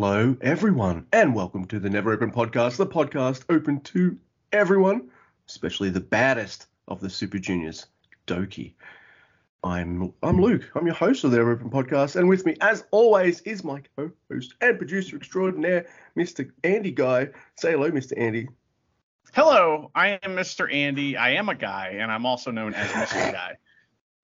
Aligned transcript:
Hello, 0.00 0.36
everyone, 0.42 1.04
and 1.12 1.34
welcome 1.34 1.64
to 1.64 1.80
the 1.80 1.90
Never 1.90 2.12
Open 2.12 2.30
Podcast, 2.30 2.76
the 2.76 2.86
podcast 2.86 3.42
open 3.48 3.80
to 3.80 4.16
everyone, 4.52 5.10
especially 5.48 5.90
the 5.90 5.98
baddest 5.98 6.68
of 6.86 7.00
the 7.00 7.10
Super 7.10 7.40
Juniors, 7.40 7.84
Doki. 8.28 8.74
I'm 9.64 10.12
I'm 10.22 10.40
Luke. 10.40 10.70
I'm 10.76 10.86
your 10.86 10.94
host 10.94 11.24
of 11.24 11.32
the 11.32 11.38
Never 11.38 11.50
Open 11.50 11.68
Podcast, 11.68 12.14
and 12.14 12.28
with 12.28 12.46
me, 12.46 12.54
as 12.60 12.84
always, 12.92 13.40
is 13.40 13.64
my 13.64 13.82
co-host 13.96 14.54
and 14.60 14.78
producer 14.78 15.16
extraordinaire, 15.16 15.88
Mr. 16.16 16.48
Andy 16.62 16.92
Guy. 16.92 17.30
Say 17.56 17.72
hello, 17.72 17.90
Mr. 17.90 18.12
Andy. 18.16 18.48
Hello, 19.34 19.90
I 19.96 20.20
am 20.22 20.36
Mr. 20.36 20.72
Andy. 20.72 21.16
I 21.16 21.30
am 21.30 21.48
a 21.48 21.56
guy, 21.56 21.96
and 21.98 22.12
I'm 22.12 22.24
also 22.24 22.52
known 22.52 22.72
as 22.72 22.88
Mr. 22.92 23.32
Guy. 23.32 23.56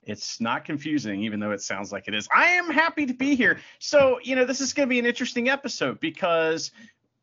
It's 0.06 0.40
not 0.40 0.64
confusing, 0.64 1.22
even 1.22 1.40
though 1.40 1.52
it 1.52 1.60
sounds 1.62 1.92
like 1.92 2.08
it 2.08 2.14
is. 2.14 2.28
I 2.34 2.46
am 2.50 2.70
happy 2.70 3.06
to 3.06 3.14
be 3.14 3.34
here. 3.34 3.60
So, 3.78 4.18
you 4.22 4.36
know, 4.36 4.44
this 4.44 4.60
is 4.60 4.72
going 4.72 4.88
to 4.88 4.90
be 4.90 4.98
an 4.98 5.06
interesting 5.06 5.48
episode 5.48 6.00
because, 6.00 6.70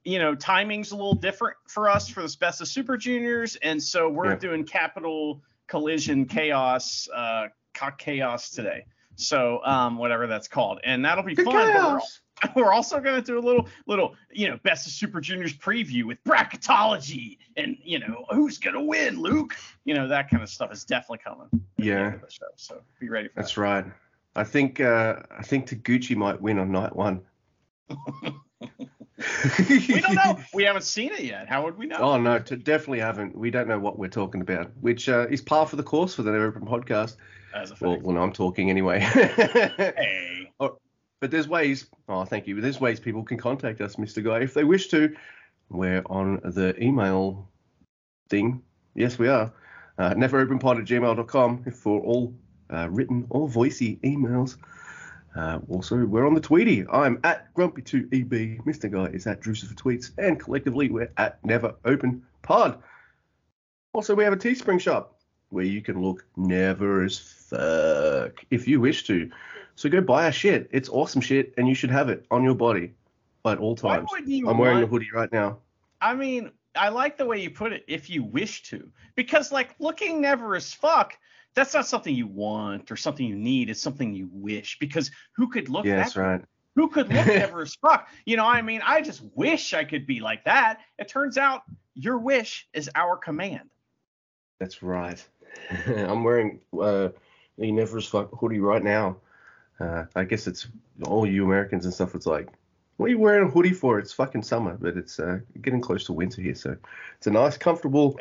you 0.04 0.20
know, 0.20 0.35
timing's 0.35 0.91
a 0.91 0.95
little 0.95 1.16
different 1.16 1.57
for 1.67 1.90
us 1.90 2.07
for 2.09 2.21
the 2.21 2.35
best 2.40 2.62
of 2.62 2.67
Super 2.67 2.98
Juniors. 2.98 3.55
And 3.57 3.82
so 3.82 4.10
we're 4.10 4.32
Yeah. 4.32 4.35
doing 4.38 4.63
Capital 4.65 5.41
Collision 5.68 6.26
Chaos, 6.26 7.07
uh, 7.13 7.48
Chaos 7.98 8.49
today. 8.49 8.85
So, 9.15 9.62
um, 9.65 9.98
whatever 9.98 10.26
that's 10.27 10.48
called. 10.48 10.79
And 10.84 11.04
that'll 11.05 11.23
be 11.23 11.35
The 11.35 11.43
fun. 11.43 11.55
we're- 11.55 11.73
chaos. 11.73 12.21
we're 12.55 12.73
also 12.73 12.99
going 12.99 13.13
to 13.15 13.21
do 13.21 13.37
a 13.37 13.40
little 13.40 13.67
little 13.85 14.15
you 14.31 14.49
know 14.49 14.57
best 14.63 14.87
of 14.87 14.93
super 14.93 15.21
juniors 15.21 15.54
preview 15.54 16.05
with 16.05 16.17
bracketology 16.23 17.37
and 17.55 17.77
you 17.84 17.99
know 17.99 18.26
who's 18.32 18.57
going 18.57 18.73
to 18.73 18.82
win 18.82 19.21
luke 19.21 19.55
you 19.85 19.93
know 19.93 20.07
that 20.07 20.27
kind 20.27 20.41
of 20.41 20.49
stuff 20.49 20.71
is 20.73 20.84
definitely 20.84 21.20
coming 21.23 21.48
Yeah. 21.77 22.05
end 22.05 22.15
of 22.15 22.21
the 22.21 22.32
show, 22.32 22.48
so 22.55 22.82
be 22.99 23.09
ready 23.09 23.27
for 23.27 23.35
That's 23.35 23.54
that 23.54 23.62
right. 23.62 23.85
I 24.35 24.43
think 24.43 24.79
uh, 24.79 25.17
I 25.29 25.43
think 25.43 25.67
Taguchi 25.70 26.15
might 26.15 26.41
win 26.41 26.57
on 26.57 26.71
night 26.71 26.95
one. 26.95 27.21
we 29.70 29.99
don't 30.01 30.15
know 30.15 30.39
we 30.54 30.63
haven't 30.63 30.84
seen 30.84 31.12
it 31.12 31.21
yet 31.21 31.48
how 31.48 31.63
would 31.63 31.77
we 31.77 31.85
know 31.85 31.98
Oh 31.98 32.17
no, 32.20 32.39
t- 32.39 32.55
definitely 32.55 32.99
haven't. 33.01 33.37
We 33.37 33.51
don't 33.51 33.67
know 33.67 33.77
what 33.79 33.99
we're 33.99 34.07
talking 34.07 34.41
about, 34.41 34.71
which 34.79 35.09
uh, 35.09 35.27
is 35.29 35.41
par 35.41 35.67
for 35.67 35.76
the 35.76 35.84
course 35.84 36.15
for 36.15 36.23
the 36.23 36.32
Never 36.32 36.48
Open 36.48 36.65
podcast. 36.65 37.17
As 37.54 37.71
a 37.71 37.76
Well, 37.80 37.99
no, 37.99 38.21
I'm 38.21 38.34
talking 38.34 38.70
anyway. 38.70 38.99
hey 38.99 40.32
but 41.21 41.30
there's 41.30 41.48
ways. 41.48 41.88
Oh, 42.10 42.26
thank 42.26 42.48
you. 42.48 42.55
But 42.55 42.63
there's 42.63 42.82
ways 42.82 42.99
people 42.99 43.24
can 43.24 43.38
contact 43.38 43.80
us, 43.80 43.96
Mr. 43.96 44.24
Guy, 44.24 44.40
if 44.40 44.54
they 44.54 44.66
wish 44.66 44.88
to. 44.90 45.16
We're 45.70 46.02
on 46.07 46.41
the 46.44 46.76
email 46.84 47.48
thing. 48.29 48.62
Yes, 48.96 49.18
we 49.18 49.29
are. 49.29 49.54
Uh, 49.98 50.16
neveropenpod 50.16 50.79
at 50.79 50.85
gmail.com 50.85 51.72
for 51.72 52.02
all 52.02 52.34
uh, 52.74 52.90
written 52.90 53.27
or 53.29 53.48
voicey 53.48 54.02
emails. 54.02 54.57
Uh, 55.35 55.60
also, 55.70 55.96
we're 56.05 56.26
on 56.26 56.34
the 56.34 56.41
Tweety. 56.41 56.85
I'm 56.91 57.20
at 57.24 57.54
Grumpy2EB. 57.54 58.63
Mr. 58.66 58.91
Guy 58.91 59.13
is 59.13 59.27
at 59.27 59.41
Drucer 59.41 59.68
for 59.68 59.76
Tweets. 59.76 60.12
And 60.18 60.40
collectively, 60.40 60.90
we're 60.90 61.12
at 61.18 61.44
Never 61.46 61.76
Open 61.85 62.24
Pod. 62.41 62.82
Also, 63.94 64.16
we 64.16 64.24
have 64.24 64.34
a 64.34 64.38
Teespring 64.38 64.81
shop 64.81 65.20
where 65.52 65.66
you 65.66 65.81
can 65.81 66.02
look 66.02 66.25
never 66.35 67.03
as 67.03 67.19
fuck 67.19 68.44
if 68.50 68.67
you 68.67 68.81
wish 68.81 69.03
to. 69.06 69.29
So 69.75 69.89
go 69.89 70.01
buy 70.01 70.25
our 70.25 70.31
shit. 70.31 70.69
It's 70.72 70.89
awesome 70.89 71.22
shit, 71.22 71.53
and 71.57 71.67
you 71.67 71.75
should 71.75 71.91
have 71.91 72.09
it 72.09 72.25
on 72.31 72.44
your 72.44 72.56
body 72.56 72.94
at 73.45 73.57
all 73.59 73.75
times. 73.75 74.09
I'm 74.13 74.57
wearing 74.57 74.78
a 74.78 74.81
want- 74.81 74.90
hoodie 74.90 75.09
right 75.13 75.31
now. 75.31 75.59
i 76.01 76.13
mean 76.13 76.51
i 76.75 76.90
like 76.90 77.17
the 77.17 77.25
way 77.25 77.40
you 77.40 77.50
put 77.50 77.73
it 77.73 77.84
if 77.88 78.09
you 78.09 78.23
wish 78.23 78.63
to 78.63 78.90
because 79.16 79.51
like 79.51 79.75
looking 79.79 80.22
never 80.22 80.56
as 80.56 80.73
fuck 80.73 81.17
that's 81.53 81.73
not 81.73 81.85
something 81.85 82.16
you 82.16 82.28
want 82.28 82.90
or 82.91 82.95
something 82.95 83.25
you 83.28 83.35
need 83.35 83.69
it's 83.69 83.81
something 83.81 84.13
you 84.13 84.29
wish 84.31 84.78
because 84.79 85.11
who 85.35 85.47
could 85.50 85.67
look 85.69 85.85
Yeah, 85.85 85.97
that's 85.97 86.16
right. 86.16 86.41
Who 86.75 86.88
could 86.88 87.11
look 87.13 87.28
never 87.44 87.63
as 87.63 87.75
fuck? 87.75 88.07
You 88.25 88.38
know, 88.38 88.45
I 88.45 88.61
mean, 88.61 88.81
I 88.85 89.01
just 89.01 89.22
wish 89.35 89.73
I 89.73 89.84
could 89.84 90.07
be 90.07 90.22
like 90.22 90.45
that. 90.45 90.79
It 90.97 91.09
turns 91.09 91.38
out 91.38 91.63
your 91.95 92.17
wish 92.17 92.67
is 92.73 92.90
our 92.95 93.17
command. 93.17 93.69
That's 94.59 94.81
right. 94.81 95.22
I'm 95.88 96.23
wearing 96.23 96.59
uh, 96.79 97.09
a 97.59 97.72
never 97.72 98.01
fuck 98.01 98.31
hoodie 98.39 98.59
right 98.59 98.84
now. 98.84 99.17
Uh, 99.79 100.06
I 100.16 100.25
guess 100.25 100.47
it's 100.47 100.67
all 101.06 101.25
you 101.25 101.44
Americans 101.45 101.85
and 101.85 101.94
stuff. 101.94 102.13
It's 102.13 102.25
like, 102.28 102.50
what 102.97 103.07
are 103.07 103.09
you 103.09 103.19
wearing 103.19 103.47
a 103.47 103.51
hoodie 103.51 103.73
for? 103.73 103.97
It's 103.97 104.13
fucking 104.13 104.44
summer, 104.44 104.78
but 104.79 104.95
it's 104.95 105.19
uh, 105.19 105.40
getting 105.61 105.81
close 105.81 106.06
to 106.06 106.13
winter 106.13 106.41
here, 106.41 106.56
so 106.56 106.78
it's 107.17 107.28
a 107.28 107.31
nice, 107.31 107.57
comfortable 107.57 108.19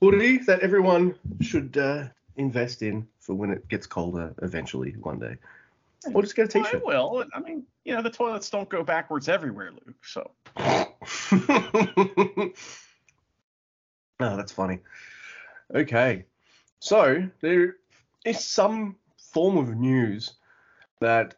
hoodie 0.00 0.38
that 0.38 0.60
everyone 0.60 1.14
should 1.40 1.76
uh, 1.76 2.04
invest 2.36 2.82
in 2.82 3.06
for 3.20 3.34
when 3.34 3.50
it 3.50 3.68
gets 3.68 3.86
colder 3.86 4.34
eventually 4.42 4.92
one 4.92 5.18
day. 5.18 5.36
Or 6.12 6.22
just 6.22 6.36
get 6.36 6.54
a 6.54 6.58
well, 6.58 6.66
I 6.66 6.70
t-shirt. 6.70 6.84
will. 6.86 7.24
I 7.34 7.40
mean, 7.40 7.64
you 7.84 7.94
know, 7.94 8.02
the 8.02 8.10
toilets 8.10 8.50
don't 8.50 8.68
go 8.68 8.82
backwards 8.82 9.28
everywhere, 9.28 9.70
Luke. 9.72 10.04
So 10.04 10.30
oh, 10.56 12.52
that's 14.18 14.52
funny. 14.52 14.80
Okay. 15.74 16.24
So 16.84 17.26
there 17.40 17.76
is 18.26 18.44
some 18.44 18.96
form 19.32 19.56
of 19.56 19.74
news 19.74 20.34
that 21.00 21.34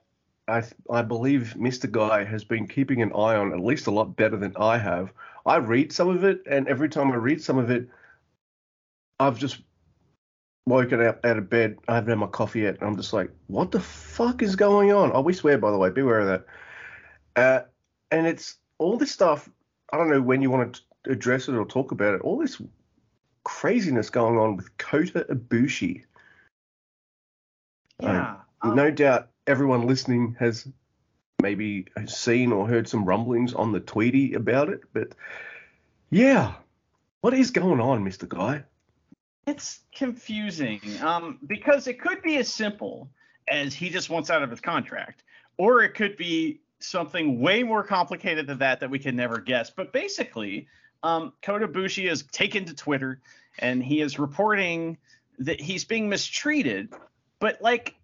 I 0.49 0.65
I 0.91 1.03
believe 1.03 1.55
Mr. 1.57 1.89
Guy 1.89 2.25
has 2.25 2.43
been 2.43 2.67
keeping 2.67 3.01
an 3.01 3.13
eye 3.13 3.37
on 3.37 3.53
at 3.53 3.61
least 3.61 3.87
a 3.87 3.93
lot 3.93 4.17
better 4.17 4.37
than 4.37 4.57
I 4.57 4.77
have. 4.77 5.13
I 5.47 5.59
read 5.59 5.93
some 5.93 6.09
of 6.09 6.25
it, 6.25 6.43
and 6.51 6.67
every 6.67 6.89
time 6.89 7.13
I 7.13 7.15
read 7.15 7.41
some 7.41 7.59
of 7.59 7.71
it, 7.71 7.89
I've 9.21 9.39
just 9.39 9.59
woken 10.67 11.01
up 11.01 11.25
out 11.25 11.39
of 11.39 11.49
bed. 11.49 11.79
I 11.87 11.95
haven't 11.95 12.11
had 12.11 12.19
my 12.19 12.27
coffee 12.27 12.63
yet, 12.63 12.81
and 12.81 12.89
I'm 12.89 12.97
just 12.97 13.13
like, 13.13 13.31
what 13.47 13.71
the 13.71 13.79
fuck 13.79 14.43
is 14.43 14.57
going 14.57 14.93
on? 14.93 15.13
Oh, 15.15 15.21
we 15.21 15.33
swear, 15.33 15.59
by 15.59 15.71
the 15.71 15.79
way, 15.79 15.91
beware 15.91 16.19
of 16.19 16.27
that. 16.27 16.47
Uh, 17.37 17.65
and 18.11 18.27
it's 18.27 18.57
all 18.79 18.97
this 18.97 19.13
stuff. 19.13 19.49
I 19.93 19.97
don't 19.97 20.11
know 20.11 20.23
when 20.23 20.43
you 20.43 20.51
want 20.51 20.75
to 21.05 21.13
address 21.13 21.47
it 21.47 21.55
or 21.55 21.65
talk 21.65 21.93
about 21.93 22.17
it. 22.17 22.23
All 22.23 22.37
this 22.37 22.61
craziness 23.47 24.11
going 24.11 24.37
on 24.37 24.57
with 24.57 24.77
Kota 24.77 25.25
Ibushi. 25.31 26.03
yeah, 28.03 28.37
um, 28.63 28.75
no 28.75 28.91
doubt 28.91 29.29
everyone 29.47 29.87
listening 29.87 30.37
has 30.41 30.67
maybe 31.41 31.87
seen 32.07 32.51
or 32.51 32.67
heard 32.67 32.89
some 32.89 33.05
rumblings 33.05 33.55
on 33.55 33.71
the 33.71 33.81
Tweety 33.81 34.35
about 34.35 34.69
it, 34.69 34.81
but 34.93 35.15
yeah, 36.11 36.55
what 37.21 37.35
is 37.35 37.53
going 37.53 37.81
on, 37.81 38.05
Mr. 38.05 38.29
Guy? 38.29 38.65
it's 39.47 39.81
confusing. 39.95 40.81
Um, 41.03 41.39
because 41.47 41.87
it 41.87 42.01
could 42.01 42.23
be 42.23 42.37
as 42.37 42.53
simple 42.53 43.09
as 43.49 43.75
he 43.75 43.91
just 43.91 44.11
wants 44.11 44.29
out 44.29 44.43
of 44.43 44.51
his 44.51 44.61
contract, 44.61 45.23
or 45.57 45.83
it 45.83 45.95
could 45.95 46.17
be 46.17 46.61
something 46.81 47.41
way 47.41 47.63
more 47.63 47.83
complicated 47.83 48.47
than 48.47 48.59
that 48.59 48.81
that 48.81 48.91
we 48.91 48.99
can 48.99 49.17
never 49.17 49.39
guess. 49.39 49.71
But 49.71 49.93
basically, 49.93 50.67
um, 51.03 51.33
Kota 51.43 51.69
Ibushi 51.69 52.09
has 52.09 52.23
taken 52.25 52.65
to 52.67 52.75
Twitter 52.75 53.21
and 53.59 53.83
he 53.83 54.01
is 54.01 54.19
reporting 54.19 54.99
that 55.39 55.61
he's 55.61 55.85
being 55.85 56.09
mistreated. 56.09 56.93
But 57.39 57.61
like 57.61 57.97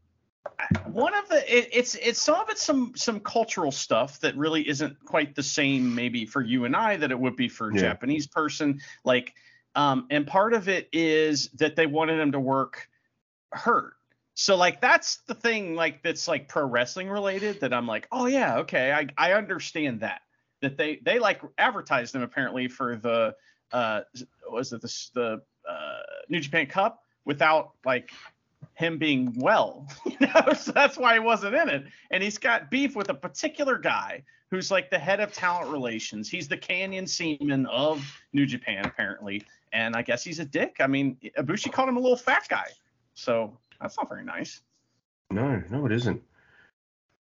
one 0.87 1.15
of 1.15 1.29
the 1.29 1.39
it, 1.57 1.69
it's 1.73 1.95
it's 1.95 2.21
some 2.21 2.41
of 2.41 2.49
it's 2.51 2.63
some 2.63 2.93
some 2.95 3.21
cultural 3.21 3.73
stuff 3.73 4.21
that 4.21 4.37
really 4.37 4.69
isn't 4.69 5.03
quite 5.05 5.35
the 5.35 5.43
same 5.43 5.95
maybe 5.95 6.27
for 6.27 6.43
you 6.43 6.65
and 6.65 6.77
I 6.77 6.97
that 6.97 7.11
it 7.11 7.19
would 7.19 7.37
be 7.37 7.49
for 7.49 7.71
a 7.71 7.75
Yeah. 7.75 7.81
Japanese 7.81 8.27
person. 8.27 8.81
Like 9.05 9.35
um, 9.75 10.07
and 10.11 10.27
part 10.27 10.53
of 10.53 10.69
it 10.69 10.89
is 10.93 11.49
that 11.55 11.77
they 11.77 11.87
wanted 11.87 12.21
him 12.21 12.33
to 12.33 12.41
work 12.41 12.89
hurt. 13.53 13.95
So 14.35 14.57
like 14.57 14.81
that's 14.81 15.19
the 15.27 15.35
thing 15.35 15.75
like 15.75 16.03
that's 16.03 16.29
like 16.29 16.49
pro 16.49 16.65
wrestling 16.67 17.09
related 17.09 17.61
that 17.61 17.73
I'm 17.73 17.87
like, 17.87 18.09
oh 18.13 18.27
yeah, 18.27 18.59
okay, 18.59 18.93
I 18.93 19.07
I 19.17 19.33
understand 19.35 20.01
that. 20.01 20.23
That 20.63 20.77
they 20.77 21.01
they 21.03 21.19
like 21.19 21.43
advertised 21.59 22.15
him 22.15 22.23
apparently 22.23 22.69
for 22.69 22.97
the 22.97 23.35
uh 23.73 24.03
was 24.51 24.73
it 24.73 24.81
the 24.81 25.09
the 25.15 25.43
uh, 25.69 25.99
New 26.29 26.41
Japan 26.41 26.67
Cup 26.67 27.03
without 27.25 27.73
like 27.85 28.11
him 28.75 28.99
being 28.99 29.33
well, 29.37 29.87
you 30.07 30.17
know, 30.21 30.53
so 30.55 30.73
that's 30.73 30.97
why 30.97 31.15
he 31.15 31.21
wasn't 31.21 31.55
in 31.55 31.69
it. 31.69 31.85
And 32.11 32.23
he's 32.23 32.39
got 32.39 32.71
beef 32.71 32.97
with 32.97 33.09
a 33.11 33.15
particular 33.15 33.79
guy 33.79 34.23
who's 34.51 34.71
like 34.71 34.91
the 34.91 34.99
head 34.99 35.21
of 35.21 35.33
talent 35.33 35.71
relations. 35.71 36.29
He's 36.29 36.49
the 36.49 36.57
Canyon 36.57 37.07
Seaman 37.07 37.67
of 37.67 38.05
New 38.33 38.47
Japan, 38.47 38.85
apparently. 38.85 39.43
And 39.73 39.97
I 39.97 40.03
guess 40.03 40.23
he's 40.23 40.41
a 40.41 40.45
dick. 40.45 40.77
I 40.81 40.87
mean, 40.87 41.17
Ibushi 41.39 41.73
called 41.73 41.89
him 41.89 41.97
a 41.97 42.01
little 42.01 42.17
fat 42.17 42.47
guy. 42.49 42.67
So 43.15 43.57
that's 43.81 43.97
not 43.97 44.09
very 44.09 44.25
nice. 44.25 44.61
No, 45.31 45.63
no, 45.71 45.87
it 45.87 45.93
isn't. 45.93 46.23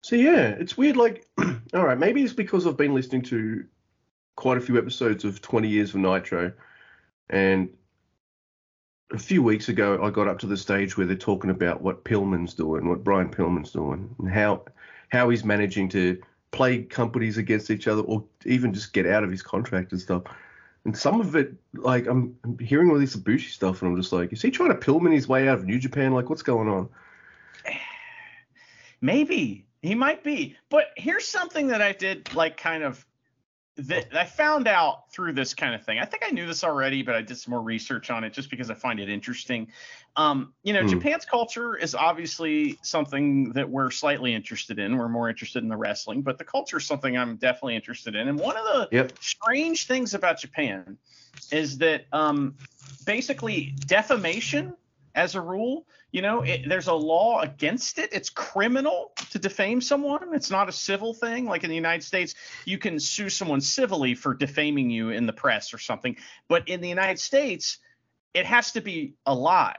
So 0.07 0.15
yeah, 0.15 0.51
it's 0.51 0.77
weird. 0.77 0.97
Like, 0.97 1.27
all 1.75 1.85
right, 1.85 1.99
maybe 1.99 2.23
it's 2.23 2.33
because 2.33 2.65
I've 2.65 2.77
been 2.77 2.95
listening 2.95 3.23
to 3.23 3.65
quite 4.37 4.57
a 4.57 4.61
few 4.61 4.79
episodes 4.79 5.25
of 5.25 5.43
20 5.43 5.67
Years 5.67 5.91
of 5.91 5.97
Nitro, 5.97 6.53
and 7.29 7.69
a 9.13 9.19
few 9.19 9.43
weeks 9.43 9.69
ago 9.69 10.01
I 10.01 10.11
got 10.11 10.29
up 10.29 10.39
to 10.39 10.47
the 10.47 10.57
stage 10.57 10.97
where 10.97 11.09
they're 11.09 11.17
talking 11.17 11.51
about 11.51 11.83
what 11.83 12.05
Pillman's 12.05 12.55
doing, 12.55 12.89
what 12.89 13.03
Brian 13.03 13.33
Pillman's 13.33 13.73
doing, 13.73 14.15
and 14.21 14.31
how 14.31 14.63
how 15.09 15.29
he's 15.29 15.43
managing 15.43 15.89
to 15.89 16.23
play 16.53 16.85
companies 16.85 17.37
against 17.37 17.73
each 17.73 17.89
other, 17.89 18.03
or 18.03 18.23
even 18.45 18.73
just 18.73 18.93
get 18.93 19.07
out 19.07 19.25
of 19.25 19.31
his 19.33 19.43
contract 19.43 19.91
and 19.91 20.01
stuff. 20.01 20.23
And 20.85 20.97
some 20.97 21.21
of 21.21 21.35
it, 21.35 21.53
like 21.75 22.07
I'm, 22.07 22.37
hearing 22.61 22.93
all 22.93 22.99
this 23.01 23.17
Ibushi 23.17 23.51
stuff, 23.51 23.83
and 23.83 23.91
I'm 23.91 24.01
just 24.01 24.13
like, 24.13 24.33
is 24.33 24.41
he 24.41 24.53
trying 24.53 24.71
to 24.71 24.77
Pillman 24.77 25.13
his 25.13 25.27
way 25.27 25.49
out 25.49 25.59
of 25.59 25.65
New 25.65 25.81
Japan? 25.81 26.15
Like, 26.15 26.31
what's 26.31 26.43
going 26.43 26.69
on? 26.69 26.89
Maybe. 29.01 29.66
He 29.87 29.95
might 29.95 30.25
be. 30.25 30.57
But 30.69 30.87
here's 30.97 31.27
something 31.27 31.69
that 31.69 31.83
I 31.83 31.93
did 31.93 32.35
like 32.35 32.57
kind 32.57 32.83
of 32.83 33.05
that 33.79 34.17
I 34.17 34.25
found 34.25 34.69
out 34.69 35.13
through 35.13 35.35
this 35.35 35.53
kind 35.53 35.75
of 35.75 35.85
thing. 35.85 35.99
I 35.99 36.07
think 36.07 36.23
I 36.27 36.31
knew 36.31 36.47
this 36.47 36.65
already, 36.65 37.03
but 37.03 37.15
I 37.15 37.21
did 37.21 37.37
some 37.37 37.51
more 37.51 37.61
research 37.61 38.11
on 38.11 38.25
it 38.25 38.33
just 38.33 38.49
because 38.51 38.71
I 38.71 38.75
find 38.75 38.99
it 38.99 39.11
interesting. 39.11 39.71
Um, 40.17 40.55
you 40.63 40.73
know, 40.73 40.81
Hmm. 40.81 40.89
Japan's 40.89 41.27
culture 41.27 41.77
is 41.77 41.95
obviously 41.95 42.79
something 42.83 43.53
that 43.53 43.69
we're 43.69 43.91
slightly 43.91 44.35
interested 44.35 44.79
in. 44.79 44.97
We're 44.97 45.11
more 45.11 45.29
interested 45.29 45.63
in 45.63 45.69
the 45.69 45.77
wrestling, 45.77 46.23
but 46.23 46.39
the 46.39 46.45
culture 46.45 46.79
is 46.79 46.87
something 46.87 47.19
I'm 47.19 47.37
definitely 47.37 47.77
interested 47.77 48.17
in. 48.17 48.29
And 48.29 48.39
one 48.39 48.57
of 48.57 48.65
the 48.65 48.89
Yep. 48.93 49.13
strange 49.21 49.87
things 49.87 50.15
about 50.15 50.41
Japan 50.41 50.97
is 51.53 51.77
that 51.79 52.07
um, 52.13 52.55
basically 53.05 53.75
defamation, 53.87 54.75
as 55.17 55.35
a 55.35 55.41
rule, 55.41 55.87
you 56.13 56.23
know, 56.23 56.43
it, 56.43 56.69
there's 56.69 56.89
a 56.89 56.95
law 56.95 57.41
against 57.41 57.99
it. 57.99 58.11
It's 58.13 58.31
criminal 58.31 59.13
to 59.31 59.39
defame 59.39 59.81
someone. 59.81 60.35
It's 60.35 60.51
not 60.51 60.69
a 60.69 60.73
civil 60.73 61.15
thing. 61.15 61.47
Like 61.47 61.65
in 61.65 61.71
the 61.71 61.77
United 61.77 62.05
States, 62.05 62.35
you 62.67 62.79
can 62.79 63.01
sue 63.01 63.31
someone 63.31 63.63
civilly 63.63 64.15
for 64.15 64.35
defaming 64.35 64.91
you 64.91 65.11
in 65.11 65.27
the 65.27 65.33
press 65.33 65.73
or 65.73 65.79
something. 65.79 66.17
But 66.49 66.69
in 66.69 66.81
the 66.83 66.89
United 66.89 67.19
States, 67.19 67.79
it 68.35 68.45
has 68.45 68.73
to 68.73 68.83
be 68.83 69.15
a 69.25 69.35
lie. 69.35 69.77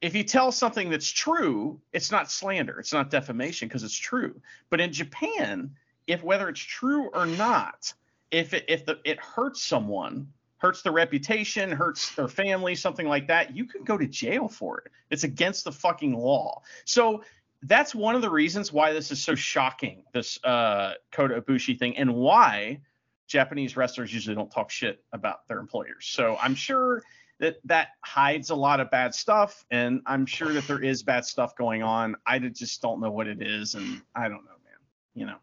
If 0.00 0.14
you 0.14 0.22
tell 0.22 0.50
something 0.52 0.88
that's 0.88 1.10
true, 1.10 1.80
it's 1.92 2.10
not 2.10 2.30
slander. 2.30 2.78
It's 2.78 2.92
not 2.92 3.10
defamation 3.10 3.68
because 3.68 3.82
it's 3.82 3.98
true. 3.98 4.40
But 4.70 4.80
in 4.80 4.92
Japan, 4.92 5.72
if 6.06 6.22
whether 6.22 6.48
it's 6.48 6.60
true 6.60 7.10
or 7.12 7.26
not, 7.26 7.92
if 8.30 8.54
it, 8.54 8.64
if 8.68 8.86
the, 8.86 8.98
it 9.04 9.18
hurts 9.18 9.62
someone, 9.62 10.28
hurts 10.60 10.82
their 10.82 10.92
reputation, 10.92 11.72
hurts 11.72 12.14
their 12.14 12.28
family, 12.28 12.74
something 12.74 13.08
like 13.08 13.26
that, 13.28 13.56
you 13.56 13.64
can 13.64 13.82
go 13.82 13.96
to 13.96 14.06
jail 14.06 14.46
for 14.46 14.78
it. 14.78 14.92
It's 15.10 15.24
against 15.24 15.64
the 15.64 15.72
fucking 15.72 16.14
law. 16.14 16.62
So 16.84 17.24
that's 17.62 17.94
one 17.94 18.14
of 18.14 18.22
the 18.22 18.30
reasons 18.30 18.72
why 18.72 18.92
this 18.92 19.10
is 19.10 19.22
so 19.22 19.34
shocking, 19.34 20.04
this 20.12 20.42
uh, 20.44 20.94
Kota 21.12 21.40
Ibushi 21.40 21.78
thing, 21.78 21.96
and 21.96 22.14
why 22.14 22.80
Japanese 23.26 23.76
wrestlers 23.76 24.12
usually 24.12 24.36
don't 24.36 24.50
talk 24.50 24.70
shit 24.70 25.02
about 25.12 25.48
their 25.48 25.58
employers. 25.58 26.06
So 26.06 26.36
I'm 26.40 26.54
sure 26.54 27.02
that 27.38 27.56
that 27.64 27.88
hides 28.04 28.50
a 28.50 28.54
lot 28.54 28.80
of 28.80 28.90
bad 28.90 29.14
stuff, 29.14 29.64
and 29.70 30.02
I'm 30.04 30.26
sure 30.26 30.52
that 30.52 30.66
there 30.66 30.82
is 30.82 31.02
bad 31.02 31.24
stuff 31.24 31.56
going 31.56 31.82
on. 31.82 32.16
I 32.26 32.38
just 32.38 32.82
don't 32.82 33.00
know 33.00 33.10
what 33.10 33.26
it 33.26 33.40
is, 33.40 33.74
and 33.74 34.02
I 34.14 34.28
don't 34.28 34.44
know, 34.44 34.58
man. 34.62 34.78
You 35.14 35.26
know. 35.26 35.36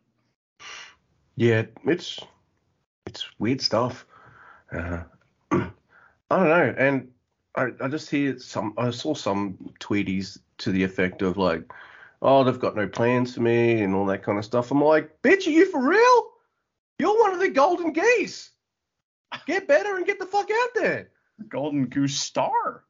Yeah, 1.35 1.63
it's 1.85 2.19
it's 3.07 3.25
weird 3.39 3.61
stuff. 3.61 4.05
Uh, 4.71 5.03
I 5.51 5.69
don't 6.29 6.49
know, 6.49 6.75
and 6.77 7.07
I, 7.55 7.67
I 7.81 7.87
just 7.87 8.09
hear 8.09 8.37
some. 8.39 8.73
I 8.77 8.91
saw 8.91 9.13
some 9.13 9.57
tweeties 9.79 10.37
to 10.59 10.71
the 10.71 10.83
effect 10.83 11.21
of 11.21 11.37
like, 11.37 11.63
"Oh, 12.21 12.43
they've 12.43 12.59
got 12.59 12.75
no 12.75 12.87
plans 12.87 13.35
for 13.35 13.41
me" 13.41 13.81
and 13.81 13.95
all 13.95 14.05
that 14.07 14.23
kind 14.23 14.37
of 14.37 14.45
stuff. 14.45 14.71
I'm 14.71 14.83
like, 14.83 15.21
"Bitch, 15.21 15.47
are 15.47 15.51
you 15.51 15.69
for 15.71 15.81
real? 15.81 16.27
You're 16.99 17.19
one 17.19 17.33
of 17.33 17.39
the 17.39 17.49
golden 17.49 17.93
geese. 17.93 18.51
Get 19.45 19.67
better 19.67 19.97
and 19.97 20.05
get 20.05 20.19
the 20.19 20.25
fuck 20.25 20.49
out 20.51 20.69
there." 20.75 21.09
Golden 21.49 21.85
Goose 21.85 22.19
Star. 22.19 22.83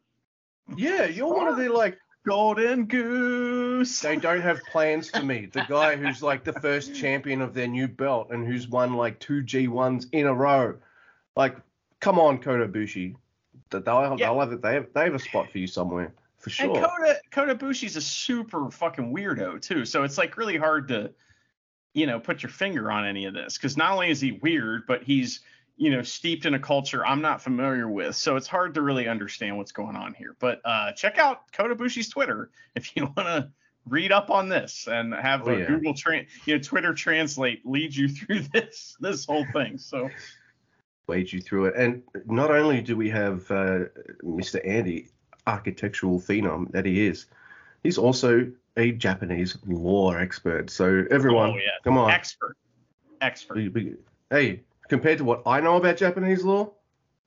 Yeah, 0.75 1.06
you're 1.06 1.33
one 1.33 1.47
of 1.47 1.57
the 1.57 1.69
like. 1.69 1.97
Golden 2.27 2.88
Goose. 2.88 4.01
They 4.01 4.18
don't 4.18 4.41
have 4.41 4.59
plans 4.69 5.09
for 5.09 5.24
me. 5.24 5.45
The 5.45 5.63
guy 5.69 5.95
who's 5.95 6.21
like 6.21 6.44
the 6.44 6.51
first 6.51 6.94
champion 6.94 7.41
of 7.41 7.53
their 7.53 7.69
new 7.69 7.88
belt 7.88 8.31
and 8.31 8.45
who's 8.45 8.68
won 8.68 8.95
like 8.95 9.18
two 9.21 9.44
G1s 9.44 10.07
in 10.12 10.27
a 10.27 10.33
row. 10.33 10.75
Like, 11.38 11.57
come 12.00 12.19
on, 12.19 12.39
Kota 12.39 12.68
Ibushi. 12.68 13.16
They'll, 13.69 13.81
they'll 13.81 14.18
Yeah. 14.19 14.34
have, 14.34 14.62
they, 14.62 14.74
have, 14.74 14.88
they 14.94 15.04
have 15.04 15.13
a 15.16 15.19
spot 15.19 15.51
for 15.51 15.57
you 15.60 15.68
somewhere, 15.68 16.13
for 16.38 16.50
And 16.50 16.54
sure. 16.74 16.81
Kota 16.88 17.18
Kota 17.31 17.56
Ibushi's 17.56 17.95
a 17.95 18.01
super 18.01 18.69
fucking 18.72 19.13
weirdo 19.16 19.62
too. 19.62 19.86
So 19.86 20.04
it's 20.04 20.18
like 20.18 20.38
really 20.38 20.57
hard 20.57 20.88
to, 20.89 21.12
you 21.94 22.07
know, 22.07 22.19
put 22.19 22.44
your 22.44 22.50
finger 22.50 22.92
on 22.92 23.06
any 23.06 23.25
of 23.25 23.34
this 23.34 23.57
because 23.57 23.78
not 23.78 23.92
only 23.94 24.10
is 24.10 24.19
he 24.22 24.34
weird, 24.34 24.88
but 24.88 25.04
he's 25.04 25.42
you 25.80 25.92
know 25.92 26.01
steeped 26.01 26.45
in 26.48 26.56
a 26.56 26.60
culture 26.60 27.06
I'm 27.06 27.22
not 27.22 27.39
familiar 27.42 27.88
with. 27.88 28.16
So 28.16 28.36
it's 28.36 28.48
hard 28.48 28.74
to 28.75 28.81
really 28.81 29.07
understand 29.07 29.57
what's 29.57 29.72
going 29.72 29.95
on 29.95 30.13
here. 30.16 30.36
But 30.39 30.60
uh, 30.66 30.94
check 30.94 31.19
out 31.19 31.51
Kota 31.51 31.75
Ibushi's 31.75 32.10
Twitter 32.10 32.50
if 32.75 32.95
you 32.95 33.04
want 33.04 33.28
to 33.28 33.51
read 33.86 34.12
up 34.12 34.30
on 34.31 34.50
this 34.50 34.88
and 34.92 35.13
have 35.13 35.48
Oh, 35.48 35.51
yeah. 35.56 35.68
Google 35.68 35.94
Tran 35.94 36.25
you 36.45 36.56
know 36.56 36.62
Twitter 36.63 36.94
Translate 36.94 37.66
lead 37.66 37.95
you 37.95 38.07
through 38.16 38.39
this 38.54 38.95
this 39.00 39.25
whole 39.25 39.45
thing. 39.54 39.78
So 39.78 40.10
Wade 41.07 41.31
you 41.31 41.42
through 41.42 41.65
it. 41.68 41.75
And 41.75 42.04
not 42.25 42.51
only 42.51 42.81
do 42.81 42.95
we 42.95 43.09
have 43.09 43.50
uh, 43.50 43.86
Mr. 44.24 44.65
Andy, 44.68 45.07
architectural 45.48 46.19
phenom 46.19 46.69
that 46.71 46.86
he 46.86 47.06
is, 47.07 47.27
he's 47.83 47.98
also 47.98 48.51
a 48.75 48.92
Japanese 48.92 49.57
law 49.65 50.12
expert. 50.12 50.69
So 50.69 51.06
everyone, 51.09 51.51
oh 51.51 51.56
yeah, 51.56 51.71
come 51.83 51.98
on. 51.98 52.12
expert, 52.12 52.57
expert. 53.21 53.71
Hey, 54.30 54.62
compared 54.89 55.18
to 55.19 55.24
what 55.24 55.42
I 55.45 55.62
know 55.62 55.77
about 55.77 55.98
Japanese 55.98 56.44
law, 56.44 56.74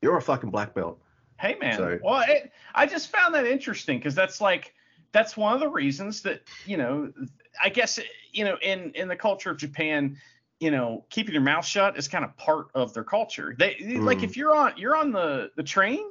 you're 0.03 0.17
a 0.17 0.23
fucking 0.23 0.51
black 0.51 0.75
belt. 0.75 1.01
Hey 1.39 1.57
man. 1.61 1.77
So- 1.77 1.99
well, 2.05 2.23
it, 2.29 2.53
I 2.75 2.87
just 2.87 3.11
found 3.11 3.35
that 3.35 3.47
interesting 3.47 3.99
because 3.99 4.15
that's 4.15 4.41
like 4.41 4.75
that's 5.13 5.37
one 5.37 5.55
of 5.55 5.61
the 5.61 5.69
reasons 5.69 6.21
that 6.23 6.43
you 6.67 6.77
know 6.77 7.13
I 7.63 7.71
guess 7.71 7.99
you 8.33 8.45
know 8.45 8.57
in 8.63 8.93
in 8.95 9.09
the 9.09 9.17
culture 9.17 9.51
of 9.51 9.57
Japan, 9.57 10.19
you 10.61 10.71
know 10.71 11.05
keeping 11.11 11.33
your 11.33 11.43
mouth 11.43 11.65
shut 11.67 11.99
is 11.99 12.07
kind 12.07 12.25
of 12.25 12.37
part 12.37 12.67
of 12.75 12.95
their 12.95 13.05
culture. 13.05 13.55
They 13.59 13.77
like 13.99 14.19
Mm. 14.19 14.25
if 14.25 14.37
you're 14.37 14.55
on 14.55 14.75
you're 14.77 14.97
on 14.97 15.11
the 15.11 15.51
the 15.57 15.63
train, 15.63 16.05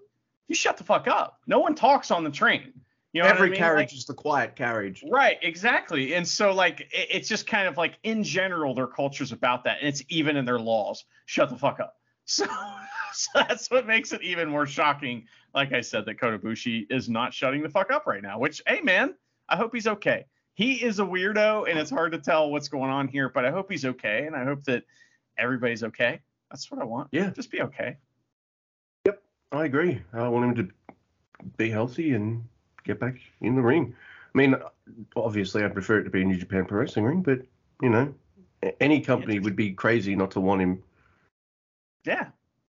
you 0.47 0.55
shut 0.55 0.77
the 0.77 0.83
fuck 0.83 1.07
up. 1.07 1.39
No 1.47 1.59
one 1.59 1.75
talks 1.75 2.11
on 2.11 2.23
the 2.23 2.31
train. 2.31 2.73
You 3.13 3.21
know 3.21 3.27
what 3.27 3.33
I 3.33 3.37
Every 3.37 3.49
mean? 3.51 3.57
carriage 3.59 3.91
Like- 3.91 3.97
is 3.97 4.05
the 4.05 4.13
quiet 4.13 4.55
carriage. 4.55 5.03
Right, 5.09 5.37
exactly. 5.41 6.13
And 6.13 6.27
so 6.27 6.51
like 6.53 6.81
it, 6.81 7.07
it's 7.09 7.29
just 7.29 7.47
kind 7.47 7.67
of 7.67 7.77
like 7.77 7.97
in 8.03 8.23
general 8.23 8.75
their 8.75 8.85
culture's 8.87 9.31
about 9.31 9.63
that. 9.63 9.77
And 9.79 9.87
it's 9.87 10.03
even 10.09 10.35
in 10.37 10.45
their 10.45 10.59
laws. 10.59 11.05
Shut 11.25 11.49
the 11.49 11.57
fuck 11.57 11.79
up. 11.79 11.95
So, 12.25 12.45
so 13.13 13.29
that's 13.33 13.71
what 13.71 13.87
makes 13.87 14.11
it 14.13 14.21
even 14.21 14.49
more 14.49 14.67
shocking. 14.67 15.25
Like 15.55 15.73
I 15.73 15.81
said, 15.81 16.05
that 16.05 16.19
Kota 16.19 16.37
Ibushi 16.37 16.85
is 16.91 17.09
not 17.09 17.33
shutting 17.33 17.63
the 17.63 17.69
fuck 17.69 17.89
up 17.91 18.05
right 18.05 18.21
now, 18.21 18.37
which 18.37 18.61
hey 18.67 18.81
man, 18.81 19.15
I 19.49 19.55
hope 19.57 19.73
he's 19.73 19.87
okay. 19.87 20.25
He 20.59 20.73
is 20.73 20.99
a 20.99 21.03
weirdo 21.03 21.69
and 21.69 21.79
it's 21.79 21.89
hard 21.89 22.11
to 22.11 22.17
tell 22.17 22.51
what's 22.51 22.67
going 22.67 22.91
on 22.91 23.07
here, 23.07 23.29
but 23.29 23.45
I 23.45 23.49
hope 23.49 23.71
he's 23.71 23.85
okay 23.85 24.25
and 24.27 24.35
I 24.35 24.43
hope 24.43 24.61
that 24.65 24.83
everybody's 25.37 25.85
okay. 25.85 26.19
That's 26.51 26.69
what 26.69 26.81
I 26.81 26.83
want. 26.83 27.07
Yeah. 27.13 27.29
Just 27.29 27.49
be 27.49 27.61
okay. 27.61 27.95
Yep, 29.05 29.23
I 29.53 29.63
agree. 29.63 30.01
I 30.11 30.27
want 30.27 30.57
him 30.57 30.67
to 30.67 30.95
be 31.55 31.69
healthy 31.69 32.11
and 32.11 32.43
get 32.83 32.99
back 32.99 33.15
in 33.39 33.55
the 33.55 33.61
ring. 33.61 33.95
I 34.35 34.37
mean, 34.37 34.53
obviously, 35.15 35.63
I 35.63 35.69
prefer 35.69 35.99
it 35.99 36.03
to 36.03 36.09
be 36.09 36.23
a 36.23 36.25
New 36.25 36.35
Japan 36.35 36.65
Pro 36.65 36.79
Wrestling 36.81 37.05
ring, 37.05 37.21
but 37.21 37.39
you 37.81 37.87
know, 37.87 38.13
any 38.81 38.99
company 38.99 39.39
would 39.39 39.55
be 39.55 39.71
crazy 39.71 40.13
not 40.13 40.31
to 40.31 40.41
want 40.41 40.61
him. 40.61 40.83
Yeah. 42.03 42.27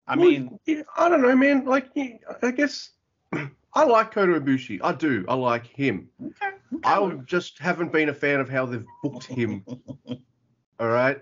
I 0.08 0.16
Well, 0.16 0.30
mean, 0.30 0.58
yeah, 0.66 0.84
I 0.96 1.10
don't 1.10 1.22
know, 1.22 1.36
man. 1.36 1.66
Like, 1.66 1.90
I 1.98 2.52
guess 2.52 2.92
I 3.74 3.84
like 3.84 4.12
Kota 4.12 4.40
Ibushi. 4.40 4.80
I 4.82 4.94
do. 4.94 5.25
I 5.28 5.34
like 5.34 5.68
him. 5.68 6.08
okay. 6.25 6.56
Okay. 6.75 6.89
I 6.89 7.10
just 7.25 7.60
haven't 7.60 7.92
been 7.92 8.10
a 8.10 8.13
fan 8.13 8.39
of 8.39 8.50
how 8.50 8.65
they've 8.65 8.86
booked 9.01 9.25
him. 9.25 9.63
All 10.80 10.88
right. 10.88 11.22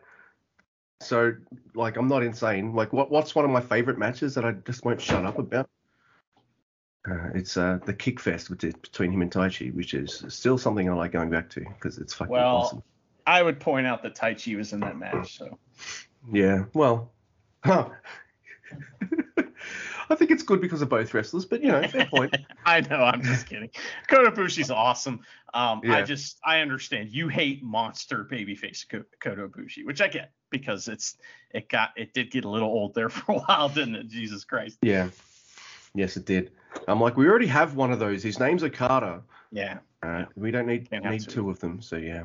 So, 1.01 1.33
like, 1.73 1.97
I'm 1.97 2.07
not 2.07 2.23
insane. 2.23 2.73
Like, 2.73 2.93
what 2.93 3.09
what's 3.09 3.33
one 3.33 3.43
of 3.43 3.51
my 3.51 3.61
favorite 3.61 3.97
matches 3.97 4.35
that 4.35 4.45
I 4.45 4.51
just 4.51 4.85
won't 4.85 5.01
shut 5.01 5.25
up 5.25 5.39
about? 5.39 5.69
Uh, 7.09 7.29
it's 7.33 7.57
uh, 7.57 7.79
the 7.85 7.93
kick 7.93 8.19
fest 8.19 8.49
with 8.51 8.63
it, 8.63 8.79
between 8.81 9.11
him 9.11 9.23
and 9.23 9.31
Taichi, 9.31 9.73
which 9.73 9.95
is 9.95 10.23
still 10.29 10.59
something 10.59 10.87
I 10.87 10.93
like 10.93 11.11
going 11.11 11.31
back 11.31 11.49
to 11.51 11.61
because 11.61 11.97
it's 11.97 12.13
fucking 12.13 12.31
Well, 12.31 12.57
awesome. 12.57 12.83
I 13.25 13.41
would 13.41 13.59
point 13.59 13.87
out 13.87 14.03
that 14.03 14.15
Taichi 14.15 14.55
was 14.55 14.73
in 14.73 14.79
that 14.81 14.97
match, 14.97 15.37
so 15.37 15.57
Yeah. 16.31 16.65
Well, 16.73 17.11
huh. 17.65 17.89
I 20.11 20.15
think 20.15 20.29
it's 20.31 20.43
good 20.43 20.61
because 20.61 20.81
of 20.81 20.89
both 20.89 21.13
wrestlers, 21.13 21.45
but 21.45 21.63
you 21.63 21.71
know, 21.71 21.87
fair 21.87 22.05
point. 22.05 22.35
I 22.65 22.81
know, 22.81 22.97
I'm 22.97 23.21
just 23.23 23.47
kidding. 23.47 23.69
Kota 24.07 24.31
Ibushi's 24.31 24.69
awesome. 24.69 25.21
Um, 25.53 25.81
I 25.89 26.03
just 26.03 26.39
I 26.43 26.59
understand 26.59 27.09
you 27.11 27.27
hate 27.27 27.63
monster 27.63 28.27
babyface 28.29 28.87
Ko- 28.87 29.05
Kota 29.19 29.47
Ibushi, 29.47 29.85
which 29.85 30.01
I 30.01 30.07
get 30.07 30.31
because 30.49 30.87
it's 30.87 31.17
it 31.51 31.69
got 31.69 31.91
it 31.95 32.13
did 32.13 32.29
get 32.31 32.45
a 32.45 32.49
little 32.49 32.69
old 32.69 32.93
there 32.93 33.09
for 33.09 33.33
a 33.33 33.39
while, 33.39 33.69
didn't 33.69 33.95
it? 33.95 34.07
Jesus 34.07 34.43
Christ. 34.43 34.77
Yeah. 34.81 35.09
Yes, 35.93 36.17
it 36.17 36.25
did. 36.25 36.51
I'm 36.87 37.01
like, 37.01 37.17
we 37.17 37.27
already 37.27 37.47
have 37.47 37.75
one 37.75 37.91
of 37.91 37.99
those. 37.99 38.23
His 38.23 38.39
name's 38.39 38.63
Okada. 38.63 39.21
Yeah. 39.51 39.79
Uh, 40.03 40.25
we 40.35 40.51
don't 40.51 40.67
need 40.67 40.89
Can't 40.89 41.05
need 41.05 41.27
two 41.27 41.49
of 41.49 41.59
them. 41.59 41.81
So 41.81 41.97
yeah. 41.97 42.23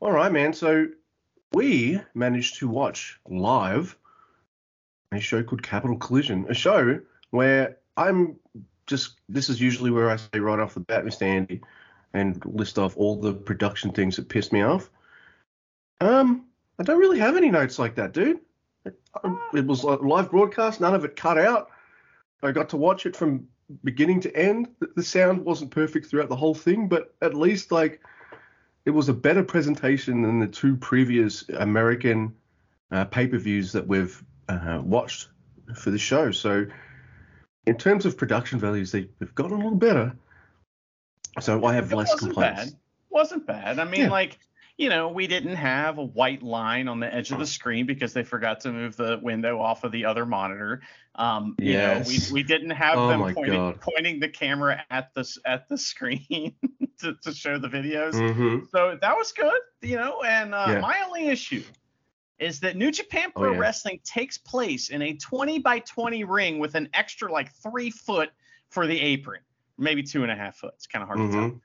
All 0.00 0.12
right, 0.12 0.32
man. 0.32 0.52
So 0.52 0.88
we 1.52 2.00
managed 2.14 2.58
to 2.58 2.68
watch 2.68 3.18
live 3.28 3.96
a 5.12 5.20
show 5.20 5.42
called 5.42 5.62
Capital 5.62 5.96
Collision, 5.96 6.46
a 6.48 6.54
show 6.54 7.00
where 7.30 7.78
I'm 7.96 8.36
just. 8.86 9.20
This 9.28 9.48
is 9.48 9.60
usually 9.60 9.90
where 9.90 10.10
I 10.10 10.16
say 10.16 10.40
right 10.40 10.58
off 10.58 10.74
the 10.74 10.80
bat, 10.80 11.04
Mr. 11.04 11.22
Andy, 11.22 11.60
and 12.12 12.42
list 12.44 12.78
off 12.78 12.96
all 12.96 13.16
the 13.16 13.32
production 13.32 13.92
things 13.92 14.16
that 14.16 14.28
pissed 14.28 14.52
me 14.52 14.62
off. 14.62 14.90
Um, 16.00 16.46
I 16.78 16.82
don't 16.82 16.98
really 16.98 17.18
have 17.18 17.36
any 17.36 17.50
notes 17.50 17.78
like 17.78 17.94
that, 17.96 18.12
dude. 18.12 18.40
It, 18.84 18.98
it 19.54 19.66
was 19.66 19.82
a 19.82 19.88
live 19.88 20.30
broadcast, 20.30 20.80
none 20.80 20.94
of 20.94 21.04
it 21.04 21.16
cut 21.16 21.38
out. 21.38 21.70
I 22.42 22.52
got 22.52 22.70
to 22.70 22.78
watch 22.78 23.04
it 23.04 23.14
from 23.14 23.46
beginning 23.84 24.20
to 24.20 24.36
end. 24.36 24.68
The, 24.78 24.90
the 24.96 25.02
sound 25.02 25.44
wasn't 25.44 25.70
perfect 25.70 26.06
throughout 26.06 26.28
the 26.28 26.36
whole 26.36 26.54
thing, 26.54 26.88
but 26.88 27.14
at 27.20 27.34
least 27.34 27.70
like 27.70 28.00
it 28.84 28.90
was 28.90 29.08
a 29.08 29.14
better 29.14 29.44
presentation 29.44 30.22
than 30.22 30.38
the 30.38 30.46
two 30.46 30.76
previous 30.76 31.48
American 31.50 32.34
uh, 32.90 33.04
pay-per-views 33.04 33.72
that 33.72 33.86
we've 33.86 34.22
uh, 34.48 34.80
watched 34.82 35.28
for 35.76 35.90
the 35.90 35.98
show. 35.98 36.30
So, 36.30 36.66
in 37.66 37.76
terms 37.76 38.06
of 38.06 38.16
production 38.16 38.58
values, 38.58 38.92
they, 38.92 39.08
have 39.20 39.34
gotten 39.34 39.52
a 39.52 39.56
little 39.56 39.74
better. 39.78 40.14
So 41.40 41.64
I 41.64 41.74
have 41.74 41.92
It 41.92 41.96
less 41.96 42.12
wasn't 42.12 42.32
complaints. 42.34 42.64
bad. 42.64 42.80
Wasn't 43.10 43.46
bad. 43.46 43.78
I 43.78 43.84
mean, 43.84 44.02
Yeah. 44.02 44.10
like, 44.10 44.38
you 44.76 44.88
know, 44.88 45.08
we 45.08 45.26
didn't 45.26 45.56
have 45.56 45.98
a 45.98 46.04
white 46.04 46.42
line 46.42 46.88
on 46.88 47.00
the 47.00 47.12
edge 47.14 47.32
of 47.32 47.38
the 47.38 47.46
screen 47.46 47.84
because 47.86 48.14
they 48.14 48.22
forgot 48.22 48.60
to 48.60 48.72
move 48.72 48.96
the 48.96 49.18
window 49.22 49.60
off 49.60 49.84
of 49.84 49.92
the 49.92 50.06
other 50.06 50.24
monitor. 50.24 50.80
Um, 51.16 51.54
you 51.58 51.74
know, 51.76 52.02
we, 52.06 52.18
we 52.32 52.42
didn't 52.42 52.70
have 52.70 52.96
Oh 52.96 53.08
them 53.08 53.34
pointing, 53.34 53.74
pointing 53.74 54.20
the 54.20 54.28
camera 54.28 54.82
at 54.90 55.12
the 55.12 55.28
at 55.44 55.68
the 55.68 55.76
screen 55.76 56.54
to, 57.00 57.14
to 57.22 57.34
show 57.34 57.58
the 57.58 57.68
videos. 57.68 58.14
Mm-hmm. 58.14 58.64
So 58.72 58.96
that 59.00 59.16
was 59.16 59.32
good, 59.32 59.60
you 59.82 59.96
know. 59.96 60.22
And 60.22 60.54
uh, 60.54 60.66
Yeah. 60.70 60.80
my 60.80 61.02
only 61.04 61.26
issue 61.28 61.62
is 62.40 62.60
that 62.60 62.76
New 62.76 62.90
Japan 62.90 63.30
Oh, 63.36 63.40
Pro 63.40 63.52
yeah. 63.52 63.58
Wrestling 63.58 64.00
takes 64.04 64.38
place 64.38 64.88
in 64.90 65.02
a 65.02 65.14
20 65.14 65.58
by 65.60 65.78
20 65.80 66.24
ring 66.24 66.58
with 66.58 66.74
an 66.74 66.88
extra 66.94 67.30
like 67.30 67.52
three 67.54 67.90
foot 67.90 68.30
for 68.70 68.86
the 68.86 68.98
apron, 69.00 69.40
maybe 69.78 70.02
two 70.02 70.22
and 70.22 70.32
a 70.32 70.36
half 70.36 70.56
foot. 70.56 70.72
It's 70.76 70.86
kind 70.86 71.02
of 71.02 71.08
hard 71.08 71.18
to 71.20 71.28
tell. 71.30 71.46
Mm-hmm. 71.48 71.56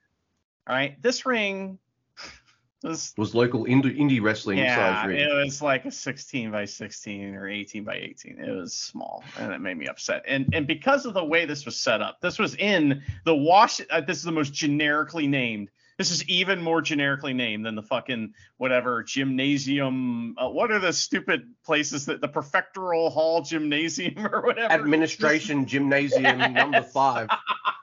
All 0.67 0.75
right, 0.75 1.01
this 1.01 1.25
ring 1.25 1.77
was 2.84 3.13
Was 3.17 3.34
local 3.34 3.65
indie, 3.65 3.98
indie 3.98 4.22
wrestling 4.22 4.58
yeah, 4.60 5.01
size 5.01 5.08
ring. 5.08 5.20
it 5.20 5.34
was 5.34 5.62
like 5.62 5.86
a 5.86 5.91
16 5.91 6.51
by 6.51 6.65
16 6.65 7.36
or 7.36 7.48
18 7.48 7.84
by 7.84 7.96
18. 7.96 8.39
It 8.39 8.51
was 8.51 8.74
small, 8.74 9.24
and 9.39 9.53
it 9.53 9.60
made 9.60 9.77
me 9.77 9.88
upset. 9.88 10.24
And 10.27 10.48
and 10.53 10.67
because 10.67 11.05
of 11.05 11.13
the 11.13 11.24
way 11.24 11.46
this 11.46 11.65
was 11.65 11.77
set 11.77 12.01
up, 12.01 12.20
this 12.22 12.38
was 12.38 12.55
in 12.55 13.01
the 13.24 13.36
wash. 13.36 13.79
Uh, 13.89 14.01
this 14.01 14.17
is 14.17 14.24
the 14.24 14.32
most 14.32 14.53
generically 14.53 15.27
named. 15.27 15.70
This 15.98 16.12
is 16.12 16.28
even 16.28 16.62
more 16.62 16.82
generically 16.82 17.34
named 17.34 17.66
than 17.66 17.75
the 17.75 17.82
fucking 17.82 18.34
whatever 18.58 19.02
gymnasium. 19.04 20.36
Uh, 20.38 20.50
what 20.50 20.70
are 20.72 20.80
the 20.80 20.92
stupid 20.92 21.54
places 21.64 22.06
that 22.08 22.20
the 22.20 22.28
prefectural 22.28 23.12
hall 23.12 23.42
gymnasium 23.42 24.14
or 24.34 24.42
whatever? 24.42 24.74
Administration 24.74 25.66
Gymnasium 25.66 26.38
number 26.54 26.82
five. 26.82 27.30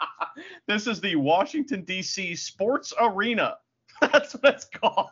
this 0.67 0.87
is 0.87 1.01
the 1.01 1.17
Washington 1.17 1.85
D.C. 1.85 2.35
Sports 2.35 2.93
Arena. 3.01 3.57
That's 4.01 4.35
what 4.35 4.55
it's 4.57 4.65
called. 4.67 5.11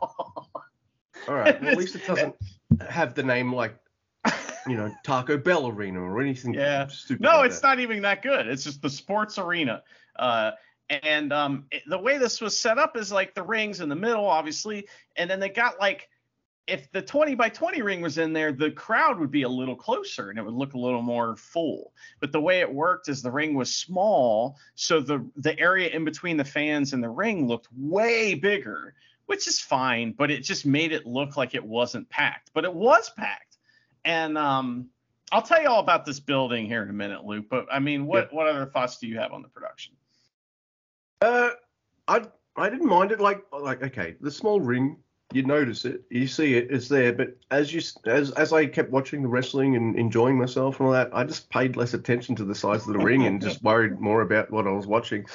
All 1.29 1.35
right. 1.35 1.61
Well, 1.61 1.71
at 1.71 1.79
least 1.79 1.95
it 1.95 2.07
doesn't 2.07 2.35
have 2.89 3.15
the 3.15 3.23
name 3.23 3.55
like, 3.55 3.77
you 4.67 4.77
know, 4.77 4.93
Taco 5.05 5.39
Bell 5.39 5.69
Arena 5.69 6.03
or 6.03 6.21
anything 6.21 6.53
Yeah. 6.55 6.87
stupid. 6.89 7.23
No, 7.23 7.39
like 7.39 7.47
it's 7.51 7.61
that. 7.61 7.67
not 7.69 7.81
even 7.81 8.03
that 8.03 8.23
good. 8.23 8.47
It's 8.47 8.65
just 8.65 8.83
the 8.83 8.91
sports 8.91 9.39
arena. 9.39 9.83
Uh, 10.17 10.51
and 10.91 11.33
um, 11.33 11.67
it- 11.71 11.83
the 11.89 11.99
way 11.99 12.19
this 12.19 12.41
was 12.41 12.59
set 12.59 12.79
up 12.79 12.97
is 12.97 13.13
like 13.13 13.35
the 13.35 13.43
rings 13.43 13.81
in 13.81 13.89
the 13.89 13.97
middle, 13.97 14.27
obviously, 14.27 14.87
and 15.17 15.31
then 15.31 15.41
they 15.41 15.49
got 15.49 15.79
like 15.81 16.09
if 16.67 16.91
the 16.93 17.03
20 17.03 17.35
by 17.35 17.49
20 17.49 17.83
ring 17.83 18.01
was 18.01 18.19
in 18.19 18.33
there, 18.33 18.53
the 18.53 18.71
crowd 18.71 19.19
would 19.19 19.31
be 19.31 19.43
a 19.43 19.49
little 19.49 19.75
closer 19.75 20.31
and 20.31 20.39
it 20.39 20.43
would 20.45 20.55
look 20.55 20.75
a 20.75 20.79
little 20.79 21.03
more 21.03 21.35
full. 21.37 21.93
But 22.21 22.31
the 22.31 22.41
way 22.41 22.61
it 22.61 22.73
worked 22.73 23.09
is 23.09 23.23
the 23.23 23.31
ring 23.31 23.55
was 23.55 23.75
small, 23.75 24.57
so 24.75 25.01
the 25.01 25.29
the 25.37 25.59
area 25.59 25.89
in 25.89 26.05
between 26.05 26.37
the 26.37 26.45
fans 26.45 26.93
and 26.93 27.03
the 27.03 27.09
ring 27.09 27.49
looked 27.49 27.69
way 27.77 28.35
bigger, 28.35 28.95
which 29.27 29.49
is 29.49 29.59
fine, 29.61 30.13
but 30.13 30.31
it 30.31 30.45
just 30.45 30.65
made 30.67 30.93
it 30.93 31.07
look 31.07 31.37
like 31.37 31.55
it 31.55 31.65
wasn't 31.65 32.09
packed. 32.09 32.51
But 32.53 32.65
it 32.65 32.75
was 32.75 33.11
packed. 33.11 33.59
And 34.05 34.37
um 34.39 34.91
I'll 35.33 35.43
tell 35.43 35.63
you 35.63 35.69
all 35.69 35.81
about 35.81 36.05
this 36.05 36.19
building 36.21 36.67
here 36.67 36.83
in 36.83 36.91
a 36.91 36.93
minute, 36.93 37.25
Luke. 37.25 37.47
But 37.49 37.67
I 37.73 37.79
mean, 37.79 38.07
what 38.07 38.33
what 38.33 38.47
other 38.47 38.67
thoughts 38.67 38.99
do 38.99 39.09
you 39.09 39.19
have 39.19 39.33
on 39.33 39.43
the 39.43 39.49
production? 39.49 39.95
Uh, 41.21 41.51
I 42.09 42.23
I 42.57 42.71
didn't 42.71 42.89
mind 42.89 43.13
it. 43.13 43.21
Like 43.21 43.45
like 43.53 43.83
okay, 43.83 44.17
the 44.21 44.31
small 44.31 44.61
ring, 44.61 44.97
you 45.33 45.43
notice 45.43 45.85
it, 45.85 46.03
you 46.11 46.27
see 46.27 46.55
it, 46.55 46.69
it's 46.71 46.89
there. 46.89 47.13
But 47.13 47.37
as 47.51 47.73
you 47.73 47.81
as 48.07 48.31
as 48.33 48.53
I 48.53 48.67
kept 48.67 48.91
watching 48.91 49.23
the 49.23 49.29
wrestling 49.29 49.77
and 49.77 49.97
enjoying 49.97 50.39
myself 50.39 50.79
and 50.79 50.87
all 50.87 50.93
that, 50.93 51.11
I 51.13 51.25
just 51.25 51.51
paid 51.51 51.77
less 51.77 51.95
attention 51.95 52.35
to 52.37 52.45
the 52.45 52.55
size 52.55 52.87
of 52.87 52.93
the 52.93 52.99
ring 52.99 53.27
and 53.27 53.41
just 53.41 53.63
worried 53.65 54.01
more 54.01 54.23
about 54.23 54.51
what 54.51 54.67
I 54.67 54.71
was 54.71 54.87
watching. 54.87 55.27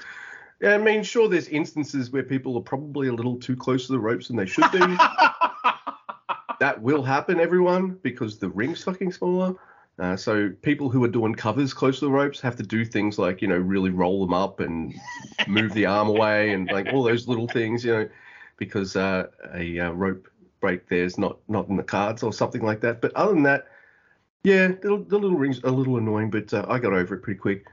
Yeah, 0.62 0.74
I 0.74 0.78
mean, 0.78 1.04
sure, 1.04 1.28
there's 1.28 1.50
instances 1.50 2.12
where 2.12 2.24
people 2.24 2.58
are 2.58 2.62
probably 2.62 3.10
a 3.10 3.14
little 3.14 3.38
too 3.38 3.58
close 3.58 3.88
to 3.88 3.92
the 3.92 4.00
ropes 4.00 4.30
than 4.30 4.38
they 4.38 4.46
should 4.46 4.72
be. 4.72 4.80
that 6.60 6.82
will 6.82 7.04
happen, 7.04 7.42
everyone, 7.42 8.00
because 8.02 8.38
the 8.38 8.50
ring's 8.50 8.84
fucking 8.84 9.12
smaller. 9.12 9.56
Uh, 9.98 10.16
so 10.16 10.52
people 10.62 10.90
who 10.90 11.04
are 11.04 11.10
doing 11.10 11.34
covers 11.34 11.74
close 11.74 12.00
to 12.00 12.06
the 12.06 12.12
ropes 12.12 12.42
have 12.42 12.56
to 12.58 12.64
do 12.64 12.84
things 12.84 13.18
like, 13.18 13.42
you 13.42 13.48
know, 13.48 13.58
really 13.58 13.92
roll 13.92 14.26
them 14.26 14.34
up 14.34 14.60
and 14.60 14.94
move 15.48 15.74
the 15.74 15.86
arm 15.86 16.10
away 16.10 16.52
and 16.52 16.70
like 16.70 16.88
all 16.92 17.02
those 17.02 17.28
little 17.30 17.48
things, 17.48 17.86
you 17.86 17.94
know, 17.94 18.10
because 18.58 18.98
uh, 18.98 19.28
a 19.54 19.80
uh, 19.80 19.92
rope 19.92 20.28
break 20.60 20.88
there's 20.90 21.18
not 21.18 21.38
not 21.48 21.70
in 21.70 21.78
the 21.78 21.84
cards 21.84 22.24
or 22.24 22.34
something 22.34 22.62
like 22.62 22.82
that. 22.82 23.00
But 23.00 23.14
other 23.16 23.34
than 23.34 23.44
that, 23.44 23.68
yeah, 24.44 24.68
the, 24.68 25.04
the 25.08 25.18
little 25.18 25.38
ring's 25.38 25.64
are 25.64 25.68
a 25.68 25.72
little 25.72 25.98
annoying, 25.98 26.30
but 26.30 26.54
uh, 26.54 26.66
I 26.68 26.78
got 26.80 26.92
over 26.92 27.16
it 27.16 27.22
pretty 27.22 27.40
quick. 27.40 27.66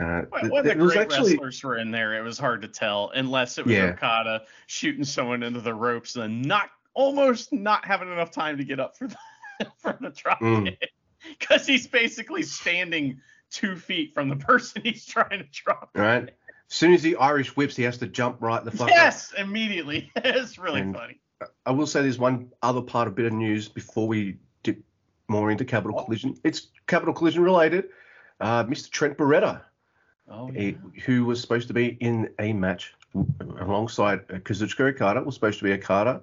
Uh, 0.00 0.22
When 0.30 0.64
th- 0.64 0.64
the 0.64 0.74
great 0.74 0.98
actually 0.98 1.32
wrestlers 1.32 1.62
were 1.62 1.76
in 1.76 1.92
there, 1.92 2.18
it 2.18 2.22
was 2.22 2.36
hard 2.36 2.62
to 2.62 2.68
tell 2.68 3.12
unless 3.14 3.58
it 3.58 3.64
was 3.64 3.76
Yeah. 3.76 3.92
Okada 3.92 4.42
shooting 4.66 5.04
someone 5.04 5.44
into 5.44 5.60
the 5.60 5.72
ropes 5.72 6.16
and 6.16 6.44
not 6.44 6.70
almost 6.94 7.52
not 7.52 7.84
having 7.84 8.10
enough 8.10 8.32
time 8.32 8.58
to 8.58 8.64
get 8.64 8.80
up 8.80 8.96
for 8.96 9.06
the 9.06 9.16
for 9.78 9.96
the 10.00 10.10
drop 10.10 10.40
Mm. 10.40 10.76
because 11.38 11.66
he's 11.66 11.86
basically 11.86 12.42
standing 12.42 13.20
two 13.50 13.76
feet 13.76 14.14
from 14.14 14.28
the 14.28 14.36
person 14.50 14.82
he's 14.82 15.04
trying 15.06 15.38
to 15.40 15.46
drop. 15.52 15.90
right. 15.94 16.30
As 16.70 16.76
soon 16.76 16.94
as 16.94 17.02
the 17.02 17.16
Irish 17.16 17.54
whips, 17.56 17.76
he 17.76 17.82
has 17.82 17.98
to 17.98 18.06
jump 18.06 18.38
right 18.40 18.64
the 18.64 18.70
fuck 18.70 18.88
up. 18.88 18.94
Yes, 18.94 19.32
immediately. 19.36 20.10
it's 20.16 20.58
really 20.58 20.80
And- 20.80 20.94
funny. 20.94 21.20
I 21.66 21.72
will 21.72 21.86
say 21.86 22.00
there's 22.00 22.18
one 22.18 22.50
other 22.62 22.80
part 22.80 23.06
of 23.06 23.14
bit 23.14 23.26
of 23.26 23.32
news 23.32 23.68
before 23.68 24.08
we 24.08 24.38
dip 24.62 24.78
more 25.28 25.50
into 25.50 25.64
Capital 25.64 25.98
Oh. 25.98 26.04
Collision. 26.04 26.36
It's 26.42 26.68
Capital 26.86 27.12
Collision 27.12 27.42
related. 27.42 27.88
Uh, 28.40 28.64
Mr. 28.64 28.88
Trent 28.90 29.18
Beretta, 29.18 29.60
Oh 30.30 30.50
eh, 30.56 30.72
who 31.04 31.24
was 31.26 31.40
supposed 31.40 31.68
to 31.68 31.74
be 31.74 31.98
in 32.00 32.30
a 32.38 32.52
match 32.54 32.94
alongside 33.60 34.20
uh, 34.30 34.38
Kazuchika 34.38 34.94
Okada, 34.94 35.22
was 35.22 35.34
supposed 35.34 35.58
to 35.58 35.64
be 35.64 35.72
Okada 35.72 36.22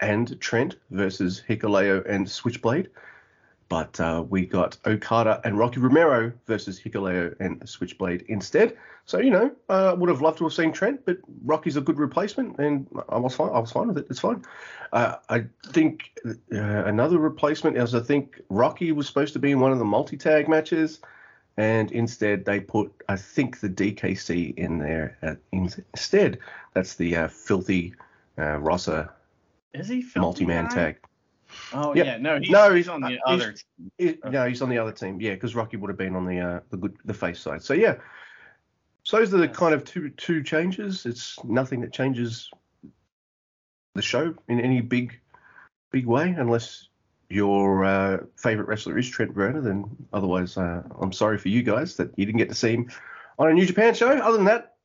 and 0.00 0.40
Trent 0.40 0.76
versus 0.90 1.42
Hikuleo 1.48 2.04
and 2.08 2.28
Switchblade. 2.28 2.88
But 3.68 4.00
uh, 4.00 4.24
we 4.28 4.46
got 4.46 4.78
Okada 4.86 5.42
and 5.44 5.58
Rocky 5.58 5.80
Romero 5.80 6.32
versus 6.46 6.80
Hikuleo 6.80 7.34
and 7.38 7.68
Switchblade 7.68 8.24
instead. 8.28 8.76
So 9.04 9.18
you 9.18 9.30
know, 9.30 9.50
I 9.68 9.88
uh, 9.88 9.94
would 9.96 10.08
have 10.08 10.22
loved 10.22 10.38
to 10.38 10.44
have 10.44 10.52
seen 10.52 10.72
Trent, 10.72 11.04
but 11.04 11.18
Rocky's 11.44 11.76
a 11.76 11.80
good 11.80 11.98
replacement, 11.98 12.58
and 12.58 12.86
I 13.08 13.18
was 13.18 13.34
fine. 13.34 13.50
I 13.50 13.58
was 13.58 13.72
fine 13.72 13.88
with 13.88 13.98
it. 13.98 14.06
It's 14.10 14.20
fine. 14.20 14.42
Uh, 14.92 15.16
I 15.28 15.44
think 15.66 16.12
uh, 16.26 16.32
another 16.52 17.18
replacement 17.18 17.76
is 17.76 17.94
I 17.94 18.00
think 18.00 18.40
Rocky 18.48 18.92
was 18.92 19.06
supposed 19.06 19.32
to 19.34 19.38
be 19.38 19.50
in 19.50 19.60
one 19.60 19.72
of 19.72 19.78
the 19.78 19.84
multi-tag 19.84 20.48
matches, 20.48 21.00
and 21.58 21.90
instead 21.92 22.44
they 22.44 22.60
put 22.60 22.92
I 23.08 23.16
think 23.16 23.60
the 23.60 23.68
DKC 23.68 24.56
in 24.56 24.78
there 24.78 25.18
uh, 25.22 25.34
instead. 25.52 26.38
That's 26.74 26.94
the 26.94 27.16
uh, 27.16 27.28
filthy 27.28 27.94
uh, 28.38 28.58
Rossa 28.58 29.10
Is 29.74 29.88
he 29.88 30.06
multi-man 30.16 30.68
guy? 30.68 30.74
tag. 30.74 30.96
Oh 31.72 31.94
Yep. 31.94 32.06
yeah, 32.06 32.16
no, 32.18 32.38
he's, 32.40 32.50
No, 32.50 32.74
he's 32.74 32.88
on 32.88 33.00
the 33.00 33.08
he's- 33.08 33.20
other. 33.26 33.52
team. 33.52 33.90
Okay. 34.00 34.30
No, 34.30 34.46
he's 34.48 34.62
on 34.62 34.68
the 34.70 34.78
other 34.78 34.92
team. 34.92 35.20
Yeah, 35.20 35.34
because 35.34 35.54
Rocky 35.54 35.76
would 35.76 35.88
have 35.88 35.98
been 35.98 36.16
on 36.16 36.24
the 36.26 36.40
uh, 36.40 36.60
the 36.70 36.76
good 36.76 36.96
the 37.04 37.14
face 37.14 37.40
side. 37.40 37.62
So 37.62 37.74
yeah, 37.74 37.96
so 39.02 39.18
those 39.18 39.32
are 39.34 39.38
the 39.38 39.48
kind 39.48 39.74
of 39.74 39.84
two 39.84 40.10
two 40.10 40.42
changes. 40.42 41.04
It's 41.06 41.38
nothing 41.44 41.80
that 41.82 41.92
changes 41.92 42.50
the 43.94 44.02
show 44.02 44.34
in 44.48 44.60
any 44.60 44.80
big 44.80 45.18
big 45.90 46.06
way, 46.06 46.34
unless 46.36 46.88
your 47.30 47.84
uh, 47.84 48.18
favorite 48.36 48.68
wrestler 48.68 48.96
is 48.98 49.08
Trent 49.08 49.34
Beretta. 49.34 49.62
Then 49.62 49.84
otherwise, 50.12 50.56
uh, 50.56 50.82
I'm 51.00 51.12
sorry 51.12 51.36
for 51.38 51.48
you 51.48 51.62
guys 51.62 51.96
that 51.96 52.10
you 52.16 52.24
didn't 52.24 52.38
get 52.38 52.48
to 52.48 52.54
see 52.54 52.72
him 52.72 52.90
on 53.38 53.50
a 53.50 53.54
New 53.54 53.66
Japan 53.66 53.92
show. 53.94 54.08
Other 54.10 54.36
than 54.36 54.46
that, 54.46 54.76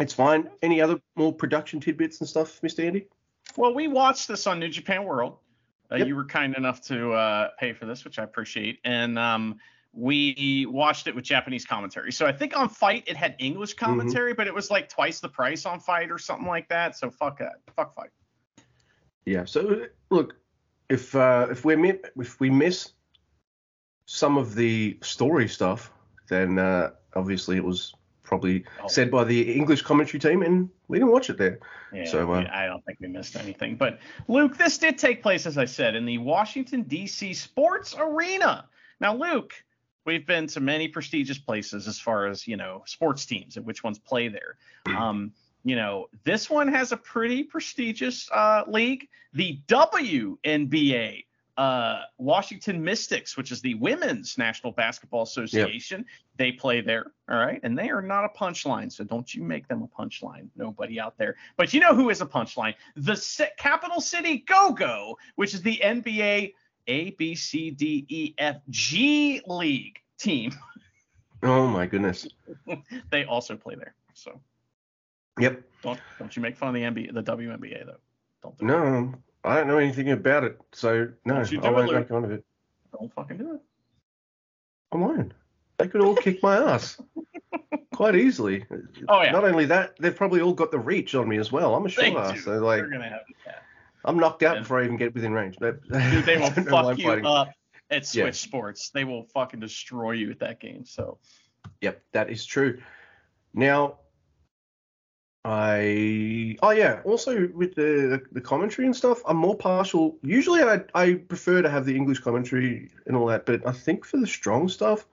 it's 0.00 0.12
fine. 0.12 0.50
Any 0.62 0.80
other 0.80 0.98
more 1.14 1.32
production 1.32 1.78
tidbits 1.80 2.20
and 2.20 2.28
stuff, 2.28 2.60
Mr. 2.62 2.84
Andy? 2.84 3.06
Well, 3.56 3.72
we 3.74 3.86
watched 3.88 4.26
this 4.26 4.46
on 4.48 4.58
New 4.58 4.68
Japan 4.68 5.04
World. 5.04 5.38
Uh, 5.90 5.96
Yep. 5.96 6.06
You 6.08 6.16
were 6.16 6.24
kind 6.24 6.56
enough 6.56 6.80
to 6.82 7.12
uh, 7.12 7.48
pay 7.58 7.72
for 7.72 7.86
this, 7.86 8.04
which 8.04 8.18
I 8.18 8.24
appreciate. 8.24 8.80
And 8.84 9.18
um, 9.18 9.56
we 9.92 10.66
watched 10.68 11.06
it 11.06 11.14
with 11.14 11.24
Japanese 11.24 11.64
commentary. 11.64 12.12
So 12.12 12.26
I 12.26 12.32
think 12.32 12.56
on 12.56 12.68
FITE 12.68 13.04
it 13.06 13.16
had 13.16 13.36
English 13.38 13.74
Mm-hmm. 13.76 13.84
commentary, 13.84 14.34
but 14.34 14.46
it 14.46 14.54
was 14.54 14.70
like 14.70 14.88
twice 14.88 15.20
the 15.20 15.28
price 15.28 15.64
on 15.64 15.80
FITE 15.80 16.10
or 16.10 16.18
something 16.18 16.46
like 16.48 16.68
that. 16.68 16.96
So 16.98 17.10
fuck 17.10 17.38
that. 17.38 17.60
Fuck 17.74 17.94
FITE. 17.94 18.10
Yeah. 19.24 19.44
So 19.44 19.86
look, 20.10 20.36
if 20.88 21.14
uh, 21.14 21.48
if 21.50 21.64
we 21.64 21.76
mi- 21.76 21.98
if 22.16 22.38
we 22.40 22.50
miss 22.50 22.92
some 24.06 24.36
of 24.38 24.54
the 24.54 24.98
story 25.02 25.48
stuff, 25.48 25.92
then 26.28 26.58
uh, 26.58 26.90
obviously 27.14 27.56
it 27.56 27.64
was 27.64 27.92
probably 28.26 28.64
Oh. 28.82 28.88
said 28.88 29.10
by 29.10 29.24
the 29.24 29.54
English 29.54 29.82
commentary 29.82 30.18
team, 30.20 30.42
and 30.42 30.68
we 30.88 30.98
didn't 30.98 31.12
watch 31.12 31.30
it 31.30 31.38
there. 31.38 31.60
Yeah, 31.92 32.04
So, 32.04 32.30
uh, 32.32 32.46
I 32.52 32.66
don't 32.66 32.84
think 32.84 32.98
we 33.00 33.08
missed 33.08 33.36
anything. 33.36 33.76
But 33.76 34.00
Luke, 34.28 34.58
this 34.58 34.76
did 34.76 34.98
take 34.98 35.22
place, 35.22 35.46
as 35.46 35.56
I 35.56 35.64
said, 35.64 35.94
in 35.94 36.04
the 36.04 36.18
Washington 36.18 36.82
D.C. 36.82 37.32
Sports 37.32 37.94
Arena. 37.98 38.66
Now, 39.00 39.14
Luke, 39.14 39.54
we've 40.04 40.26
been 40.26 40.46
to 40.48 40.60
many 40.60 40.88
prestigious 40.88 41.38
places 41.38 41.88
as 41.88 41.98
far 41.98 42.26
as 42.26 42.46
you 42.46 42.56
know 42.56 42.82
sports 42.86 43.24
teams 43.24 43.56
and 43.56 43.64
which 43.64 43.82
ones 43.82 43.98
play 43.98 44.28
there. 44.28 44.56
Um, 44.96 45.32
you 45.64 45.74
know, 45.74 46.06
this 46.22 46.48
one 46.48 46.68
has 46.68 46.92
a 46.92 46.96
pretty 46.96 47.42
prestigious 47.42 48.30
uh, 48.32 48.62
league. 48.68 49.08
The 49.32 49.60
WNBA, 49.66 51.25
uh, 51.56 52.02
Washington 52.18 52.82
Mystics, 52.84 53.36
which 53.36 53.50
is 53.50 53.60
the 53.60 53.74
Women's 53.74 54.36
National 54.36 54.72
Basketball 54.72 55.22
Association, 55.22 56.04
they 56.36 56.52
play 56.52 56.80
there. 56.82 57.12
All 57.30 57.38
right. 57.38 57.60
And 57.62 57.78
they 57.78 57.88
are 57.88 58.02
not 58.02 58.24
a 58.24 58.28
punchline. 58.38 58.92
So 58.92 59.04
don't 59.04 59.34
you 59.34 59.42
make 59.42 59.66
them 59.68 59.82
a 59.82 59.88
punchline. 59.88 60.48
Nobody 60.56 61.00
out 61.00 61.16
there. 61.16 61.36
But 61.56 61.72
you 61.72 61.80
know 61.80 61.94
who 61.94 62.10
is 62.10 62.20
a 62.20 62.26
punchline? 62.26 62.74
The 62.96 63.16
C- 63.16 63.46
Capital 63.58 64.00
City 64.00 64.38
Go 64.46 64.72
Go, 64.72 65.16
which 65.36 65.54
is 65.54 65.62
the 65.62 65.80
NBA 65.82 66.52
A, 66.88 67.10
B, 67.12 67.34
C, 67.34 67.70
D, 67.70 68.04
E, 68.08 68.34
F, 68.38 68.56
G 68.70 69.40
League 69.46 69.98
team. 70.18 70.52
Oh 71.42 71.66
my 71.66 71.86
goodness. 71.86 72.26
they 73.10 73.24
also 73.24 73.56
play 73.56 73.74
there. 73.74 73.94
So 74.14 74.40
Yep. 75.38 75.62
don't 75.82 76.00
don't 76.18 76.34
you 76.34 76.40
make 76.40 76.56
fun 76.56 76.68
of 76.68 76.74
the 76.74 76.80
NBA, 76.80 77.12
the 77.12 77.22
WNBA 77.22 77.84
though. 77.84 77.98
Don't 78.42 78.58
do. 78.58 78.64
No, 78.66 79.14
I 79.46 79.56
don't 79.56 79.68
know 79.68 79.78
anything 79.78 80.10
about 80.10 80.44
it, 80.44 80.58
so 80.72 81.08
no, 81.24 81.36
I 81.62 81.70
won't 81.70 81.92
make 81.92 82.08
fun 82.08 82.24
of 82.24 82.32
it. 82.32 82.44
Don't 82.98 83.12
fucking 83.14 83.36
do 83.38 83.54
it. 83.54 83.60
I 84.92 84.96
won't. 84.96 85.32
They 85.78 85.88
could 85.88 86.00
all 86.00 86.14
kick 86.16 86.42
my 86.42 86.56
ass 86.56 87.00
quite 87.94 88.16
easily. 88.16 88.64
Oh 89.08 89.22
yeah. 89.22 89.30
Not 89.32 89.44
only 89.44 89.66
that, 89.66 89.94
they've 90.00 90.14
probably 90.16 90.40
all 90.40 90.54
got 90.54 90.70
the 90.70 90.78
reach 90.78 91.14
on 91.14 91.28
me 91.28 91.38
as 91.38 91.52
well. 91.52 91.74
I'm 91.74 91.84
a 91.84 91.88
They 91.88 92.10
short 92.10 92.24
ass, 92.24 92.34
do. 92.34 92.40
so 92.40 92.50
like 92.58 92.82
have 92.82 92.90
yeah. 92.92 93.18
I'm 94.04 94.18
knocked 94.18 94.42
out 94.42 94.56
Yeah. 94.56 94.60
before 94.62 94.80
I 94.80 94.84
even 94.84 94.96
get 94.96 95.14
within 95.14 95.32
range. 95.32 95.56
Dude, 95.56 95.80
Dude, 95.92 96.24
they 96.24 96.38
will 96.38 96.50
fuck 96.50 96.96
you 96.98 97.04
fighting. 97.04 97.26
up 97.26 97.50
at 97.90 98.06
Switch 98.06 98.24
Yeah. 98.24 98.30
Sports. 98.30 98.90
They 98.90 99.04
will 99.04 99.24
fucking 99.34 99.60
destroy 99.60 100.12
you 100.12 100.30
at 100.30 100.38
that 100.40 100.60
game. 100.60 100.84
So 100.86 101.18
Yep, 101.82 102.02
that 102.12 102.30
is 102.30 102.46
true. 102.46 102.80
Now, 103.52 103.98
I 105.48 106.56
oh 106.60 106.70
yeah. 106.70 107.02
Also 107.04 107.48
with 107.54 107.76
the 107.76 108.20
the 108.32 108.40
commentary 108.40 108.86
and 108.86 108.96
stuff, 108.96 109.22
I'm 109.26 109.36
more 109.36 109.54
partial. 109.54 110.16
Usually, 110.22 110.60
I 110.60 110.80
I 110.92 111.14
prefer 111.14 111.62
to 111.62 111.70
have 111.70 111.86
the 111.86 111.94
English 111.94 112.18
commentary 112.18 112.90
and 113.06 113.16
all 113.16 113.26
that, 113.26 113.46
but 113.46 113.64
I 113.64 113.70
think 113.70 114.04
for 114.04 114.16
the 114.16 114.26
strong 114.26 114.68
stuff, 114.68 115.06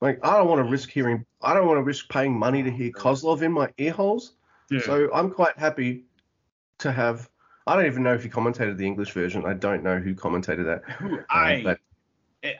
like 0.00 0.24
I 0.24 0.38
don't 0.38 0.46
want 0.46 0.64
to 0.64 0.70
risk 0.70 0.90
hearing. 0.90 1.26
I 1.42 1.54
don't 1.54 1.66
want 1.66 1.78
to 1.78 1.82
risk 1.82 2.08
paying 2.08 2.38
money 2.38 2.62
to 2.62 2.70
hear 2.70 2.92
Koslov 2.92 3.42
in 3.42 3.50
my 3.50 3.68
ear 3.78 3.90
holes. 3.90 4.34
So 4.80 5.10
I'm 5.12 5.30
quite 5.30 5.58
happy 5.58 6.04
to 6.78 6.92
have. 6.92 7.28
I 7.66 7.74
don't 7.74 7.86
even 7.86 8.04
know 8.04 8.14
if 8.14 8.22
he 8.22 8.30
commentated 8.30 8.76
the 8.76 8.86
English 8.86 9.10
version. 9.10 9.44
I 9.44 9.54
don't 9.54 9.82
know 9.82 9.98
who 9.98 10.14
commentated 10.14 10.64
that. 10.66 10.82
Uh, 11.02 11.22
I 11.28 11.62
but 11.64 11.80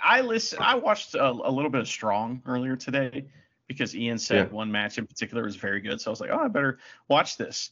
I 0.03 0.21
listen. 0.21 0.59
I 0.61 0.75
watched 0.75 1.15
a, 1.15 1.31
a 1.31 1.51
little 1.51 1.71
bit 1.71 1.81
of 1.81 1.89
Strong 1.89 2.43
earlier 2.45 2.75
today 2.75 3.27
because 3.73 3.95
Ian 3.97 4.19
said 4.19 4.49
Yeah. 4.49 4.55
one 4.55 4.71
match 4.71 4.99
in 4.99 5.07
particular 5.07 5.43
was 5.45 5.57
very 5.57 5.81
good. 5.81 6.01
So 6.01 6.11
I 6.11 6.13
was 6.13 6.21
like, 6.21 6.31
oh, 6.31 6.39
I 6.39 6.49
better 6.49 6.79
watch 7.09 7.37
this. 7.37 7.71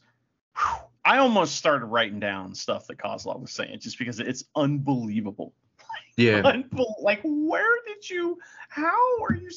Whew. 0.57 0.87
I 1.05 1.19
almost 1.19 1.57
started 1.57 1.87
writing 1.87 2.21
down 2.21 2.55
stuff 2.55 2.87
that 2.89 2.99
Koslov 2.99 3.41
was 3.41 3.53
saying 3.53 3.81
just 3.81 3.99
because 3.99 4.21
it's 4.21 4.45
unbelievable. 4.55 5.55
yeah, 6.17 6.63
like, 7.01 7.21
where 7.25 7.77
did 7.87 8.09
you? 8.09 8.39
How 8.69 9.23
are 9.23 9.35
you? 9.35 9.51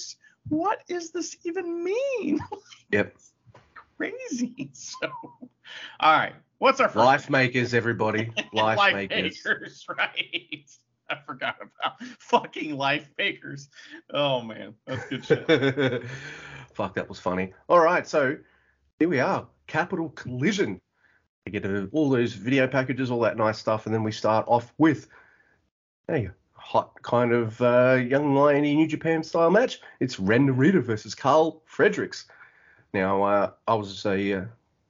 What 0.49 0.79
is 0.87 1.11
this 1.11 1.35
even 1.43 1.83
mean? 1.83 2.39
yep. 2.91 3.15
Crazy. 3.97 4.71
So, 4.73 5.11
all 5.99 6.17
right. 6.17 6.33
What's 6.57 6.79
our 6.79 6.87
first 6.87 6.97
Life 6.97 7.29
makers, 7.29 7.73
everybody. 7.73 8.31
Life, 8.53 8.77
life 8.77 8.93
makers. 8.93 9.41
makers, 9.45 9.85
right? 9.97 10.69
I 11.09 11.17
forgot 11.25 11.57
about 11.57 12.01
fucking 12.19 12.75
life 12.77 13.09
makers. 13.17 13.69
Oh 14.13 14.41
man, 14.41 14.73
that's 14.85 15.05
good 15.07 15.25
shit. 15.25 16.03
Fuck, 16.73 16.95
that 16.95 17.07
was 17.07 17.19
funny. 17.19 17.53
All 17.69 17.79
right, 17.79 18.07
so 18.07 18.37
here 18.99 19.09
we 19.09 19.19
are. 19.19 19.47
Capital 19.67 20.09
Collision. 20.09 20.81
We 21.45 21.51
get 21.51 21.65
uh, 21.65 21.87
all 21.91 22.09
those 22.09 22.33
video 22.33 22.67
packages, 22.67 23.11
all 23.11 23.19
that 23.21 23.37
nice 23.37 23.59
stuff, 23.59 23.85
and 23.85 23.93
then 23.93 24.03
we 24.03 24.11
start 24.11 24.45
off 24.47 24.73
with 24.77 25.07
a 26.09 26.29
hot 26.53 27.01
kind 27.01 27.33
of 27.33 27.61
uh, 27.61 27.99
young 28.01 28.33
liony 28.33 28.75
New 28.75 28.87
Japan 28.87 29.23
style 29.23 29.51
match. 29.51 29.81
It's 29.99 30.19
Ren 30.19 30.47
Narita 30.47 30.81
versus 30.81 31.13
Karl 31.13 31.61
Fredericks. 31.65 32.25
Now, 32.93 33.23
uh, 33.23 33.51
I 33.67 33.73
was 33.73 34.05
a 34.05 34.33
uh, 34.33 34.45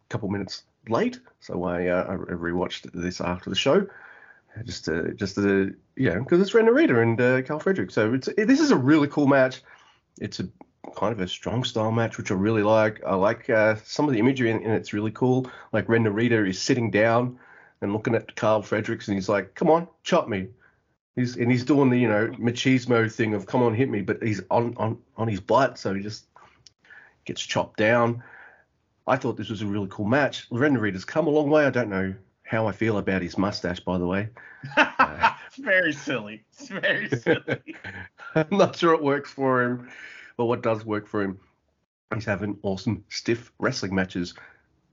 couple 0.10 0.30
minutes 0.30 0.63
late, 0.88 1.19
so 1.39 1.63
I, 1.63 1.88
uh, 1.88 2.06
I 2.10 2.15
rewatched 2.15 2.91
this 2.93 3.19
after 3.19 3.49
the 3.49 3.56
show, 3.56 3.88
just 4.66 4.86
to, 4.86 5.13
just 5.13 5.36
to, 5.36 5.76
yeah, 5.96 6.18
because 6.18 6.39
it's 6.39 6.54
Ren 6.54 6.66
Narita 6.66 7.02
and 7.02 7.20
uh, 7.20 7.42
Karl 7.42 7.60
Fredericks. 7.60 7.94
So 7.94 8.13
it's 8.13 8.28
it, 8.28 8.48
this 8.48 8.60
is 8.60 8.72
a 8.72 8.78
really 8.78 9.08
cool 9.08 9.28
match. 9.28 9.62
It's 10.20 10.39
a 10.39 10.48
kind 10.96 11.12
of 11.12 11.20
a 11.20 11.28
strong 11.28 11.63
style 11.63 11.92
match, 11.92 12.18
which 12.18 12.32
I 12.32 12.36
really 12.36 12.63
like. 12.63 13.02
I 13.06 13.16
like 13.16 13.50
uh, 13.50 13.76
some 13.84 14.08
of 14.08 14.13
the 14.13 14.20
imagery 14.20 14.52
in 14.52 14.62
it's 14.63 14.94
really 14.94 15.12
cool. 15.12 15.50
Like 15.72 15.89
Ren 15.89 16.04
Narita 16.04 16.48
is 16.48 16.62
sitting 16.62 16.92
down 16.92 17.39
and 17.82 17.94
looking 17.94 18.16
at 18.16 18.36
Karl 18.36 18.62
Fredericks, 18.62 19.08
and 19.08 19.16
he's 19.16 19.30
like, 19.30 19.56
"Come 19.56 19.70
on, 19.70 19.88
chop 20.04 20.28
me." 20.28 20.48
He's 21.16 21.36
and 21.36 21.52
he's 21.52 21.66
doing 21.66 21.89
the 21.89 22.00
you 22.00 22.08
know 22.08 22.28
machismo 22.39 23.12
thing 23.12 23.34
of 23.34 23.46
"Come 23.48 23.63
on, 23.63 23.74
hit 23.74 23.89
me," 23.89 24.02
but 24.02 24.22
he's 24.22 24.42
on 24.52 24.76
on 24.78 25.00
on 25.18 25.28
his 25.28 25.39
butt, 25.39 25.78
so 25.78 25.94
he 25.94 26.02
just 26.02 26.26
gets 27.26 27.42
chopped 27.42 27.78
down. 27.78 28.24
I 29.06 29.18
thought 29.18 29.36
this 29.36 29.50
was 29.50 29.62
a 29.62 29.68
really 29.68 29.88
cool 29.89 30.06
match. 30.06 30.48
Ren 30.50 30.78
Narita's 30.78 31.06
come 31.06 31.28
a 31.28 31.32
long 31.32 31.50
way. 31.50 31.66
I 31.66 31.70
don't 31.70 31.89
know 31.89 32.13
how 32.54 32.68
I 32.68 32.72
feel 32.72 33.00
about 33.00 33.24
his 33.24 33.36
mustache, 33.38 33.80
by 33.80 33.98
the 33.98 34.06
way. 34.06 34.30
it's 34.78 35.58
very 35.58 35.92
silly. 35.92 36.44
It's 36.54 36.68
very 36.68 37.10
silly. 37.10 37.76
I'm 38.36 38.48
not 38.52 38.76
sure 38.76 38.94
it 38.94 39.02
works 39.04 39.32
for 39.32 39.63
him, 39.63 39.89
but 40.38 40.46
what 40.46 40.62
does 40.62 40.86
work 40.86 41.08
for 41.08 41.24
him, 41.24 41.39
he's 42.13 42.26
having 42.26 42.58
awesome 42.62 43.04
stiff 43.10 43.52
wrestling 43.60 43.96
matches 43.96 44.36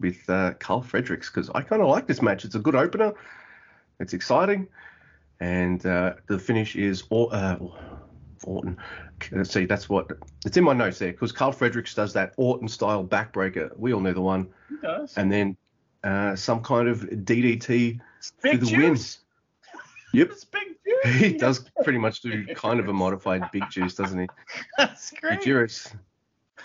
with 0.01 0.29
uh, 0.31 0.55
Karl 0.55 0.81
Fredericks 0.81 1.29
because 1.29 1.51
I 1.55 1.61
kind 1.61 1.83
of 1.83 1.88
like 1.88 2.07
this 2.07 2.23
match. 2.23 2.46
It's 2.46 2.55
a 2.55 2.59
good 2.59 2.75
opener. 2.75 3.12
It's 4.01 4.14
exciting, 4.14 4.66
and 5.40 5.85
uh, 5.85 6.14
the 6.29 6.38
finish 6.38 6.77
is 6.77 7.03
Or- 7.11 7.29
uh, 7.35 7.59
Orton. 8.44 8.79
Let's 9.33 9.53
see, 9.53 9.66
that's 9.66 9.87
what 9.90 10.11
it's 10.46 10.57
in 10.57 10.64
my 10.64 10.73
notes 10.73 10.99
there 10.99 11.12
because 11.12 11.31
Karl 11.31 11.53
Fredericks 11.53 11.94
does 11.94 12.14
that 12.14 12.33
Orton 12.38 12.68
style 12.68 13.05
backbreaker. 13.05 13.70
We 13.77 13.92
all 13.92 14.01
know 14.01 14.14
the 14.14 14.23
one, 14.23 14.49
He 14.70 14.77
does. 14.83 15.14
and 15.18 15.31
then 15.31 15.59
uh, 16.05 16.37
some 16.37 16.63
kind 16.63 16.89
of 16.89 17.01
DDT 17.01 18.01
big 18.43 18.61
the 18.61 18.67
juice. 18.67 19.19
win. 20.13 20.21
Yep. 20.21 20.31
It's 20.31 20.45
big 20.45 20.63
juice. 20.63 20.77
He 21.19 21.33
does 21.35 21.65
pretty 21.83 21.99
much 21.99 22.21
do 22.21 22.47
kind 22.55 22.81
of 22.81 22.89
a 22.89 22.93
modified 22.93 23.51
Big 23.53 23.65
Juice, 23.71 23.95
doesn't 23.95 24.19
he? 24.19 24.27
That's 24.79 25.11
great. 25.13 25.41
Yujiro's 25.41 25.95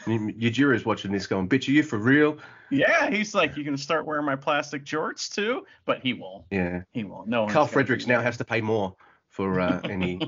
Yujiro's 0.06 0.86
watching 0.86 1.12
this 1.12 1.28
going, 1.28 1.48
bitch, 1.48 1.68
are 1.68 1.72
you 1.72 1.84
for 1.84 1.98
real? 1.98 2.38
Yeah, 2.70 3.10
he's 3.10 3.34
like, 3.34 3.56
you 3.56 3.64
can 3.64 3.78
start 3.78 4.06
wearing 4.06 4.26
my 4.26 4.36
plastic 4.36 4.84
jorts 4.84 5.34
too, 5.34 5.66
but 5.86 6.00
he 6.00 6.14
won't. 6.14 6.46
Yeah. 6.52 6.82
He 6.94 7.04
won't. 7.04 7.28
No. 7.28 7.48
Karl 7.48 7.68
Fredericks 7.68 8.08
now 8.08 8.22
has 8.22 8.38
to 8.38 8.46
pay 8.46 8.62
more 8.62 8.96
for 9.30 9.60
uh, 9.60 9.80
any 9.86 10.20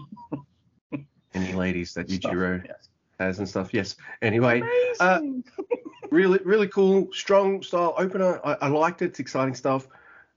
any 1.33 1.53
ladies 1.53 1.93
that 1.93 2.09
Stuff, 2.09 2.31
Yujiro 2.31 2.65
yes. 2.65 2.89
has 3.19 3.39
and 3.39 3.49
stuff. 3.49 3.73
Yes. 3.73 3.95
Anyway, 4.21 4.63
uh. 4.99 5.19
Really 6.11 6.39
really 6.45 6.67
cool, 6.67 7.09
strong 7.13 7.61
style 7.63 7.93
opener. 7.97 8.39
I, 8.43 8.53
I 8.61 8.67
liked 8.67 9.01
it. 9.01 9.05
It's 9.05 9.19
exciting 9.19 9.55
stuff. 9.55 9.87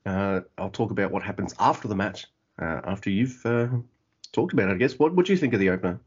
Uh, 0.07 0.41
I'll 0.59 0.71
talk 0.71 0.91
about 0.91 1.11
what 1.11 1.23
happens 1.23 1.55
after 1.59 1.89
the 1.89 1.95
match 1.95 2.27
uh, 2.61 2.81
after 2.85 3.11
you've 3.11 3.45
uh, 3.45 3.69
talked 4.33 4.53
about 4.53 4.71
it. 4.71 4.75
I 4.75 4.77
guess. 4.77 4.99
What 4.99 5.15
what 5.15 5.27
do 5.27 5.33
you 5.33 5.39
think 5.39 5.55
of 5.55 5.61
the 5.61 5.71
opener? 5.71 6.01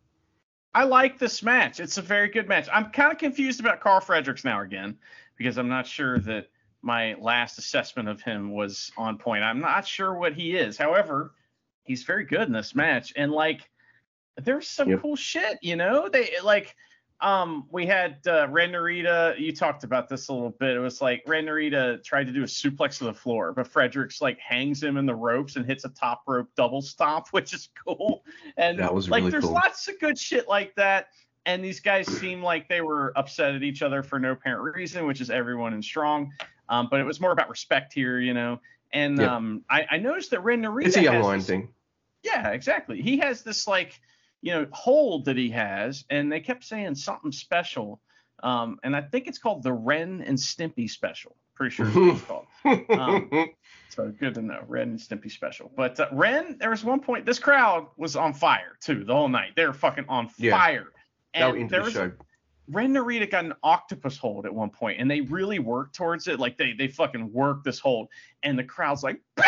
I 0.76 0.86
like 0.86 1.20
this 1.20 1.44
match. 1.44 1.80
It's 1.80 1.98
a 2.00 2.02
very 2.02 2.28
good 2.30 2.48
match. 2.48 2.68
I'm 2.74 2.90
kind 2.90 3.12
of 3.12 3.20
confused 3.20 3.60
about 3.60 3.80
Karl 3.80 4.00
Fredericks 4.02 4.44
now 4.44 4.62
again 4.62 4.98
because 5.38 5.58
I'm 5.58 5.70
not 5.70 5.86
sure 5.86 6.20
that 6.22 6.48
my 6.82 7.14
last 7.20 7.60
assessment 7.60 8.10
of 8.10 8.22
him 8.22 8.52
was 8.52 8.92
on 8.98 9.18
point. 9.18 9.44
I'm 9.44 9.60
not 9.60 9.88
sure 9.88 10.16
what 10.16 10.34
he 10.34 10.56
is. 10.56 10.76
However, 10.76 11.36
he's 11.84 12.04
very 12.04 12.26
good 12.26 12.48
in 12.48 12.54
this 12.54 12.74
match 12.74 13.14
and 13.16 13.32
like 13.32 13.70
there's 14.42 14.68
some 14.68 14.90
Yep. 14.90 15.02
cool 15.02 15.16
shit, 15.16 15.60
you 15.62 15.76
know? 15.76 16.10
They 16.10 16.32
like 16.44 16.76
um 17.24 17.66
we 17.72 17.86
had 17.86 18.18
uh, 18.28 18.48
Ren 18.50 18.72
Narita, 18.72 19.40
you 19.40 19.52
talked 19.56 19.84
about 19.84 20.10
this 20.10 20.28
a 20.28 20.34
little 20.34 20.50
bit. 20.52 20.76
It 20.76 20.80
was 20.80 21.02
like 21.02 21.24
Ren 21.26 21.46
Narita 21.46 22.04
tried 22.04 22.28
to 22.28 22.34
do 22.34 22.44
a 22.44 22.46
suplex 22.46 22.98
to 23.00 23.06
the 23.06 23.14
floor, 23.14 23.54
but 23.54 23.66
Fredericks 23.68 24.22
like 24.22 24.38
hangs 24.40 24.84
him 24.84 24.98
in 24.98 25.06
the 25.06 25.16
ropes 25.16 25.56
and 25.56 25.66
hits 25.66 25.86
a 25.86 25.90
top 25.90 26.24
rope 26.28 26.50
double 26.56 26.82
stomp, 26.82 27.28
which 27.32 27.54
is 27.54 27.70
cool. 27.88 28.24
And 28.58 28.78
That 28.78 28.94
was 28.94 29.10
like 29.10 29.22
really 29.22 29.32
there's 29.32 29.46
cool. 29.46 29.54
lots 29.54 29.88
of 29.88 30.00
good 30.00 30.18
shit 30.20 30.48
like 30.48 30.76
that. 30.76 31.08
And 31.46 31.64
these 31.64 31.80
guys 31.80 32.08
seem 32.08 32.42
like 32.42 32.70
they 32.70 32.82
were 32.82 33.12
upset 33.18 33.54
at 33.56 33.64
each 33.64 33.82
other 33.82 34.02
for 34.04 34.18
no 34.20 34.32
apparent 34.32 34.76
reason, 34.76 35.06
which 35.08 35.20
is 35.20 35.30
everyone 35.30 35.74
in 35.74 35.82
strong. 35.82 36.32
Um, 36.70 36.88
but 36.90 37.00
it 37.02 37.04
was 37.04 37.20
more 37.20 37.32
about 37.32 37.50
respect 37.50 37.94
here, 37.94 38.20
you 38.20 38.34
know. 38.34 38.60
And 38.94 39.20
Yep. 39.20 39.30
um, 39.30 39.64
I, 39.70 39.86
I 39.92 39.98
noticed 39.98 40.32
that 40.32 40.42
Ren 40.42 40.62
Narita 40.62 40.86
It's 40.86 40.98
a 40.98 41.02
young 41.04 41.22
line 41.22 41.42
thing. 41.42 41.68
yeah, 42.24 42.50
exactly. 42.52 43.02
He 43.02 43.18
has 43.18 43.42
this 43.44 43.68
like, 43.68 44.00
you 44.44 44.52
know, 44.52 44.68
hold 44.72 45.24
that 45.26 45.38
he 45.38 45.50
has, 45.52 46.04
and 46.10 46.30
they 46.32 46.42
kept 46.42 46.66
saying 46.66 46.96
something 46.96 47.32
special. 47.32 48.02
Um, 48.44 48.78
and 48.84 48.94
I 48.94 49.02
think 49.02 49.28
it's 49.28 49.38
called 49.38 49.64
the 49.64 49.72
Ren 49.72 50.22
and 50.28 50.38
Stimpy 50.38 50.90
special. 50.90 51.38
Pretty 51.56 51.74
sure 51.74 51.88
it's 51.90 52.22
called. 52.28 52.46
Um, 52.90 53.30
So 53.88 54.10
good 54.10 54.34
to 54.34 54.42
know, 54.42 54.60
Ren 54.68 54.90
and 54.90 55.00
Stimpy 55.00 55.32
special. 55.32 55.72
But 55.78 55.98
uh, 56.00 56.08
Ren, 56.12 56.58
there 56.60 56.72
was 56.72 56.84
one 56.84 57.00
point. 57.00 57.26
This 57.26 57.40
crowd 57.40 57.88
was 57.96 58.18
on 58.18 58.34
fire 58.34 58.78
too 58.82 59.06
the 59.06 59.14
whole 59.14 59.30
night. 59.30 59.52
They 59.56 59.66
were 59.66 59.72
fucking 59.74 60.06
on 60.10 60.30
Yeah. 60.38 60.60
fire. 60.60 60.88
And 61.34 61.56
into 61.58 61.72
there 61.72 61.80
the 61.80 61.86
was 61.86 61.94
show. 61.94 62.12
Ren 62.70 62.94
Narita 62.94 63.30
got 63.30 63.46
an 63.46 63.54
octopus 63.64 64.18
hold 64.18 64.46
at 64.46 64.54
one 64.54 64.72
point, 64.72 65.00
and 65.00 65.10
they 65.10 65.22
really 65.22 65.60
worked 65.60 65.96
towards 65.96 66.28
it. 66.28 66.38
Like 66.40 66.58
they 66.58 66.74
they 66.74 66.88
fucking 66.90 67.32
worked 67.32 67.64
this 67.64 67.80
hold, 67.80 68.10
and 68.44 68.60
the 68.60 68.64
crowd's 68.64 69.04
like, 69.04 69.22
bah! 69.36 69.44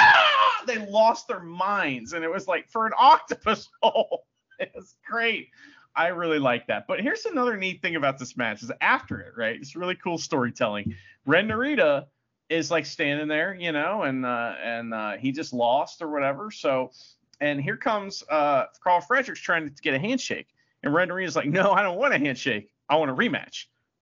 they 0.67 0.86
lost 0.88 1.27
their 1.27 1.41
minds, 1.41 2.13
and 2.13 2.23
it 2.23 2.31
was 2.31 2.47
like 2.47 2.69
for 2.69 2.86
an 2.86 2.93
octopus 2.97 3.67
hold. 3.81 4.21
It 4.59 4.71
was 4.73 4.95
great. 5.05 5.49
I 5.95 6.07
really 6.07 6.39
like 6.39 6.67
that. 6.67 6.87
But 6.87 7.01
here's 7.01 7.25
another 7.25 7.57
neat 7.57 7.81
thing 7.81 7.95
about 7.95 8.17
this 8.19 8.35
match 8.35 8.63
is 8.63 8.71
after 8.81 9.19
it, 9.21 9.33
right? 9.37 9.55
It's 9.55 9.75
really 9.75 9.95
cool 9.95 10.17
storytelling. 10.17 10.95
Ren 11.25 11.47
Narita 11.47 12.05
is 12.49 12.69
like 12.69 12.85
standing 12.85 13.27
there, 13.27 13.53
you 13.53 13.71
know, 13.71 14.03
and 14.03 14.25
uh, 14.25 14.53
and 14.61 14.93
uh, 14.93 15.13
he 15.13 15.31
just 15.31 15.53
lost 15.53 16.01
or 16.01 16.09
whatever. 16.09 16.51
So, 16.51 16.91
and 17.39 17.61
here 17.61 17.77
comes 17.77 18.23
uh, 18.29 18.65
Karl 18.83 19.01
Fredericks 19.01 19.39
trying 19.39 19.73
to 19.73 19.81
get 19.81 19.93
a 19.93 19.99
handshake, 19.99 20.47
and 20.83 20.93
Ren 20.93 21.09
Narita's 21.09 21.35
like, 21.35 21.47
no, 21.47 21.71
I 21.71 21.81
don't 21.81 21.97
want 21.97 22.13
a 22.13 22.19
handshake. 22.19 22.69
I 22.89 22.97
want 22.97 23.11
a 23.11 23.15
rematch. 23.15 23.65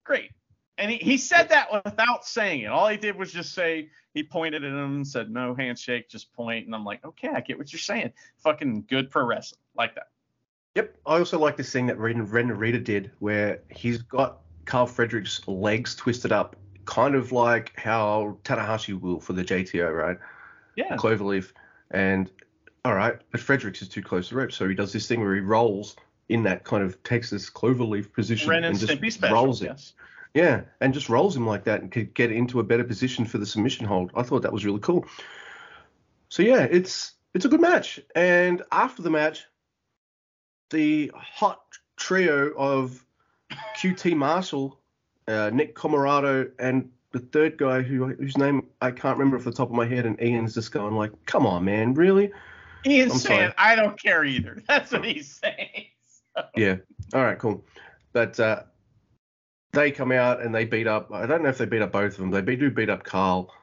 Great. 0.04 0.32
And 0.78 0.90
he, 0.90 0.98
he 0.98 1.18
said 1.18 1.50
that 1.50 1.68
without 1.72 2.26
saying 2.26 2.62
it. 2.62 2.68
All 2.68 2.88
he 2.88 2.98
did 2.98 3.16
was 3.16 3.32
just 3.32 3.54
say 3.54 3.90
he 4.14 4.24
pointed 4.24 4.64
at 4.64 4.72
him 4.72 4.96
and 4.96 5.08
said 5.08 5.30
no 5.30 5.54
handshake, 5.54 6.10
just 6.10 6.34
point. 6.34 6.66
And 6.66 6.74
I'm 6.74 6.84
like, 6.84 7.06
okay, 7.06 7.30
I 7.30 7.42
get 7.42 7.60
what 7.60 7.72
you're 7.72 7.80
saying. 7.80 8.14
Fucking 8.40 8.86
good 8.90 9.12
pro 9.12 9.24
wrestling, 9.24 9.62
like 9.76 9.94
that. 9.96 10.08
Yep. 10.76 10.96
I 11.06 11.20
also 11.20 11.40
like 11.40 11.58
this 11.58 11.72
thing 11.72 11.86
that 11.88 11.98
Ren, 12.00 12.26
Ren 12.26 12.50
Narita 12.50 12.84
did 12.84 13.12
where 13.20 13.62
he's 13.70 14.02
got 14.02 14.40
Karl 14.66 14.88
Fredericks' 14.88 15.48
legs 15.48 15.96
twisted 15.96 16.32
up, 16.32 16.56
kind 16.86 17.16
of 17.16 17.32
like 17.32 17.78
how 17.80 18.38
Tanahashi 18.44 19.00
will 19.00 19.20
for 19.20 19.34
the 19.34 19.44
JTO, 19.44 19.96
right? 19.96 20.18
Yeah. 20.76 20.96
Cloverleaf. 20.98 21.52
And 21.92 22.32
all 22.86 22.96
right, 22.96 23.16
but 23.32 23.40
Fredericks 23.40 23.82
is 23.82 23.88
too 23.88 24.02
close 24.02 24.30
to 24.30 24.34
the 24.34 24.42
rope, 24.42 24.52
so 24.52 24.68
he 24.68 24.76
does 24.76 24.92
this 24.92 25.08
thing 25.08 25.22
where 25.22 25.36
he 25.36 25.42
rolls 25.42 25.96
in 26.30 26.44
that 26.44 26.64
kind 26.64 26.84
of 26.84 27.02
Texas 27.04 27.50
cloverleaf 27.50 28.12
position 28.12 28.50
Ren 28.50 28.64
and, 28.64 28.80
and 28.80 29.00
just 29.02 29.18
special. 29.18 29.36
rolls 29.36 29.62
it. 29.62 29.68
yes. 29.68 29.94
Yeah, 30.34 30.62
and 30.82 30.94
just 30.94 31.10
rolls 31.10 31.36
him 31.38 31.46
like 31.46 31.64
that 31.66 31.82
and 31.82 31.92
could 31.92 32.16
get 32.16 32.32
into 32.32 32.60
a 32.60 32.64
better 32.64 32.84
position 32.84 33.24
for 33.24 33.38
the 33.38 33.46
submission 33.46 33.86
hold. 33.86 34.12
I 34.16 34.24
thought 34.24 34.42
that 34.42 34.52
was 34.52 34.66
really 34.66 34.80
cool. 34.80 35.06
So 36.30 36.42
yeah, 36.42 36.64
it's 36.64 37.14
it's 37.36 37.46
a 37.46 37.50
good 37.50 37.62
match. 37.62 38.00
And 38.16 38.64
after 38.72 39.04
the 39.04 39.12
match, 39.12 39.46
the 40.74 41.10
hot 41.16 41.62
trio 41.96 42.50
of 42.58 43.06
QT 43.78 44.18
Marshall, 44.18 44.80
uh, 45.30 45.50
Nick 45.54 45.76
Comoroto, 45.76 46.52
and 46.60 46.90
the 47.12 47.20
third 47.20 47.58
guy 47.58 47.82
who 47.82 48.08
whose 48.08 48.38
name 48.38 48.68
I 48.82 48.92
can't 48.92 49.18
remember 49.18 49.38
off 49.38 49.46
the 49.46 49.52
top 49.54 49.70
of 49.70 49.76
my 49.76 49.86
head, 49.86 50.06
and 50.06 50.22
Ian's 50.22 50.56
just 50.56 50.74
going 50.74 50.96
like, 50.96 51.12
"Come 51.26 51.46
on, 51.46 51.64
man, 51.64 51.94
really?" 51.94 52.32
Ian's 52.86 53.14
I'm 53.14 53.20
saying, 53.20 53.40
sorry. 53.40 53.54
I 53.58 53.76
don't 53.76 54.02
care 54.02 54.26
either. 54.26 54.62
That's 54.68 54.92
what 54.92 55.06
he's 55.06 55.40
saying. 55.42 55.86
Yeah. 56.58 56.78
All 57.14 57.24
right, 57.24 57.40
cool. 57.40 57.64
But 58.12 58.38
uh, 58.40 58.64
they 59.72 59.92
come 59.92 60.12
out 60.12 60.42
and 60.42 60.54
they 60.54 60.66
beat 60.66 60.88
up. 60.88 61.12
I 61.12 61.26
don't 61.26 61.44
know 61.44 61.50
if 61.50 61.58
they 61.58 61.66
beat 61.66 61.82
up 61.82 61.92
both 61.94 62.14
of 62.14 62.18
them. 62.18 62.32
They 62.32 62.56
do 62.56 62.70
beat 62.70 62.90
up 62.90 63.04
Carl, 63.04 63.54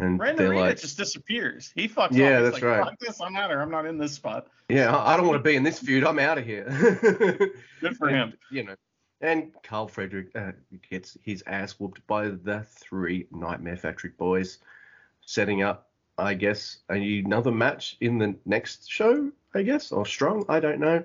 and 0.00 0.38
they're 0.38 0.54
like, 0.54 0.80
just 0.80 0.96
disappears. 0.96 1.72
He 1.74 1.88
fucks 1.88 2.12
Yeah, 2.12 2.38
off. 2.38 2.42
That's 2.44 2.54
like, 2.54 2.62
right. 2.62 2.84
Fuck 2.84 2.98
this, 2.98 3.20
I'm 3.20 3.36
out 3.36 3.50
here. 3.50 3.60
I'm 3.60 3.70
not 3.70 3.86
in 3.86 3.98
this 3.98 4.12
spot. 4.12 4.46
"Yeah, 4.68 4.94
I 4.96 5.14
I 5.14 5.16
don't 5.16 5.26
want 5.26 5.42
to 5.42 5.48
be 5.48 5.56
in 5.56 5.62
this 5.62 5.78
feud. 5.78 6.04
I'm 6.04 6.18
out 6.18 6.38
of 6.38 6.44
here." 6.44 6.64
Good 7.80 7.96
for 7.96 8.08
And, 8.08 8.16
him. 8.16 8.32
You 8.50 8.64
know. 8.64 8.74
And 9.20 9.52
Karl 9.62 9.86
Frederick 9.86 10.28
uh, 10.34 10.52
gets 10.88 11.16
his 11.22 11.42
ass 11.46 11.72
whooped 11.72 12.06
by 12.06 12.28
the 12.28 12.64
three 12.70 13.26
Nightmare 13.30 13.76
Factory 13.76 14.12
boys, 14.16 14.58
setting 15.20 15.62
up, 15.62 15.90
I 16.16 16.32
guess, 16.34 16.78
another 16.88 17.52
match 17.52 17.98
in 18.00 18.16
the 18.16 18.34
next 18.46 18.90
show, 18.90 19.30
I 19.54 19.62
guess, 19.62 19.92
or 19.92 20.06
Strong, 20.06 20.46
I 20.48 20.58
don't 20.60 20.80
know. 20.80 21.04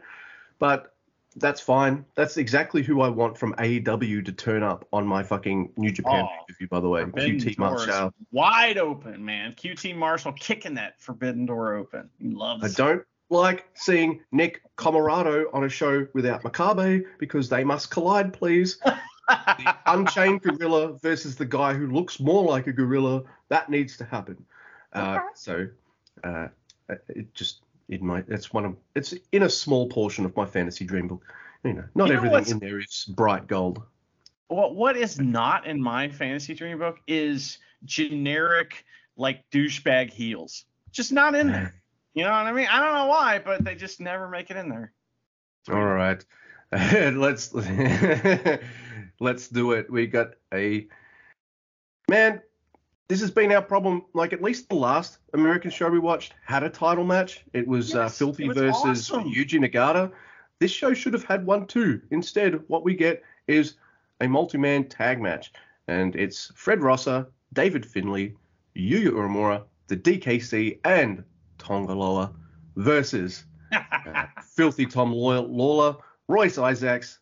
But 0.59 0.94
that's 1.37 1.59
fine. 1.59 2.05
That's 2.15 2.37
exactly 2.37 2.81
who 2.81 3.01
I 3.01 3.09
want 3.09 3.37
from 3.37 3.53
AEW 3.55 4.23
to 4.25 4.31
turn 4.31 4.63
up 4.63 4.87
on 4.93 5.05
my 5.05 5.21
fucking 5.21 5.73
New 5.77 5.91
Japan 5.91 6.25
Oh, 6.25 6.45
review, 6.47 6.67
by 6.69 6.79
the 6.79 6.87
way. 6.87 7.03
QT 7.03 7.57
Marshall. 7.57 8.13
wide 8.31 8.77
open, 8.77 9.23
man. 9.23 9.53
QT 9.53 9.95
Marshall 9.95 10.31
kicking 10.33 10.73
that 10.75 11.01
forbidden 11.01 11.45
door 11.45 11.75
open. 11.75 12.09
He 12.19 12.29
loves 12.29 12.63
I 12.63 12.69
don't 12.69 13.03
like 13.29 13.65
seeing 13.73 14.21
Nick 14.31 14.61
Comoroto 14.77 15.45
on 15.53 15.65
a 15.65 15.69
show 15.69 16.07
without 16.13 16.43
Makabe 16.43 17.03
because 17.19 17.49
they 17.49 17.63
must 17.63 17.91
collide, 17.91 18.31
please. 18.31 18.77
the 19.27 19.75
Unchained 19.87 20.41
Gorilla 20.41 20.93
versus 20.99 21.35
the 21.35 21.45
guy 21.45 21.73
who 21.73 21.87
looks 21.87 22.19
more 22.19 22.43
like 22.43 22.67
a 22.67 22.71
gorilla. 22.71 23.23
That 23.49 23.69
needs 23.69 23.97
to 23.97 24.05
happen. 24.05 24.45
Uh, 24.93 25.19
so 25.33 25.67
uh, 26.23 26.47
it 27.09 27.33
just 27.33 27.64
in 27.89 28.05
my 28.05 28.23
it's 28.27 28.51
one 28.53 28.65
of 28.65 28.75
it's 28.95 29.13
in 29.31 29.43
a 29.43 29.49
small 29.49 29.87
portion 29.87 30.25
of 30.25 30.35
my 30.35 30.45
fantasy 30.45 30.85
dream 30.85 31.07
book. 31.07 31.23
You 31.63 31.73
know, 31.73 31.83
not 31.95 32.07
You 32.07 32.13
know 32.13 32.19
everything 32.19 32.51
in 32.53 32.59
there 32.59 32.79
is 32.79 33.05
bright 33.15 33.47
gold. 33.47 33.81
What 34.47 34.75
what 34.75 34.97
is 34.97 35.19
not 35.19 35.65
in 35.65 35.81
my 35.81 36.09
fantasy 36.09 36.53
dream 36.53 36.79
book 36.79 36.97
is 37.07 37.57
generic 37.83 38.85
like 39.17 39.49
douchebag 39.51 40.11
heels. 40.11 40.65
Just 40.91 41.11
not 41.11 41.35
in 41.35 41.47
there. 41.47 41.73
You 42.15 42.23
know 42.23 42.31
what 42.31 42.47
I 42.47 42.53
mean? 42.53 42.67
I 42.71 42.79
don't 42.79 42.93
know 42.93 43.07
why, 43.07 43.39
but 43.39 43.65
they 43.65 43.75
just 43.75 43.99
never 43.99 44.29
make 44.29 44.49
it 44.49 44.55
in 44.55 44.69
there. 44.69 44.93
All 45.69 45.83
right, 45.83 46.23
let's 46.71 47.53
let's 49.19 49.49
do 49.49 49.73
it. 49.73 49.91
We 49.91 50.07
got 50.07 50.35
a 50.53 50.87
man. 52.09 52.41
This 53.07 53.21
has 53.21 53.29
been 53.29 53.51
our 53.51 53.61
problem. 53.61 54.03
Like 54.13 54.33
at 54.33 54.41
least 54.41 54.69
the 54.69 54.75
last 54.75 55.19
American 55.33 55.69
show 55.69 55.89
we 55.89 55.99
watched 55.99 56.33
had 56.43 56.63
a 56.63 56.69
title 56.69 57.03
match. 57.03 57.45
It 57.53 57.67
was 57.67 57.93
uh, 57.93 58.09
Filthy 58.09 58.45
it 58.45 58.47
was 58.49 58.57
versus 58.57 59.11
awesome. 59.11 59.31
Yuji 59.31 59.59
Nagata. 59.59 60.11
This 60.59 60.71
show 60.71 60.93
should 60.93 61.13
have 61.13 61.23
had 61.23 61.45
one 61.45 61.67
too. 61.67 62.01
Instead, 62.11 62.61
what 62.67 62.83
we 62.83 62.95
get 62.95 63.23
is 63.47 63.75
a 64.21 64.27
multi-man 64.27 64.85
tag 64.85 65.21
match, 65.21 65.51
and 65.87 66.15
it's 66.15 66.51
Fred 66.55 66.81
Rosser, 66.81 67.27
David 67.53 67.85
Finlay, 67.85 68.33
Yuya 68.75 69.11
Uemura, 69.11 69.63
the 69.87 69.97
DKC, 69.97 70.79
and 70.85 71.23
Tonga 71.57 71.93
Loa 71.93 72.33
versus 72.75 73.45
uh, 73.71 74.25
Filthy 74.43 74.85
Tom 74.85 75.11
Lawler, 75.11 75.97
Royce 76.27 76.57
Isaacs, 76.57 77.19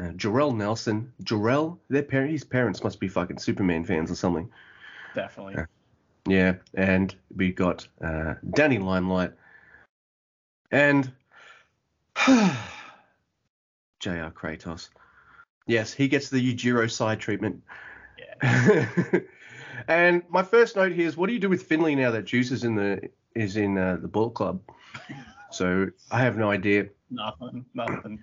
uh, 0.00 0.10
Jorel 0.12 0.56
Nelson. 0.56 1.12
Jorel, 1.24 1.78
their 1.88 2.26
his 2.26 2.44
parents 2.44 2.84
must 2.84 3.00
be 3.00 3.08
fucking 3.08 3.38
Superman 3.38 3.84
fans 3.84 4.10
or 4.10 4.14
something. 4.14 4.48
Definitely. 5.14 5.56
Yeah, 6.26 6.56
and 6.74 7.14
we 7.34 7.52
got 7.52 7.86
uh, 8.04 8.34
Danny 8.50 8.78
Limelight 8.78 9.32
and 10.70 11.10
J.R. 14.00 14.30
Kratos. 14.30 14.90
Yes, 15.66 15.92
he 15.92 16.08
gets 16.08 16.28
the 16.28 16.38
Yujiro 16.38 16.90
side 16.90 17.20
treatment. 17.20 17.62
Yeah. 18.18 18.88
and 19.88 20.22
my 20.28 20.42
first 20.42 20.76
note 20.76 20.92
here 20.92 21.06
is, 21.06 21.16
what 21.16 21.28
do 21.28 21.32
you 21.32 21.38
do 21.38 21.48
with 21.48 21.62
Finlay 21.62 21.94
now 21.94 22.10
that 22.10 22.24
Juice 22.24 22.50
is 22.50 22.64
in 22.64 22.74
the 22.74 23.08
is 23.34 23.56
in 23.56 23.78
uh, 23.78 23.98
the 24.00 24.08
Bullet 24.08 24.34
Club? 24.34 24.60
So 25.52 25.88
I 26.12 26.20
have 26.20 26.36
no 26.36 26.48
idea. 26.48 26.90
Nothing. 27.10 27.64
Nothing. 27.74 28.22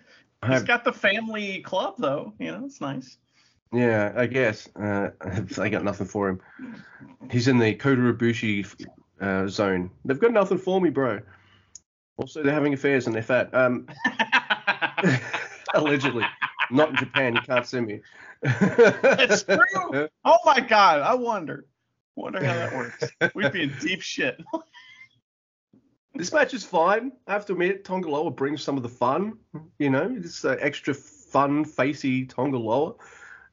He's 0.49 0.63
got 0.63 0.85
the 0.85 0.93
family 0.93 1.59
club 1.59 1.95
though. 1.97 2.33
You 2.39 2.51
know, 2.51 2.63
it's 2.63 2.79
nice. 2.79 3.17
Yeah, 3.73 4.13
I 4.15 4.25
guess 4.27 4.67
uh, 4.75 5.09
I 5.57 5.69
got 5.69 5.83
nothing 5.83 6.07
for 6.07 6.29
him. 6.29 6.41
He's 7.29 7.47
in 7.47 7.59
the 7.59 7.73
Kota 7.75 8.01
Ibushi 8.01 8.87
uh, 9.19 9.47
zone. 9.47 9.91
They've 10.05 10.19
got 10.19 10.31
nothing 10.31 10.57
for 10.57 10.79
me, 10.79 10.89
bro. 10.89 11.19
Also, 12.17 12.41
they're 12.41 12.53
having 12.53 12.73
affairs 12.73 13.05
and 13.05 13.15
they're 13.15 13.23
fat. 13.23 13.53
Um, 13.53 13.87
allegedly, 15.75 16.25
not 16.71 16.89
in 16.89 16.95
Japan. 16.95 17.35
You 17.35 17.41
can't 17.41 17.65
see 17.65 17.81
me. 17.81 18.01
It's 18.43 19.43
true. 19.43 20.09
oh 20.25 20.37
my 20.45 20.59
god, 20.59 21.01
I 21.01 21.15
wonder. 21.15 21.65
Wonder 22.15 22.43
how 22.43 22.53
that 22.53 22.75
works. 22.75 23.03
We'd 23.35 23.51
be 23.51 23.63
in 23.63 23.73
deep 23.79 24.01
shit. 24.01 24.39
This 26.15 26.33
match 26.33 26.55
is 26.55 26.63
fine. 26.63 27.11
I 27.27 27.33
have 27.33 27.45
to 27.47 27.53
admit, 27.53 27.83
Tongaloa 27.83 28.35
brings 28.35 28.63
some 28.63 28.77
of 28.77 28.81
the 28.81 28.89
fun. 28.89 29.37
You 29.77 29.91
know, 29.91 30.15
it's 30.17 30.43
uh, 30.43 30.55
extra 30.59 30.95
fun, 30.95 31.63
facey 31.63 32.25
Tongaloa. 32.25 32.95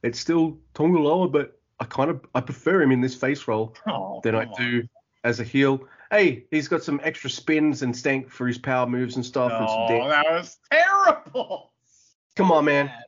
It's 0.03 0.19
still 0.19 0.57
Tonga 0.73 0.99
Tongaloa, 0.99 1.31
but 1.31 1.59
I 1.79 1.85
kind 1.85 2.09
of 2.09 2.21
I 2.33 2.41
prefer 2.41 2.81
him 2.81 2.91
in 2.91 3.01
this 3.01 3.15
face 3.15 3.47
role 3.47 3.75
Oh, 3.87 4.21
than 4.23 4.35
I 4.35 4.45
do 4.57 4.83
as 5.23 5.39
a 5.39 5.43
heel. 5.43 5.87
Hey, 6.11 6.45
he's 6.51 6.67
got 6.67 6.83
some 6.83 6.99
extra 7.03 7.29
spins 7.29 7.81
and 7.81 7.95
stank 7.95 8.29
for 8.29 8.47
his 8.47 8.57
power 8.57 8.85
moves 8.87 9.15
and 9.15 9.25
stuff. 9.25 9.51
on. 9.51 9.91
and 9.91 10.01
Oh, 10.03 10.07
that 10.09 10.25
was 10.31 10.57
terrible. 10.71 11.73
Come 12.35 12.51
on, 12.51 12.65
man. 12.65 12.87
Bad. 12.87 13.03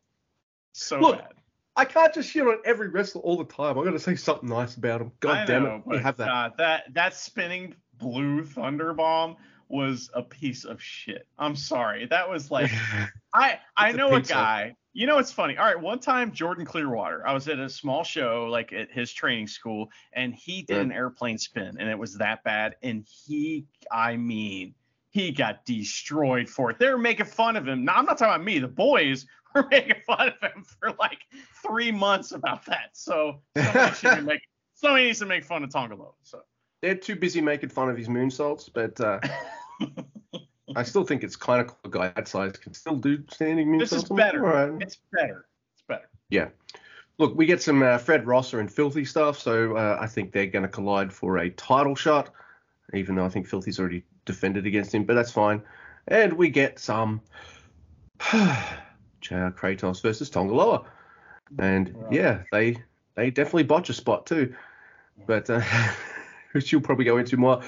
So 0.74 1.00
Look, 1.00 1.18
bad. 1.20 1.34
I 1.76 1.86
can't 1.86 2.14
just 2.14 2.30
shit 2.32 2.46
on 2.46 2.58
every 2.66 2.90
wrestler 2.90 3.22
all 3.22 3.38
the 3.38 3.46
time. 3.46 3.78
I 3.78 3.84
got 3.84 3.92
to 3.92 4.00
say 4.00 4.16
something 4.16 4.50
nice 4.50 4.76
about 4.76 5.02
him. 5.02 5.12
God 5.20 5.38
I 5.38 5.46
damn 5.46 5.64
know, 5.64 5.76
it, 5.76 5.82
we 5.86 5.98
have 6.00 6.18
that. 6.18 6.26
God, 6.28 6.54
that 6.58 6.94
that 6.94 7.14
spinning 7.14 7.76
blue 8.00 8.44
thunder 8.44 8.94
bomb 8.94 9.38
was 9.70 10.10
a 10.14 10.22
piece 10.22 10.64
of 10.66 10.82
shit. 10.82 11.28
I'm 11.38 11.56
sorry. 11.56 12.06
That 12.06 12.30
was 12.30 12.50
like 12.52 12.72
I 13.34 13.60
I 13.76 13.90
It's 13.90 13.96
a 13.96 13.98
know 13.98 14.14
a 14.16 14.22
guy. 14.22 14.76
You 14.94 15.06
know 15.06 15.20
it's 15.20 15.32
funny. 15.32 15.58
All 15.58 15.66
right, 15.66 15.80
one 15.80 16.00
time 16.00 16.32
Jordan 16.32 16.66
Clearwater, 16.66 17.28
I 17.28 17.32
was 17.34 17.48
at 17.48 17.60
a 17.60 17.70
small 17.70 18.04
show 18.04 18.48
like 18.50 18.74
at 18.74 18.90
his 18.92 19.12
training 19.14 19.48
school, 19.48 19.90
and 20.14 20.34
he 20.34 20.64
did 20.64 20.76
Yeah. 20.78 20.82
an 20.82 20.92
airplane 20.92 21.38
spin, 21.38 21.78
and 21.80 21.88
it 21.90 21.98
was 22.00 22.16
that 22.18 22.44
bad. 22.44 22.76
And 22.82 23.06
he, 23.08 23.66
I 23.92 24.18
mean, 24.18 24.74
he 25.12 25.32
got 25.32 25.66
destroyed 25.66 26.50
for 26.50 26.72
it. 26.72 26.80
They 26.80 26.90
were 26.90 26.98
making 26.98 27.28
fun 27.28 27.56
of 27.56 27.68
him. 27.68 27.86
Now 27.86 27.96
I'm 27.96 28.06
not 28.06 28.18
talking 28.18 28.34
about 28.36 28.44
me. 28.44 28.58
The 28.60 28.68
boys 28.68 29.28
were 29.56 29.68
making 29.70 30.02
fun 30.08 30.30
of 30.30 30.40
him 30.52 30.64
for 30.64 30.92
like 31.00 31.20
three 31.64 31.92
months 31.92 32.32
about 32.32 32.66
that. 32.66 32.90
So 32.94 33.42
somebody, 33.56 33.94
should 33.96 34.40
somebody 34.74 35.04
needs 35.06 35.20
to 35.20 35.26
make 35.28 35.44
fun 35.44 35.64
of 35.64 35.72
Tonga 35.72 35.96
Loa. 35.96 36.12
So 36.24 36.42
They're 36.82 36.96
too 36.96 37.16
busy 37.16 37.42
making 37.42 37.70
fun 37.70 37.90
of 37.90 37.98
his 37.98 38.08
moonsaults, 38.08 38.70
but 38.72 39.00
uh, 39.02 39.20
I 40.76 40.84
still 40.84 41.04
think 41.04 41.24
it's 41.24 41.36
kind 41.36 41.62
of 41.62 41.68
cool. 41.68 41.78
A 41.86 41.90
guy 41.90 42.14
that 42.16 42.28
size 42.28 42.54
can 42.54 42.74
still 42.74 42.96
do 42.96 43.24
standing 43.30 43.68
moonsaults. 43.68 43.80
this 43.80 43.94
is 43.94 44.04
better. 44.06 44.42
right. 44.42 44.82
It's 44.82 44.98
better. 45.12 45.46
It's 45.74 45.84
better. 45.88 46.10
Yeah. 46.30 46.50
Look, 47.18 47.36
we 47.36 47.48
get 47.48 47.64
some 47.64 47.82
uh, 47.82 47.98
Fred 47.98 48.28
Rosser 48.28 48.60
and 48.60 48.72
Filthy 48.72 49.04
stuff, 49.04 49.40
so 49.40 49.76
uh, 49.76 49.98
I 50.00 50.06
think 50.06 50.32
they're 50.32 50.46
going 50.46 50.64
to 50.64 50.70
collide 50.70 51.12
for 51.12 51.40
a 51.40 51.50
title 51.50 51.96
shot, 51.96 52.30
even 52.94 53.16
though 53.16 53.26
I 53.26 53.30
think 53.30 53.48
Filthy's 53.48 53.80
already 53.80 54.04
defended 54.26 54.68
against 54.68 54.94
him, 54.94 55.04
but 55.04 55.16
that's 55.16 55.32
fine. 55.32 55.64
And 56.08 56.34
we 56.34 56.50
get 56.50 56.78
some 56.78 57.22
JR 58.32 59.50
Kratos 59.50 60.02
versus 60.02 60.30
Tonga 60.30 60.54
Loa. 60.54 60.86
And 61.58 61.96
yeah, 62.12 62.44
they 62.52 62.78
they 63.16 63.32
definitely 63.32 63.64
botch 63.64 63.90
a 63.90 63.94
spot 63.94 64.26
too, 64.26 64.54
but 65.26 65.50
uh, 65.50 65.62
which 66.58 66.72
you'll 66.72 66.82
probably 66.82 67.06
go 67.06 67.18
into 67.18 67.38
more. 67.38 67.62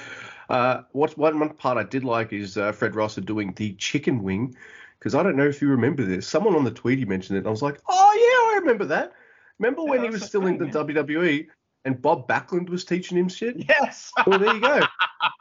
Uh, 0.48 0.82
what 0.92 1.16
one 1.16 1.48
part 1.54 1.78
I 1.78 1.84
did 1.84 2.04
like 2.04 2.32
is 2.32 2.58
uh, 2.58 2.72
Fred 2.72 2.96
Rosser 2.96 3.20
doing 3.20 3.52
the 3.54 3.72
chicken 3.74 4.22
wing, 4.22 4.56
because 4.98 5.14
I 5.14 5.22
don't 5.22 5.36
know 5.36 5.46
if 5.46 5.62
you 5.62 5.68
remember 5.68 6.04
this. 6.04 6.26
Someone 6.26 6.56
on 6.56 6.64
the 6.64 6.72
Tweety 6.72 7.04
mentioned 7.04 7.38
it. 7.38 7.46
I 7.46 7.50
was 7.50 7.62
like, 7.62 7.78
oh 7.88 8.12
yeah, 8.14 8.56
I 8.56 8.58
remember 8.60 8.84
that. 8.86 9.12
Remember 9.60 9.82
Yeah, 9.82 9.90
when 9.90 10.02
he 10.02 10.10
was 10.10 10.24
still 10.24 10.46
in 10.46 10.58
the 10.58 10.64
thing, 10.66 10.74
WWE 10.74 11.46
and 11.84 12.00
Bob 12.02 12.28
Backlund 12.28 12.68
was 12.68 12.84
teaching 12.84 13.16
him 13.16 13.28
shit? 13.28 13.56
Yes. 13.56 14.12
Well, 14.26 14.38
there 14.38 14.54
you 14.54 14.60
go. 14.60 14.80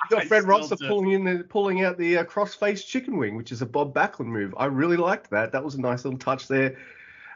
You 0.10 0.18
got 0.18 0.26
Fred 0.26 0.44
Rosser 0.44 0.76
do. 0.76 0.88
pulling 0.88 1.12
in 1.12 1.24
the 1.24 1.44
pulling 1.44 1.84
out 1.84 1.98
the 1.98 2.18
uh, 2.18 2.24
cross-face 2.24 2.84
chicken 2.84 3.18
wing, 3.18 3.36
which 3.36 3.52
is 3.52 3.62
a 3.62 3.66
Bob 3.66 3.94
Backlund 3.94 4.26
move. 4.28 4.54
I 4.58 4.66
really 4.66 4.98
liked 4.98 5.30
that. 5.30 5.52
That 5.52 5.64
was 5.64 5.76
a 5.76 5.82
nice 5.82 6.04
little 6.04 6.20
touch 6.20 6.48
there. 6.48 6.78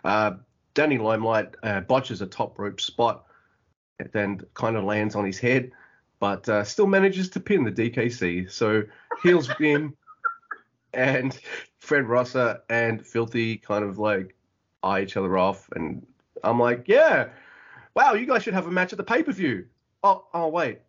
Uh, 0.04 0.34
Danny 0.74 0.98
Limelight 0.98 1.56
uh, 1.64 1.82
botches 1.82 2.22
a 2.22 2.26
top 2.26 2.58
rope 2.60 2.82
spot, 2.82 3.26
and 4.00 4.10
then 4.12 4.42
kind 4.56 4.76
of 4.76 4.84
lands 4.84 5.16
on 5.16 5.24
his 5.24 5.40
head, 5.40 5.72
but 6.24 6.48
uh, 6.48 6.64
still 6.64 6.88
manages 6.88 7.28
to 7.28 7.42
pin 7.42 7.66
the 7.66 7.70
DKC. 7.70 8.50
So 8.50 8.84
heels 9.24 9.50
win, 9.60 9.94
and 10.94 11.38
Fred 11.80 12.08
Rosser 12.08 12.62
and 12.70 13.06
Filthy 13.06 13.58
kind 13.58 13.84
of 13.84 14.00
like 14.00 14.34
eye 14.84 15.02
each 15.02 15.18
other 15.18 15.38
off, 15.38 15.68
and 15.76 16.08
I'm 16.42 16.62
like, 16.62 16.86
yeah, 16.88 17.28
wow, 17.94 18.14
you 18.14 18.26
guys 18.26 18.42
should 18.42 18.54
have 18.54 18.68
a 18.68 18.72
match 18.72 18.94
at 18.94 18.98
the 18.98 19.04
pay-per-view. 19.04 19.66
Oh, 20.02 20.24
oh 20.34 20.48
wait. 20.48 20.80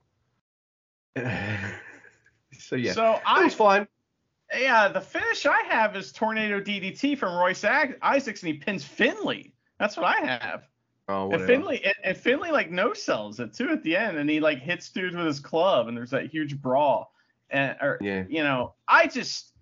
so 1.16 2.76
yeah, 2.76 2.92
So 2.92 3.20
I 3.26 3.42
was 3.42 3.54
fine. 3.54 3.88
yeah, 4.56 4.86
the 4.86 5.00
finish 5.00 5.46
I 5.46 5.62
have 5.62 5.96
is 5.96 6.12
tornado 6.12 6.60
DDT 6.60 7.18
from 7.18 7.34
Royce 7.36 7.64
Isaacs, 7.64 8.40
and 8.44 8.52
he 8.52 8.58
pins 8.60 8.84
Finlay. 8.84 9.52
That's 9.80 9.96
what 9.96 10.06
I 10.06 10.26
have. 10.26 10.68
Oh, 11.08 11.30
And. 11.32 11.42
Finlay 11.42 11.82
and, 11.84 11.94
and 12.02 12.16
Finlay 12.16 12.50
like 12.50 12.70
no 12.70 12.94
sells 12.94 13.40
it 13.40 13.52
too 13.52 13.70
at 13.70 13.82
the 13.82 13.96
end, 13.96 14.16
and 14.16 14.28
he 14.28 14.40
like 14.40 14.58
hits 14.58 14.88
dudes 14.90 15.14
with 15.14 15.26
his 15.26 15.40
club, 15.40 15.88
and 15.88 15.96
there's 15.96 16.10
that 16.10 16.30
huge 16.30 16.60
brawl. 16.60 17.12
And 17.50 17.76
or 17.80 17.98
Yeah. 18.00 18.24
you 18.28 18.42
know, 18.42 18.74
I 18.88 19.06
just 19.06 19.52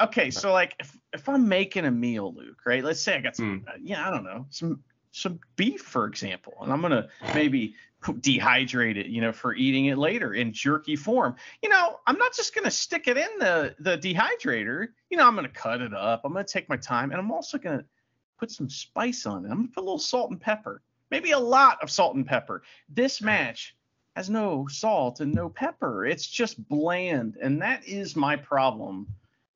okay. 0.00 0.30
So 0.30 0.52
like 0.52 0.74
if 0.78 0.96
if 1.12 1.28
I'm 1.28 1.48
making 1.48 1.84
a 1.86 1.90
meal, 1.90 2.32
Luke, 2.32 2.60
right? 2.64 2.84
Let's 2.84 3.00
say 3.00 3.16
I 3.16 3.20
got 3.20 3.36
some, 3.36 3.64
uh, 3.66 3.72
yeah, 3.80 4.06
I 4.06 4.10
don't 4.10 4.24
know, 4.24 4.46
some 4.50 4.84
some 5.10 5.40
beef, 5.56 5.80
for 5.80 6.06
example, 6.06 6.54
and 6.60 6.72
I'm 6.72 6.80
gonna 6.80 7.08
maybe 7.34 7.74
dehydrate 8.02 8.96
it, 8.96 9.06
you 9.06 9.20
know, 9.20 9.32
for 9.32 9.54
eating 9.54 9.86
it 9.86 9.96
later 9.96 10.34
in 10.34 10.52
jerky 10.52 10.94
form. 10.94 11.36
You 11.62 11.70
know, 11.70 11.98
I'm 12.06 12.18
not 12.18 12.34
just 12.34 12.54
gonna 12.54 12.70
stick 12.70 13.08
it 13.08 13.16
in 13.16 13.38
the 13.38 13.74
the 13.80 13.98
dehydrator. 13.98 14.88
You 15.10 15.16
know, 15.16 15.26
I'm 15.26 15.34
gonna 15.34 15.48
cut 15.48 15.80
it 15.80 15.94
up. 15.94 16.22
I'm 16.24 16.32
gonna 16.32 16.44
take 16.44 16.68
my 16.68 16.76
time, 16.76 17.10
and 17.10 17.18
I'm 17.18 17.32
also 17.32 17.58
gonna 17.58 17.84
put 18.38 18.50
some 18.50 18.68
spice 18.68 19.26
on 19.26 19.44
it. 19.44 19.50
I'm 19.50 19.56
gonna 19.56 19.68
put 19.68 19.80
a 19.80 19.84
little 19.84 19.98
salt 19.98 20.30
and 20.30 20.40
pepper, 20.40 20.82
maybe 21.10 21.32
a 21.32 21.38
lot 21.38 21.82
of 21.82 21.90
salt 21.90 22.16
and 22.16 22.26
pepper. 22.26 22.62
This 22.88 23.20
match 23.22 23.76
has 24.16 24.30
no 24.30 24.66
salt 24.68 25.20
and 25.20 25.34
no 25.34 25.48
pepper. 25.48 26.06
It's 26.06 26.26
just 26.26 26.68
bland, 26.68 27.36
and 27.40 27.62
that 27.62 27.86
is 27.86 28.16
my 28.16 28.36
problem 28.36 29.08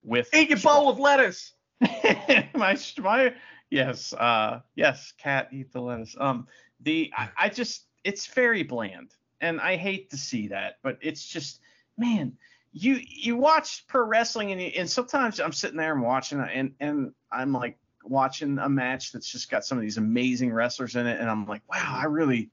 with 0.02 0.32
Eat 0.34 0.50
your 0.50 0.58
bowl 0.58 0.88
of 0.88 0.98
lettuce. 0.98 1.54
my 2.54 2.76
my 2.98 3.34
yes 3.70 4.12
uh 4.14 4.60
yes 4.74 5.12
cat 5.18 5.48
eat 5.52 5.72
the 5.72 5.80
lettuce 5.80 6.16
um 6.18 6.46
the 6.80 7.12
I, 7.16 7.28
I 7.38 7.48
just 7.48 7.84
it's 8.02 8.26
very 8.26 8.62
bland 8.62 9.10
and 9.40 9.60
i 9.60 9.76
hate 9.76 10.10
to 10.10 10.16
see 10.16 10.48
that 10.48 10.78
but 10.82 10.98
it's 11.00 11.24
just 11.24 11.60
man 11.96 12.32
you 12.72 12.98
you 13.06 13.36
watch 13.36 13.86
pro 13.86 14.04
wrestling 14.04 14.50
and 14.52 14.60
you, 14.60 14.72
and 14.76 14.90
sometimes 14.90 15.38
i'm 15.38 15.52
sitting 15.52 15.76
there 15.76 15.92
and 15.92 16.02
watching 16.02 16.40
and 16.40 16.74
and 16.80 17.12
i'm 17.30 17.52
like 17.52 17.78
watching 18.04 18.58
a 18.58 18.68
match 18.68 19.12
that's 19.12 19.30
just 19.30 19.50
got 19.50 19.64
some 19.64 19.78
of 19.78 19.82
these 19.82 19.98
amazing 19.98 20.52
wrestlers 20.52 20.96
in 20.96 21.06
it 21.06 21.20
and 21.20 21.28
i'm 21.28 21.46
like 21.46 21.62
wow 21.68 21.98
i 22.00 22.04
really 22.04 22.50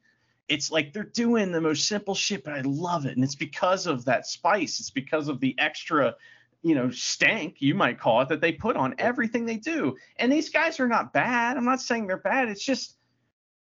it's 0.47 0.71
like 0.71 0.93
they're 0.93 1.03
doing 1.03 1.51
the 1.51 1.62
most 1.62 1.88
simple 1.88 2.15
shit 2.15 2.43
but 2.43 2.53
i 2.53 2.62
love 2.62 3.05
it 3.05 3.15
and 3.15 3.23
it's 3.23 3.36
because 3.36 3.88
of 3.88 4.05
that 4.05 4.25
spice 4.27 4.79
it's 4.79 4.89
because 4.89 5.27
of 5.27 5.39
the 5.39 5.55
extra 5.58 6.15
you 6.62 6.73
know, 6.73 6.89
stank, 6.89 7.58
you 7.60 7.75
might 7.75 7.99
call 7.99 8.21
it, 8.21 8.29
that 8.29 8.41
they 8.41 8.51
put 8.51 8.75
on 8.75 8.95
everything 8.97 9.45
they 9.45 9.58
do. 9.58 9.95
And 10.17 10.31
these 10.31 10.49
guys 10.49 10.79
are 10.79 10.88
not 10.88 11.13
bad. 11.13 11.58
I'm 11.58 11.63
not 11.63 11.79
saying 11.79 12.08
they're 12.08 12.17
bad. 12.17 12.49
It's 12.49 12.65
just 12.65 12.95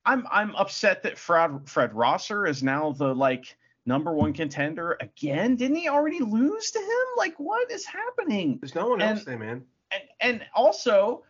I'm 0.06 0.26
I'm 0.30 0.56
upset 0.56 1.02
that 1.02 1.18
Fred 1.18 1.68
Fred 1.68 1.92
Rosser 1.92 2.46
is 2.46 2.62
now 2.62 2.92
the 2.92 3.14
like 3.14 3.58
number 3.84 4.14
one 4.14 4.32
contender 4.32 4.96
again. 5.02 5.54
Didn't 5.54 5.76
he 5.76 5.86
already 5.86 6.20
lose 6.20 6.70
to 6.70 6.78
him? 6.78 7.06
Like 7.18 7.34
what 7.38 7.70
is 7.70 7.84
happening? 7.84 8.56
There's 8.62 8.74
no 8.74 8.88
one 8.88 9.02
And- 9.02 9.18
else 9.18 9.26
there, 9.26 9.38
man. 9.38 9.66
And 9.90 10.02
and 10.22 10.46
also, 10.54 11.24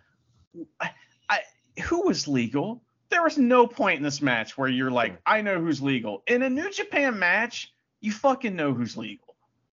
I, 0.80 0.90
I 1.28 1.40
who 1.82 2.02
was 2.06 2.28
legal? 2.28 2.82
There 3.10 3.22
was 3.22 3.38
no 3.38 3.66
point 3.66 3.98
in 3.98 4.02
this 4.02 4.22
match 4.22 4.58
where 4.58 4.68
you're 4.68 4.90
like, 4.90 5.20
I 5.24 5.42
know 5.42 5.60
who's 5.60 5.80
legal. 5.80 6.22
In 6.26 6.42
a 6.42 6.50
New 6.50 6.70
Japan 6.70 7.18
match, 7.18 7.72
you 8.00 8.12
fucking 8.12 8.56
know 8.56 8.74
who's 8.74 8.96
legal. 8.96 9.34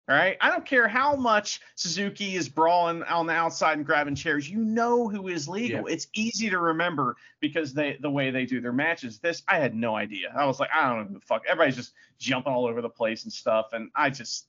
All 0.08 0.16
right. 0.16 0.38
I 0.40 0.50
don't 0.50 0.66
care 0.66 0.88
how 0.88 1.16
much 1.16 1.62
Suzuki 1.74 2.36
is 2.36 2.48
brawling 2.48 3.02
on 3.04 3.26
the 3.26 3.34
outside 3.34 3.78
and 3.78 3.86
grabbing 3.86 4.14
chairs. 4.14 4.48
You 4.48 4.60
know 4.60 5.10
who 5.10 5.30
is 5.30 5.48
legal. 5.48 5.88
It's 5.88 6.08
easy 6.14 6.48
to 6.52 6.60
remember 6.60 7.16
because 7.40 7.74
they 7.74 7.98
the 8.00 8.10
way 8.10 8.30
they 8.30 8.46
do 8.46 8.62
their 8.62 8.72
matches. 8.72 9.18
This 9.18 9.42
I 9.48 9.58
had 9.58 9.74
no 9.74 9.96
idea. 9.96 10.32
I 10.36 10.46
was 10.46 10.60
like, 10.60 10.70
I 10.76 10.88
don't 10.88 11.00
know 11.00 11.06
who 11.06 11.14
the 11.16 11.22
fuck. 11.22 11.44
Everybody's 11.48 11.76
just 11.76 11.94
jumping 12.20 12.54
all 12.54 12.68
over 12.68 12.84
the 12.84 12.90
place 12.90 13.24
and 13.24 13.34
stuff. 13.34 13.74
And 13.74 13.90
I 13.96 14.12
just 14.12 14.48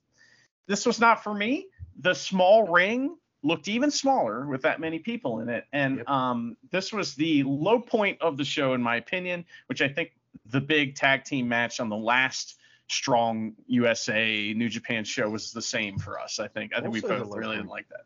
this 0.66 0.84
was 0.84 1.00
not 1.00 1.24
for 1.24 1.32
me. 1.32 1.68
The 2.00 2.14
small 2.14 2.68
ring 2.68 3.16
looked 3.46 3.68
even 3.68 3.90
smaller 3.90 4.46
with 4.46 4.62
that 4.62 4.80
many 4.80 4.98
people 4.98 5.40
in 5.40 5.48
it. 5.48 5.66
And 5.72 5.98
Yep. 5.98 6.08
um, 6.08 6.56
this 6.70 6.92
was 6.92 7.14
the 7.14 7.44
low 7.44 7.78
point 7.78 8.20
of 8.20 8.36
the 8.36 8.44
show, 8.44 8.74
in 8.74 8.82
my 8.82 8.96
opinion, 8.96 9.44
which 9.68 9.80
I 9.80 9.88
think 9.88 10.12
the 10.46 10.60
big 10.60 10.96
tag 10.96 11.24
team 11.24 11.48
match 11.48 11.78
on 11.80 11.88
the 11.88 11.96
last 11.96 12.58
strong 12.88 13.54
USA 13.66 14.52
New 14.54 14.68
Japan 14.68 15.04
show 15.04 15.28
was 15.28 15.52
the 15.52 15.62
same 15.62 15.98
for 15.98 16.20
us. 16.20 16.38
I 16.38 16.48
think. 16.48 16.72
I 16.74 16.80
think 16.80 16.92
we 16.92 17.00
Also 17.02 17.18
the 17.18 17.24
both 17.24 17.36
really 17.36 17.56
didn't 17.56 17.68
like 17.68 17.88
that. 17.88 18.04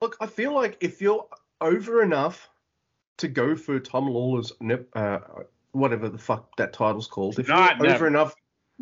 Look, 0.00 0.16
I 0.20 0.26
feel 0.26 0.52
like 0.52 0.76
if 0.80 1.00
you're 1.00 1.26
over 1.60 2.02
enough 2.02 2.48
to 3.18 3.28
go 3.28 3.56
for 3.56 3.78
Tom 3.78 4.08
Lawler's 4.08 4.52
nip, 4.60 4.88
uh, 4.94 5.18
whatever 5.72 6.08
the 6.08 6.18
fuck 6.18 6.56
that 6.56 6.72
title's 6.72 7.06
called, 7.06 7.38
if 7.38 7.48
Not 7.48 7.78
you're 7.78 7.90
over 7.90 8.06
enough, 8.06 8.34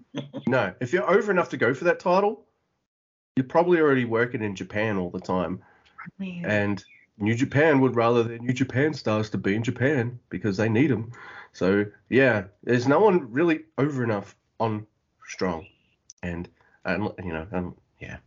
no, 0.47 0.75
if 0.81 0.93
you're 0.93 1.11
over 1.11 1.31
enough 1.31 1.51
to 1.51 1.57
go 1.57 1.75
for 1.75 1.85
that 1.85 2.01
title, 2.01 2.47
you're 3.37 3.45
probably 3.45 3.81
already 3.81 4.05
working 4.05 4.43
in 4.43 4.55
Japan 4.55 4.99
all 4.99 5.11
the 5.11 5.21
time, 5.21 5.61
and 6.45 6.85
New 7.19 7.35
Japan 7.35 7.81
would 7.81 7.97
rather 7.97 8.23
their 8.23 8.39
New 8.39 8.53
Japan 8.53 8.93
stars 8.95 9.31
to 9.31 9.39
be 9.39 9.55
in 9.55 9.63
Japan 9.63 10.19
because 10.29 10.57
they 10.57 10.69
need 10.69 10.91
them. 10.91 11.13
So 11.53 11.87
yeah, 12.09 12.45
there's 12.65 12.87
no 12.87 13.01
one 13.01 13.31
really 13.33 13.61
over 13.79 14.05
enough 14.05 14.37
on 14.61 14.87
Strong, 15.27 15.67
and 16.23 16.49
and 16.85 17.11
you 17.25 17.33
know, 17.33 17.47
um, 17.53 17.77
yeah. 18.01 18.19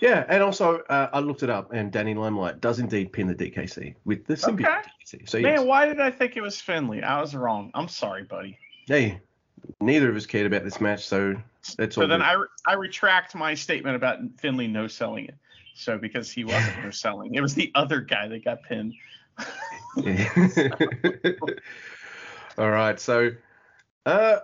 Yeah, 0.00 0.24
and 0.28 0.42
also 0.42 0.78
uh, 0.88 1.08
I 1.12 1.20
looked 1.20 1.44
it 1.44 1.50
up, 1.50 1.72
and 1.72 1.92
Danny 1.92 2.14
Limelight 2.14 2.60
does 2.60 2.80
indeed 2.80 3.12
pin 3.12 3.28
the 3.28 3.34
DKC 3.34 3.94
with 4.04 4.26
the 4.26 4.34
symbiote 4.34 4.66
Okay. 4.66 4.88
DKC. 5.06 5.28
So 5.28 5.40
man, 5.40 5.66
why 5.66 5.86
did 5.86 6.00
I 6.00 6.10
think 6.10 6.36
it 6.36 6.40
was 6.40 6.60
Finlay? 6.60 7.02
I 7.02 7.20
was 7.20 7.34
wrong. 7.34 7.70
I'm 7.74 7.88
sorry, 7.88 8.24
buddy. 8.24 8.58
hey, 8.86 9.20
neither 9.80 10.10
of 10.10 10.16
us 10.16 10.26
cared 10.26 10.46
about 10.46 10.64
this 10.64 10.80
match, 10.80 11.06
so 11.06 11.34
that's 11.76 11.96
all. 11.96 12.04
So 12.04 12.08
then 12.08 12.20
good. 12.20 12.26
I 12.26 12.32
re- 12.34 12.46
I 12.66 12.72
retract 12.74 13.34
my 13.34 13.54
statement 13.54 13.96
about 13.96 14.18
Finlay 14.38 14.66
no 14.66 14.86
selling 14.86 15.26
it. 15.26 15.34
So 15.76 15.98
because 15.98 16.30
he 16.30 16.44
wasn't 16.44 16.84
no 16.84 16.90
selling, 16.90 17.34
it 17.34 17.40
was 17.40 17.54
the 17.54 17.72
other 17.74 18.00
guy 18.00 18.28
that 18.28 18.44
got 18.44 18.62
pinned. 18.62 18.94
All 22.56 22.70
right, 22.70 23.00
so 23.00 23.30
uh, 24.06 24.36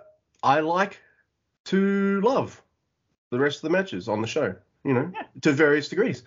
I 0.43 0.59
like 0.59 0.99
to 1.65 2.19
love 2.21 2.61
the 3.29 3.39
rest 3.39 3.57
of 3.57 3.61
the 3.63 3.69
matches 3.69 4.09
on 4.09 4.21
the 4.21 4.27
show. 4.27 4.53
You 4.83 4.93
know, 4.93 5.11
Yeah. 5.13 5.21
to 5.43 5.51
various 5.53 5.87
degrees. 5.87 6.23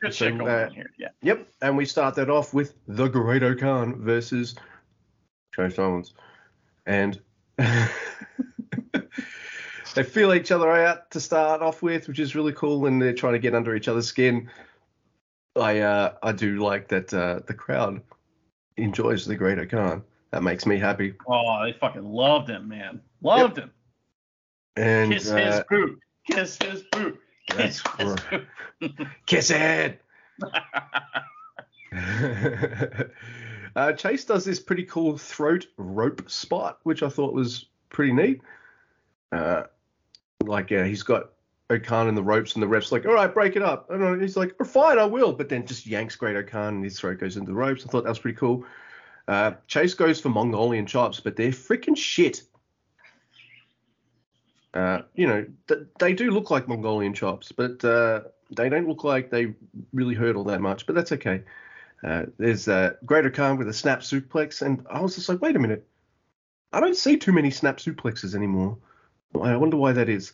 Good 0.00 0.14
So, 0.14 0.30
shit 0.30 0.40
uh, 0.40 0.44
on 0.44 0.70
here. 0.72 0.90
Yeah. 0.98 1.08
Yep, 1.22 1.46
and 1.62 1.76
we 1.76 1.84
start 1.84 2.14
that 2.16 2.28
off 2.30 2.52
with 2.54 2.74
the 2.88 3.06
Great-O-Khan 3.06 4.02
versus 4.02 4.54
Joe 5.54 5.68
Owens, 5.78 6.14
and 6.86 7.20
they 9.94 10.02
feel 10.04 10.32
each 10.32 10.52
other 10.52 10.70
out 10.70 11.10
to 11.10 11.20
start 11.20 11.60
off 11.60 11.82
with, 11.82 12.08
which 12.08 12.18
is 12.18 12.34
really 12.34 12.52
cool, 12.52 12.86
and 12.86 13.02
they're 13.02 13.12
trying 13.12 13.34
to 13.34 13.38
get 13.38 13.54
under 13.54 13.74
each 13.74 13.88
other's 13.88 14.06
skin. 14.06 14.48
I 15.56 15.80
uh, 15.80 16.14
I 16.22 16.32
do 16.32 16.58
like 16.58 16.88
that 16.88 17.12
uh, 17.12 17.40
the 17.46 17.54
crowd 17.54 18.00
enjoys 18.76 19.26
the 19.26 19.34
Great 19.34 19.70
Khan. 19.70 20.02
That 20.30 20.42
makes 20.42 20.66
me 20.66 20.78
happy. 20.78 21.14
Oh, 21.26 21.64
they 21.64 21.72
fucking 21.72 22.04
loved 22.04 22.48
him, 22.48 22.68
man. 22.68 23.00
Loved 23.22 23.58
yep. 23.58 23.66
him. 23.66 23.72
And 24.76 25.12
kiss 25.12 25.30
uh, 25.30 25.36
his 25.36 25.60
boot. 25.68 26.00
Kiss 26.30 26.58
his 26.62 26.82
boot. 26.92 27.18
Kiss 27.50 27.82
his 27.98 28.16
boot. 28.30 28.46
kiss 29.26 29.50
it. 29.50 30.00
uh, 33.78 33.92
Chase 33.92 34.24
does 34.24 34.44
this 34.44 34.58
pretty 34.58 34.82
cool 34.82 35.16
throat 35.16 35.68
rope 35.76 36.28
spot, 36.28 36.80
which 36.82 37.04
I 37.04 37.08
thought 37.08 37.32
was 37.32 37.66
pretty 37.90 38.12
neat. 38.12 38.40
Uh, 39.30 39.64
like, 40.44 40.70
he's 40.70 41.04
got 41.04 41.30
O-Khan 41.70 42.08
in 42.08 42.16
the 42.16 42.22
ropes, 42.22 42.54
and 42.54 42.62
the 42.62 42.66
ref's 42.66 42.90
like, 42.90 43.06
all 43.06 43.14
right, 43.14 43.32
break 43.32 43.54
it 43.54 43.62
up. 43.62 43.88
And 43.90 44.20
he's 44.20 44.36
like, 44.36 44.56
oh, 44.58 44.64
fine, 44.64 44.98
I 44.98 45.04
will. 45.04 45.32
But 45.32 45.48
then 45.48 45.64
just 45.64 45.86
yanks 45.86 46.16
Great 46.16 46.34
O-Khan, 46.34 46.74
and 46.74 46.84
his 46.84 46.98
throat 46.98 47.20
goes 47.20 47.36
into 47.36 47.52
the 47.52 47.56
ropes. 47.56 47.86
I 47.86 47.88
thought 47.88 48.02
that 48.02 48.10
was 48.10 48.18
pretty 48.18 48.36
cool. 48.36 48.64
Uh, 49.28 49.52
Chase 49.68 49.94
goes 49.94 50.20
for 50.20 50.30
Mongolian 50.30 50.86
chops, 50.86 51.20
but 51.20 51.36
they're 51.36 51.50
freaking 51.50 51.96
shit. 51.96 52.42
Uh, 54.74 55.02
you 55.14 55.28
know, 55.28 55.46
th- 55.68 55.86
they 56.00 56.14
do 56.14 56.32
look 56.32 56.50
like 56.50 56.66
Mongolian 56.66 57.14
chops, 57.14 57.52
but 57.52 57.84
uh, 57.84 58.22
they 58.50 58.68
don't 58.68 58.88
look 58.88 59.04
like 59.04 59.30
they 59.30 59.54
really 59.92 60.16
hurt 60.16 60.34
all 60.34 60.44
that 60.44 60.60
much. 60.60 60.84
But 60.84 60.96
that's 60.96 61.12
okay. 61.12 61.42
Uh, 62.02 62.26
there's 62.38 62.68
a 62.68 62.96
Great 63.04 63.26
O-Khan 63.26 63.58
with 63.58 63.68
a 63.68 63.72
snap 63.72 64.00
suplex, 64.00 64.62
and 64.62 64.86
I 64.90 65.00
was 65.00 65.16
just 65.16 65.28
like, 65.28 65.42
wait 65.42 65.56
a 65.56 65.58
minute. 65.58 65.86
I 66.72 66.80
don't 66.80 66.96
see 66.96 67.16
too 67.16 67.32
many 67.32 67.50
snap 67.50 67.78
suplexes 67.78 68.34
anymore. 68.34 68.78
I 69.40 69.56
wonder 69.56 69.76
why 69.76 69.92
that 69.92 70.08
is. 70.08 70.32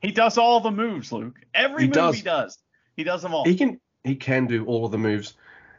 He 0.00 0.12
does 0.12 0.36
all 0.36 0.60
the 0.60 0.70
moves, 0.70 1.12
Luke. 1.12 1.40
Every 1.54 1.82
he 1.82 1.88
move 1.88 1.94
does. 1.94 2.14
he 2.16 2.22
does, 2.22 2.58
he 2.96 3.04
does 3.04 3.22
them 3.22 3.34
all. 3.34 3.44
He 3.44 3.56
can 3.56 3.80
he 4.04 4.14
can 4.14 4.46
do 4.46 4.64
all 4.66 4.84
of 4.84 4.92
the 4.92 4.98
moves. 4.98 5.34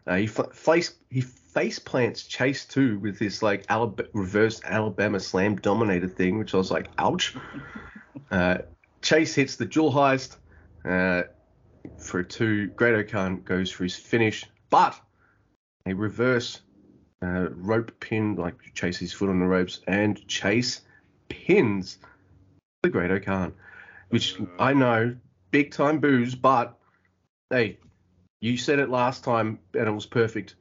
Uh, 0.05 0.15
he 0.15 0.27
face 0.27 0.95
he 1.09 1.21
face 1.21 1.79
plants 1.79 2.23
Chase 2.23 2.65
too 2.65 2.99
with 2.99 3.19
this 3.19 3.41
like 3.41 3.65
Alab- 3.67 4.07
reverse 4.13 4.61
Alabama 4.63 5.19
slam 5.19 5.57
dominator 5.57 6.07
thing, 6.07 6.39
which 6.39 6.53
I 6.53 6.57
was 6.57 6.71
like, 6.71 6.89
ouch. 6.97 7.35
uh, 8.31 8.59
Chase 9.01 9.35
hits 9.35 9.55
the 9.55 9.65
jewel 9.65 9.91
heist 9.91 10.37
uh, 10.85 11.23
for 11.97 12.23
two. 12.23 12.67
Great 12.67 12.95
O-Khan 12.95 13.41
goes 13.43 13.71
for 13.71 13.83
his 13.83 13.95
finish, 13.95 14.45
but 14.69 14.99
a 15.87 15.93
reverse 15.93 16.61
uh, 17.21 17.49
rope 17.51 17.91
pin, 17.99 18.35
like 18.35 18.55
Chase 18.73 18.97
his 18.97 19.13
foot 19.13 19.29
on 19.29 19.39
the 19.39 19.45
ropes, 19.45 19.81
and 19.87 20.25
Chase 20.27 20.81
pins 21.29 21.97
the 22.83 22.89
Great 22.89 23.11
O-Khan 23.11 23.53
which 24.09 24.39
I 24.59 24.73
know 24.73 25.15
big 25.51 25.71
time 25.71 25.99
boos, 25.99 26.35
but 26.35 26.77
hey, 27.49 27.77
you 28.41 28.57
said 28.57 28.79
it 28.79 28.89
last 28.89 29.23
time 29.23 29.59
and 29.73 29.87
it 29.87 29.91
was 29.91 30.05
perfect. 30.05 30.55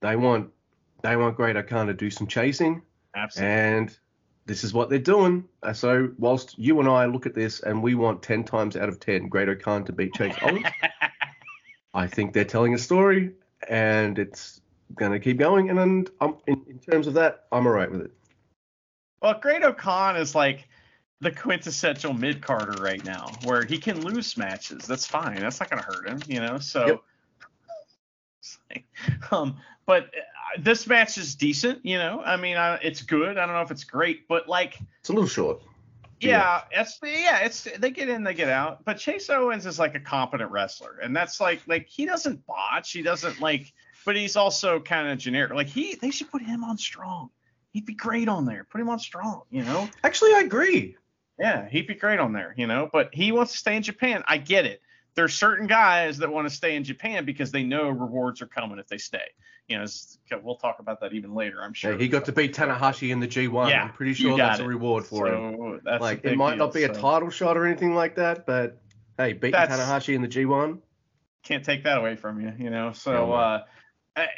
They 0.00 0.16
want 0.16 0.50
they 1.02 1.16
want 1.16 1.36
Great 1.36 1.56
O-Khan 1.56 1.86
to 1.86 1.94
do 1.94 2.10
some 2.10 2.26
chasing. 2.26 2.82
Absolutely. 3.14 3.52
And 3.52 3.98
this 4.46 4.64
is 4.64 4.72
what 4.72 4.90
they're 4.90 4.98
doing. 4.98 5.44
Uh, 5.62 5.72
so 5.72 6.10
whilst 6.18 6.58
you 6.58 6.78
and 6.80 6.88
I 6.88 7.06
look 7.06 7.26
at 7.26 7.34
this 7.34 7.60
and 7.60 7.82
we 7.82 7.94
want 7.94 8.22
ten 8.22 8.44
times 8.44 8.76
out 8.76 8.88
of 8.88 9.00
ten 9.00 9.28
Great 9.28 9.48
O-Khan 9.48 9.84
to 9.84 9.92
beat 9.92 10.14
Chase 10.14 10.34
Owens, 10.42 10.66
I 11.94 12.06
think 12.06 12.32
they're 12.32 12.44
telling 12.44 12.74
a 12.74 12.78
story 12.78 13.32
and 13.68 14.18
it's 14.18 14.60
gonna 14.94 15.18
keep 15.18 15.38
going. 15.38 15.70
And, 15.70 15.78
and 15.78 16.10
um, 16.20 16.38
in, 16.46 16.62
in 16.68 16.78
terms 16.78 17.06
of 17.06 17.14
that, 17.14 17.46
I'm 17.52 17.66
alright 17.66 17.90
with 17.90 18.02
it. 18.02 18.12
Well, 19.22 19.38
Great 19.40 19.62
O-Khan 19.62 20.16
is 20.16 20.34
like 20.34 20.68
the 21.20 21.30
quintessential 21.30 22.12
mid 22.12 22.42
carder 22.42 22.82
right 22.82 23.04
now, 23.04 23.32
where 23.44 23.64
he 23.64 23.78
can 23.78 24.04
lose 24.04 24.36
matches. 24.36 24.86
That's 24.86 25.06
fine. 25.06 25.40
That's 25.40 25.60
not 25.60 25.70
gonna 25.70 25.82
hurt 25.82 26.08
him, 26.08 26.20
you 26.26 26.40
know. 26.40 26.58
So, 26.58 27.00
yep. 28.70 28.84
um, 29.30 29.56
but 29.86 30.04
uh, 30.04 30.60
this 30.60 30.86
match 30.86 31.18
is 31.18 31.34
decent, 31.34 31.84
you 31.84 31.98
know. 31.98 32.22
I 32.24 32.36
mean, 32.36 32.56
I, 32.56 32.74
it's 32.76 33.02
good. 33.02 33.38
I 33.38 33.46
don't 33.46 33.54
know 33.54 33.62
if 33.62 33.70
it's 33.70 33.84
great, 33.84 34.28
but 34.28 34.48
like, 34.48 34.78
it's 35.00 35.08
a 35.08 35.12
little 35.12 35.28
short. 35.28 35.62
Yeah, 36.20 36.62
it's 36.70 36.98
yeah, 37.02 37.40
it's 37.40 37.68
they 37.78 37.90
get 37.90 38.08
in, 38.08 38.24
they 38.24 38.34
get 38.34 38.48
out. 38.48 38.84
But 38.84 38.98
Chase 38.98 39.28
Owens 39.28 39.66
is 39.66 39.78
like 39.78 39.94
a 39.94 40.00
competent 40.00 40.50
wrestler, 40.50 40.98
and 41.02 41.14
that's 41.14 41.40
like 41.40 41.60
like 41.66 41.86
he 41.88 42.06
doesn't 42.06 42.46
botch, 42.46 42.92
he 42.92 43.02
doesn't 43.02 43.40
like, 43.40 43.72
but 44.04 44.16
he's 44.16 44.36
also 44.36 44.80
kind 44.80 45.08
of 45.08 45.18
generic. 45.18 45.52
Like 45.52 45.66
he, 45.66 45.96
they 45.96 46.10
should 46.10 46.30
put 46.30 46.42
him 46.42 46.64
on 46.64 46.78
strong. 46.78 47.30
He'd 47.72 47.86
be 47.86 47.94
great 47.94 48.28
on 48.28 48.46
there. 48.46 48.66
Put 48.70 48.80
him 48.80 48.88
on 48.88 48.98
strong, 48.98 49.42
you 49.50 49.62
know. 49.62 49.88
Actually, 50.02 50.34
I 50.34 50.40
agree. 50.40 50.96
Yeah, 51.38 51.68
he'd 51.68 51.86
be 51.86 51.94
great 51.94 52.18
on 52.18 52.32
there, 52.32 52.54
you 52.56 52.66
know. 52.66 52.88
But 52.90 53.10
he 53.12 53.32
wants 53.32 53.52
to 53.52 53.58
stay 53.58 53.76
in 53.76 53.82
Japan. 53.82 54.24
I 54.26 54.38
get 54.38 54.64
it. 54.64 54.80
There's 55.14 55.34
certain 55.34 55.66
guys 55.66 56.18
that 56.18 56.30
want 56.30 56.48
to 56.48 56.54
stay 56.54 56.76
in 56.76 56.84
Japan 56.84 57.24
because 57.24 57.50
they 57.50 57.62
know 57.62 57.88
rewards 57.88 58.40
are 58.42 58.46
coming 58.46 58.78
if 58.78 58.86
they 58.86 58.98
stay. 58.98 59.28
You 59.68 59.78
know, 59.78 59.86
we'll 60.42 60.56
talk 60.56 60.78
about 60.78 61.00
that 61.00 61.12
even 61.12 61.34
later. 61.34 61.62
I'm 61.62 61.72
sure. 61.72 61.92
Yeah, 61.92 61.98
he 61.98 62.08
got 62.08 62.24
to 62.26 62.32
beat 62.32 62.54
Tanahashi 62.54 63.10
in 63.10 63.20
the 63.20 63.26
G1. 63.26 63.70
Yeah, 63.70 63.84
I'm 63.84 63.92
pretty 63.92 64.14
sure 64.14 64.36
that's 64.36 64.60
it. 64.60 64.64
a 64.64 64.68
reward 64.68 65.04
for 65.04 65.26
so 65.26 65.80
him. 65.84 66.00
like 66.00 66.24
it 66.24 66.36
might 66.36 66.50
deal, 66.50 66.66
not 66.66 66.74
be 66.74 66.84
a 66.84 66.92
title 66.92 67.30
shot 67.30 67.56
or 67.56 67.66
anything 67.66 67.94
like 67.94 68.14
that, 68.16 68.46
but 68.46 68.80
hey, 69.18 69.32
beating 69.32 69.58
Tanahashi 69.58 70.14
in 70.14 70.22
the 70.22 70.28
G1. 70.28 70.78
Can't 71.42 71.64
take 71.64 71.84
that 71.84 71.98
away 71.98 72.16
from 72.16 72.40
you, 72.40 72.52
you 72.58 72.70
know. 72.70 72.92
So. 72.92 73.32
uh 73.32 73.62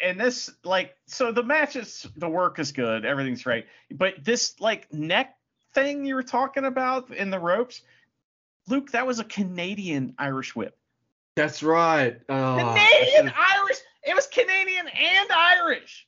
and 0.02 0.20
this 0.20 0.50
like 0.64 0.96
so 1.06 1.30
the 1.30 1.44
matches 1.44 2.04
the 2.16 2.28
work 2.28 2.58
is 2.58 2.72
good 2.72 3.04
everything's 3.04 3.46
right 3.46 3.64
but 3.92 4.14
this 4.24 4.60
like 4.60 4.92
neck 4.92 5.38
thing 5.74 6.04
you 6.04 6.14
were 6.14 6.22
talking 6.22 6.64
about 6.64 7.10
in 7.10 7.30
the 7.30 7.38
ropes, 7.38 7.82
Luke, 8.66 8.92
that 8.92 9.06
was 9.06 9.18
a 9.18 9.24
Canadian 9.24 10.14
Irish 10.18 10.54
whip. 10.54 10.76
That's 11.36 11.62
right. 11.62 12.20
Oh, 12.28 12.56
Canadian 12.56 13.32
Irish. 13.36 13.78
It 14.02 14.14
was 14.14 14.26
Canadian 14.26 14.86
and 14.88 15.30
Irish. 15.30 16.06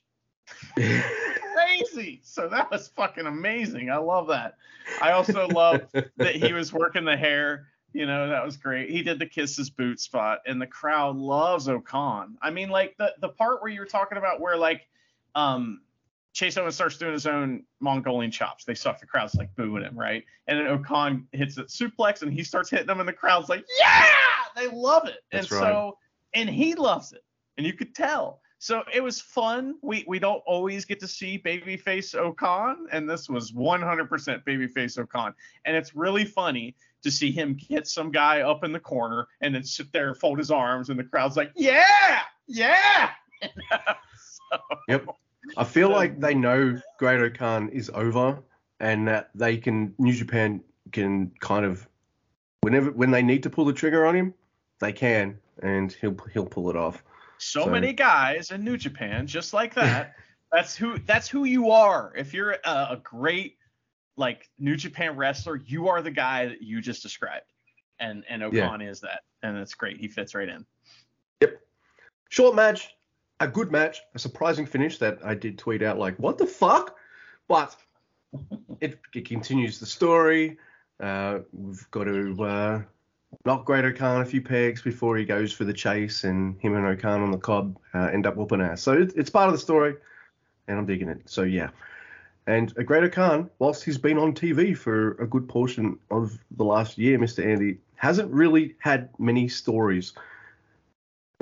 Crazy. 0.75 2.21
So 2.23 2.47
that 2.49 2.71
was 2.71 2.87
fucking 2.89 3.25
amazing. 3.25 3.89
I 3.89 3.97
love 3.97 4.27
that. 4.27 4.55
I 5.01 5.11
also 5.11 5.47
love 5.47 5.81
that 5.91 6.35
he 6.35 6.53
was 6.53 6.73
working 6.73 7.05
the 7.05 7.17
hair. 7.17 7.67
You 7.93 8.05
know, 8.05 8.29
that 8.29 8.43
was 8.43 8.55
great. 8.57 8.89
He 8.89 9.03
did 9.03 9.19
the 9.19 9.25
kisses 9.25 9.69
boot 9.69 9.99
spot, 9.99 10.39
and 10.45 10.61
the 10.61 10.67
crowd 10.67 11.17
loves 11.17 11.67
O-Khan. 11.67 12.37
I 12.41 12.49
mean, 12.49 12.69
like 12.69 12.95
the 12.97 13.13
the 13.19 13.29
part 13.29 13.61
where 13.61 13.71
you 13.71 13.81
were 13.81 13.85
talking 13.85 14.17
about 14.17 14.39
where 14.39 14.55
like 14.55 14.87
um 15.35 15.81
Chase 16.33 16.57
Owens 16.57 16.75
starts 16.75 16.97
doing 16.97 17.11
his 17.11 17.27
own 17.27 17.63
Mongolian 17.81 18.31
chops. 18.31 18.63
They 18.63 18.75
suck. 18.75 18.99
The 18.99 19.05
crowd's 19.05 19.35
like 19.35 19.53
booing 19.55 19.83
him, 19.83 19.99
right? 19.99 20.23
And 20.47 20.59
then 20.59 20.67
O-Khan 20.67 21.27
hits 21.33 21.57
a 21.57 21.63
suplex 21.63 22.21
and 22.21 22.31
he 22.31 22.43
starts 22.43 22.69
hitting 22.69 22.87
them, 22.87 22.99
and 22.99 23.09
the 23.09 23.13
crowd's 23.13 23.49
like, 23.49 23.65
yeah, 23.77 24.05
they 24.55 24.67
love 24.67 25.07
it. 25.07 25.19
That's 25.31 25.51
and 25.51 25.61
right. 25.61 25.71
so, 25.71 25.97
and 26.33 26.49
he 26.49 26.75
loves 26.75 27.11
it, 27.11 27.23
and 27.57 27.65
you 27.65 27.73
could 27.73 27.95
tell. 27.95 28.41
So 28.59 28.83
it 28.93 29.01
was 29.01 29.19
fun. 29.19 29.75
We 29.81 30.05
we 30.07 30.19
don't 30.19 30.43
always 30.45 30.85
get 30.85 30.99
to 30.99 31.07
see 31.07 31.39
babyface 31.39 32.15
O-Khan, 32.15 32.85
and 32.91 33.09
this 33.09 33.27
was 33.27 33.51
100% 33.51 34.43
babyface 34.45 34.99
O-Khan, 34.99 35.33
and 35.65 35.75
it's 35.75 35.95
really 35.95 36.25
funny 36.25 36.75
to 37.01 37.09
see 37.09 37.31
him 37.31 37.57
get 37.69 37.87
some 37.87 38.11
guy 38.11 38.41
up 38.41 38.63
in 38.63 38.71
the 38.71 38.79
corner 38.79 39.27
and 39.41 39.55
then 39.55 39.63
sit 39.63 39.91
there, 39.91 40.13
fold 40.13 40.37
his 40.37 40.51
arms, 40.51 40.89
and 40.89 40.99
the 40.99 41.03
crowd's 41.03 41.35
like, 41.35 41.51
yeah, 41.55 42.19
yeah. 42.47 43.09
so, 43.41 44.59
yep. 44.87 45.07
I 45.57 45.63
feel 45.63 45.89
like 45.89 46.19
they 46.19 46.35
know 46.35 46.79
Great 46.99 47.19
O-Khan 47.19 47.69
is 47.69 47.89
over 47.95 48.43
and 48.79 49.07
that 49.07 49.31
they 49.33 49.57
can 49.57 49.93
New 49.97 50.13
Japan 50.13 50.61
can 50.91 51.31
kind 51.39 51.65
of 51.65 51.87
whenever 52.61 52.91
when 52.91 53.11
they 53.11 53.23
need 53.23 53.43
to 53.43 53.49
pull 53.49 53.65
the 53.65 53.73
trigger 53.73 54.05
on 54.05 54.15
him, 54.15 54.33
they 54.79 54.93
can 54.93 55.39
and 55.63 55.91
he'll 55.93 56.15
he'll 56.33 56.45
pull 56.45 56.69
it 56.69 56.75
off. 56.75 57.03
So, 57.41 57.63
so 57.63 57.69
many 57.69 57.91
guys 57.91 58.51
in 58.51 58.63
New 58.63 58.77
Japan 58.77 59.25
just 59.25 59.53
like 59.53 59.73
that. 59.75 60.15
that's 60.51 60.75
who 60.75 60.99
that's 60.99 61.27
who 61.27 61.45
you 61.45 61.71
are. 61.71 62.13
If 62.15 62.33
you're 62.33 62.51
a, 62.63 62.87
a 62.91 63.01
great 63.03 63.57
like 64.17 64.49
New 64.59 64.75
Japan 64.75 65.15
wrestler, 65.15 65.55
you 65.55 65.87
are 65.87 66.01
the 66.01 66.11
guy 66.11 66.47
that 66.47 66.61
you 66.61 66.81
just 66.81 67.01
described. 67.01 67.45
And 67.99 68.23
and 68.29 68.43
O-Khan 68.43 68.81
yeah. 68.81 68.89
is 68.89 69.01
that. 69.01 69.21
And 69.43 69.57
that's 69.57 69.73
great. 69.73 69.97
He 69.97 70.07
fits 70.07 70.35
right 70.35 70.49
in. 70.49 70.65
Yep. 71.41 71.61
Short 72.29 72.55
match, 72.55 72.95
a 73.39 73.47
good 73.47 73.71
match, 73.71 74.01
a 74.13 74.19
surprising 74.19 74.65
finish 74.65 74.99
that 74.99 75.19
I 75.23 75.33
did 75.33 75.57
tweet 75.57 75.81
out 75.81 75.97
like, 75.97 76.17
what 76.17 76.37
the 76.37 76.45
fuck? 76.45 76.95
But 77.47 77.75
it, 78.79 78.99
it 79.13 79.25
continues 79.25 79.79
the 79.79 79.85
story. 79.85 80.57
Uh, 80.99 81.39
we've 81.51 81.89
got 81.89 82.03
to 82.03 82.43
uh, 82.43 82.81
Great 83.43 83.85
O-Khan 83.85 84.21
a 84.21 84.25
few 84.25 84.41
pegs 84.41 84.81
before 84.81 85.17
he 85.17 85.25
goes 85.25 85.51
for 85.51 85.63
the 85.63 85.73
chase, 85.73 86.23
and 86.23 86.59
him 86.61 86.75
and 86.75 86.85
O-Khan 86.85 87.21
on 87.21 87.31
the 87.31 87.37
cob 87.37 87.77
uh, 87.93 88.09
end 88.13 88.25
up 88.25 88.35
whooping 88.35 88.61
ass. 88.61 88.81
So 88.81 88.93
it, 88.93 89.13
it's 89.15 89.29
part 89.29 89.47
of 89.47 89.53
the 89.53 89.59
story, 89.59 89.95
and 90.67 90.77
I'm 90.77 90.85
digging 90.85 91.09
it. 91.09 91.29
So 91.29 91.43
yeah. 91.43 91.69
And 92.47 92.73
a 92.77 92.83
Great 92.83 93.03
O-Khan, 93.03 93.49
whilst 93.59 93.83
he's 93.83 93.97
been 93.97 94.17
on 94.17 94.33
TV 94.33 94.75
for 94.75 95.11
a 95.13 95.27
good 95.27 95.47
portion 95.47 95.99
of 96.09 96.37
the 96.57 96.63
last 96.63 96.97
year, 96.97 97.17
Mr. 97.17 97.45
Andy, 97.45 97.77
hasn't 97.95 98.31
really 98.31 98.75
had 98.79 99.09
many 99.19 99.47
stories. 99.47 100.13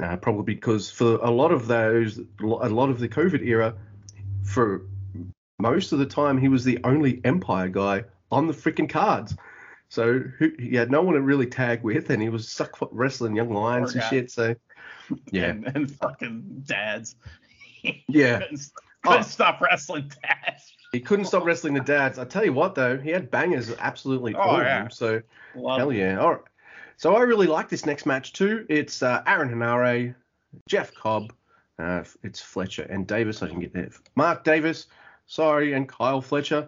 Uh, 0.02 0.16
probably 0.16 0.44
because 0.56 0.90
for 0.90 1.16
a 1.16 1.30
lot 1.30 1.52
of 1.52 1.68
those, 1.68 2.20
a 2.40 2.46
lot 2.46 2.90
of 2.90 3.00
the 3.00 3.10
COVID 3.10 3.46
era, 3.46 3.74
for 4.44 4.84
most 5.60 5.92
of 5.92 6.00
the 6.00 6.06
time 6.06 6.38
he 6.38 6.48
was 6.48 6.64
the 6.64 6.80
only 6.84 7.20
Empire 7.26 7.68
guy 7.68 8.04
on 8.32 8.48
the 8.48 8.54
freaking 8.54 8.90
cards. 8.90 9.36
So 9.90 10.20
who, 10.20 10.52
he 10.60 10.76
had 10.76 10.92
no 10.92 11.02
one 11.02 11.16
to 11.16 11.22
really 11.22 11.48
tag 11.48 11.82
with, 11.84 12.10
and 12.12 12.22
he 12.22 12.30
was 12.30 12.48
stuck 12.48 12.78
wrestling 12.92 13.36
young 13.36 13.52
lions 13.54 13.96
and 13.96 14.04
shit. 14.04 14.32
So 14.32 14.56
yeah, 15.32 15.46
And, 15.46 15.68
and 15.76 15.92
fucking 15.92 16.64
dads. 16.68 17.16
yeah. 18.08 18.40
couldn't, 18.40 18.62
couldn't 19.04 19.20
Oh. 19.20 19.22
stop 19.24 19.62
wrestling 19.62 20.12
dads. 20.22 20.74
He 20.92 21.00
couldn't 21.00 21.26
stop 21.26 21.44
wrestling 21.46 21.74
the 21.74 21.80
dads. 21.82 22.20
I 22.20 22.26
tell 22.26 22.44
you 22.46 22.54
what, 22.54 22.76
though, 22.76 22.98
he 22.98 23.10
had 23.12 23.32
bangers 23.32 23.72
absolutely 23.80 24.36
Oh, 24.36 24.40
all 24.40 24.56
of 24.58 24.64
yeah. 24.64 24.80
them. 24.82 24.90
So 24.92 25.22
Love 25.56 25.78
hell 25.80 25.90
it. 25.92 25.98
yeah. 25.98 26.20
All 26.20 26.32
right. 26.34 26.42
So 26.98 27.16
I 27.16 27.22
really 27.22 27.48
like 27.48 27.70
this 27.70 27.86
next 27.86 28.06
match 28.06 28.34
too. 28.34 28.66
It's 28.70 29.02
uh, 29.02 29.24
Aaron 29.26 29.50
Henare, 29.50 30.14
Jeff 30.68 30.94
Cobb, 30.94 31.32
uh, 31.80 32.04
it's 32.24 32.42
Fletcher 32.42 32.84
and 32.90 33.08
Davis. 33.08 33.42
I 33.42 33.48
can 33.48 33.60
get 33.62 33.74
there. 33.74 33.90
Mark 34.16 34.44
Davis, 34.44 34.88
sorry, 35.26 35.74
and 35.74 35.88
Kyle 35.88 36.20
Fletcher, 36.22 36.68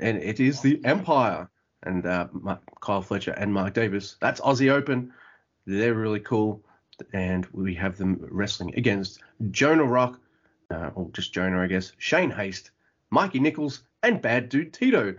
and 0.00 0.16
it 0.16 0.40
is 0.40 0.62
the 0.62 0.82
Empire 0.86 1.48
and 1.82 2.04
uh, 2.06 2.28
Kyle 2.80 3.02
Fletcher 3.02 3.32
and 3.32 3.52
Mark 3.52 3.74
Davis. 3.74 4.16
That's 4.20 4.40
Aussie 4.40 4.70
Open. 4.70 5.12
They're 5.66 5.94
really 5.94 6.20
cool, 6.20 6.62
and 7.12 7.46
we 7.52 7.74
have 7.74 7.96
them 7.96 8.18
wrestling 8.30 8.74
against 8.76 9.20
Jonah 9.50 9.84
Rock, 9.84 10.20
uh, 10.70 10.90
or 10.94 11.10
just 11.12 11.32
Jonah, 11.32 11.60
I 11.62 11.66
guess. 11.66 11.92
Shane 11.98 12.30
Haste, 12.30 12.70
Mikey 13.10 13.40
Nichols, 13.40 13.82
and 14.02 14.22
Bad 14.22 14.48
Dude 14.48 14.72
Tito. 14.72 15.14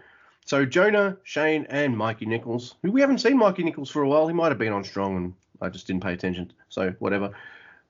So 0.45 0.65
Jonah, 0.65 1.17
Shane, 1.23 1.65
and 1.69 1.97
Mikey 1.97 2.25
Nichols, 2.25 2.75
who 2.81 2.91
we 2.91 3.01
haven't 3.01 3.17
seen 3.19 3.37
Mikey 3.37 3.63
Nichols 3.63 3.89
for 3.89 4.01
a 4.03 4.07
while. 4.07 4.27
He 4.27 4.33
might 4.33 4.49
have 4.49 4.57
been 4.57 4.71
on 4.73 4.83
Strong, 4.83 5.17
and 5.17 5.33
I 5.61 5.69
just 5.69 5.87
didn't 5.87 6.03
pay 6.03 6.13
attention. 6.13 6.53
So 6.69 6.93
whatever. 6.99 7.31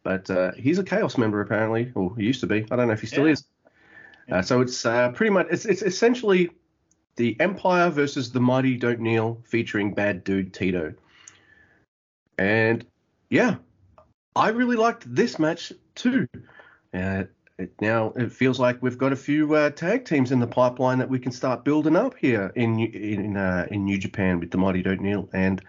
But 0.03 0.30
uh, 0.30 0.53
he's 0.53 0.80
a 0.80 0.84
Chaos 0.84 1.18
member 1.18 1.41
apparently, 1.41 1.91
or 1.93 2.15
he 2.15 2.24
used 2.24 2.39
to 2.39 2.47
be. 2.47 2.65
I 2.72 2.76
don't 2.76 2.88
know 2.88 2.93
if 2.93 3.01
he 3.01 3.07
still 3.07 3.26
Yeah. 3.28 3.34
is. 3.34 3.43
Uh, 4.32 4.41
so 4.41 4.61
it's 4.61 4.86
uh, 4.86 5.09
pretty 5.11 5.30
much 5.30 5.47
it's 5.51 5.65
it's 5.65 5.82
essentially 5.82 6.49
the 7.18 7.36
Empire 7.39 7.89
versus 7.89 8.32
the 8.32 8.39
Mighty 8.39 8.78
Don't 8.78 8.99
Kneel, 8.99 9.41
featuring 9.43 9.93
Bad 9.93 10.24
Dude 10.24 10.53
Tito. 10.53 10.93
And 12.38 12.86
yeah, 13.30 13.55
I 14.36 14.49
really 14.49 14.76
liked 14.76 15.13
this 15.13 15.38
match 15.38 15.74
too. 15.95 16.28
Uh, 16.93 17.24
it, 17.57 17.74
now 17.82 18.13
it 18.15 18.32
feels 18.32 18.59
like 18.59 18.82
we've 18.82 18.97
got 18.97 19.11
a 19.11 19.15
few 19.15 19.55
uh, 19.55 19.72
tag 19.72 20.05
teams 20.05 20.32
in 20.32 20.39
the 20.39 20.47
pipeline 20.47 20.99
that 20.99 21.09
we 21.09 21.20
can 21.20 21.32
start 21.32 21.65
building 21.65 21.95
up 21.95 22.15
here 22.15 22.51
in 22.55 22.76
New- 22.76 22.91
in 22.93 23.36
uh, 23.36 23.68
in 23.72 23.84
New 23.84 23.97
Japan 23.97 24.39
with 24.39 24.51
the 24.51 24.57
Mighty 24.57 24.84
Don't 24.84 25.01
Kneel 25.01 25.28
and 25.34 25.61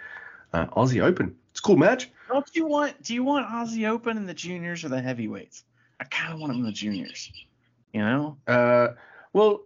uh, 0.53 0.67
Aussie 0.67 1.03
Open. 1.03 1.35
It's 1.51 1.61
a 1.61 1.63
cool 1.63 1.77
match. 1.77 2.11
Don't 2.29 2.49
you 2.53 2.67
want? 2.67 3.03
Do 3.03 3.15
you 3.15 3.25
want 3.25 3.49
Aussie 3.49 3.89
Open 3.89 4.19
in 4.19 4.27
the 4.27 4.35
juniors 4.35 4.85
or 4.85 4.91
the 4.91 5.01
heavyweights? 5.01 5.65
I 5.99 6.05
kind 6.05 6.35
of 6.35 6.41
want 6.41 6.53
them 6.53 6.61
in 6.61 6.67
the 6.67 6.73
juniors. 6.73 7.33
You 7.93 8.03
know? 8.03 8.37
Uh, 8.47 8.89
well, 9.33 9.63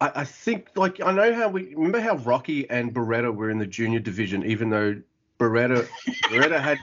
I, 0.00 0.12
I 0.16 0.24
think 0.24 0.70
like 0.76 1.00
I 1.00 1.12
know 1.12 1.34
how 1.34 1.48
we 1.48 1.74
remember 1.74 2.00
how 2.00 2.16
Rocky 2.16 2.68
and 2.70 2.94
Beretta 2.94 3.34
were 3.34 3.50
in 3.50 3.58
the 3.58 3.66
junior 3.66 4.00
division, 4.00 4.44
even 4.44 4.70
though 4.70 5.00
Beretta 5.38 5.88
Beretta 6.30 6.60
had 6.60 6.78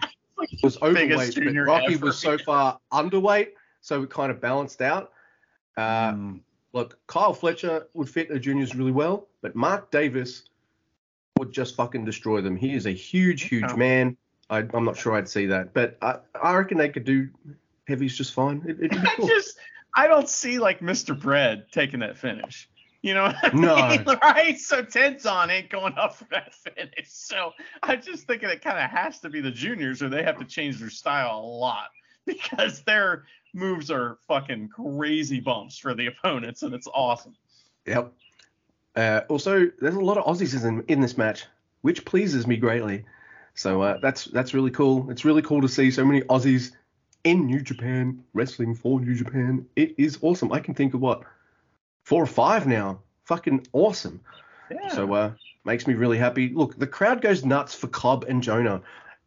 was 0.63 0.81
overweight, 0.81 1.35
but 1.35 1.55
Rocky 1.55 1.93
ever. 1.93 2.05
was 2.05 2.17
so 2.17 2.37
far 2.37 2.79
underweight, 2.91 3.49
so 3.81 4.03
it 4.03 4.09
kind 4.09 4.31
of 4.31 4.41
balanced 4.41 4.81
out. 4.81 5.11
Uh, 5.77 6.11
Mm. 6.13 6.39
look, 6.73 6.97
Kyle 7.07 7.33
Fletcher 7.33 7.87
would 7.93 8.09
fit 8.09 8.29
the 8.29 8.39
juniors 8.39 8.75
really 8.75 8.91
well, 8.91 9.27
but 9.41 9.55
Mark 9.55 9.91
Davis 9.91 10.43
would 11.37 11.51
just 11.51 11.75
fucking 11.75 12.05
destroy 12.05 12.41
them. 12.41 12.55
He 12.55 12.73
is 12.73 12.85
a 12.85 12.91
huge, 12.91 13.43
huge 13.43 13.65
Okay. 13.65 13.75
man. 13.75 14.17
I, 14.49 14.59
I'm 14.73 14.85
not 14.85 14.95
sure 14.95 15.13
I'd 15.13 15.27
see 15.27 15.47
that, 15.47 15.73
but 15.73 15.97
I, 16.01 16.19
I 16.41 16.55
reckon 16.55 16.77
they 16.77 16.89
could 16.89 17.03
do 17.03 17.29
heavies 17.87 18.15
just 18.15 18.33
fine. 18.33 18.63
It, 18.67 18.79
be 18.79 18.97
I 18.97 19.15
just 19.27 19.57
I 19.95 20.07
don't 20.07 20.29
see 20.29 20.59
like 20.59 20.79
Mr. 20.79 21.19
Bread 21.19 21.65
taking 21.71 21.99
that 22.01 22.17
finish. 22.17 22.69
You 23.05 23.13
know 23.13 23.25
what 23.25 23.35
I 23.43 23.51
No. 23.53 23.87
mean? 23.87 24.03
Right? 24.23 24.59
So 24.59 24.81
Tenzan 24.81 25.49
ain't 25.49 25.69
going 25.69 25.93
up 25.95 26.15
for 26.15 26.25
that 26.31 26.55
finish. 26.55 27.05
So 27.07 27.51
I'm 27.83 28.01
just 28.01 28.25
thinking 28.25 28.49
it 28.49 28.63
kind 28.63 28.79
of 28.79 28.89
has 28.89 29.19
to 29.19 29.29
be 29.29 29.41
the 29.41 29.51
juniors 29.51 30.01
or 30.01 30.09
they 30.09 30.23
have 30.23 30.39
to 30.39 30.45
change 30.45 30.79
their 30.79 30.89
style 30.89 31.37
a 31.37 31.45
lot 31.45 31.89
because 32.25 32.81
their 32.81 33.25
moves 33.53 33.91
are 33.91 34.17
fucking 34.27 34.69
crazy 34.69 35.39
bumps 35.39 35.77
for 35.77 35.93
the 35.93 36.07
opponents 36.07 36.63
and 36.63 36.73
it's 36.73 36.87
awesome. 36.95 37.35
Yep. 37.85 38.11
Uh, 38.95 39.21
also, 39.29 39.69
there's 39.79 39.93
a 39.93 39.99
lot 39.99 40.17
of 40.17 40.25
Aussies 40.25 40.65
in, 40.65 40.83
in 40.87 40.99
this 40.99 41.15
match, 41.15 41.45
which 41.81 42.05
pleases 42.05 42.47
me 42.47 42.57
greatly. 42.57 43.05
So 43.53 43.83
uh, 43.83 43.97
that's 43.99 44.25
that's 44.25 44.55
really 44.55 44.71
cool. 44.71 45.11
It's 45.11 45.23
really 45.23 45.43
cool 45.43 45.61
to 45.61 45.69
see 45.69 45.91
so 45.91 46.03
many 46.03 46.21
Aussies 46.21 46.71
in 47.23 47.45
New 47.45 47.61
Japan 47.61 48.23
wrestling 48.33 48.73
for 48.73 48.99
New 48.99 49.13
Japan. 49.13 49.67
It 49.75 49.93
is 49.99 50.17
awesome. 50.23 50.51
I 50.51 50.59
can 50.59 50.73
think 50.73 50.95
of 50.95 51.01
what 51.01 51.21
four 52.05 52.23
or 52.23 52.27
five 52.27 52.65
now. 52.65 53.01
Fucking 53.25 53.67
awesome. 53.73 54.21
Yeah. 54.71 54.87
So 54.89 55.13
uh, 55.13 55.31
makes 55.65 55.87
me 55.87 55.95
really 55.95 56.17
happy. 56.17 56.49
Look, 56.49 56.79
the 56.79 56.87
crowd 56.87 57.21
goes 57.21 57.43
nuts 57.43 57.75
for 57.75 57.87
Cobb 57.87 58.23
and 58.29 58.41
Jonah. 58.41 58.81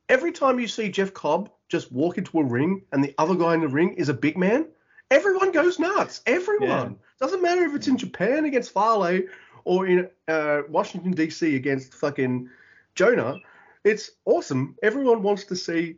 Every 0.09 0.33
time 0.33 0.59
you 0.59 0.69
see 0.69 0.89
Jeff 0.89 1.13
Cobb 1.13 1.51
just 1.69 1.93
walk 1.93 2.17
into 2.17 2.39
a 2.39 2.45
ring 2.45 2.83
and 2.93 3.05
the 3.05 3.15
other 3.19 3.35
guy 3.35 3.55
in 3.55 3.61
the 3.61 3.69
ring 3.69 3.93
is 3.95 4.09
a 4.09 4.15
big 4.15 4.39
man, 4.39 4.67
everyone 5.11 5.53
goes 5.53 5.79
nuts. 5.79 6.23
Everyone. 6.25 6.97
Doesn't 7.21 7.43
matter 7.43 7.65
if 7.65 7.75
it's 7.75 7.89
in 7.89 7.99
Japan 7.99 8.47
against 8.47 8.71
Farley 8.71 9.27
or 9.65 9.87
in 9.87 10.09
uh, 10.29 10.63
Washington 10.69 11.13
D.C. 11.13 11.57
against 11.57 11.93
fucking 11.95 12.49
Jonah. 12.95 13.41
It's 13.85 14.13
awesome. 14.25 14.77
Everyone 14.83 15.23
wants 15.23 15.45
to 15.45 15.57
see 15.57 15.97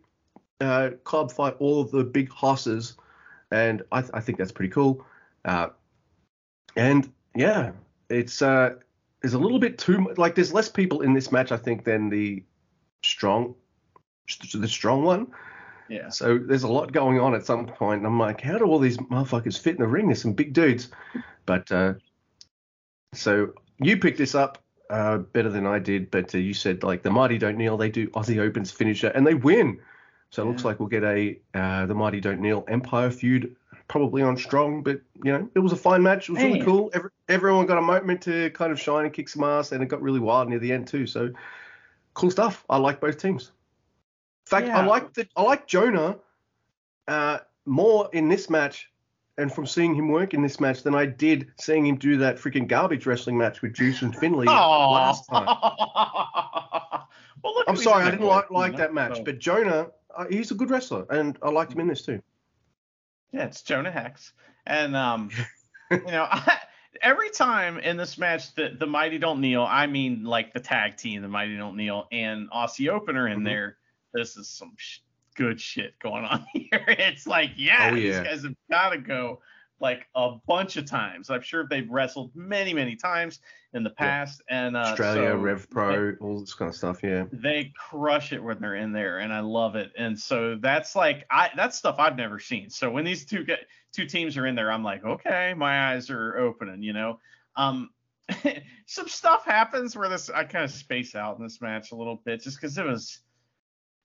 uh, 0.61 0.91
Cobb 1.05 1.31
fight 1.31 1.57
all 1.59 1.81
of 1.81 1.91
the 1.91 2.05
big 2.05 2.31
hosses, 2.31 2.97
and 3.51 3.83
I, 3.93 4.01
th- 4.01 4.13
I 4.15 4.21
think 4.21 4.39
that's 4.39 4.53
pretty 4.53 4.73
cool. 4.73 5.05
Uh, 5.45 5.69
and 6.77 7.11
yeah, 7.35 7.73
it's 8.09 8.43
uh, 8.43 8.75
there's 9.21 9.35
a 9.35 9.39
little 9.39 9.59
bit 9.59 9.79
too 9.79 10.13
like 10.17 10.35
there's 10.35 10.53
less 10.53 10.69
people 10.69 11.03
in 11.03 11.15
this 11.15 11.31
match 11.33 11.53
I 11.53 11.57
think 11.57 11.85
than 11.85 12.09
the 12.09 12.43
strong 13.03 13.55
the 14.55 14.69
strong 14.69 15.05
one. 15.05 15.27
yeah. 15.89 16.09
So 16.09 16.39
there's 16.39 16.63
a 16.63 16.69
lot 16.69 16.93
going 16.93 17.19
on 17.19 17.35
at 17.35 17.45
some 17.45 17.67
point, 17.67 17.99
and 17.99 18.07
I'm 18.07 18.19
like, 18.19 18.41
how 18.41 18.59
do 18.59 18.65
all 18.65 18.79
these 18.79 18.97
motherfuckers 18.97 19.59
fit 19.59 19.75
in 19.75 19.81
the 19.81 19.89
ring? 19.89 20.07
There's 20.07 20.23
some 20.23 20.35
big 20.35 20.53
dudes, 20.53 20.89
but 21.47 21.71
uh, 21.73 21.95
so 23.13 23.53
you 23.79 23.97
picked 23.97 24.19
this 24.19 24.35
up 24.35 24.59
uh, 24.89 25.19
better 25.19 25.49
than 25.49 25.67
I 25.67 25.79
did, 25.79 26.11
but 26.11 26.35
uh, 26.35 26.39
you 26.39 26.55
said 26.55 26.83
like 26.83 27.03
the 27.03 27.11
Mighty 27.11 27.39
Don't 27.39 27.57
Kneel, 27.57 27.77
they 27.77 27.91
do 27.91 28.09
Aussie 28.11 28.39
Opens 28.39 28.71
finisher, 28.71 29.09
and 29.09 29.27
they 29.27 29.35
win. 29.35 29.81
So 30.31 30.45
it 30.45 30.47
looks 30.47 30.65
like 30.65 30.79
we'll 30.79 30.89
get 30.89 31.03
a 31.03 31.39
uh, 31.55 31.87
the 31.87 31.95
Mighty 31.95 32.21
Don't 32.21 32.41
Kneel 32.41 32.65
Empire 32.69 33.11
feud 33.11 33.57
probably 33.91 34.23
on 34.23 34.37
Strong, 34.37 34.85
but 34.85 35.01
you 35.25 35.33
know 35.33 35.51
it 35.55 35.59
was 35.59 35.73
a 35.73 35.77
fine 35.77 36.03
match. 36.03 36.29
It 36.29 36.33
was 36.33 36.43
really 36.43 36.63
cool. 36.63 36.91
Every, 36.95 37.11
everyone 37.29 37.67
got 37.67 37.77
a 37.77 37.83
moment 37.83 38.23
to 38.23 38.49
kind 38.51 38.71
of 38.71 38.81
shine 38.81 39.05
and 39.05 39.13
kick 39.13 39.29
some 39.29 39.43
ass, 39.43 39.73
and 39.73 39.83
it 39.83 39.87
got 39.87 40.01
really 40.01 40.21
wild 40.21 40.49
near 40.49 40.61
the 40.61 40.73
end 40.73 40.87
too. 40.87 41.07
So 41.07 41.31
cool 42.15 42.31
stuff. 42.31 42.65
I 42.71 42.79
like 42.79 43.01
both 43.01 43.19
teams. 43.19 43.51
In 44.47 44.51
fact, 44.51 44.69
I 44.69 44.87
like 44.87 45.13
the 45.13 45.27
I 45.37 45.43
like 45.43 45.67
Jonah 45.67 46.17
uh, 47.09 47.39
more 47.67 48.09
in 48.13 48.29
this 48.29 48.49
match, 48.49 48.89
and 49.37 49.53
from 49.53 49.67
seeing 49.67 49.95
him 49.95 50.09
work 50.09 50.35
in 50.35 50.43
this 50.43 50.61
match 50.61 50.85
than 50.85 50.95
I 50.95 51.05
did 51.07 51.49
seeing 51.61 51.85
him 51.85 51.97
do 51.97 52.17
that 52.19 52.37
freaking 52.37 52.69
garbage 52.69 53.07
wrestling 53.07 53.37
match 53.37 53.61
with 53.61 53.75
Juice 53.75 54.03
and 54.03 54.17
Finlay 54.17 54.47
Oh. 54.49 54.93
last 54.93 55.29
time. 55.29 55.47
well, 57.43 57.55
look 57.55 57.65
I'm 57.67 57.77
sorry, 57.77 58.05
I 58.05 58.13
didn't 58.13 58.27
like 58.27 58.53
like 58.53 58.77
that 58.77 58.95
match, 58.95 59.19
but 59.25 59.41
Jonah, 59.41 59.89
uh, 60.17 60.27
he's 60.31 60.53
a 60.53 60.55
good 60.55 60.71
wrestler, 60.71 61.07
and 61.11 61.37
I 61.43 61.51
liked 61.51 61.73
him 61.73 61.81
in 61.81 61.89
this 61.89 62.03
too. 62.03 62.23
Yeah, 63.33 63.45
it's 63.45 63.63
Jonah 63.63 63.91
Hex. 63.91 64.33
And 64.67 64.97
um, 64.97 65.31
you 65.91 65.99
know, 66.07 66.27
I, 66.31 66.59
every 67.03 67.31
time 67.31 67.79
in 67.79 67.97
this 67.97 68.19
match 68.19 68.55
that 68.57 68.79
the 68.79 68.87
Mighty 68.87 69.19
Don't 69.19 69.41
Kneel, 69.41 69.63
I 69.69 69.87
mean 69.87 70.25
like 70.25 70.53
the 70.53 70.61
tag 70.61 70.97
team, 70.97 71.23
the 71.23 71.29
Mighty 71.29 71.57
Don't 71.57 71.77
Kneel, 71.77 72.07
and 72.13 72.51
Aussie 72.51 72.89
Opener 72.89 73.29
in 73.29 73.41
Mhm. 73.41 73.45
there. 73.45 73.77
This 74.13 74.37
is 74.37 74.49
some 74.49 74.73
sh- 74.77 74.99
good 75.37 75.61
shit 75.61 75.99
going 76.01 76.25
on 76.25 76.45
here. 76.53 76.85
It's 76.89 77.27
like, 77.27 77.53
yeah, 77.57 77.91
Oh, 77.93 77.95
these 77.95 78.19
guys 78.19 78.43
have 78.43 78.55
got 78.71 78.91
to 78.91 78.99
go 78.99 79.41
like 79.81 80.09
a 80.15 80.33
bunch 80.47 80.77
of 80.77 80.85
times. 80.85 81.31
I'm 81.31 81.43
sure 81.43 81.67
they've 81.69 81.91
wrestled 81.91 82.31
many, 82.35 82.75
many 82.75 82.97
times 82.97 83.41
in 83.73 83.83
the 83.83 83.91
past. 83.91 84.43
And 84.49 84.77
uh, 84.77 84.81
Australia, 84.81 85.31
so 85.31 85.37
Rev 85.37 85.71
Pro, 85.71 86.17
all 86.21 86.41
this 86.41 86.55
kind 86.55 86.69
of 86.69 86.77
stuff. 86.77 87.03
Yeah. 87.03 87.25
they 87.33 87.73
crush 87.77 88.33
it 88.33 88.43
when 88.43 88.61
they're 88.61 88.75
in 88.75 88.93
there 88.93 89.19
and 89.19 89.33
i 89.33 89.41
love 89.41 89.77
it 89.77 89.93
and 89.97 90.19
so 90.19 90.57
that's 90.61 90.95
like 90.95 91.25
i 91.31 91.51
that's 91.57 91.77
stuff 91.77 91.97
i've 91.99 92.17
never 92.17 92.39
seen 92.39 92.69
so 92.69 92.91
when 92.91 93.05
these 93.05 93.25
two 93.25 93.45
get 93.45 93.61
two 93.93 94.07
teams 94.07 94.37
are 94.37 94.47
in 94.47 94.55
there 94.55 94.71
i'm 94.71 94.85
like 94.85 95.05
okay 95.05 95.55
my 95.57 95.93
eyes 95.93 96.11
are 96.11 96.37
opening 96.39 96.83
you 96.83 96.93
know 96.93 97.19
um 97.57 97.91
some 98.87 99.09
stuff 99.09 99.45
happens 99.45 99.97
where 99.97 100.09
this 100.09 100.31
i 100.31 100.45
kind 100.45 100.65
of 100.65 100.71
space 100.71 101.15
out 101.15 101.37
in 101.39 101.43
this 101.43 101.61
match 101.61 101.93
a 101.93 101.95
little 101.95 102.21
bit 102.25 102.43
just 102.43 102.61
because 102.61 102.77
it 102.79 102.85
was 102.85 103.21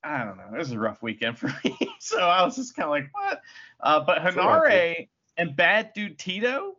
i 0.04 0.24
don't 0.24 0.38
know 0.38 0.50
it 0.54 0.58
was 0.58 0.72
a 0.72 0.80
rough 0.80 1.02
weekend 1.02 1.38
for 1.40 1.54
me 1.64 1.78
so 2.00 2.20
i 2.20 2.44
was 2.44 2.56
just 2.56 2.76
kind 2.76 2.86
of 2.86 2.92
like 2.92 3.10
what 3.14 3.42
uh 3.82 4.00
but 4.00 4.20
henare 4.20 5.08
and 5.38 5.56
bad 5.56 5.92
dude 5.94 6.18
tito 6.20 6.74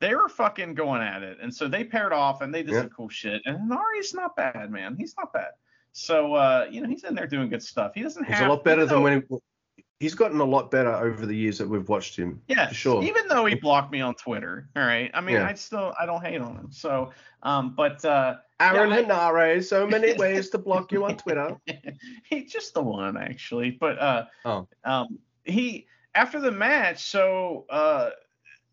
they 0.00 0.14
were 0.14 0.30
fucking 0.30 0.72
going 0.72 1.02
at 1.02 1.22
it. 1.22 1.36
And 1.42 1.54
so 1.54 1.68
they 1.68 1.84
paired 1.84 2.14
off 2.14 2.40
and 2.40 2.54
they 2.54 2.62
did 2.62 2.72
Yeah. 2.72 2.80
some 2.80 2.88
cool 2.88 3.10
shit. 3.10 3.42
And 3.44 3.68
Nari's 3.68 4.14
not 4.14 4.34
bad, 4.34 4.70
man. 4.70 4.96
He's 4.96 5.14
not 5.18 5.30
bad. 5.30 5.50
So 5.92 6.32
uh, 6.34 6.66
you 6.70 6.80
know, 6.80 6.88
he's 6.88 7.04
in 7.04 7.14
there 7.14 7.26
doing 7.26 7.50
good 7.50 7.62
stuff. 7.62 7.92
He 7.94 8.00
doesn't 8.02 8.24
He's 8.24 8.34
have 8.36 8.46
a 8.46 8.50
lot 8.54 8.64
better 8.64 8.86
than 8.86 9.02
when 9.02 9.22
he, 9.76 9.82
he's 9.98 10.14
gotten 10.14 10.40
a 10.40 10.44
lot 10.44 10.70
better 10.70 10.94
over 10.94 11.26
the 11.26 11.34
years 11.34 11.58
that 11.58 11.68
we've 11.68 11.86
watched 11.88 12.16
him. 12.16 12.40
yeah, 12.48 12.68
for 12.68 12.74
sure. 12.74 13.02
Even 13.04 13.28
though 13.28 13.44
he 13.44 13.54
blocked 13.56 13.92
me 13.92 14.00
on 14.00 14.14
Twitter. 14.14 14.70
All 14.74 14.82
right. 14.84 15.10
I 15.12 15.20
mean, 15.20 15.34
Yeah. 15.36 15.46
I 15.48 15.52
still 15.52 15.92
I 16.00 16.06
don't 16.06 16.24
hate 16.24 16.40
on 16.40 16.56
him. 16.56 16.68
So 16.72 17.10
um, 17.42 17.74
but 17.76 18.02
uh 18.02 18.36
Aaron 18.58 18.90
Yeah, 19.06 19.18
I- 19.34 19.60
so 19.60 19.86
many 19.86 20.12
ways 20.18 20.48
to 20.50 20.58
block 20.58 20.92
you 20.92 21.04
on 21.04 21.18
Twitter. 21.18 21.58
He's 22.24 22.50
just 22.50 22.72
the 22.72 22.82
one 22.82 23.18
actually, 23.18 23.72
but 23.72 23.98
uh, 23.98 24.24
Oh. 24.46 24.66
um, 24.84 25.18
he 25.44 25.86
after 26.14 26.40
the 26.40 26.50
match, 26.50 27.04
so 27.04 27.66
uh, 27.70 28.10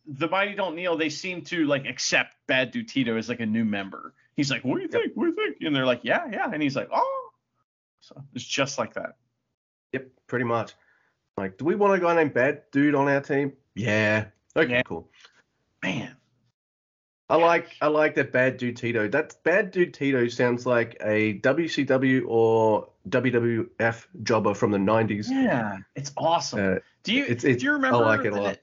the 0.05 0.27
Mighty 0.29 0.55
Don't 0.55 0.75
Kneel, 0.75 0.97
they 0.97 1.09
seem 1.09 1.41
to 1.43 1.65
like 1.65 1.85
accept 1.85 2.35
Bad 2.47 2.71
Dude 2.71 2.87
Tito 2.87 3.17
as 3.17 3.29
like 3.29 3.39
a 3.39 3.45
new 3.45 3.65
member. 3.65 4.13
He's 4.35 4.49
like, 4.51 4.63
"What 4.63 4.75
do 4.75 4.81
you 4.83 4.89
Yep. 4.91 5.01
think? 5.01 5.13
What 5.17 5.23
do 5.25 5.29
you 5.29 5.35
think?" 5.35 5.57
And 5.61 5.75
they're 5.75 5.85
like, 5.85 6.01
"Yeah, 6.03 6.27
yeah," 6.31 6.49
and 6.51 6.61
he's 6.61 6.75
like, 6.75 6.89
"Oh." 6.91 7.29
So 8.01 8.23
it's 8.33 8.45
just 8.45 8.77
like 8.77 8.93
that. 8.93 9.17
Yep, 9.93 10.07
pretty 10.27 10.45
much. 10.45 10.73
Like, 11.37 11.57
do 11.57 11.65
we 11.65 11.75
want 11.75 11.93
a 11.93 11.99
guy 11.99 12.15
named 12.15 12.33
Bad 12.33 12.63
Dude 12.71 12.95
on 12.95 13.07
our 13.07 13.21
team? 13.21 13.53
Yeah. 13.75 14.25
Okay, 14.55 14.71
Yeah. 14.71 14.81
cool. 14.83 15.09
Man, 15.83 16.15
I 17.29 17.35
like 17.35 17.69
I 17.81 17.87
like 17.87 18.15
that 18.15 18.31
Bad 18.31 18.57
Dude 18.57 18.77
Tito. 18.77 19.07
That 19.07 19.35
Bad 19.43 19.71
Dude 19.71 19.93
Tito 19.93 20.27
sounds 20.29 20.65
like 20.65 20.97
a 21.01 21.39
WCW 21.39 22.23
or 22.27 22.89
WWF 23.09 24.07
jobber 24.23 24.53
from 24.53 24.71
the 24.71 24.77
90s. 24.77 25.27
yeah, 25.29 25.77
it's 25.95 26.11
awesome. 26.17 26.59
Uh, 26.77 26.79
do 27.07 27.13
you 27.15 27.23
it's- 27.23 27.43
it's- 27.43 27.57
do 27.59 27.65
you 27.65 27.71
I 27.71 27.75
remember 27.75 27.97
like 27.99 28.25
it 28.25 28.33
a 28.33 28.41
lot. 28.41 28.57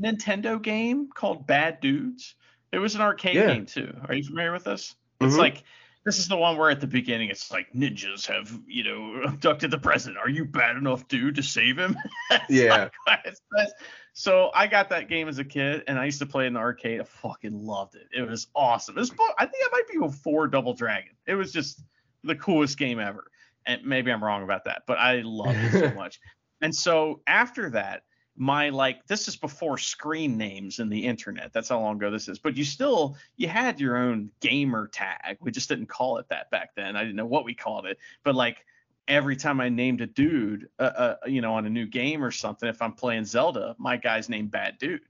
Nintendo 0.00 0.60
game 0.60 1.08
called 1.12 1.46
Bad 1.46 1.80
Dudes? 1.80 2.34
It 2.72 2.78
was 2.78 2.94
an 2.94 3.00
arcade 3.00 3.36
Yeah. 3.36 3.46
game 3.48 3.66
too. 3.66 3.96
Are 4.08 4.14
you 4.14 4.22
familiar 4.24 4.52
with 4.52 4.64
this? 4.64 4.94
It's 5.20 5.34
Mhm. 5.34 5.38
like 5.38 5.64
this 6.04 6.18
is 6.18 6.28
the 6.28 6.36
one 6.36 6.56
where 6.56 6.70
at 6.70 6.80
the 6.80 6.86
beginning 6.86 7.30
it's 7.30 7.50
like 7.50 7.72
ninjas 7.72 8.26
have 8.26 8.52
you 8.66 8.84
know 8.84 9.22
abducted 9.26 9.70
the 9.70 9.78
president. 9.78 10.18
Are 10.18 10.28
you 10.28 10.44
bad 10.44 10.76
enough, 10.76 11.08
dude, 11.08 11.34
to 11.36 11.42
save 11.42 11.78
him? 11.78 11.96
Yeah. 12.48 12.74
like 12.76 12.92
what 13.04 13.20
it 13.26 13.38
says. 13.56 13.72
So 14.12 14.50
I 14.54 14.66
got 14.66 14.88
that 14.90 15.08
game 15.08 15.28
as 15.28 15.38
a 15.38 15.44
kid, 15.44 15.84
and 15.88 15.98
I 15.98 16.04
used 16.06 16.20
to 16.20 16.26
play 16.26 16.44
it 16.44 16.46
in 16.48 16.54
the 16.54 16.60
arcade. 16.60 17.00
I 17.00 17.04
fucking 17.04 17.66
loved 17.66 17.96
it. 17.96 18.08
It 18.12 18.22
was 18.28 18.46
awesome. 18.54 18.96
It 18.96 19.00
was, 19.00 19.10
I 19.38 19.44
think 19.44 19.62
it 19.64 19.72
might 19.72 19.88
be 19.92 19.98
before 19.98 20.48
Double 20.48 20.72
Dragon. 20.72 21.12
It 21.26 21.34
was 21.34 21.52
just 21.52 21.80
the 22.24 22.34
coolest 22.34 22.78
game 22.78 22.98
ever. 22.98 23.30
And 23.66 23.84
maybe 23.84 24.10
I'm 24.12 24.22
wrong 24.24 24.42
about 24.42 24.64
that, 24.64 24.84
but 24.86 24.96
I 24.98 25.20
loved 25.22 25.58
it 25.58 25.72
so 25.72 25.90
much. 25.94 26.18
And 26.60 26.74
so 26.74 27.20
after 27.26 27.70
that, 27.70 28.02
my 28.36 28.68
like 28.68 29.06
this 29.06 29.28
is 29.28 29.36
before 29.36 29.78
screen 29.78 30.36
names 30.36 30.78
and 30.78 30.92
the 30.92 31.04
internet. 31.06 31.52
That's 31.52 31.70
how 31.70 31.80
long 31.80 31.96
ago 31.96 32.10
this 32.10 32.28
is. 32.28 32.38
But 32.38 32.56
you 32.56 32.64
still 32.64 33.16
you 33.36 33.48
had 33.48 33.80
your 33.80 33.96
own 33.96 34.30
gamer 34.40 34.88
tag. 34.88 35.38
We 35.40 35.50
just 35.50 35.68
didn't 35.68 35.86
call 35.86 36.18
it 36.18 36.28
that 36.28 36.50
back 36.50 36.74
then. 36.74 36.96
I 36.96 37.02
didn't 37.02 37.16
know 37.16 37.26
what 37.26 37.44
we 37.44 37.54
called 37.54 37.86
it. 37.86 37.98
But 38.24 38.34
like 38.34 38.64
every 39.08 39.36
time 39.36 39.60
I 39.60 39.68
named 39.68 40.00
a 40.00 40.06
dude, 40.06 40.68
uh, 40.78 40.82
uh, 40.82 41.16
you 41.26 41.40
know, 41.40 41.54
on 41.54 41.66
a 41.66 41.70
new 41.70 41.86
game 41.86 42.22
or 42.24 42.30
something, 42.30 42.68
if 42.68 42.82
I'm 42.82 42.92
playing 42.92 43.24
Zelda, 43.24 43.74
my 43.78 43.96
guy's 43.96 44.28
named 44.28 44.50
Bad 44.50 44.78
Dude. 44.78 45.02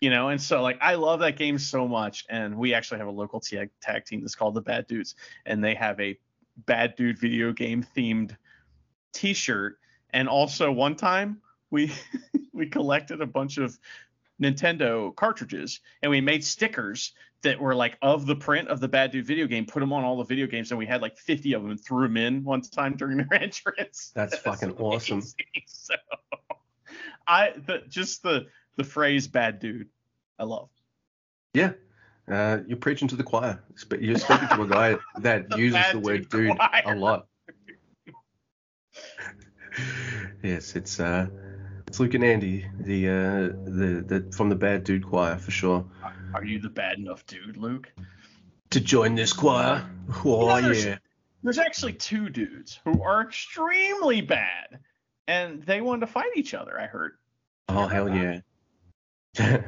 You 0.00 0.10
know, 0.10 0.28
and 0.28 0.40
so 0.40 0.60
like 0.60 0.76
I 0.82 0.96
love 0.96 1.20
that 1.20 1.38
game 1.38 1.58
so 1.58 1.88
much, 1.88 2.26
and 2.28 2.58
we 2.58 2.74
actually 2.74 2.98
have 2.98 3.08
a 3.08 3.12
local 3.12 3.40
tag, 3.40 3.70
tag 3.80 4.04
team 4.04 4.20
that's 4.20 4.34
called 4.34 4.52
the 4.52 4.60
Bad 4.60 4.86
Dudes, 4.86 5.14
and 5.46 5.64
they 5.64 5.74
have 5.74 5.98
a 6.00 6.18
Bad 6.66 6.96
Dude 6.96 7.18
video 7.18 7.50
game 7.52 7.82
themed 7.96 8.36
T-shirt, 9.14 9.78
and 10.16 10.30
also 10.30 10.72
one 10.72 10.96
time 10.96 11.42
we 11.70 11.92
we 12.52 12.66
collected 12.66 13.20
a 13.20 13.26
bunch 13.26 13.58
of 13.58 13.78
Nintendo 14.42 15.14
cartridges 15.14 15.80
and 16.02 16.10
we 16.10 16.22
made 16.22 16.42
stickers 16.42 17.12
that 17.42 17.60
were 17.60 17.74
like 17.74 17.98
of 18.00 18.24
the 18.24 18.34
print 18.34 18.68
of 18.68 18.80
the 18.80 18.88
Bad 18.88 19.10
Dude 19.10 19.26
video 19.26 19.46
game, 19.46 19.66
put 19.66 19.80
them 19.80 19.92
on 19.92 20.04
all 20.04 20.16
the 20.16 20.24
video 20.24 20.46
games, 20.46 20.70
and 20.70 20.78
we 20.78 20.86
had 20.86 21.02
like 21.02 21.18
50 21.18 21.52
of 21.52 21.62
them 21.62 21.70
and 21.70 21.80
threw 21.80 22.08
them 22.08 22.16
in 22.16 22.42
one 22.44 22.62
time 22.62 22.96
during 22.96 23.18
their 23.18 23.34
entrance. 23.40 24.10
That's 24.14 24.38
fucking 24.38 24.72
awesome. 24.78 25.22
So 25.66 25.94
I 27.28 27.52
the 27.66 27.82
just 27.88 28.22
the 28.22 28.46
the 28.76 28.84
phrase 28.84 29.28
"bad 29.28 29.58
dude," 29.58 29.88
I 30.38 30.44
love. 30.44 30.70
Yeah. 31.52 31.72
Uh, 32.28 32.58
you're 32.66 32.78
preaching 32.78 33.06
to 33.08 33.16
the 33.16 33.22
choir. 33.22 33.62
You're 34.00 34.18
speaking 34.18 34.48
to 34.48 34.62
a 34.62 34.66
guy 34.66 34.96
that 35.18 35.56
uses 35.56 35.84
the 35.92 35.98
word 35.98 36.28
dude 36.28 36.56
dude 36.56 36.58
a 36.84 36.94
lot. 36.94 37.26
Yes, 40.46 40.76
it's 40.76 41.00
uh, 41.00 41.26
it's 41.86 41.98
Luke 42.00 42.14
and 42.14 42.24
Andy, 42.24 42.66
the 42.80 43.08
uh, 43.08 43.12
the 43.64 44.04
the 44.06 44.32
from 44.32 44.48
the 44.48 44.54
Bad 44.56 44.84
Dude 44.84 45.04
Choir 45.06 45.36
for 45.38 45.50
sure. 45.50 45.84
Are 46.34 46.44
you 46.44 46.58
the 46.58 46.68
bad 46.70 46.98
enough 46.98 47.26
dude, 47.26 47.56
Luke? 47.56 47.92
To 48.70 48.80
join 48.80 49.14
this 49.14 49.32
choir, 49.32 49.88
oh 50.24 50.40
You 50.40 50.46
know, 50.48 50.60
there's- 50.62 50.84
yeah. 50.84 50.98
There's 51.42 51.58
actually 51.58 51.92
two 51.92 52.28
dudes 52.28 52.80
who 52.84 53.00
are 53.04 53.22
extremely 53.22 54.20
bad, 54.20 54.80
and 55.28 55.62
they 55.62 55.80
wanted 55.80 56.00
to 56.00 56.06
fight 56.08 56.30
each 56.34 56.54
other. 56.54 56.80
I 56.80 56.86
heard. 56.86 57.12
Oh 57.68 57.86
hell 57.86 58.08
yeah. 58.08 58.40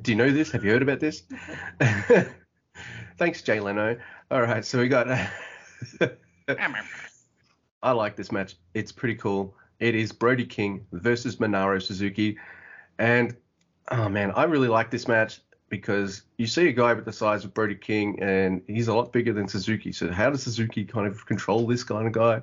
Do 0.00 0.10
you 0.12 0.14
know 0.14 0.30
this? 0.30 0.50
Have 0.52 0.64
you 0.64 0.70
heard 0.70 0.82
about 0.82 1.00
this? 1.00 1.24
Thanks, 3.18 3.42
Jay 3.42 3.60
Leno. 3.60 3.98
All 4.30 4.40
right, 4.40 4.64
so 4.64 4.78
we 4.78 4.88
got. 4.88 5.08
I 7.82 7.92
like 7.92 8.16
this 8.16 8.32
match. 8.32 8.56
It's 8.72 8.92
pretty 8.92 9.16
cool. 9.16 9.54
It 9.80 9.94
is 9.94 10.12
Brody 10.12 10.44
King 10.44 10.86
versus 10.92 11.36
Minoru 11.36 11.80
Suzuki. 11.80 12.36
And 12.98 13.36
oh 13.90 14.08
man, 14.08 14.32
I 14.32 14.44
really 14.44 14.68
like 14.68 14.90
this 14.90 15.06
match 15.06 15.40
because 15.68 16.22
you 16.36 16.46
see 16.46 16.68
a 16.68 16.72
guy 16.72 16.94
with 16.94 17.04
the 17.04 17.12
size 17.12 17.44
of 17.44 17.54
Brody 17.54 17.74
King 17.74 18.18
and 18.20 18.62
he's 18.66 18.88
a 18.88 18.94
lot 18.94 19.12
bigger 19.12 19.32
than 19.32 19.46
Suzuki. 19.48 19.92
So 19.92 20.10
how 20.10 20.30
does 20.30 20.42
Suzuki 20.42 20.84
kind 20.84 21.06
of 21.06 21.24
control 21.26 21.66
this 21.66 21.84
kind 21.84 22.06
of 22.06 22.12
guy? 22.12 22.42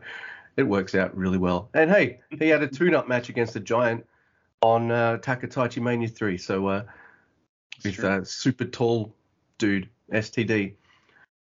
It 0.57 0.63
works 0.63 0.95
out 0.95 1.15
really 1.15 1.37
well. 1.37 1.69
And 1.73 1.89
hey, 1.89 2.21
he 2.29 2.47
had 2.47 2.63
a 2.63 2.67
tune-up 2.67 3.07
match 3.07 3.29
against 3.29 3.55
a 3.55 3.59
giant 3.59 4.05
on 4.61 4.91
uh, 4.91 5.17
Takataichi 5.17 5.81
Mania 5.81 6.07
3. 6.07 6.37
So 6.37 6.67
uh, 6.67 6.83
with 7.83 8.03
uh, 8.03 8.23
super 8.23 8.65
tall 8.65 9.13
dude, 9.57 9.89
STD. 10.11 10.73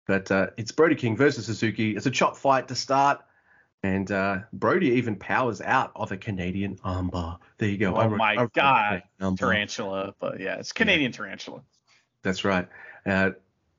But 0.08 0.32
uh, 0.32 0.48
it's 0.58 0.72
Brody 0.72 0.96
King 0.96 1.16
versus 1.16 1.46
Suzuki. 1.46 1.96
It's 1.96 2.06
a 2.06 2.12
chop 2.12 2.38
fight 2.38 2.68
to 2.70 2.76
start. 2.76 3.22
And 3.88 4.12
uh, 4.12 4.40
Brody 4.52 4.88
even 4.92 5.16
powers 5.16 5.62
out 5.62 5.94
of 5.96 6.12
a 6.12 6.18
Canadian 6.18 6.76
armbar. 6.80 7.38
There 7.58 7.70
you 7.70 7.78
go. 7.78 7.96
Oh 7.96 8.10
my 8.10 8.48
God, 8.54 9.02
tarantula, 9.38 10.14
but 10.20 10.42
yeah, 10.42 10.56
it's 10.56 10.74
Canadian 10.74 11.14
tarantula. 11.14 11.62
That's 12.22 12.44
right. 12.44 12.68
Uh, 13.06 13.32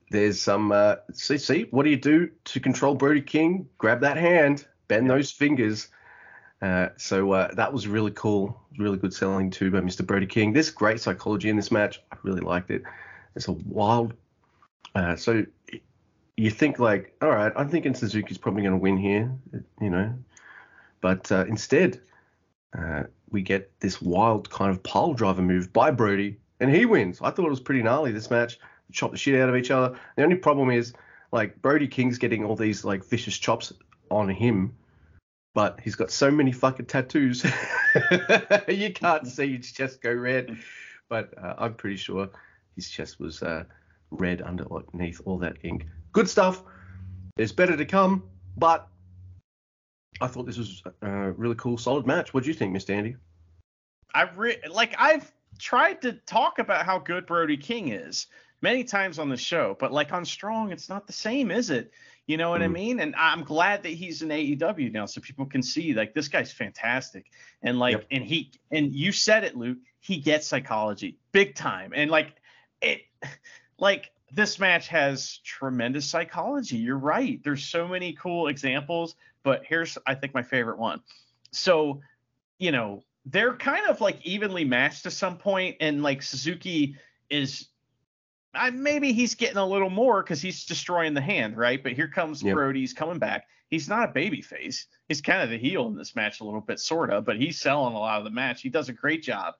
there's 0.09 0.41
some. 0.41 0.71
Uh, 0.71 0.95
see, 1.13 1.37
see, 1.37 1.67
what 1.69 1.83
do 1.83 1.91
you 1.91 1.97
do 1.97 2.31
to 2.45 2.59
control 2.59 2.95
Brody 2.95 3.21
King? 3.21 3.69
Grab 3.77 4.01
that 4.01 4.17
hand, 4.17 4.65
bend 4.87 5.07
those 5.07 5.31
fingers. 5.31 5.89
Uh, 6.59 6.87
so 6.97 7.31
uh, 7.31 7.53
that 7.53 7.71
was 7.71 7.87
really 7.87 8.11
cool. 8.11 8.59
Really 8.79 8.97
good 8.97 9.13
selling 9.13 9.51
too 9.51 9.69
by 9.69 9.79
Mr. 9.79 10.03
Brody 10.03 10.25
King. 10.25 10.53
There's 10.53 10.71
great 10.71 10.99
psychology 10.99 11.49
in 11.49 11.55
this 11.55 11.69
match. 11.71 12.01
I 12.11 12.17
really 12.23 12.41
liked 12.41 12.71
it. 12.71 12.81
It's 13.35 13.47
a 13.47 13.51
wild. 13.51 14.15
Uh, 14.95 15.15
so 15.15 15.45
you 16.39 16.49
think 16.49 16.79
like, 16.79 17.13
all 17.21 17.29
right, 17.29 17.51
I'm 17.55 17.69
thinking 17.69 17.93
Suzuki's 17.93 18.37
probably 18.37 18.61
going 18.61 18.73
to 18.73 18.79
win 18.79 18.97
here, 18.97 19.29
you 19.81 19.89
know, 19.89 20.13
but 21.01 21.29
uh, 21.31 21.45
instead 21.47 21.99
uh, 22.77 23.03
we 23.29 23.41
get 23.41 23.77
this 23.81 24.01
wild 24.01 24.49
kind 24.49 24.71
of 24.71 24.81
pile 24.81 25.13
driver 25.13 25.41
move 25.41 25.73
by 25.73 25.91
Brody, 25.91 26.39
and 26.61 26.73
he 26.73 26.85
wins. 26.85 27.19
I 27.21 27.31
thought 27.31 27.45
it 27.45 27.49
was 27.49 27.59
pretty 27.59 27.83
gnarly 27.83 28.13
this 28.13 28.31
match. 28.31 28.57
Chop 28.93 29.11
the 29.11 29.17
shit 29.17 29.39
out 29.39 29.49
of 29.49 29.55
each 29.55 29.69
other. 29.69 29.99
The 30.15 30.23
only 30.23 30.37
problem 30.37 30.71
is 30.71 30.93
like 31.33 31.61
Brody 31.61 31.87
King's 31.87 32.17
getting 32.17 32.45
all 32.45 32.55
these 32.55 32.85
like 32.85 33.03
vicious 33.03 33.37
chops 33.37 33.73
on 34.09 34.29
him, 34.29 34.73
but 35.53 35.79
he's 35.81 35.95
got 35.95 36.09
so 36.09 36.31
many 36.31 36.53
fucking 36.53 36.85
tattoos, 36.85 37.43
you 38.67 38.93
can't 38.93 39.27
see 39.27 39.57
his 39.57 39.73
chest 39.73 40.01
go 40.01 40.13
red. 40.13 40.57
But 41.09 41.37
uh, 41.37 41.55
I'm 41.57 41.73
pretty 41.73 41.97
sure 41.97 42.29
his 42.75 42.89
chest 42.89 43.19
was 43.19 43.43
uh, 43.43 43.65
red 44.09 44.41
underneath 44.41 45.21
all 45.25 45.37
that 45.39 45.57
ink. 45.63 45.85
Good 46.11 46.29
stuff. 46.29 46.63
There's 47.35 47.51
better 47.51 47.77
to 47.77 47.85
come, 47.85 48.23
but 48.57 48.87
I 50.21 50.27
thought 50.27 50.45
this 50.45 50.57
was 50.57 50.83
a 51.01 51.31
really 51.31 51.55
cool, 51.55 51.77
solid 51.77 52.05
match. 52.05 52.33
What 52.33 52.43
do 52.43 52.49
you 52.49 52.53
think, 52.55 52.75
Mr. 52.75 52.89
Andy? 52.93 53.15
I 54.13 54.23
re- 54.35 54.61
like 54.69 54.95
I've 54.97 55.31
tried 55.59 56.01
to 56.01 56.13
talk 56.13 56.59
about 56.59 56.85
how 56.85 56.99
good 56.99 57.25
Brody 57.25 57.57
King 57.57 57.89
is 57.89 58.27
many 58.61 58.83
times 58.83 59.19
on 59.19 59.29
the 59.29 59.37
show, 59.37 59.77
but 59.79 59.93
like 59.93 60.11
on 60.11 60.25
Strong, 60.25 60.71
it's 60.71 60.89
not 60.89 61.07
the 61.07 61.13
same, 61.13 61.51
is 61.51 61.69
it? 61.69 61.91
You 62.27 62.37
know 62.37 62.49
what 62.49 62.61
I 62.61 62.67
Mm. 62.67 62.73
mean? 62.73 62.99
And 62.99 63.15
I'm 63.15 63.43
glad 63.43 63.83
that 63.83 63.89
he's 63.89 64.21
in 64.21 64.29
AEW 64.29 64.91
now, 64.91 65.05
so 65.05 65.21
people 65.21 65.45
can 65.45 65.63
see 65.63 65.93
like 65.93 66.13
this 66.13 66.27
guy's 66.27 66.51
fantastic. 66.51 67.31
And 67.61 67.79
like, 67.79 67.93
Yep. 67.93 68.07
and 68.11 68.23
he 68.23 68.51
and 68.71 68.93
you 68.93 69.11
said 69.11 69.43
it, 69.43 69.55
Luke. 69.55 69.77
He 70.01 70.17
gets 70.17 70.47
psychology 70.47 71.17
big 71.31 71.55
time, 71.55 71.91
and 71.95 72.09
like 72.09 72.35
it, 72.81 73.01
like 73.79 74.11
this 74.31 74.59
match 74.59 74.87
has 74.87 75.39
tremendous 75.43 76.05
psychology. 76.05 76.77
You're 76.77 76.97
right. 76.97 77.39
There's 77.43 77.63
so 77.63 77.87
many 77.87 78.13
cool 78.13 78.47
examples, 78.47 79.15
but 79.43 79.63
here's 79.65 79.97
I 80.05 80.15
think 80.15 80.33
my 80.33 80.43
favorite 80.43 80.77
one. 80.77 81.01
So, 81.51 82.01
you 82.57 82.71
know, 82.71 83.03
they're 83.25 83.55
kind 83.55 83.87
of 83.87 84.01
like 84.01 84.25
evenly 84.25 84.65
matched 84.65 85.03
to 85.03 85.11
some 85.11 85.37
point, 85.37 85.77
and 85.79 86.03
like 86.03 86.21
Suzuki 86.21 86.95
is 87.29 87.69
I, 88.53 88.71
maybe 88.71 89.13
he's 89.13 89.35
getting 89.35 89.57
a 89.57 89.65
little 89.65 89.89
more 89.89 90.23
because 90.23 90.41
he's 90.41 90.65
destroying 90.65 91.13
the 91.13 91.21
hand, 91.21 91.57
right? 91.57 91.81
But 91.81 91.93
here 91.93 92.07
comes 92.07 92.41
Yep. 92.41 92.55
Brody's 92.55 92.93
coming 92.93 93.19
back. 93.19 93.47
He's 93.69 93.87
not 93.87 94.09
a 94.09 94.11
baby 94.11 94.41
face. 94.41 94.87
He's 95.07 95.21
kind 95.21 95.43
of 95.43 95.49
the 95.51 95.57
heel 95.57 95.87
in 95.87 95.95
this 95.95 96.15
match 96.15 96.39
a 96.39 96.43
little 96.43 96.61
bit, 96.61 96.79
sort 96.79 97.11
of, 97.11 97.25
but 97.25 97.37
he's 97.37 97.61
selling 97.61 97.93
a 97.93 97.99
lot 97.99 98.17
of 98.17 98.23
the 98.23 98.31
match. 98.31 98.61
He 98.61 98.69
does 98.69 98.89
a 98.89 98.93
great 98.93 99.21
job. 99.21 99.53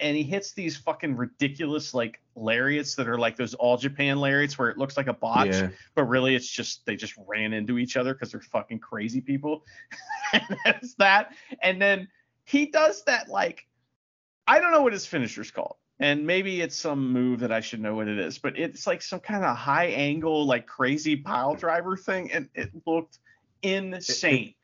And 0.00 0.16
he 0.16 0.22
hits 0.22 0.52
these 0.52 0.76
fucking 0.76 1.16
ridiculous 1.16 1.94
like 1.94 2.20
lariats 2.34 2.96
that 2.96 3.08
are 3.08 3.18
like 3.18 3.36
those 3.36 3.54
all 3.54 3.76
Japan 3.76 4.18
lariats 4.18 4.58
where 4.58 4.68
it 4.68 4.76
looks 4.78 4.96
like 4.96 5.06
a 5.06 5.12
botch, 5.12 5.48
Yeah. 5.48 5.68
but 5.94 6.04
really 6.04 6.34
it's 6.34 6.48
just 6.48 6.84
they 6.84 6.96
just 6.96 7.14
ran 7.26 7.52
into 7.52 7.78
each 7.78 7.96
other 7.96 8.12
because 8.12 8.32
they're 8.32 8.40
fucking 8.40 8.80
crazy 8.80 9.20
people. 9.20 9.64
and 10.32 10.58
that's 10.64 10.94
that. 10.94 11.34
And 11.62 11.80
then 11.80 12.08
he 12.44 12.66
does 12.66 13.04
that 13.04 13.28
like 13.28 13.66
I 14.46 14.60
don't 14.60 14.72
know 14.72 14.82
what 14.82 14.92
his 14.92 15.06
finisher's 15.06 15.50
called. 15.50 15.76
And 16.00 16.26
maybe 16.26 16.60
it's 16.60 16.76
some 16.76 17.12
move 17.12 17.40
that 17.40 17.52
I 17.52 17.60
should 17.60 17.80
know 17.80 17.94
what 17.94 18.08
it 18.08 18.18
is, 18.18 18.38
but 18.38 18.58
it's 18.58 18.86
like 18.86 19.00
some 19.00 19.20
kind 19.20 19.44
of 19.44 19.56
high 19.56 19.86
angle, 19.86 20.44
like 20.44 20.66
crazy 20.66 21.14
pile 21.16 21.54
driver 21.54 21.96
thing, 21.96 22.32
and 22.32 22.48
it 22.54 22.70
looked 22.84 23.20
insane. 23.62 24.54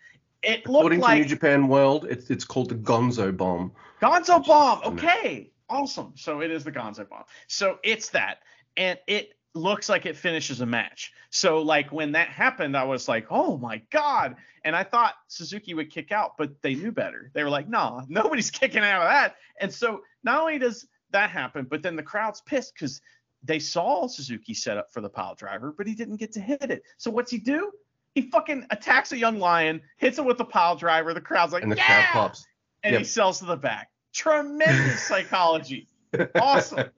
It, 0.42 0.66
looked 0.66 0.80
According 0.80 1.00
like 1.00 1.16
to 1.16 1.22
New 1.22 1.28
Japan 1.28 1.68
World, 1.68 2.06
it's 2.08 2.30
it's 2.30 2.44
called 2.44 2.70
the 2.70 2.74
Gonzo 2.74 3.36
Bomb. 3.36 3.72
Gonzo 4.00 4.44
bomb. 4.44 4.80
Okay. 4.84 5.50
Awesome. 5.68 6.12
So 6.16 6.40
it 6.40 6.50
is 6.50 6.64
the 6.64 6.72
Gonzo 6.72 7.08
bomb. 7.08 7.24
So 7.46 7.78
it's 7.84 8.08
that. 8.10 8.38
And 8.76 8.98
it 9.06 9.34
looks 9.54 9.88
like 9.88 10.06
it 10.06 10.16
finishes 10.16 10.60
a 10.60 10.66
match. 10.66 11.12
So 11.30 11.60
like 11.60 11.92
when 11.92 12.12
that 12.12 12.28
happened, 12.28 12.76
I 12.76 12.84
was 12.84 13.08
like, 13.08 13.26
oh 13.30 13.56
my 13.58 13.82
God. 13.90 14.36
And 14.64 14.74
I 14.74 14.82
thought 14.82 15.14
Suzuki 15.28 15.74
would 15.74 15.90
kick 15.90 16.12
out, 16.12 16.36
but 16.38 16.60
they 16.62 16.74
knew 16.74 16.92
better. 16.92 17.30
They 17.34 17.44
were 17.44 17.50
like, 17.50 17.68
nah, 17.68 18.02
nobody's 18.08 18.50
kicking 18.50 18.82
out 18.82 19.02
of 19.02 19.08
that. 19.08 19.36
And 19.60 19.72
so 19.72 20.02
not 20.24 20.40
only 20.40 20.58
does 20.58 20.86
that 21.10 21.30
happen, 21.30 21.66
but 21.68 21.82
then 21.82 21.96
the 21.96 22.02
crowd's 22.02 22.40
pissed 22.40 22.74
because 22.74 23.00
they 23.42 23.58
saw 23.58 24.06
Suzuki 24.06 24.54
set 24.54 24.76
up 24.76 24.92
for 24.92 25.00
the 25.00 25.08
pile 25.08 25.34
driver, 25.34 25.74
but 25.76 25.86
he 25.86 25.94
didn't 25.94 26.16
get 26.16 26.32
to 26.32 26.40
hit 26.40 26.70
it. 26.70 26.82
So 26.98 27.10
what's 27.10 27.30
he 27.30 27.38
do? 27.38 27.72
He 28.14 28.22
fucking 28.30 28.66
attacks 28.70 29.12
a 29.12 29.16
young 29.18 29.38
lion, 29.38 29.80
hits 29.98 30.18
him 30.18 30.24
with 30.24 30.38
the 30.38 30.44
pile 30.44 30.76
driver. 30.76 31.14
The 31.14 31.20
crowd's 31.20 31.52
like, 31.52 31.62
And 31.62 31.70
the 31.70 31.76
yeah! 31.76 32.10
crowd 32.10 32.28
pops. 32.28 32.46
and 32.82 32.92
Yep. 32.92 32.98
he 33.00 33.04
sells 33.04 33.38
to 33.40 33.44
the 33.46 33.56
back. 33.56 33.90
Tremendous 34.12 35.02
psychology. 35.02 35.86
Awesome. 36.34 36.90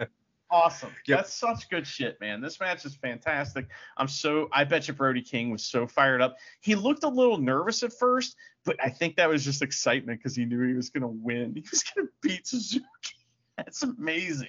Awesome. 0.50 0.90
Yep. 1.06 1.18
That's 1.18 1.34
such 1.34 1.68
good 1.68 1.86
shit, 1.86 2.18
man. 2.20 2.40
This 2.40 2.58
match 2.60 2.84
is 2.86 2.94
fantastic. 2.96 3.66
I'm 3.98 4.08
so 4.08 4.48
I 4.52 4.64
bet 4.64 4.88
you 4.88 4.94
Brody 4.94 5.20
King 5.22 5.50
was 5.50 5.62
so 5.64 5.86
fired 5.86 6.20
up. 6.22 6.36
He 6.60 6.74
looked 6.74 7.04
a 7.04 7.08
little 7.08 7.36
nervous 7.38 7.82
at 7.82 7.92
first, 7.92 8.36
but 8.64 8.76
I 8.82 8.88
think 8.88 9.16
that 9.16 9.28
was 9.28 9.44
just 9.44 9.60
excitement 9.62 10.18
because 10.18 10.34
he 10.36 10.44
knew 10.46 10.66
he 10.66 10.72
was 10.74 10.88
gonna 10.90 11.08
win. 11.08 11.52
He 11.56 11.64
was 11.70 11.82
gonna 11.82 12.08
beat 12.22 12.46
Suzuki. 12.46 12.86
That's 13.58 13.82
amazing. 13.82 14.48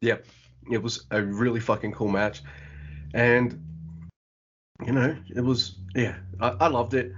Yep. 0.00 0.24
It 0.72 0.82
was 0.82 1.06
a 1.12 1.22
really 1.22 1.60
fucking 1.60 1.92
cool 1.92 2.08
match. 2.08 2.42
And, 3.14 3.60
you 4.84 4.92
know, 4.92 5.16
it 5.34 5.40
was, 5.40 5.76
yeah, 5.94 6.16
I, 6.40 6.48
I 6.60 6.66
loved 6.68 6.94
it. 6.94 7.12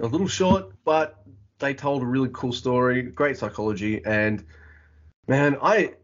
A 0.00 0.06
little 0.06 0.28
short, 0.28 0.72
but 0.84 1.24
they 1.58 1.74
told 1.74 2.02
a 2.02 2.06
really 2.06 2.30
cool 2.32 2.52
story, 2.52 3.02
great 3.02 3.38
psychology. 3.38 4.04
And, 4.04 4.44
man, 5.28 5.56
I, 5.62 5.94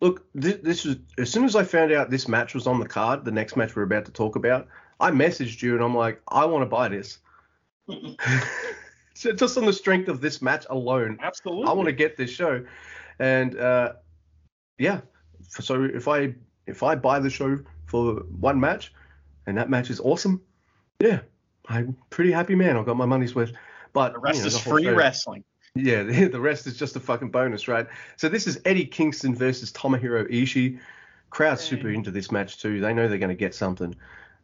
look, 0.00 0.24
this, 0.34 0.58
this 0.62 0.84
was, 0.84 0.96
as 1.18 1.30
soon 1.30 1.44
as 1.44 1.56
I 1.56 1.64
found 1.64 1.92
out 1.92 2.10
this 2.10 2.28
match 2.28 2.54
was 2.54 2.66
on 2.66 2.78
the 2.78 2.86
card, 2.86 3.24
the 3.24 3.32
next 3.32 3.56
match 3.56 3.74
we're 3.74 3.82
about 3.82 4.04
to 4.06 4.12
talk 4.12 4.36
about, 4.36 4.68
I 5.00 5.10
messaged 5.10 5.62
you 5.62 5.74
and 5.74 5.82
I'm 5.82 5.96
like, 5.96 6.20
I 6.28 6.44
want 6.44 6.62
to 6.62 6.66
buy 6.66 6.88
this. 6.88 7.18
so 9.14 9.32
just 9.32 9.58
on 9.58 9.66
the 9.66 9.72
strength 9.72 10.08
of 10.08 10.20
this 10.20 10.40
match 10.40 10.66
alone, 10.70 11.18
Absolutely. 11.20 11.66
I 11.66 11.72
want 11.72 11.86
to 11.86 11.92
get 11.92 12.16
this 12.16 12.30
show, 12.30 12.64
and 13.18 13.58
uh, 13.58 13.94
yeah. 14.78 15.00
So 15.48 15.84
if 15.84 16.08
I 16.08 16.34
if 16.66 16.82
I 16.82 16.94
buy 16.94 17.18
the 17.18 17.30
show 17.30 17.58
for 17.86 18.14
one 18.38 18.60
match, 18.60 18.92
and 19.46 19.56
that 19.58 19.70
match 19.70 19.90
is 19.90 20.00
awesome, 20.00 20.40
yeah, 21.00 21.20
I'm 21.66 21.96
pretty 22.10 22.32
happy 22.32 22.54
man. 22.54 22.76
I 22.76 22.82
got 22.84 22.96
my 22.96 23.06
money's 23.06 23.34
worth. 23.34 23.52
But 23.92 24.14
the 24.14 24.18
rest 24.18 24.36
you 24.36 24.42
know, 24.42 24.46
is 24.48 24.54
the 24.54 24.70
free 24.70 24.84
show- 24.84 24.94
wrestling. 24.94 25.44
Yeah, 25.74 26.02
the, 26.02 26.28
the 26.32 26.40
rest 26.40 26.66
is 26.66 26.76
just 26.76 26.96
a 26.96 27.00
fucking 27.00 27.30
bonus, 27.30 27.68
right? 27.68 27.86
So 28.16 28.28
this 28.28 28.46
is 28.46 28.60
Eddie 28.64 28.86
Kingston 28.86 29.34
versus 29.34 29.72
Tomohiro 29.72 30.30
Ishii. 30.30 30.78
Crowd's 31.30 31.62
super 31.62 31.88
into 31.88 32.10
this 32.10 32.30
match 32.30 32.60
too. 32.60 32.80
They 32.80 32.92
know 32.92 33.08
they're 33.08 33.18
going 33.18 33.30
to 33.30 33.34
get 33.34 33.54
something. 33.54 33.94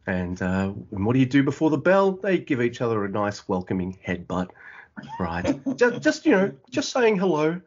And, 0.07 0.41
uh, 0.41 0.73
and 0.91 1.05
what 1.05 1.13
do 1.13 1.19
you 1.19 1.25
do 1.27 1.43
before 1.43 1.69
the 1.69 1.77
bell? 1.77 2.13
They 2.13 2.39
give 2.39 2.61
each 2.61 2.81
other 2.81 3.05
a 3.05 3.09
nice 3.09 3.47
welcoming 3.47 3.99
headbutt, 4.05 4.49
right? 5.19 5.59
just, 5.75 6.01
just 6.01 6.25
you 6.25 6.31
know, 6.31 6.51
just 6.71 6.91
saying 6.91 7.19
hello, 7.19 7.61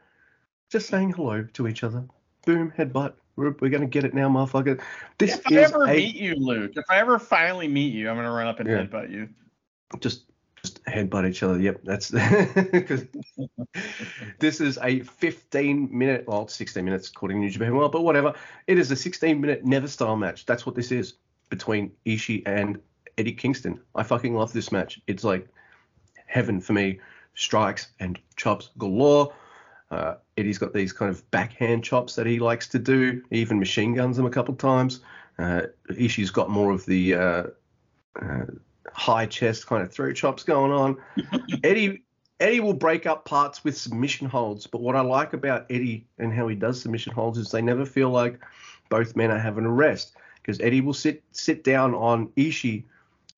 just 0.71 0.89
saying 0.89 1.13
hello 1.13 1.47
to 1.53 1.69
each 1.69 1.85
other. 1.85 2.05
Boom, 2.45 2.73
headbutt. 2.77 3.13
We're, 3.37 3.55
we're 3.61 3.71
going 3.71 3.81
to 3.83 3.87
get 3.87 4.05
it 4.05 4.15
now, 4.15 4.29
motherfucker. 4.29 4.81
This 5.19 5.37
If 5.37 5.53
I 5.53 5.57
ever 5.57 5.85
a, 5.85 5.95
meet 5.95 6.17
you, 6.17 6.35
Luke, 6.35 6.73
if 6.77 6.85
I 6.91 6.99
ever 6.99 7.19
finally 7.19 7.69
meet 7.69 7.95
you, 7.95 8.11
I'm 8.11 8.17
gonna 8.17 8.31
run 8.31 8.47
up 8.47 8.61
and 8.61 8.69
Yeah. 8.69 8.85
headbutt 8.85 9.11
you. 9.11 9.29
just 10.01 10.25
just 10.63 10.85
headbutt 10.85 11.29
each 11.29 11.43
other. 11.43 11.59
Yep, 11.59 11.81
that's 11.83 12.11
because 12.73 13.05
this 14.39 14.61
is 14.61 14.79
a 14.83 15.01
15 15.01 15.89
minute, 15.97 16.25
well, 16.29 16.47
16 16.47 16.85
minutes 16.85 17.09
according 17.09 17.39
to 17.39 17.41
New 17.41 17.51
Japan 17.51 17.75
World, 17.75 17.93
but 17.93 18.03
whatever. 18.03 18.35
It 18.67 18.79
is 18.79 18.91
a 18.91 18.97
16 18.97 19.41
minute 19.41 19.65
never 19.65 19.89
style 19.89 20.17
match. 20.17 20.47
That's 20.47 20.65
what 20.65 20.75
this 20.75 20.93
is 20.93 21.15
between 21.49 21.93
Ishii 22.07 22.43
and 22.47 22.81
Eddie 23.19 23.33
Kingston. 23.33 23.81
I 23.95 24.03
fucking 24.03 24.35
love 24.35 24.53
this 24.53 24.71
match. 24.71 25.01
It's 25.07 25.25
like 25.25 25.49
heaven 26.27 26.61
for 26.61 26.73
me. 26.75 27.01
Strikes 27.35 27.89
and 27.99 28.19
chops 28.37 28.71
galore. 28.79 29.35
Uh, 29.91 30.15
Eddie's 30.37 30.59
got 30.59 30.73
these 30.73 30.93
kind 30.93 31.11
of 31.11 31.29
backhand 31.31 31.85
chops 31.85 32.15
that 32.15 32.27
he 32.27 32.39
likes 32.39 32.69
to 32.69 32.79
do. 32.79 33.23
He 33.31 33.41
even 33.41 33.59
machine 33.59 33.95
guns 33.95 34.17
them 34.17 34.27
a 34.27 34.31
couple 34.31 34.55
times. 34.55 35.01
Uh, 35.39 35.63
Ishii's 35.91 36.31
got 36.31 36.51
more 36.51 36.71
of 36.71 36.87
the 36.87 37.15
uh, 37.15 37.45
uh, 38.21 38.45
high 38.93 39.27
chest 39.27 39.67
kind 39.67 39.83
of 39.83 39.93
throat 39.93 40.15
chops 40.15 40.43
going 40.43 40.73
on. 40.73 40.97
Eddie 41.65 42.03
Eddie 42.41 42.61
will 42.61 42.75
break 42.75 43.07
up 43.07 43.25
parts 43.25 43.63
with 43.63 43.77
submission 43.77 44.27
holds, 44.27 44.67
but 44.67 44.81
what 44.81 44.97
I 44.97 45.01
like 45.01 45.33
about 45.33 45.67
Eddie 45.71 46.07
and 46.19 46.33
how 46.33 46.49
he 46.49 46.57
does 46.57 46.81
submission 46.81 47.13
holds 47.13 47.39
is 47.39 47.51
they 47.51 47.63
never 47.63 47.87
feel 47.87 48.11
like 48.11 48.41
both 48.89 49.15
men 49.15 49.31
are 49.31 49.39
having 49.39 49.65
a 49.65 49.71
rest 49.71 50.17
because 50.37 50.61
Eddie 50.61 50.81
will 50.81 50.95
sit 50.95 51.23
sit 51.31 51.63
down 51.63 51.95
on 51.95 52.29
Ishii 52.31 52.85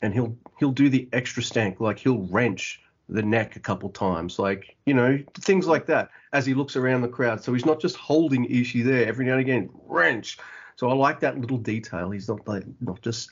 and 0.00 0.14
he'll 0.14 0.36
he'll 0.58 0.72
do 0.72 0.88
the 0.88 1.08
extra 1.12 1.42
stank 1.42 1.80
like 1.80 1.98
he'll 1.98 2.22
wrench 2.22 2.80
the 3.08 3.22
neck 3.22 3.56
a 3.56 3.60
couple 3.60 3.90
times 3.90 4.38
like 4.38 4.76
you 4.86 4.94
know 4.94 5.18
things 5.40 5.66
like 5.66 5.84
that 5.86 6.08
as 6.32 6.46
he 6.46 6.54
looks 6.54 6.74
around 6.74 7.02
the 7.02 7.08
crowd 7.08 7.42
so 7.42 7.52
he's 7.52 7.66
not 7.66 7.80
just 7.80 7.96
holding 7.96 8.48
Ishii 8.48 8.82
there 8.82 9.06
every 9.06 9.26
now 9.26 9.32
and 9.32 9.40
again 9.40 9.68
wrench 9.86 10.38
so 10.76 10.88
I 10.88 10.94
like 10.94 11.20
that 11.20 11.38
little 11.38 11.58
detail 11.58 12.10
he's 12.10 12.28
not 12.28 12.48
like 12.48 12.64
not 12.80 13.02
just 13.02 13.30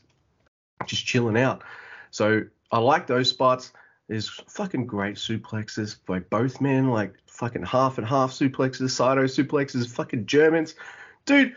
just 0.86 1.06
chilling 1.06 1.38
out 1.38 1.62
so 2.12 2.42
I 2.72 2.78
like 2.78 3.06
those 3.06 3.28
spots. 3.28 3.72
There's 4.08 4.28
fucking 4.28 4.86
great 4.86 5.16
suplexes 5.16 5.96
by 6.06 6.20
both 6.20 6.60
men, 6.60 6.88
like 6.88 7.14
fucking 7.26 7.64
half 7.64 7.98
and 7.98 8.06
half 8.06 8.32
suplexes, 8.32 8.90
Saito 8.90 9.24
suplexes, 9.24 9.88
fucking 9.88 10.26
Germans. 10.26 10.74
Dude, 11.26 11.54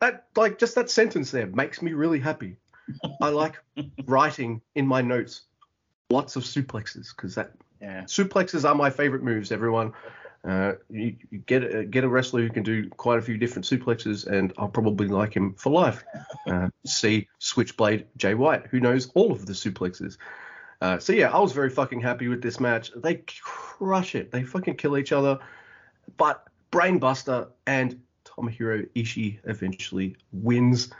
that 0.00 0.26
like 0.36 0.58
just 0.58 0.74
that 0.74 0.90
sentence 0.90 1.30
there 1.30 1.46
makes 1.46 1.82
me 1.82 1.92
really 1.92 2.18
happy. 2.18 2.56
I 3.20 3.28
like 3.28 3.56
writing 4.06 4.60
in 4.74 4.86
my 4.86 5.00
notes 5.02 5.42
lots 6.14 6.36
of 6.36 6.44
suplexes 6.44 7.06
because 7.14 7.34
that 7.34 7.50
Yeah. 7.80 8.02
suplexes 8.04 8.68
are 8.68 8.74
my 8.74 8.90
favorite 8.90 9.22
moves. 9.22 9.50
Everyone, 9.52 9.92
uh, 10.44 10.72
you, 10.90 11.16
you 11.30 11.38
get 11.38 11.62
a, 11.64 11.84
get 11.84 12.04
a 12.04 12.08
wrestler 12.08 12.42
who 12.42 12.50
can 12.50 12.62
do 12.62 12.88
quite 12.90 13.18
a 13.18 13.22
few 13.22 13.36
different 13.36 13.64
suplexes, 13.66 14.26
and 14.26 14.52
I'll 14.58 14.68
probably 14.68 15.08
like 15.08 15.34
him 15.34 15.54
for 15.54 15.70
life. 15.72 16.04
Uh, 16.46 16.68
see 16.86 17.28
Switchblade 17.38 18.06
Jay 18.16 18.34
White, 18.34 18.66
who 18.70 18.80
knows 18.80 19.10
all 19.14 19.32
of 19.32 19.46
the 19.46 19.52
suplexes. 19.54 20.16
Uh, 20.80 20.98
so 20.98 21.12
yeah, 21.12 21.30
I 21.30 21.38
was 21.40 21.52
very 21.52 21.70
fucking 21.70 22.00
happy 22.00 22.28
with 22.28 22.42
this 22.42 22.60
match. 22.60 22.90
They 22.96 23.22
crush 23.26 24.14
it. 24.14 24.30
They 24.30 24.42
fucking 24.42 24.76
kill 24.76 24.98
each 24.98 25.12
other, 25.12 25.38
but 26.16 26.46
Brainbuster 26.70 27.48
and 27.66 28.00
Tomohiro 28.24 28.86
Ishii 28.94 29.38
eventually 29.44 30.16
wins. 30.32 30.90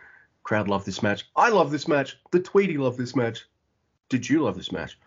Crowd 0.42 0.68
love 0.68 0.84
this 0.84 1.02
match. 1.02 1.24
I 1.36 1.48
love 1.50 1.70
this 1.70 1.86
match. 1.88 2.18
The 2.30 2.40
Tweety 2.40 2.76
love 2.78 2.96
this 2.96 3.14
match. 3.16 3.44
Did 4.08 4.28
you 4.28 4.42
love 4.42 4.56
this 4.56 4.70
match? 4.72 4.98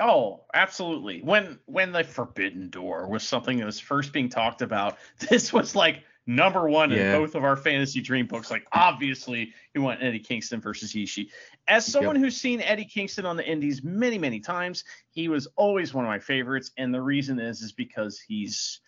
Oh, 0.00 0.44
absolutely. 0.52 1.20
When 1.20 1.58
when 1.66 1.92
the 1.92 2.02
Forbidden 2.02 2.70
Door 2.70 3.08
was 3.08 3.22
something 3.22 3.58
that 3.58 3.66
was 3.66 3.78
first 3.78 4.12
being 4.12 4.28
talked 4.28 4.62
about, 4.62 4.98
this 5.30 5.52
was 5.52 5.76
like 5.76 6.02
number 6.26 6.68
one 6.68 6.90
in 6.90 7.12
both 7.12 7.34
of 7.34 7.44
our 7.44 7.56
fantasy 7.56 8.00
dream 8.00 8.26
books. 8.26 8.50
Like 8.50 8.66
obviously, 8.72 9.52
you 9.74 9.82
want 9.82 10.02
Eddie 10.02 10.18
Kingston 10.18 10.60
versus 10.60 10.92
Ishii. 10.92 11.28
As 11.68 11.86
someone 11.86 12.16
who's 12.16 12.36
seen 12.36 12.60
Eddie 12.60 12.86
Kingston 12.86 13.24
on 13.26 13.36
the 13.36 13.46
Indies 13.46 13.84
many 13.84 14.18
many 14.18 14.40
times, 14.40 14.84
he 15.10 15.28
was 15.28 15.46
always 15.56 15.94
one 15.94 16.04
of 16.04 16.08
my 16.08 16.18
favorites, 16.18 16.72
and 16.76 16.92
the 16.92 17.02
reason 17.02 17.38
is 17.38 17.62
is 17.62 17.72
because 17.72 18.18
he's 18.18 18.80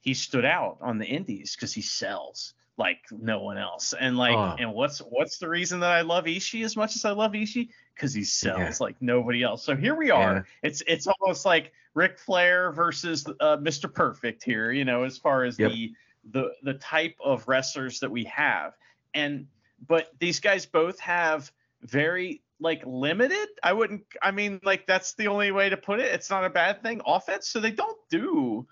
he 0.00 0.14
stood 0.14 0.44
out 0.44 0.78
on 0.80 0.98
the 0.98 1.06
Indies 1.06 1.54
because 1.56 1.74
he 1.74 1.82
sells 1.82 2.54
like 2.76 2.98
no 3.10 3.40
one 3.40 3.56
else. 3.58 3.94
And 3.98 4.16
like, 4.16 4.36
Oh. 4.36 4.56
and 4.58 4.72
what's 4.72 4.98
what's 4.98 5.38
the 5.38 5.48
reason 5.48 5.80
that 5.80 5.90
I 5.90 6.00
love 6.00 6.24
Ishii 6.24 6.64
as 6.64 6.76
much 6.76 6.96
as 6.96 7.04
I 7.04 7.12
love 7.12 7.32
Ishii? 7.32 7.68
Because 7.94 8.12
he 8.12 8.24
sells 8.24 8.58
Yeah. 8.58 8.74
like 8.80 8.96
nobody 9.00 9.42
else. 9.42 9.64
So 9.64 9.76
here 9.76 9.94
we 9.94 10.10
are. 10.10 10.34
Yeah. 10.34 10.42
It's 10.62 10.82
it's 10.86 11.06
almost 11.06 11.44
like 11.44 11.72
Ric 11.94 12.18
Flair 12.18 12.72
versus 12.72 13.24
uh, 13.40 13.56
Mr. 13.58 13.92
Perfect 13.92 14.42
here, 14.42 14.72
you 14.72 14.84
know, 14.84 15.04
as 15.04 15.16
far 15.18 15.44
as 15.44 15.58
Yep. 15.58 15.70
the 15.72 15.92
the 16.32 16.52
the 16.62 16.74
type 16.74 17.16
of 17.22 17.46
wrestlers 17.46 18.00
that 18.00 18.10
we 18.10 18.24
have. 18.24 18.74
And 19.14 19.46
but 19.86 20.10
these 20.18 20.40
guys 20.40 20.66
both 20.66 20.98
have 21.00 21.52
very 21.82 22.42
like 22.60 22.82
limited. 22.86 23.48
I 23.62 23.72
wouldn't. 23.72 24.04
I 24.22 24.30
mean, 24.32 24.58
like 24.64 24.86
that's 24.86 25.14
the 25.14 25.28
only 25.28 25.52
way 25.52 25.68
to 25.68 25.76
put 25.76 26.00
it. 26.00 26.06
It's 26.12 26.30
not 26.30 26.44
a 26.44 26.50
bad 26.50 26.82
thing. 26.82 27.00
Offense, 27.06 27.48
so 27.48 27.60
they 27.60 27.70
don't 27.70 27.98
do 28.10 28.66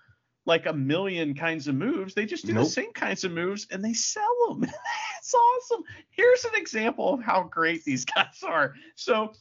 like 0.45 0.65
a 0.65 0.73
million 0.73 1.33
kinds 1.33 1.67
of 1.67 1.75
moves. 1.75 2.13
They 2.13 2.25
just 2.25 2.45
do 2.45 2.53
Nope. 2.53 2.65
the 2.65 2.69
same 2.69 2.91
kinds 2.93 3.23
of 3.23 3.31
moves 3.31 3.67
and 3.71 3.83
they 3.83 3.93
sell 3.93 4.35
them. 4.49 4.63
it's 5.17 5.33
awesome. 5.71 5.83
Here's 6.09 6.43
an 6.45 6.55
example 6.55 7.13
of 7.13 7.23
how 7.23 7.43
great 7.43 7.83
these 7.83 8.05
guys 8.15 8.43
are. 8.43 8.73
So, 8.95 9.33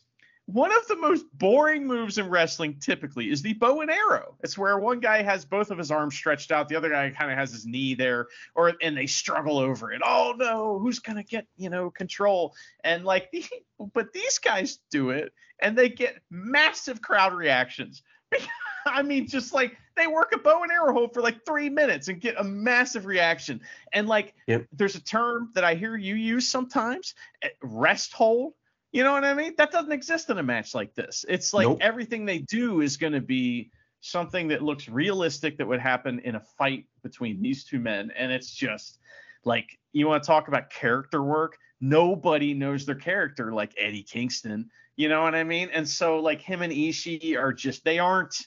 one 0.46 0.72
of 0.72 0.86
the 0.88 0.96
most 0.96 1.24
boring 1.34 1.86
moves 1.86 2.18
in 2.18 2.28
wrestling 2.28 2.76
typically 2.80 3.30
is 3.30 3.42
the 3.42 3.52
bow 3.54 3.80
and 3.80 3.90
arrow. 3.90 4.36
It's 4.42 4.58
where 4.58 4.76
one 4.76 4.98
guy 4.98 5.22
has 5.22 5.44
both 5.44 5.70
of 5.70 5.78
his 5.78 5.92
arms 5.92 6.16
stretched 6.16 6.50
out, 6.50 6.68
the 6.68 6.74
other 6.74 6.90
guy 6.90 7.10
kind 7.10 7.30
of 7.30 7.38
has 7.38 7.52
his 7.52 7.64
knee 7.64 7.94
there, 7.94 8.26
or 8.56 8.72
and 8.82 8.96
they 8.96 9.06
struggle 9.06 9.58
over 9.58 9.92
it. 9.92 10.02
Oh 10.04 10.34
no, 10.36 10.80
who's 10.80 10.98
gonna 10.98 11.22
get 11.22 11.46
you 11.56 11.70
know 11.70 11.90
control? 11.90 12.54
And 12.82 13.04
like, 13.04 13.32
but 13.94 14.12
these 14.12 14.40
guys 14.40 14.80
do 14.90 15.10
it, 15.10 15.32
and 15.60 15.78
they 15.78 15.88
get 15.88 16.18
massive 16.28 17.00
crowd 17.00 17.34
reactions. 17.34 18.02
I 18.86 19.02
mean, 19.02 19.26
just 19.28 19.52
like 19.54 19.76
they 19.96 20.06
work 20.06 20.32
a 20.34 20.38
bow 20.38 20.62
and 20.62 20.72
arrow 20.72 20.92
hold 20.92 21.14
for 21.14 21.22
like 21.22 21.44
three 21.44 21.68
minutes 21.68 22.08
and 22.08 22.20
get 22.20 22.34
a 22.38 22.44
massive 22.44 23.06
reaction. 23.06 23.60
And 23.92 24.08
like, 24.08 24.34
Yep. 24.46 24.66
there's 24.72 24.96
a 24.96 25.02
term 25.02 25.50
that 25.54 25.64
I 25.64 25.74
hear 25.74 25.96
you 25.96 26.14
use 26.14 26.48
sometimes, 26.48 27.14
eh, 27.42 27.48
rest 27.62 28.12
hold. 28.12 28.54
You 28.92 29.04
know 29.04 29.12
what 29.12 29.24
I 29.24 29.34
mean? 29.34 29.54
That 29.56 29.70
doesn't 29.70 29.92
exist 29.92 30.30
in 30.30 30.38
a 30.38 30.42
match 30.42 30.74
like 30.74 30.94
this. 30.94 31.24
It's 31.28 31.54
like 31.54 31.66
Nope. 31.66 31.78
everything 31.80 32.26
they 32.26 32.38
do 32.40 32.80
is 32.80 32.96
going 32.96 33.14
to 33.14 33.20
be 33.20 33.70
something 34.00 34.48
that 34.48 34.62
looks 34.62 34.88
realistic 34.88 35.56
that 35.58 35.66
would 35.66 35.80
happen 35.80 36.18
in 36.20 36.34
a 36.34 36.40
fight 36.40 36.86
between 37.02 37.40
these 37.40 37.64
two 37.64 37.78
men. 37.78 38.10
And 38.16 38.32
it's 38.32 38.50
just 38.50 38.98
like, 39.44 39.78
you 39.92 40.06
want 40.08 40.22
to 40.22 40.26
talk 40.26 40.48
about 40.48 40.70
character 40.70 41.22
work? 41.22 41.56
Nobody 41.80 42.52
knows 42.54 42.84
their 42.84 42.96
character 42.96 43.52
like 43.52 43.72
Eddie 43.78 44.02
Kingston. 44.02 44.70
You 44.96 45.08
know 45.08 45.22
what 45.22 45.34
I 45.34 45.44
mean? 45.44 45.70
And 45.72 45.88
so, 45.88 46.18
like, 46.20 46.40
him 46.40 46.62
and 46.62 46.72
Ishii 46.72 47.38
are 47.38 47.52
just, 47.52 47.84
they 47.84 47.98
aren't 47.98 48.46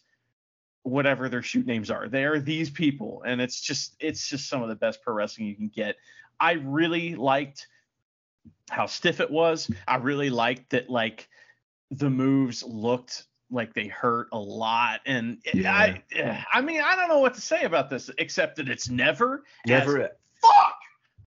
whatever 0.83 1.27
their 1.27 1.41
shoot 1.41 1.65
names 1.65 1.89
are. 1.89 2.07
They 2.07 2.23
are 2.25 2.39
these 2.39 2.69
people. 2.69 3.23
And 3.25 3.41
it's 3.41 3.59
just, 3.59 3.95
it's 3.99 4.29
just 4.29 4.47
some 4.47 4.61
of 4.61 4.69
the 4.69 4.75
best 4.75 5.01
pro 5.01 5.13
wrestling 5.13 5.47
you 5.47 5.55
can 5.55 5.69
get. 5.69 5.95
I 6.39 6.53
really 6.53 7.15
liked 7.15 7.67
how 8.69 8.85
stiff 8.85 9.19
it 9.19 9.31
was. 9.31 9.69
I 9.87 9.95
really 9.95 10.29
liked 10.29 10.69
that, 10.71 10.89
like, 10.89 11.27
the 11.91 12.09
moves 12.09 12.63
looked 12.63 13.25
like 13.49 13.73
they 13.73 13.87
hurt 13.87 14.27
a 14.31 14.39
lot. 14.39 15.01
And 15.05 15.39
I, 15.55 16.03
I 16.53 16.61
mean, 16.61 16.81
I 16.81 16.95
don't 16.95 17.09
know 17.09 17.19
what 17.19 17.33
to 17.35 17.41
say 17.41 17.63
about 17.63 17.89
this 17.89 18.09
except 18.17 18.57
that 18.57 18.69
it's 18.69 18.89
never, 18.89 19.43
Never. 19.65 20.09
fuck. 20.41 20.77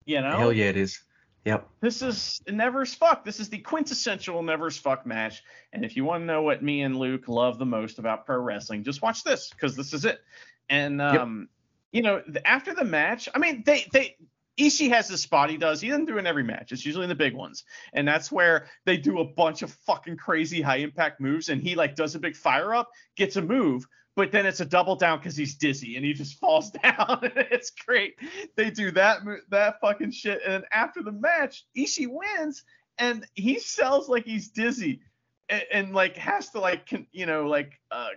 You 0.04 0.20
know, 0.20 0.36
Hell 0.36 0.52
yeah, 0.52 0.66
it 0.66 0.76
is. 0.76 1.00
Yep. 1.44 1.68
this 1.80 2.02
is 2.02 2.42
Never's 2.48 2.94
fuck. 2.94 3.24
This 3.24 3.40
is 3.40 3.48
the 3.48 3.58
quintessential 3.58 4.42
Never's 4.42 4.76
fuck 4.76 5.06
match. 5.06 5.42
And 5.72 5.84
if 5.84 5.96
you 5.96 6.04
want 6.04 6.22
to 6.22 6.26
know 6.26 6.42
what 6.42 6.62
me 6.62 6.82
and 6.82 6.96
Luke 6.96 7.28
love 7.28 7.58
the 7.58 7.66
most 7.66 7.98
about 7.98 8.26
pro 8.26 8.38
wrestling, 8.38 8.84
just 8.84 9.00
watch 9.00 9.24
this 9.24 9.50
because 9.50 9.74
this 9.76 9.94
is 9.94 10.04
it. 10.04 10.20
And 10.68 11.00
um, 11.00 11.48
you 11.92 12.02
know, 12.02 12.22
after 12.44 12.74
the 12.74 12.84
match, 12.84 13.28
I 13.34 13.38
mean, 13.38 13.62
they 13.64 13.86
they 13.92 14.16
Ishii 14.58 14.90
has 14.90 15.08
this 15.08 15.22
spot 15.22 15.50
he 15.50 15.56
does. 15.56 15.80
He 15.80 15.88
doesn't 15.88 16.06
do 16.06 16.16
it 16.16 16.20
in 16.20 16.26
every 16.26 16.42
match. 16.42 16.72
It's 16.72 16.84
usually 16.84 17.04
in 17.04 17.08
the 17.08 17.14
big 17.14 17.34
ones, 17.34 17.64
and 17.92 18.06
that's 18.06 18.30
where 18.30 18.66
they 18.84 18.96
do 18.96 19.20
a 19.20 19.24
bunch 19.24 19.62
of 19.62 19.72
fucking 19.86 20.16
crazy 20.16 20.60
high 20.60 20.78
impact 20.78 21.20
moves. 21.20 21.48
And 21.48 21.62
he 21.62 21.74
like 21.74 21.94
does 21.94 22.14
a 22.14 22.18
big 22.18 22.36
fire 22.36 22.74
up, 22.74 22.90
gets 23.16 23.36
a 23.36 23.42
move, 23.42 23.86
but 24.18 24.32
then 24.32 24.46
it's 24.46 24.58
a 24.58 24.64
double 24.64 24.96
down 24.96 25.18
because 25.20 25.36
he's 25.36 25.54
dizzy 25.54 25.94
and 25.94 26.04
he 26.04 26.12
just 26.12 26.34
falls 26.40 26.72
down. 26.72 27.20
it's 27.22 27.70
great. 27.70 28.16
They 28.56 28.68
do 28.68 28.90
that 28.90 29.20
that 29.50 29.80
fucking 29.80 30.10
shit, 30.10 30.40
and 30.44 30.54
then 30.54 30.64
after 30.72 31.02
the 31.04 31.12
match, 31.12 31.64
Ishii 31.76 32.08
wins, 32.10 32.64
and 32.98 33.24
he 33.34 33.60
sells 33.60 34.08
like 34.08 34.24
he's 34.24 34.48
dizzy, 34.48 35.02
and, 35.48 35.62
and 35.72 35.94
like 35.94 36.16
has 36.16 36.50
to 36.50 36.58
like 36.60 36.90
con- 36.90 37.06
you 37.12 37.26
know 37.26 37.46
like 37.46 37.74
uh, 37.92 38.08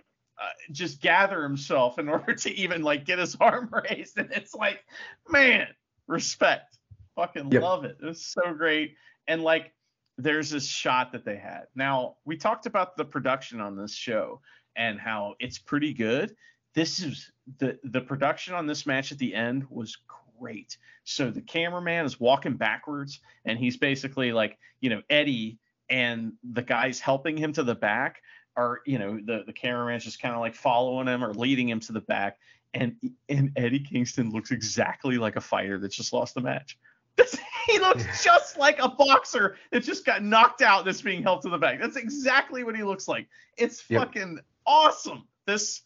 uh, 0.42 0.48
just 0.72 1.00
gather 1.00 1.44
himself 1.44 2.00
in 2.00 2.08
order 2.08 2.34
to 2.34 2.50
even 2.50 2.82
like 2.82 3.04
get 3.04 3.20
his 3.20 3.36
arm 3.36 3.72
raised, 3.88 4.18
and 4.18 4.32
it's 4.32 4.56
like, 4.56 4.80
man, 5.28 5.68
respect, 6.08 6.78
fucking 7.14 7.48
Yep. 7.52 7.62
love 7.62 7.84
it. 7.84 7.96
It's 8.02 8.26
so 8.26 8.52
great, 8.54 8.96
and 9.28 9.40
like 9.44 9.72
there's 10.18 10.50
this 10.50 10.66
shot 10.66 11.12
that 11.12 11.24
they 11.24 11.36
had. 11.36 11.64
Now 11.74 12.16
we 12.24 12.36
talked 12.36 12.66
about 12.66 12.96
the 12.96 13.04
production 13.04 13.60
on 13.60 13.76
this 13.76 13.94
show 13.94 14.40
and 14.76 14.98
how 14.98 15.34
it's 15.38 15.58
pretty 15.58 15.92
good. 15.92 16.34
This 16.74 17.00
is 17.00 17.30
the 17.58 17.78
the 17.84 18.00
production 18.00 18.54
on 18.54 18.66
this 18.66 18.86
match 18.86 19.12
at 19.12 19.18
the 19.18 19.34
end 19.34 19.66
was 19.68 19.96
great. 20.38 20.76
So 21.04 21.30
the 21.30 21.42
cameraman 21.42 22.04
is 22.04 22.20
walking 22.20 22.56
backwards 22.56 23.20
and 23.44 23.58
he's 23.58 23.76
basically 23.76 24.32
like, 24.32 24.58
you 24.80 24.90
know, 24.90 25.02
Eddie 25.10 25.58
and 25.88 26.32
the 26.52 26.62
guys 26.62 27.00
helping 27.00 27.36
him 27.36 27.52
to 27.54 27.62
the 27.62 27.74
back 27.74 28.22
are, 28.56 28.80
you 28.86 28.98
know, 28.98 29.18
the 29.24 29.44
the 29.46 29.52
cameraman's 29.52 30.04
just 30.04 30.20
kind 30.20 30.34
of 30.34 30.40
like 30.40 30.54
following 30.54 31.06
him 31.06 31.24
or 31.24 31.32
leading 31.34 31.68
him 31.68 31.80
to 31.80 31.92
the 31.92 32.00
back. 32.00 32.38
And 32.74 32.96
and 33.28 33.52
Eddie 33.56 33.80
Kingston 33.80 34.30
looks 34.30 34.50
exactly 34.50 35.18
like 35.18 35.36
a 35.36 35.40
fighter 35.40 35.78
that 35.78 35.92
just 35.92 36.12
lost 36.12 36.34
the 36.34 36.40
match. 36.40 36.78
he 37.66 37.78
looks 37.78 38.24
just 38.24 38.58
like 38.58 38.78
a 38.80 38.88
boxer 38.88 39.56
that 39.70 39.82
just 39.84 40.04
got 40.04 40.22
knocked 40.22 40.62
out 40.62 40.84
that's 40.84 41.02
being 41.02 41.22
held 41.22 41.42
to 41.42 41.48
the 41.50 41.58
back. 41.58 41.80
That's 41.80 41.96
exactly 41.96 42.64
what 42.64 42.76
he 42.76 42.82
looks 42.82 43.06
like. 43.08 43.28
It's 43.56 43.84
Yep. 43.88 44.00
fucking 44.02 44.40
awesome. 44.66 45.26
This 45.46 45.82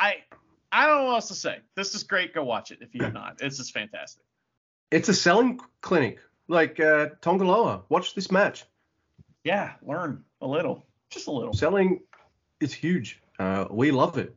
I 0.00 0.16
I 0.70 0.86
don't 0.86 0.98
know 0.98 1.04
what 1.06 1.14
else 1.14 1.28
to 1.28 1.34
say. 1.34 1.58
This 1.74 1.94
is 1.94 2.02
great. 2.02 2.34
Go 2.34 2.44
watch 2.44 2.70
it 2.70 2.78
if 2.80 2.94
you 2.94 3.02
have 3.04 3.14
not. 3.14 3.38
It's 3.40 3.56
just 3.56 3.72
fantastic. 3.72 4.22
It's 4.90 5.08
a 5.08 5.14
selling 5.14 5.60
clinic. 5.80 6.18
Like 6.46 6.80
uh, 6.80 7.08
Tongaloa. 7.20 7.82
Watch 7.88 8.14
this 8.14 8.30
match. 8.30 8.64
Yeah, 9.44 9.74
learn 9.82 10.24
a 10.40 10.46
little. 10.46 10.86
Just 11.10 11.26
a 11.26 11.30
little. 11.30 11.52
Selling 11.52 12.00
is 12.60 12.72
huge. 12.72 13.20
Uh, 13.38 13.66
we 13.70 13.90
love 13.90 14.16
it. 14.18 14.34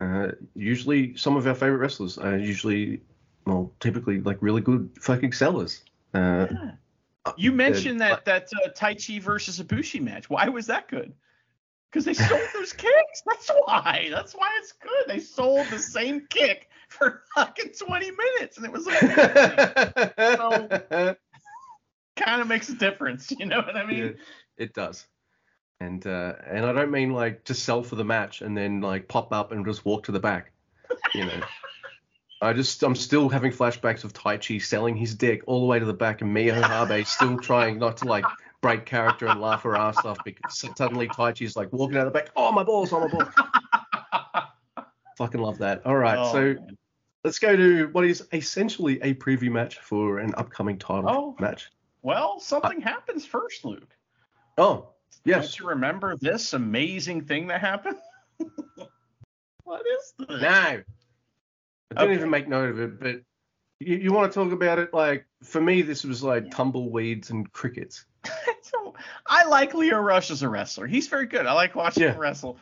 Uh, 0.00 0.28
usually, 0.54 1.16
some 1.16 1.36
of 1.36 1.46
our 1.46 1.54
favorite 1.54 1.78
wrestlers 1.78 2.16
are 2.18 2.36
usually, 2.38 3.02
well, 3.50 3.72
typically 3.80 4.20
like 4.20 4.38
really 4.40 4.60
good 4.60 4.88
fucking 5.00 5.32
sellers. 5.32 5.82
Uh, 6.14 6.46
Yeah. 6.50 6.70
You 7.36 7.52
mentioned 7.52 8.00
that 8.00 8.24
that 8.24 8.48
uh, 8.64 8.70
Taichi 8.70 9.20
versus 9.20 9.60
Ibushi 9.60 10.00
match. 10.00 10.30
Why 10.30 10.48
was 10.48 10.66
that 10.68 10.88
good? 10.88 11.12
Because 11.90 12.06
they 12.06 12.14
sold 12.14 12.40
those 12.54 12.72
kicks. 12.72 13.22
That's 13.26 13.50
why. 13.66 14.08
That's 14.10 14.32
why 14.32 14.48
it's 14.58 14.72
good. 14.72 15.04
They 15.06 15.18
sold 15.18 15.66
the 15.68 15.78
same 15.78 16.26
kick 16.30 16.70
for 16.88 17.22
fucking 17.34 17.72
20 17.78 18.10
minutes, 18.10 18.56
and 18.56 18.64
it 18.64 18.72
was 18.72 18.86
amazing. 18.86 19.10
kind 22.16 22.40
of 22.40 22.48
makes 22.48 22.70
a 22.70 22.74
difference. 22.74 23.30
You 23.30 23.46
know 23.46 23.58
what 23.58 23.76
I 23.76 23.84
mean? 23.84 23.98
Yeah, 23.98 24.12
it 24.56 24.72
does. 24.72 25.06
And 25.80 26.04
uh, 26.06 26.34
and 26.46 26.64
I 26.64 26.72
don't 26.72 26.90
mean 26.90 27.12
like 27.12 27.44
just 27.44 27.64
sell 27.64 27.82
for 27.82 27.96
the 27.96 28.04
match 28.04 28.40
and 28.40 28.56
then 28.56 28.80
like 28.80 29.08
pop 29.08 29.30
up 29.32 29.52
and 29.52 29.66
just 29.66 29.84
walk 29.84 30.04
to 30.04 30.12
the 30.12 30.20
back. 30.20 30.52
You 31.14 31.26
know. 31.26 31.40
I 32.42 32.52
just 32.54 32.82
I'm 32.82 32.94
still 32.94 33.28
having 33.28 33.52
flashbacks 33.52 34.02
of 34.04 34.12
Taichi 34.14 34.62
selling 34.62 34.96
his 34.96 35.14
dick 35.14 35.42
all 35.46 35.60
the 35.60 35.66
way 35.66 35.78
to 35.78 35.84
the 35.84 35.92
back 35.92 36.22
and 36.22 36.34
Miho 36.34 36.90
Abe 36.90 37.06
still 37.06 37.38
trying 37.38 37.78
not 37.78 37.98
to 37.98 38.06
like 38.06 38.24
break 38.62 38.86
character 38.86 39.26
and 39.26 39.40
laugh 39.40 39.62
her 39.64 39.76
ass 39.76 40.02
off 40.04 40.18
because 40.24 40.64
suddenly 40.76 41.06
Taichi's 41.08 41.54
like 41.56 41.70
walking 41.72 41.96
out 41.98 42.06
of 42.06 42.12
the 42.12 42.18
back. 42.18 42.30
Oh 42.36 42.50
my 42.52 42.62
balls, 42.62 42.92
oh 42.92 43.00
my 43.00 43.08
balls. 43.08 43.28
Fucking 45.18 45.40
love 45.40 45.58
that. 45.58 45.84
All 45.84 45.96
right, 45.96 46.16
Oh, 46.18 46.32
so 46.32 46.40
man. 46.54 46.78
let's 47.24 47.38
go 47.38 47.54
to 47.54 47.88
what 47.92 48.04
is 48.06 48.26
essentially 48.32 49.00
a 49.02 49.12
preview 49.14 49.50
match 49.50 49.78
for 49.80 50.18
an 50.18 50.34
upcoming 50.36 50.78
title 50.78 51.04
Oh. 51.10 51.36
match. 51.38 51.70
well, 52.02 52.40
something 52.40 52.80
happens 52.80 53.26
first, 53.26 53.64
Luke. 53.66 53.94
Oh, 54.56 54.88
yes. 55.24 55.44
Don't 55.44 55.58
you 55.60 55.68
remember 55.68 56.16
this 56.18 56.54
amazing 56.54 57.24
thing 57.26 57.48
that 57.48 57.60
happened? 57.60 57.98
what 59.64 59.82
is 59.86 60.14
this? 60.18 60.40
No. 60.40 60.82
I 61.96 62.02
didn't 62.02 62.08
Okay. 62.10 62.18
even 62.18 62.30
make 62.30 62.48
note 62.48 62.70
of 62.70 62.78
it, 62.80 63.00
but 63.00 63.16
you, 63.80 63.96
you 63.96 64.12
want 64.12 64.30
to 64.32 64.34
talk 64.44 64.52
about 64.52 64.78
it? 64.78 64.92
Like, 64.94 65.26
for 65.42 65.60
me, 65.60 65.82
this 65.82 66.04
was 66.04 66.22
like 66.22 66.50
tumbleweeds 66.50 67.30
and 67.30 67.50
crickets. 67.52 68.04
so 68.62 68.94
I 69.26 69.44
like 69.46 69.74
Lio 69.74 69.98
Rush 69.98 70.30
as 70.30 70.42
a 70.42 70.48
wrestler. 70.48 70.86
He's 70.86 71.08
very 71.08 71.26
good. 71.26 71.46
I 71.46 71.52
like 71.52 71.74
watching 71.74 72.02
Yeah. 72.04 72.12
him 72.12 72.18
wrestle. 72.20 72.58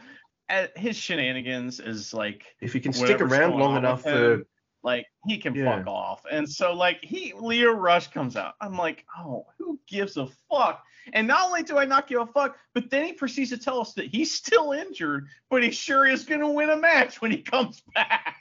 And 0.49 0.71
his 0.77 0.97
shenanigans 0.97 1.79
is 1.81 2.15
like 2.15 2.45
If 2.63 2.75
you 2.75 2.81
can 2.81 2.93
stick 2.95 3.21
around 3.21 3.59
long 3.59 3.77
enough 3.77 4.07
uh, 4.07 4.11
with 4.11 4.41
for. 4.41 4.47
like 4.83 5.07
he 5.27 5.37
can 5.37 5.55
Yeah. 5.55 5.77
fuck 5.79 5.87
off. 5.87 6.23
And 6.31 6.49
so 6.49 6.73
like 6.73 7.01
he 7.03 7.35
Lio 7.39 7.73
Rush 7.73 8.09
comes 8.09 8.35
out. 8.35 8.55
I'm 8.63 8.77
like, 8.79 9.05
oh, 9.19 9.45
who 9.59 9.79
gives 9.87 10.17
a 10.17 10.27
fuck? 10.51 10.83
And 11.13 11.27
not 11.27 11.45
only 11.47 11.63
do 11.65 11.77
I 11.77 11.85
not 11.85 12.07
give 12.07 12.21
a 12.23 12.27
fuck, 12.27 12.57
but 12.75 12.89
then 12.89 13.05
he 13.05 13.13
proceeds 13.13 13.51
to 13.51 13.59
tell 13.59 13.81
us 13.81 13.93
that 13.95 14.07
he's 14.07 14.33
still 14.35 14.73
injured, 14.73 15.27
but 15.51 15.63
he 15.63 15.71
sure 15.71 16.07
is 16.07 16.25
gonna 16.25 16.51
win 16.51 16.71
a 16.71 16.77
match 16.77 17.21
when 17.21 17.31
he 17.31 17.43
comes 17.43 17.83
back. 17.95 18.37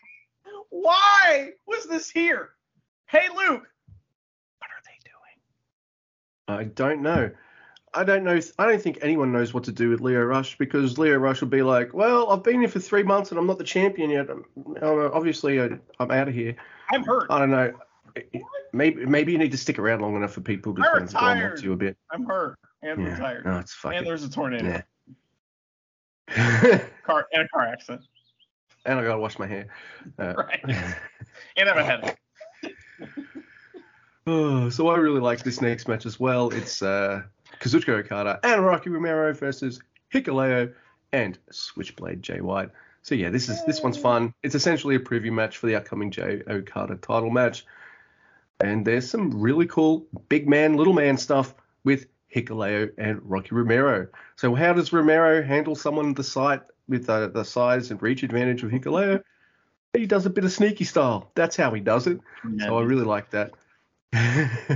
Why 0.82 1.52
was 1.66 1.86
this 1.86 2.10
here? 2.10 2.50
Hey 3.08 3.28
Luke, 3.30 3.64
what 4.60 4.70
are 4.70 4.84
they 4.86 5.00
doing? 5.04 6.60
I 6.60 6.64
don't 6.66 7.02
know. 7.02 7.32
I 7.94 8.04
don't 8.04 8.24
know. 8.24 8.40
I 8.60 8.66
don't 8.68 8.82
think 8.82 9.00
anyone 9.02 9.32
knows 9.32 9.54
what 9.56 9.64
to 9.64 9.72
do 9.72 9.90
with 9.90 10.02
Lio 10.02 10.22
Rush 10.24 10.58
because 10.58 11.00
Lio 11.00 11.18
Rush 11.18 11.42
will 11.42 11.48
be 11.48 11.64
like, 11.64 11.94
well, 11.94 12.30
I've 12.30 12.44
been 12.44 12.60
here 12.60 12.70
for 12.70 12.80
three 12.80 13.02
months 13.02 13.32
and 13.32 13.40
I'm 13.40 13.48
not 13.48 13.58
the 13.58 13.64
champion 13.64 14.10
yet. 14.12 14.30
Um, 14.30 14.46
um, 14.58 14.76
I'm, 14.82 14.84
I'm- 15.00 15.12
obviously, 15.14 15.60
I'm 15.60 15.82
out 16.00 16.28
of 16.28 16.34
here. 16.34 16.56
I'm 16.92 17.04
hurt. 17.04 17.28
I 17.32 17.40
don't 17.40 17.50
know. 17.52 17.74
Maybe 18.74 19.06
maybe 19.06 19.32
you 19.32 19.38
need 19.40 19.52
to 19.52 19.58
stick 19.58 19.80
around 19.80 20.02
long 20.02 20.16
enough 20.16 20.34
for 20.34 20.42
people 20.42 20.76
to 20.76 20.82
kind 20.82 21.04
of 21.04 21.16
up 21.16 21.56
to 21.58 21.64
you 21.64 21.74
a 21.74 21.78
bit. 21.78 21.98
I'm 22.12 22.26
hurt 22.26 22.58
and 22.84 23.02
Yeah. 23.02 23.14
retired. 23.14 23.46
No, 23.46 23.58
it's 23.60 23.74
fucking. 23.74 23.98
and 24.00 24.08
there's 24.08 24.24
a 24.24 24.30
tornado. 24.30 24.82
Yeah. 26.28 26.82
Car 27.04 27.26
and 27.32 27.44
a 27.44 27.48
car 27.48 27.66
accident. 27.68 28.04
And 28.88 29.00
I 29.00 29.04
gotta 29.04 29.20
wash 29.20 29.38
my 29.38 29.46
hair. 29.46 29.68
Uh, 30.18 30.34
Right. 30.36 30.64
And 31.58 31.70
a 31.70 31.84
headache. 31.84 32.18
oh, 34.28 34.70
so 34.70 34.88
I 34.88 34.98
really 34.98 35.20
like 35.20 35.44
this 35.44 35.62
next 35.62 35.88
match 35.88 36.06
as 36.06 36.20
well. 36.20 36.50
It's 36.50 36.82
uh, 36.82 37.24
Kazuchika 37.60 38.00
Okada 38.00 38.40
and 38.44 38.66
Rocky 38.66 38.90
Romero 38.90 39.34
versus 39.34 39.80
Hikuleo 40.14 40.74
and 41.12 41.38
Switchblade 41.52 42.22
Jay 42.22 42.42
White. 42.42 42.70
So 43.02 43.16
yeah, 43.16 43.30
this 43.30 43.50
is 43.50 43.64
this 43.66 43.82
one's 43.82 43.98
fun. 43.98 44.34
It's 44.44 44.56
essentially 44.56 44.96
a 44.96 45.00
preview 45.00 45.32
match 45.32 45.58
for 45.58 45.68
the 45.68 45.76
upcoming 45.76 46.12
Jay 46.12 46.42
Okada 46.48 46.96
title 46.96 47.30
match. 47.30 47.66
And 48.60 48.86
there's 48.86 49.10
some 49.10 49.40
really 49.40 49.68
cool 49.68 50.08
big 50.30 50.48
man, 50.48 50.78
little 50.78 50.94
man 50.94 51.18
stuff 51.18 51.54
with 51.84 52.08
Hikuleo 52.34 52.92
and 52.98 53.20
Rocky 53.24 53.54
Romero. 53.54 54.08
So 54.36 54.56
how 54.56 54.74
does 54.74 54.92
Romero 54.92 55.44
handle 55.44 55.76
someone 55.76 56.14
the 56.14 56.24
sight 56.24 56.62
with 56.88 57.10
uh, 57.10 57.28
the 57.28 57.44
size 57.44 57.92
and 57.92 58.02
reach 58.02 58.24
advantage 58.24 58.64
of 58.64 58.72
Hikuleo? 58.72 59.22
He 59.94 60.06
does 60.06 60.26
a 60.26 60.30
bit 60.30 60.44
of 60.44 60.52
sneaky 60.52 60.84
style. 60.84 61.32
That's 61.36 61.56
how 61.56 61.74
he 61.74 61.82
does 61.82 62.08
it. 62.08 62.20
So 62.60 62.78
I 62.78 62.84
really 62.84 63.06
like 63.06 63.32
that. 63.32 63.54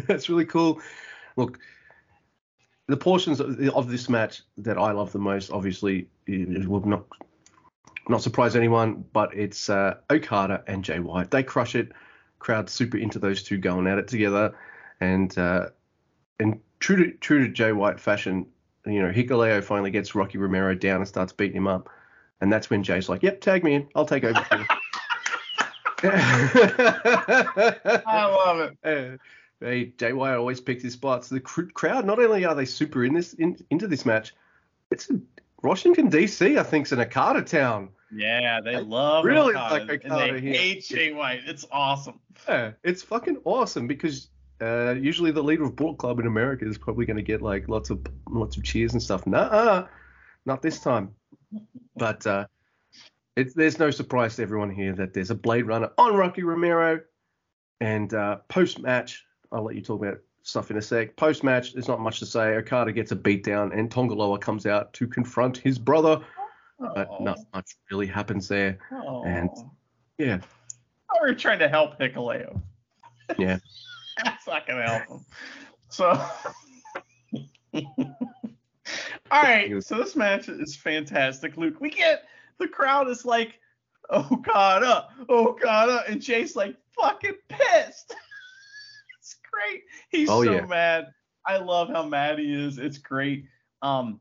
That's 0.08 0.30
really 0.30 0.46
cool. 0.46 0.82
Look, 1.36 1.60
the 2.88 2.98
portions 2.98 3.40
of, 3.40 3.60
of 3.70 3.90
this 3.90 4.10
match 4.10 4.42
that 4.58 4.78
I 4.78 4.92
love 4.92 5.12
the 5.12 5.20
most, 5.20 5.52
obviously, 5.52 6.08
it 6.28 6.68
will 6.68 6.86
not 6.86 7.06
not 8.10 8.22
surprise 8.22 8.56
anyone, 8.56 9.06
but 9.14 9.34
it's 9.34 9.70
uh, 9.70 9.96
Okada 10.10 10.64
and 10.68 10.84
Jay 10.84 11.00
White. 11.00 11.32
They 11.32 11.44
crush 11.44 11.76
it. 11.76 11.92
Crowd 12.40 12.70
super 12.70 12.98
into 12.98 13.20
those 13.20 13.44
two 13.44 13.58
going 13.58 13.86
at 13.88 14.00
it 14.00 14.08
together, 14.08 14.56
and 15.00 15.36
uh, 15.38 15.70
and 16.40 16.60
true 16.80 16.96
to 16.98 17.12
true 17.18 17.46
to 17.46 17.54
Jay 17.54 17.72
White 17.72 18.00
fashion, 18.00 18.48
you 18.86 19.02
know, 19.02 19.12
Hikuleo 19.12 19.64
finally 19.64 19.92
gets 19.92 20.16
Rocky 20.16 20.40
Romero 20.40 20.74
down 20.74 20.98
and 20.98 21.08
starts 21.08 21.32
beating 21.32 21.58
him 21.58 21.68
up, 21.68 21.90
and 22.42 22.52
that's 22.52 22.70
when 22.70 22.84
Jay's 22.84 23.10
like, 23.10 23.24
"Yep, 23.24 23.42
tag 23.42 23.64
me 23.64 23.76
in. 23.76 23.88
I'll 23.96 24.06
take 24.06 24.24
over." 24.24 24.46
I 26.04 26.10
love 28.26 28.72
it. 28.84 29.20
Hey, 29.60 29.86
Jay 29.98 30.14
White 30.14 30.34
always 30.34 30.60
picks 30.60 30.82
his 30.82 30.94
spots. 30.94 31.30
The 31.30 31.40
cr- 31.40 31.70
crowd, 31.74 32.06
not 32.06 32.18
only 32.20 32.44
are 32.46 32.56
they 32.56 32.66
super 32.66 33.06
in 33.06 33.14
this 33.14 33.34
in, 33.34 33.56
into 33.70 33.88
this 33.88 34.04
match, 34.06 34.34
it's 34.90 35.10
in 35.12 35.24
Washington 35.62 36.10
D.C. 36.10 36.58
I 36.58 36.64
think, 36.64 36.88
is 36.88 36.92
an 36.92 37.02
Okada 37.02 37.44
town. 37.44 37.90
Yeah, 38.12 38.60
they 38.62 38.78
I 38.78 38.80
love 38.80 39.24
really 39.24 39.54
Okada, 39.54 39.86
like 39.86 40.04
and 40.04 40.20
they 40.20 40.42
here. 40.42 40.54
hate 40.54 40.84
Jay 40.86 41.14
White. 41.14 41.42
It's 41.46 41.68
awesome. 41.72 42.20
Yeah, 42.50 42.72
it's 42.84 43.04
fucking 43.04 43.38
awesome 43.46 43.86
because 43.86 44.30
uh, 44.60 44.96
usually 45.00 45.30
the 45.30 45.44
leader 45.44 45.64
of 45.64 45.76
Bullet 45.76 46.00
Club 46.00 46.20
in 46.20 46.26
America 46.26 46.68
is 46.68 46.80
probably 46.80 47.06
going 47.06 47.18
to 47.18 47.24
get 47.24 47.44
like 47.44 47.70
lots 47.70 47.92
of 47.92 48.04
lots 48.28 48.58
of 48.58 48.64
cheers 48.64 48.94
and 48.94 49.02
stuff. 49.02 49.28
Nah, 49.28 49.86
not 50.48 50.64
this 50.64 50.80
time. 50.80 51.14
But 51.98 52.26
uh, 52.28 52.46
it's 53.36 53.54
there's 53.54 53.80
no 53.80 53.92
surprise 53.92 54.36
to 54.38 54.42
everyone 54.44 54.70
here 54.72 54.94
that 54.94 55.14
there's 55.14 55.32
a 55.32 55.36
Blade 55.36 55.66
Runner 55.68 55.90
on 55.98 56.16
Rocky 56.16 56.44
Romero, 56.44 57.00
and 57.80 58.14
uh, 58.14 58.38
post 58.50 58.80
match, 58.80 59.26
I'll 59.52 59.64
let 59.64 59.76
you 59.76 59.82
talk 59.82 60.02
about 60.04 60.20
stuff 60.44 60.72
in 60.72 60.78
a 60.78 60.82
sec. 60.82 61.16
Post 61.18 61.44
match, 61.44 61.74
there's 61.74 61.88
not 61.88 62.00
much 62.00 62.20
to 62.20 62.26
say. 62.26 62.56
Okada 62.56 62.92
gets 62.92 63.12
a 63.12 63.16
beatdown, 63.16 63.78
and 63.78 63.90
Tongaloa 63.92 64.40
comes 64.42 64.66
out 64.66 64.92
to 64.94 65.08
confront 65.08 65.58
his 65.58 65.78
brother, 65.78 66.20
but 66.80 67.08
Oh, 67.12 67.24
not 67.24 67.38
much 67.54 67.76
really 67.92 68.08
happens 68.08 68.48
there. 68.48 68.78
oh. 68.92 69.24
and- 69.26 69.50
Yeah, 70.18 70.40
Oh, 71.14 71.18
we're 71.22 71.34
trying 71.36 71.60
to 71.60 71.68
help 71.68 72.00
Hikuleo. 72.00 72.62
yeah. 73.38 73.58
That's 74.24 74.48
not 74.48 74.66
gonna 74.68 74.88
help 74.88 75.08
him. 75.10 75.26
So, 75.90 76.22
all 79.32 79.42
right. 79.44 79.84
So 79.84 79.98
this 79.98 80.16
match 80.16 80.50
is 80.50 80.76
fantastic, 80.76 81.58
Luke. 81.58 81.80
We 81.80 81.90
get 81.90 82.24
the 82.60 82.68
crowd 82.68 83.10
is 83.10 83.26
like, 83.26 83.60
Okada, 84.10 85.08
Okada, 85.30 86.04
and 86.08 86.22
Jay's 86.22 86.56
like 86.56 86.76
fucking 87.00 87.36
pissed. 87.50 88.14
it's 89.20 89.38
great. 89.52 89.84
He's 90.10 90.30
Oh, 90.30 90.44
so 90.44 90.52
yeah. 90.54 90.66
mad. 90.66 91.08
I 91.46 91.58
love 91.58 91.90
how 91.90 92.04
mad 92.04 92.40
he 92.40 92.54
is. 92.54 92.78
It's 92.78 92.98
great. 92.98 93.46
Um, 93.82 94.20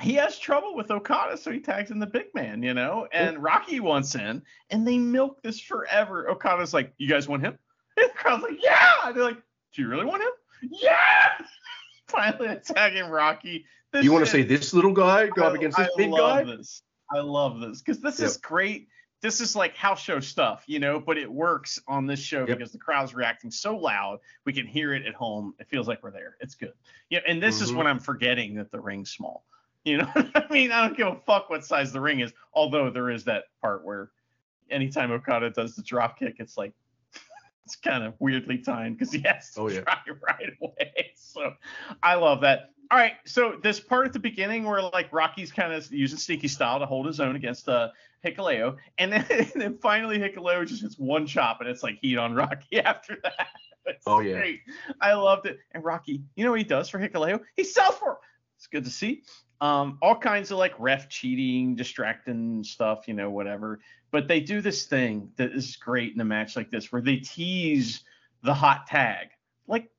he 0.00 0.14
has 0.14 0.38
trouble 0.38 0.76
with 0.76 0.90
Okada, 0.92 1.36
so 1.36 1.50
he 1.50 1.58
tags 1.58 1.90
in 1.90 1.98
the 1.98 2.06
big 2.06 2.26
man, 2.34 2.62
you 2.62 2.74
know. 2.74 3.08
And 3.12 3.42
Rocky 3.42 3.80
wants 3.80 4.14
in, 4.14 4.42
and 4.70 4.86
they 4.86 4.98
milk 4.98 5.42
this 5.42 5.60
forever. 5.60 6.28
Okada's 6.30 6.72
like, 6.72 6.92
"You 6.98 7.08
guys 7.08 7.26
want 7.28 7.42
him?" 7.42 7.58
And 7.96 8.08
the 8.10 8.14
crowd's 8.14 8.44
like, 8.44 8.62
"Yeah." 8.62 8.92
And 9.04 9.16
they're 9.16 9.24
like, 9.24 9.42
"Do 9.74 9.82
you 9.82 9.88
really 9.88 10.04
want 10.04 10.22
him?" 10.22 10.30
Yeah. 10.70 11.30
Finally 12.06 12.46
attacking 12.48 13.06
Rocky. 13.10 13.64
This 13.92 14.04
You 14.04 14.12
want 14.12 14.24
to 14.24 14.30
see 14.30 14.42
this 14.42 14.74
little 14.74 14.92
guy 14.92 15.28
go 15.28 15.44
up 15.44 15.54
against 15.54 15.78
this 15.78 15.88
I 15.88 15.96
big 15.96 16.10
love 16.10 16.46
guy? 16.46 16.56
This. 16.56 16.82
I 17.10 17.20
love 17.20 17.60
this 17.60 17.80
because 17.80 18.00
this 18.00 18.20
Yep. 18.20 18.26
is 18.28 18.36
great. 18.36 18.88
This 19.20 19.40
is 19.40 19.56
like 19.56 19.74
house 19.74 20.00
show 20.00 20.20
stuff, 20.20 20.62
you 20.66 20.78
know, 20.78 21.00
but 21.00 21.16
it 21.18 21.30
works 21.30 21.80
on 21.88 22.06
this 22.06 22.20
show 22.20 22.40
Yep. 22.46 22.58
because 22.58 22.72
the 22.72 22.78
crowd's 22.78 23.14
reacting 23.14 23.50
so 23.50 23.76
loud. 23.76 24.20
We 24.44 24.52
can 24.52 24.66
hear 24.66 24.92
it 24.92 25.06
at 25.06 25.14
home. 25.14 25.54
It 25.58 25.68
feels 25.68 25.88
like 25.88 26.02
we're 26.02 26.10
there. 26.12 26.36
It's 26.40 26.54
good. 26.54 26.74
Yeah, 27.08 27.20
and 27.26 27.42
this 27.42 27.60
is 27.60 27.72
Mhm. 27.72 27.76
when 27.76 27.86
I'm 27.86 27.98
forgetting 27.98 28.54
that 28.56 28.70
the 28.70 28.78
ring's 28.80 29.10
small. 29.10 29.44
You 29.84 29.98
know 29.98 30.12
I 30.34 30.44
mean? 30.50 30.70
I 30.70 30.86
don't 30.86 30.96
give 30.96 31.08
a 31.08 31.16
fuck 31.16 31.48
what 31.48 31.64
size 31.64 31.92
the 31.92 32.00
ring 32.00 32.20
is. 32.20 32.32
Although 32.52 32.90
there 32.90 33.10
is 33.10 33.24
that 33.24 33.44
part 33.62 33.84
where 33.84 34.10
anytime 34.70 35.10
Okada 35.10 35.50
does 35.50 35.74
the 35.76 35.82
drop 35.82 36.18
kick, 36.18 36.36
it's 36.40 36.58
like 36.58 36.74
it's 37.64 37.74
kind 37.76 38.04
of 38.04 38.14
weirdly 38.20 38.58
timed 38.58 38.98
because 38.98 39.12
he 39.12 39.20
has 39.20 39.50
to 39.54 39.60
Oh, 39.62 39.68
yeah. 39.68 39.80
try 39.82 39.98
right 40.28 40.52
away. 40.60 41.12
So 41.16 41.54
I 42.02 42.14
love 42.16 42.42
that. 42.42 42.70
All 42.90 42.96
right, 42.98 43.14
so 43.26 43.58
this 43.62 43.80
part 43.80 44.06
at 44.06 44.12
the 44.14 44.18
beginning 44.18 44.64
where 44.64 44.80
like 44.80 45.12
Rocky's 45.12 45.52
kind 45.52 45.72
of 45.74 45.92
using 45.92 46.18
sneaky 46.18 46.48
style 46.48 46.78
to 46.78 46.86
hold 46.86 47.06
his 47.06 47.20
own 47.20 47.36
against 47.36 47.68
uh 47.68 47.88
Hikuleo, 48.24 48.76
and 48.96 49.12
then, 49.12 49.26
and 49.30 49.52
then 49.62 49.78
finally 49.78 50.18
Hikuleo 50.18 50.66
just 50.66 50.82
hits 50.82 50.98
one 50.98 51.26
chop 51.26 51.60
and 51.60 51.68
it's 51.68 51.82
like 51.82 51.98
heat 52.00 52.16
on 52.18 52.34
Rocky 52.34 52.80
after 52.84 53.18
that. 53.22 53.48
It's 53.86 54.04
Oh, 54.06 54.20
yeah. 54.20 54.34
great. 54.38 54.60
I 55.00 55.14
loved 55.14 55.46
it. 55.46 55.58
And 55.72 55.84
Rocky, 55.84 56.22
you 56.34 56.44
know 56.44 56.50
what 56.50 56.60
he 56.60 56.64
does 56.64 56.88
for 56.88 56.98
Hikuleo? 56.98 57.40
He 57.56 57.64
sells 57.64 57.94
for 57.96 58.12
him. 58.12 58.16
It's 58.56 58.66
good 58.66 58.84
to 58.84 58.90
see. 58.90 59.22
Um, 59.60 59.98
all 60.02 60.16
kinds 60.16 60.50
of 60.50 60.58
like 60.58 60.74
ref 60.78 61.08
cheating, 61.08 61.74
distracting 61.74 62.62
stuff, 62.64 63.06
you 63.08 63.14
know, 63.14 63.30
whatever. 63.30 63.80
But 64.10 64.28
they 64.28 64.40
do 64.40 64.60
this 64.60 64.86
thing 64.86 65.30
that 65.36 65.52
is 65.52 65.76
great 65.76 66.14
in 66.14 66.20
a 66.20 66.24
match 66.24 66.54
like 66.56 66.70
this 66.70 66.90
where 66.92 67.02
they 67.02 67.16
tease 67.16 68.02
the 68.42 68.54
hot 68.54 68.86
tag 68.86 69.28
like 69.66 69.90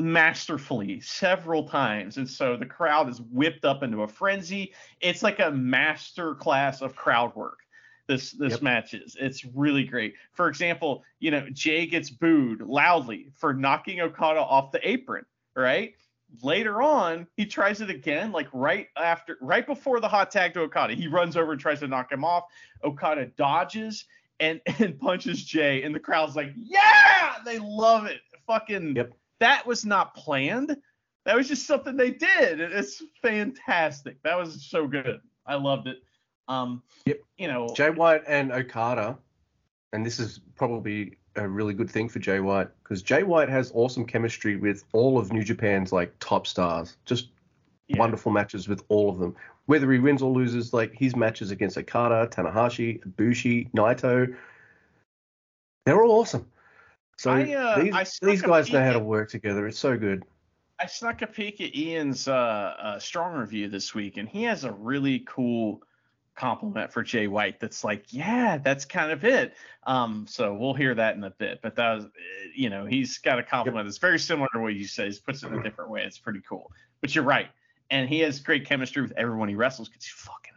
masterfully 0.00 1.00
several 1.00 1.64
times. 1.68 2.16
And 2.16 2.28
so 2.28 2.56
the 2.56 2.66
crowd 2.66 3.08
is 3.08 3.20
whipped 3.20 3.64
up 3.64 3.82
into 3.82 4.02
a 4.02 4.08
frenzy. 4.08 4.72
It's 5.00 5.22
like 5.22 5.40
a 5.40 5.50
master 5.50 6.34
class 6.34 6.82
of 6.82 6.96
crowd 6.96 7.34
work. 7.34 7.58
This 8.06 8.32
this 8.32 8.54
Yep. 8.54 8.62
match 8.62 8.94
is. 8.94 9.16
It's 9.20 9.44
really 9.44 9.84
great. 9.84 10.14
For 10.32 10.48
example, 10.48 11.04
you 11.20 11.30
know, 11.30 11.46
Jay 11.52 11.86
gets 11.86 12.10
booed 12.10 12.60
loudly 12.60 13.30
for 13.36 13.54
knocking 13.54 14.00
Okada 14.00 14.40
off 14.40 14.72
the 14.72 14.86
apron, 14.88 15.24
right? 15.54 15.94
Later 16.42 16.80
on, 16.82 17.26
he 17.36 17.44
tries 17.46 17.80
it 17.80 17.90
again, 17.90 18.32
like 18.32 18.48
right 18.52 18.88
after, 18.96 19.36
right 19.40 19.66
before 19.66 20.00
the 20.00 20.08
hot 20.08 20.30
tag 20.30 20.54
to 20.54 20.60
Okada. 20.62 20.94
He 20.94 21.06
runs 21.08 21.36
over 21.36 21.52
and 21.52 21.60
tries 21.60 21.80
to 21.80 21.88
knock 21.88 22.10
him 22.10 22.24
off. 22.24 22.44
Okada 22.84 23.26
dodges 23.36 24.04
and 24.40 24.60
and 24.80 24.98
punches 24.98 25.44
Jay, 25.44 25.82
and 25.82 25.94
the 25.94 26.00
crowd's 26.00 26.34
like, 26.34 26.52
"Yeah!" 26.56 27.34
They 27.44 27.58
love 27.60 28.06
it. 28.06 28.20
Fucking, 28.46 28.96
Yep. 28.96 29.12
That 29.40 29.66
was 29.66 29.84
not 29.84 30.14
planned. 30.14 30.76
That 31.26 31.36
was 31.36 31.48
just 31.48 31.66
something 31.66 31.96
they 31.96 32.10
did. 32.10 32.60
It's 32.60 33.02
fantastic. 33.20 34.22
That 34.22 34.38
was 34.38 34.64
so 34.64 34.86
good. 34.86 35.20
I 35.46 35.56
loved 35.56 35.88
it. 35.88 35.98
Um, 36.48 36.82
Yep. 37.06 37.20
You 37.38 37.48
know, 37.48 37.68
Jay 37.74 37.90
White 37.90 38.22
and 38.26 38.52
Okada, 38.52 39.16
and 39.92 40.04
this 40.04 40.18
is 40.18 40.40
probably 40.56 41.16
a 41.36 41.46
really 41.46 41.74
good 41.74 41.90
thing 41.90 42.08
for 42.08 42.18
Jay 42.18 42.40
White 42.40 42.68
because 42.82 43.02
Jay 43.02 43.22
White 43.22 43.48
has 43.48 43.70
awesome 43.74 44.04
chemistry 44.04 44.56
with 44.56 44.84
all 44.92 45.18
of 45.18 45.32
New 45.32 45.42
Japan's 45.42 45.92
like 45.92 46.12
top 46.18 46.46
stars. 46.46 46.96
Just 47.04 47.28
yeah. 47.88 47.98
wonderful 47.98 48.32
matches 48.32 48.68
with 48.68 48.82
all 48.88 49.08
of 49.08 49.18
them. 49.18 49.34
Whether 49.66 49.90
he 49.92 49.98
wins 50.00 50.22
or 50.22 50.32
loses, 50.32 50.72
like 50.72 50.92
his 50.92 51.14
matches 51.14 51.50
against 51.50 51.78
Okada, 51.78 52.28
Tanahashi, 52.32 53.00
Ibushi, 53.04 53.70
Naito, 53.72 54.34
they're 55.86 56.02
all 56.02 56.20
awesome. 56.20 56.46
So 57.20 57.32
I, 57.32 57.52
uh, 57.52 57.82
these, 57.82 57.92
I 57.92 58.06
these 58.22 58.40
guys 58.40 58.72
know 58.72 58.82
how 58.82 58.94
to 58.94 58.98
work 58.98 59.28
together. 59.28 59.66
It's 59.66 59.78
so 59.78 59.98
good. 59.98 60.24
I 60.78 60.86
snuck 60.86 61.20
a 61.20 61.26
peek 61.26 61.60
at 61.60 61.76
Ian's 61.76 62.26
uh, 62.26 62.32
uh, 62.32 62.98
strong 62.98 63.34
review 63.34 63.68
this 63.68 63.94
week, 63.94 64.16
and 64.16 64.26
he 64.26 64.44
has 64.44 64.64
a 64.64 64.72
really 64.72 65.22
cool 65.28 65.82
compliment 66.34 66.90
for 66.90 67.02
Jay 67.02 67.26
White. 67.26 67.60
That's 67.60 67.84
like, 67.84 68.06
yeah, 68.08 68.56
that's 68.56 68.86
kind 68.86 69.12
of 69.12 69.22
it. 69.26 69.52
Um, 69.86 70.24
so 70.30 70.54
we'll 70.54 70.72
hear 70.72 70.94
that 70.94 71.14
in 71.14 71.24
a 71.24 71.28
bit. 71.28 71.60
But 71.60 71.76
that 71.76 71.96
was, 71.96 72.04
uh, 72.06 72.08
you 72.54 72.70
know, 72.70 72.86
he's 72.86 73.18
got 73.18 73.38
a 73.38 73.42
compliment 73.42 73.86
that's 73.86 73.98
very 73.98 74.18
similar 74.18 74.48
to 74.54 74.60
what 74.60 74.72
you 74.72 74.86
say. 74.86 75.10
He 75.10 75.18
puts 75.18 75.42
it 75.42 75.48
in 75.48 75.58
a 75.58 75.62
different 75.62 75.90
way. 75.90 76.02
It's 76.04 76.16
pretty 76.16 76.40
cool. 76.48 76.72
But 77.02 77.14
you're 77.14 77.24
right, 77.24 77.48
and 77.90 78.08
he 78.08 78.20
has 78.20 78.40
great 78.40 78.64
chemistry 78.64 79.02
with 79.02 79.12
everyone 79.18 79.50
he 79.50 79.56
wrestles 79.56 79.90
because 79.90 80.06
he's 80.06 80.14
fucking 80.14 80.54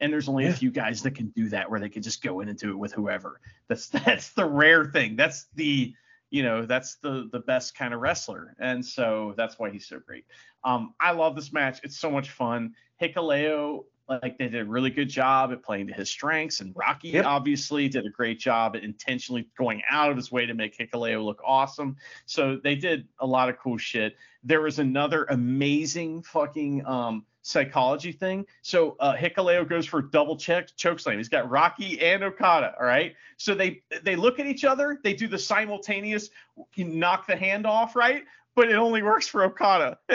And 0.00 0.12
there's 0.12 0.28
only 0.28 0.46
a 0.46 0.52
few 0.52 0.70
guys 0.70 1.02
that 1.02 1.14
can 1.14 1.28
do 1.28 1.48
that, 1.50 1.70
where 1.70 1.80
they 1.80 1.88
can 1.88 2.02
just 2.02 2.22
go 2.22 2.40
in 2.40 2.48
and 2.48 2.58
do 2.58 2.70
it 2.70 2.76
with 2.76 2.92
whoever. 2.92 3.40
That's 3.68 3.88
that's 4.06 4.30
the 4.32 4.44
rare 4.44 4.84
thing. 4.84 5.16
That's 5.16 5.46
the 5.54 5.94
you 6.30 6.42
know 6.42 6.66
that's 6.66 6.96
the 6.96 7.28
the 7.30 7.40
best 7.40 7.76
kind 7.76 7.94
of 7.94 8.00
wrestler 8.00 8.56
and 8.58 8.84
so 8.84 9.34
that's 9.36 9.56
why 9.58 9.70
he's 9.70 9.86
so 9.86 10.00
great 10.00 10.24
um 10.64 10.92
i 10.98 11.12
love 11.12 11.36
this 11.36 11.52
match 11.52 11.78
it's 11.84 11.96
so 11.96 12.10
much 12.10 12.30
fun 12.30 12.74
hikuleo 13.00 13.84
like 14.08 14.38
they 14.38 14.48
did 14.48 14.60
a 14.60 14.64
really 14.64 14.90
good 14.90 15.08
job 15.08 15.52
at 15.52 15.62
playing 15.62 15.86
to 15.86 15.94
his 15.94 16.10
strengths, 16.10 16.60
and 16.60 16.74
Rocky 16.76 17.10
Yep. 17.10 17.24
obviously 17.24 17.88
did 17.88 18.04
a 18.06 18.10
great 18.10 18.38
job 18.38 18.76
at 18.76 18.84
intentionally 18.84 19.48
going 19.56 19.82
out 19.88 20.10
of 20.10 20.16
his 20.16 20.30
way 20.30 20.46
to 20.46 20.54
make 20.54 20.76
hikuleo 20.76 21.24
look 21.24 21.40
awesome. 21.44 21.96
So 22.26 22.58
they 22.62 22.74
did 22.74 23.08
a 23.18 23.26
lot 23.26 23.48
of 23.48 23.58
cool 23.58 23.78
shit. 23.78 24.16
There 24.42 24.60
was 24.60 24.78
another 24.78 25.24
amazing 25.24 26.22
fucking 26.22 26.84
um 26.86 27.24
psychology 27.44 28.10
thing. 28.10 28.44
So 28.62 28.96
uh 28.98 29.14
Hikuleo 29.14 29.68
goes 29.68 29.86
for 29.86 30.02
double 30.02 30.36
check 30.36 30.74
choke 30.76 30.98
slam. 30.98 31.18
He's 31.18 31.28
got 31.28 31.48
Rocky 31.48 32.00
and 32.00 32.24
Okada. 32.24 32.74
All 32.80 32.86
right. 32.86 33.14
So 33.36 33.54
they 33.54 33.82
they 34.02 34.16
look 34.16 34.40
at 34.40 34.46
each 34.46 34.64
other. 34.64 34.98
They 35.04 35.14
do 35.14 35.28
the 35.28 35.38
simultaneous 35.38 36.30
knock 36.76 37.26
the 37.26 37.36
hand 37.36 37.66
off, 37.66 37.94
right? 37.94 38.24
But 38.56 38.70
it 38.70 38.76
only 38.76 39.02
works 39.02 39.28
for 39.28 39.44
Okada. 39.44 39.98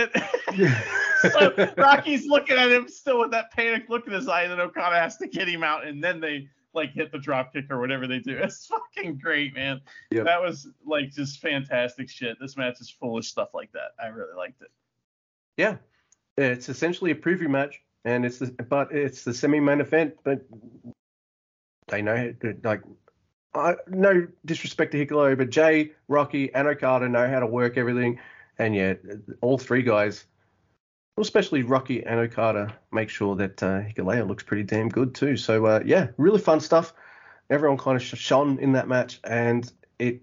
so 1.21 1.73
Rocky's 1.77 2.25
looking 2.25 2.57
at 2.57 2.71
him 2.71 2.88
still 2.88 3.19
with 3.19 3.32
that 3.32 3.51
panic 3.51 3.89
look 3.89 4.07
in 4.07 4.13
his 4.13 4.27
eye, 4.27 4.43
and 4.43 4.51
then 4.51 4.61
Okada 4.61 4.95
has 4.95 5.17
to 5.17 5.27
get 5.27 5.47
him 5.47 5.63
out, 5.63 5.86
and 5.86 6.03
then 6.03 6.19
they 6.19 6.47
like 6.73 6.91
hit 6.91 7.11
the 7.11 7.19
drop 7.19 7.53
kick 7.53 7.69
or 7.69 7.80
whatever 7.80 8.07
they 8.07 8.19
do. 8.19 8.38
It's 8.43 8.65
fucking 8.65 9.17
great, 9.17 9.53
man. 9.53 9.82
Yep. 10.11 10.25
That 10.25 10.41
was 10.41 10.67
like 10.86 11.11
just 11.11 11.41
fantastic 11.41 12.09
shit. 12.09 12.38
This 12.39 12.57
match 12.57 12.80
is 12.80 12.89
full 12.89 13.17
of 13.17 13.25
stuff 13.25 13.49
like 13.53 13.71
that. 13.73 13.91
I 14.01 14.07
really 14.07 14.36
liked 14.36 14.61
it. 14.61 14.71
Yeah, 15.57 15.77
it's 16.39 16.69
essentially 16.69 17.11
a 17.11 17.15
preview 17.15 17.49
match, 17.49 17.81
and 18.05 18.25
it's 18.25 18.39
the 18.39 18.47
but 18.69 18.91
it's 18.91 19.23
the 19.23 19.33
semi-main 19.33 19.81
event. 19.81 20.15
But 20.23 20.45
they 21.87 22.01
know 22.01 22.33
like, 22.63 22.81
I 23.53 23.75
no 23.87 24.27
disrespect 24.45 24.93
to 24.93 25.05
Hikuleo, 25.05 25.37
but 25.37 25.49
Jay, 25.49 25.91
Rocky, 26.07 26.53
and 26.53 26.67
Okada 26.67 27.09
know 27.09 27.27
how 27.27 27.39
to 27.39 27.47
work 27.47 27.77
everything, 27.77 28.19
and 28.57 28.75
yeah, 28.75 28.93
all 29.41 29.57
three 29.57 29.81
guys, 29.81 30.25
especially 31.17 31.63
Rocky 31.63 32.05
and 32.05 32.19
Okada, 32.19 32.73
make 32.91 33.09
sure 33.09 33.35
that 33.35 33.61
uh, 33.61 33.81
Hikuleo 33.81 34.27
looks 34.27 34.43
pretty 34.43 34.63
damn 34.63 34.89
good 34.89 35.13
too. 35.13 35.35
So 35.35 35.65
uh, 35.65 35.81
yeah, 35.85 36.07
really 36.17 36.39
fun 36.39 36.61
stuff. 36.61 36.93
Everyone 37.49 37.77
kind 37.77 37.97
of 37.97 38.03
shone 38.03 38.59
in 38.59 38.73
that 38.73 38.87
match, 38.87 39.19
and 39.23 39.69
it 39.97 40.21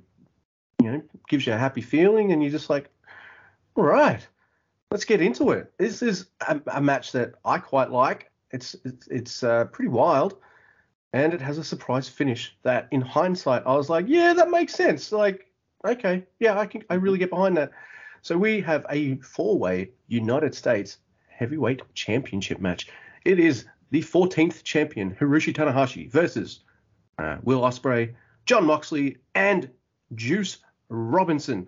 you 0.80 0.92
know 0.92 1.02
gives 1.28 1.46
you 1.46 1.52
a 1.52 1.58
happy 1.58 1.82
feeling, 1.82 2.32
and 2.32 2.42
you're 2.42 2.52
just 2.52 2.70
like, 2.70 2.88
all 3.74 3.84
right 3.84 4.26
let's 4.90 5.04
get 5.04 5.20
into 5.20 5.50
it. 5.50 5.72
This 5.78 6.02
is 6.02 6.26
a, 6.46 6.60
a 6.72 6.80
match 6.80 7.12
that 7.12 7.34
I 7.44 7.58
quite 7.58 7.90
like. 7.90 8.30
It's 8.52 8.76
it's, 8.84 9.08
it's 9.08 9.42
uh, 9.42 9.66
pretty 9.66 9.88
wild, 9.88 10.36
and 11.12 11.32
it 11.32 11.40
has 11.40 11.58
a 11.58 11.64
surprise 11.64 12.08
finish 12.08 12.56
that, 12.62 12.88
in 12.90 13.00
hindsight, 13.00 13.62
I 13.66 13.74
was 13.74 13.88
like, 13.88 14.06
yeah, 14.08 14.34
that 14.34 14.50
makes 14.50 14.74
sense. 14.74 15.12
Like, 15.12 15.46
okay, 15.84 16.24
yeah, 16.38 16.58
I 16.58 16.66
can, 16.66 16.82
I 16.90 16.94
really 16.94 17.18
get 17.18 17.30
behind 17.30 17.56
that. 17.56 17.70
So 18.22 18.36
we 18.36 18.60
have 18.62 18.84
a 18.90 19.16
four-way 19.18 19.90
United 20.08 20.54
States 20.54 20.98
Heavyweight 21.28 21.82
Championship 21.94 22.60
match. 22.60 22.88
It 23.24 23.38
is 23.38 23.66
the 23.90 24.02
14th 24.02 24.62
champion 24.62 25.14
Hiroshi 25.14 25.54
Tanahashi 25.54 26.10
versus 26.10 26.60
uh, 27.18 27.36
Will 27.42 27.60
Ospreay, 27.62 28.14
John 28.44 28.66
Moxley, 28.66 29.18
and 29.34 29.70
Juice 30.14 30.58
Robinson. 30.88 31.66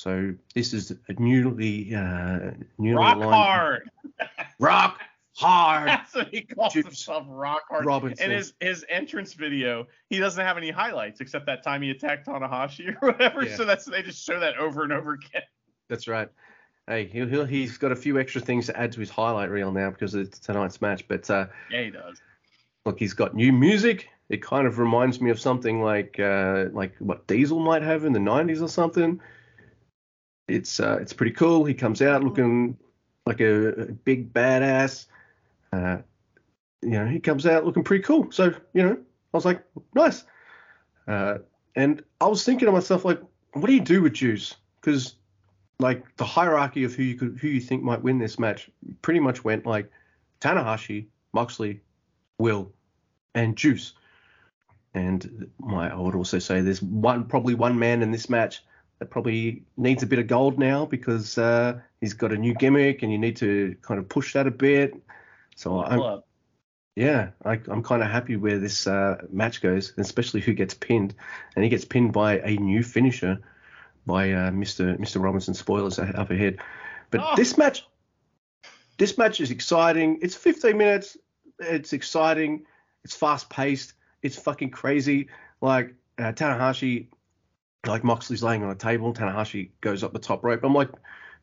So 0.00 0.32
this 0.54 0.72
is 0.72 0.92
a 1.08 1.12
newly 1.20 1.94
uh, 1.94 2.52
newly 2.78 2.96
Rock 2.96 3.16
aligned- 3.16 3.34
hard. 3.34 3.90
rock 4.58 4.98
hard. 5.36 5.88
That's 5.88 6.14
what 6.14 6.28
he 6.28 6.40
calls 6.40 6.72
Juice 6.72 6.86
himself. 6.86 7.26
Rock 7.28 7.64
hard. 7.68 7.84
Robinson. 7.84 8.24
And 8.24 8.32
his 8.32 8.54
his 8.60 8.86
entrance 8.88 9.34
video, 9.34 9.88
he 10.08 10.18
doesn't 10.18 10.42
have 10.42 10.56
any 10.56 10.70
highlights 10.70 11.20
except 11.20 11.44
that 11.46 11.62
time 11.62 11.82
he 11.82 11.90
attacked 11.90 12.26
Tanahashi 12.26 12.96
or 13.02 13.10
whatever. 13.12 13.44
Yeah. 13.44 13.56
So 13.56 13.66
that's 13.66 13.84
they 13.84 14.00
just 14.00 14.24
show 14.24 14.40
that 14.40 14.56
over 14.56 14.84
and 14.84 14.92
over 14.94 15.12
again. 15.12 15.42
That's 15.90 16.08
right. 16.08 16.30
Hey, 16.86 17.04
he'll, 17.04 17.26
he'll, 17.28 17.44
he's 17.44 17.76
got 17.76 17.92
a 17.92 17.96
few 17.96 18.18
extra 18.18 18.40
things 18.40 18.66
to 18.66 18.80
add 18.80 18.92
to 18.92 19.00
his 19.00 19.10
highlight 19.10 19.50
reel 19.50 19.70
now 19.70 19.90
because 19.90 20.14
of 20.14 20.30
tonight's 20.40 20.80
match. 20.80 21.06
But 21.08 21.28
uh, 21.28 21.48
Yeah, 21.70 21.82
he 21.82 21.90
does. 21.90 22.22
look, 22.86 22.98
he's 22.98 23.12
got 23.12 23.34
new 23.34 23.52
music. 23.52 24.08
It 24.30 24.40
kind 24.40 24.66
of 24.66 24.78
reminds 24.78 25.20
me 25.20 25.28
of 25.28 25.38
something 25.38 25.82
like 25.82 26.18
uh, 26.18 26.68
like 26.72 26.96
what 27.00 27.26
Diesel 27.26 27.60
might 27.60 27.82
have 27.82 28.06
in 28.06 28.14
the 28.14 28.18
'90s 28.18 28.62
or 28.62 28.68
something. 28.68 29.20
It's 30.50 30.80
uh, 30.80 30.98
it's 31.00 31.12
pretty 31.12 31.32
cool. 31.32 31.64
He 31.64 31.74
comes 31.74 32.02
out 32.02 32.24
looking 32.24 32.76
like 33.26 33.40
a, 33.40 33.68
a 33.68 33.84
big 33.86 34.32
badass. 34.32 35.06
Uh, 35.72 35.98
you 36.82 36.90
know, 36.90 37.06
he 37.06 37.20
comes 37.20 37.46
out 37.46 37.64
looking 37.64 37.84
pretty 37.84 38.02
cool. 38.02 38.30
So 38.32 38.52
you 38.74 38.82
know, 38.82 38.92
I 38.92 39.36
was 39.36 39.44
like, 39.44 39.62
nice. 39.94 40.24
Uh, 41.06 41.38
and 41.76 42.02
I 42.20 42.26
was 42.26 42.44
thinking 42.44 42.66
to 42.66 42.72
myself, 42.72 43.04
like, 43.04 43.20
what 43.52 43.66
do 43.66 43.72
you 43.72 43.80
do 43.80 44.02
with 44.02 44.14
Juice? 44.14 44.56
Because 44.80 45.14
like 45.78 46.16
the 46.16 46.24
hierarchy 46.24 46.84
of 46.84 46.94
who 46.94 47.02
you 47.02 47.14
could 47.14 47.38
who 47.40 47.48
you 47.48 47.60
think 47.60 47.82
might 47.82 48.02
win 48.02 48.18
this 48.18 48.38
match 48.38 48.70
pretty 49.02 49.20
much 49.20 49.44
went 49.44 49.66
like 49.66 49.90
Tanahashi, 50.40 51.06
Moxley, 51.32 51.80
Will, 52.38 52.72
and 53.34 53.56
Juice. 53.56 53.94
And 54.94 55.48
my 55.58 55.90
I 55.90 55.96
would 55.96 56.14
also 56.14 56.38
say 56.38 56.60
there's 56.60 56.82
one 56.82 57.24
probably 57.24 57.54
one 57.54 57.78
man 57.78 58.02
in 58.02 58.10
this 58.10 58.28
match 58.28 58.62
that 59.00 59.10
probably 59.10 59.64
needs 59.76 60.02
a 60.02 60.06
bit 60.06 60.18
of 60.18 60.26
gold 60.26 60.58
now 60.58 60.84
because 60.86 61.36
uh, 61.38 61.80
he's 62.00 62.12
got 62.12 62.32
a 62.32 62.36
new 62.36 62.54
gimmick 62.54 63.02
and 63.02 63.10
you 63.10 63.18
need 63.18 63.36
to 63.36 63.74
kind 63.82 63.98
of 63.98 64.08
push 64.08 64.34
that 64.34 64.46
a 64.46 64.50
bit. 64.50 64.94
So 65.56 65.82
I'm 65.82 66.22
yeah, 66.96 67.30
I, 67.44 67.52
I'm 67.68 67.82
kind 67.82 68.02
of 68.02 68.10
happy 68.10 68.36
where 68.36 68.58
this 68.58 68.86
uh, 68.86 69.22
match 69.30 69.62
goes, 69.62 69.94
especially 69.96 70.40
who 70.40 70.52
gets 70.52 70.74
pinned, 70.74 71.14
and 71.54 71.64
he 71.64 71.70
gets 71.70 71.84
pinned 71.84 72.12
by 72.12 72.40
a 72.40 72.56
new 72.56 72.82
finisher 72.82 73.38
by 74.06 74.32
uh, 74.32 74.50
Mr. 74.50 74.98
Mr. 74.98 75.22
Robinson. 75.22 75.54
Spoilers 75.54 75.98
up 75.98 76.30
ahead, 76.30 76.58
but 77.10 77.20
Oh. 77.22 77.36
this 77.36 77.56
match, 77.56 77.86
this 78.98 79.16
match 79.16 79.40
is 79.40 79.50
exciting. 79.50 80.18
It's 80.20 80.34
15 80.34 80.76
minutes. 80.76 81.16
It's 81.58 81.92
exciting. 81.94 82.66
It's 83.04 83.16
fast 83.16 83.48
paced. 83.48 83.94
It's 84.22 84.36
fucking 84.36 84.70
crazy. 84.70 85.28
Like 85.62 85.94
uh, 86.18 86.32
Tanahashi, 86.32 87.06
like 87.86 88.04
Moxley's 88.04 88.42
laying 88.42 88.62
on 88.62 88.70
a 88.70 88.74
table. 88.74 89.12
Tanahashi 89.12 89.70
goes 89.80 90.02
up 90.02 90.12
the 90.12 90.18
top 90.18 90.44
rope. 90.44 90.60
I'm 90.64 90.74
like, 90.74 90.90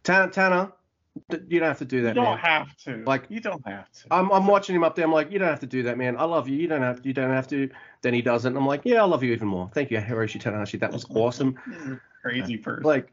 Tanner, 0.04 0.72
you 1.48 1.60
don't 1.60 1.68
have 1.68 1.80
to 1.80 1.86
do 1.86 2.04
that. 2.04 2.10
You 2.10 2.22
don't 2.22 2.26
man. 2.26 2.38
have 2.38 2.78
to. 2.78 3.04
Like- 3.06 3.26
you 3.30 3.40
don't 3.40 3.66
have 3.68 3.92
to. 3.92 4.06
I'm, 4.12 4.32
I'm 4.32 4.46
watching 4.46 4.76
him 4.76 4.84
up 4.84 4.96
there. 4.96 5.06
I'm 5.06 5.12
like, 5.12 5.32
you 5.32 5.40
don't 5.40 5.50
have 5.50 5.62
to 5.62 5.68
do 5.68 5.84
that, 5.84 5.98
man. 5.98 6.18
I 6.18 6.26
love 6.26 6.48
you. 6.48 6.56
You 6.56 6.68
don't 6.68 6.82
have. 6.82 7.06
You 7.06 7.14
don't 7.14 7.32
have 7.32 7.48
to. 7.50 7.70
Then 8.02 8.14
he 8.14 8.22
doesn't. 8.22 8.56
I'm 8.56 8.66
like, 8.68 8.82
yeah, 8.86 9.02
I 9.02 9.06
love 9.06 9.24
you 9.24 9.34
even 9.34 9.48
more. 9.48 9.70
Thank 9.74 9.92
you, 9.92 9.98
Hiroshi 9.98 10.42
Tanahashi. 10.42 10.80
That 10.80 10.92
was 10.92 11.06
awesome. 11.10 11.58
Crazy 12.22 12.58
person. 12.58 12.84
Like, 12.84 13.12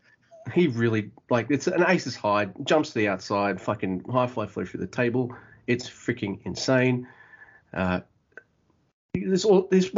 he 0.53 0.67
really 0.69 1.11
like 1.31 1.47
it's 1.49 1.67
an 1.67 1.85
Aces 1.89 2.17
High. 2.17 2.47
Jumps 2.65 2.91
to 2.91 2.99
the 2.99 3.09
outside. 3.09 3.61
Fucking 3.61 4.05
high 4.11 4.27
fly 4.27 4.47
flow 4.47 4.65
through 4.65 4.81
the 4.81 4.87
table. 4.87 5.35
It's 5.67 5.89
freaking 5.89 6.41
insane. 6.45 7.09
Uh, 7.73 8.01
there's 9.15 9.45
all 9.45 9.69
there's 9.71 9.91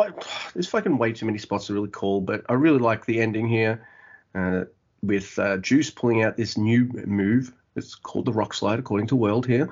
there's 0.55 0.69
fucking 0.69 0.99
way 0.99 1.13
too 1.13 1.27
many 1.27 1.39
spots 1.39 1.67
to 1.67 1.75
really 1.75 1.89
call, 1.89 2.21
but 2.21 2.45
I 2.49 2.55
really 2.55 2.79
like 2.79 3.07
the 3.07 3.21
ending 3.21 3.49
here. 3.49 3.87
Uh, 4.35 4.65
with 5.03 5.39
uh, 5.39 5.57
Juice 5.59 5.91
pulling 5.91 6.23
out 6.23 6.37
this 6.37 6.57
new 6.57 6.91
move. 7.07 7.53
It's 7.75 7.95
called 7.95 8.25
the 8.25 8.33
Rock 8.33 8.55
Slide, 8.55 8.79
according 8.79 9.09
to 9.09 9.17
World 9.17 9.47
here, 9.47 9.69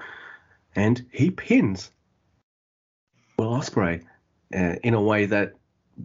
and 0.76 1.04
he 1.10 1.30
pins 1.30 1.90
Will 3.38 3.50
Ospreay 3.50 4.02
uh, 4.54 4.76
in 4.82 4.94
a 4.94 5.00
way 5.00 5.26
that 5.26 5.54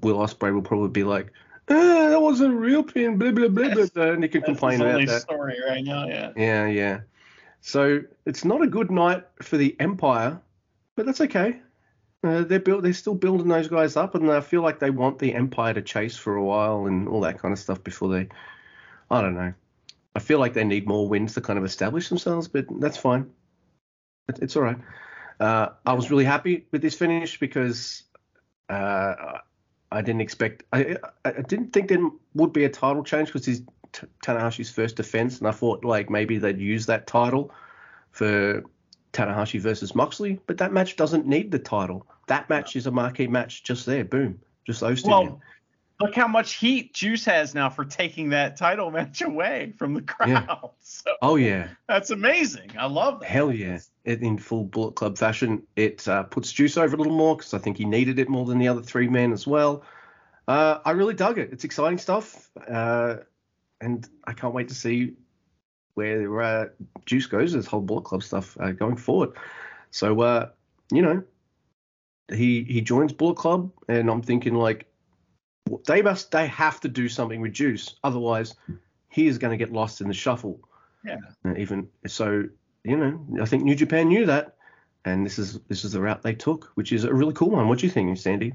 Will 0.01 0.17
Ospreay 0.17 0.53
will 0.53 0.61
probably 0.61 0.89
be 0.89 1.03
like, 1.03 1.31
ah, 1.69 2.09
"That 2.09 2.21
wasn't 2.21 2.53
a 2.53 2.57
real 2.57 2.83
pin," 2.83 3.17
blah 3.17 3.31
blah 3.31 3.49
blah 3.49 3.73
blah, 3.73 3.85
blah 3.93 4.03
and 4.11 4.23
he 4.23 4.29
can 4.29 4.41
That's 4.41 4.49
complain 4.49 4.81
about 4.81 5.05
that. 5.05 5.21
story 5.21 5.57
right 5.67 5.83
now. 5.83 6.07
Yeah. 6.07 6.31
Yeah, 6.35 6.67
yeah. 6.67 6.99
So 7.61 8.01
it's 8.25 8.45
not 8.45 8.61
a 8.61 8.67
good 8.67 8.89
night 8.89 9.25
for 9.41 9.57
the 9.57 9.75
Empire, 9.79 10.39
but 10.95 11.05
that's 11.05 11.21
okay. 11.21 11.59
Uh, 12.22 12.43
they're 12.43 12.59
build, 12.59 12.84
they're 12.84 12.93
still 12.93 13.15
building 13.15 13.47
those 13.47 13.70
guys 13.70 13.95
up, 13.95 14.15
and 14.15 14.30
I 14.30 14.41
feel 14.41 14.61
like 14.61 14.80
they 14.80 14.89
want 14.89 15.20
the 15.20 15.34
Empire 15.34 15.74
to 15.74 15.82
chase 15.82 16.17
for 16.17 16.36
a 16.36 16.43
while 16.43 16.86
and 16.86 17.07
all 17.07 17.22
that 17.22 17.39
kind 17.39 17.53
of 17.53 17.59
stuff 17.59 17.84
before 17.84 18.09
they. 18.09 18.28
I 19.09 19.22
don't 19.22 19.36
know. 19.36 19.53
I 20.15 20.20
feel 20.20 20.39
like 20.39 20.53
they 20.53 20.65
need 20.65 20.88
more 20.88 21.07
wins 21.07 21.34
to 21.36 21.41
kind 21.41 21.57
of 21.57 21.63
establish 21.63 22.09
themselves, 22.09 22.47
but 22.47 22.65
that's 22.80 22.97
fine. 22.97 23.30
It, 24.28 24.39
it's 24.41 24.55
all 24.57 24.63
right. 24.63 24.78
Uh, 25.39 25.70
I 25.86 25.93
was 25.93 26.11
really 26.11 26.26
happy 26.26 26.65
with 26.72 26.82
this 26.82 26.95
finish 26.95 27.39
because 27.39 28.03
uh, 28.67 29.39
I 29.91 30.01
didn't 30.01 30.22
expect. 30.22 30.63
I, 30.74 30.97
I 31.24 31.32
didn't 31.32 31.72
think 31.72 31.88
there 31.88 32.05
would 32.34 32.51
be 32.51 32.65
a 32.65 32.70
title 32.70 33.03
change 33.03 33.32
because 33.32 33.45
T- 33.45 34.07
Tanahashi's 34.24 34.70
first 34.70 34.97
defense, 34.97 35.39
and 35.39 35.47
I 35.47 35.51
thought 35.51 35.86
like 35.86 36.09
maybe 36.09 36.38
they'd 36.38 36.59
use 36.59 36.86
that 36.88 37.07
title 37.07 37.51
for 38.11 38.63
Tanahashi 39.14 39.60
versus 39.60 39.95
Moxley, 39.95 40.39
but 40.45 40.57
that 40.60 40.72
match 40.72 40.95
doesn't 40.95 41.26
need 41.26 41.51
the 41.51 41.60
title. 41.60 42.05
That 42.28 42.49
match 42.49 42.76
is 42.76 42.88
a 42.88 42.91
marquee 42.91 43.28
match 43.28 43.64
just 43.64 43.86
there. 43.86 44.05
Boom, 44.05 44.39
just 44.66 44.82
those 44.82 45.01
two. 45.01 45.10
Well, 45.10 45.41
look 45.99 46.16
how 46.16 46.28
much 46.28 46.55
heat 46.55 46.93
Juice 46.93 47.26
has 47.26 47.55
now 47.55 47.70
for 47.70 47.86
taking 47.86 48.30
that 48.30 48.55
title 48.57 48.91
match 48.91 49.22
away 49.22 49.74
from 49.78 49.93
the 49.93 50.01
crowd. 50.01 50.30
Yeah. 50.30 50.55
So 50.82 51.12
oh 51.22 51.36
yeah, 51.36 51.68
that's 51.88 52.10
amazing. 52.10 52.72
I 52.80 52.88
love 52.88 53.20
that. 53.20 53.30
hell 53.30 53.51
yeah! 53.51 53.78
It, 54.05 54.24
in 54.24 54.39
full 54.39 54.64
Bullet 54.64 54.95
Club 54.95 55.20
fashion, 55.20 55.62
it 55.76 56.07
uh, 56.07 56.24
puts 56.24 56.51
Juice 56.51 56.78
over 56.78 56.95
a 56.95 56.97
little 56.97 57.16
more 57.16 57.38
because 57.38 57.53
I 57.53 57.60
think 57.60 57.78
he 57.78 57.86
needed 57.86 58.18
it 58.18 58.28
more 58.28 58.45
than 58.45 58.57
the 58.57 58.68
other 58.70 58.82
three 58.82 59.07
men 59.07 59.32
as 59.32 59.45
well. 59.45 59.84
Uh, 60.47 60.80
I 60.84 60.91
really 60.91 61.14
dug 61.14 61.38
it. 61.38 61.49
It's 61.51 61.64
exciting 61.64 61.99
stuff, 61.99 62.49
uh, 62.68 63.18
and 63.80 64.07
I 64.26 64.34
can't 64.34 64.53
wait 64.53 64.70
to 64.70 64.74
see 64.74 65.14
where 66.00 66.41
uh, 66.41 66.66
Juice 67.06 67.26
goes. 67.26 67.54
This 67.54 67.66
whole 67.66 67.82
Bullet 67.82 68.04
Club 68.04 68.24
stuff 68.24 68.58
uh, 68.60 68.72
going 68.72 68.97
forward. 68.97 69.32
So 69.91 70.22
uh, 70.22 70.50
you 70.91 71.02
know, 71.02 71.24
he 72.32 72.64
he 72.64 72.82
joins 72.82 73.14
Bullet 73.14 73.36
Club, 73.36 73.72
and 73.88 74.10
I'm 74.10 74.22
thinking 74.22 74.56
like 74.56 74.86
they 75.86 76.02
must 76.02 76.32
they 76.32 76.47
have 76.47 76.80
to 76.82 76.88
do 76.88 77.10
something 77.10 77.41
with 77.41 77.54
Juice, 77.54 77.95
otherwise 78.04 78.56
he 79.10 79.28
is 79.28 79.38
going 79.38 79.52
to 79.52 79.58
get 79.58 79.74
lost 79.74 80.02
in 80.02 80.08
the 80.08 80.14
shuffle. 80.14 80.60
Yeah. 81.04 81.18
Uh, 81.45 81.56
even 81.58 81.89
so, 82.08 82.45
you 82.84 82.97
know, 82.97 83.41
I 83.41 83.45
think 83.45 83.64
New 83.64 83.76
Japan 83.76 84.08
knew 84.08 84.26
that, 84.26 84.56
and 85.06 85.26
this 85.26 85.39
is 85.39 85.60
this 85.68 85.84
is 85.84 85.93
the 85.93 86.02
route 86.02 86.22
they 86.22 86.34
took, 86.34 86.72
which 86.76 86.91
is 86.91 87.04
a 87.04 87.14
really 87.14 87.34
cool 87.34 87.50
one. 87.50 87.68
What 87.68 87.80
do 87.80 87.86
you 87.86 87.91
think, 87.91 88.18
Sandy? 88.18 88.54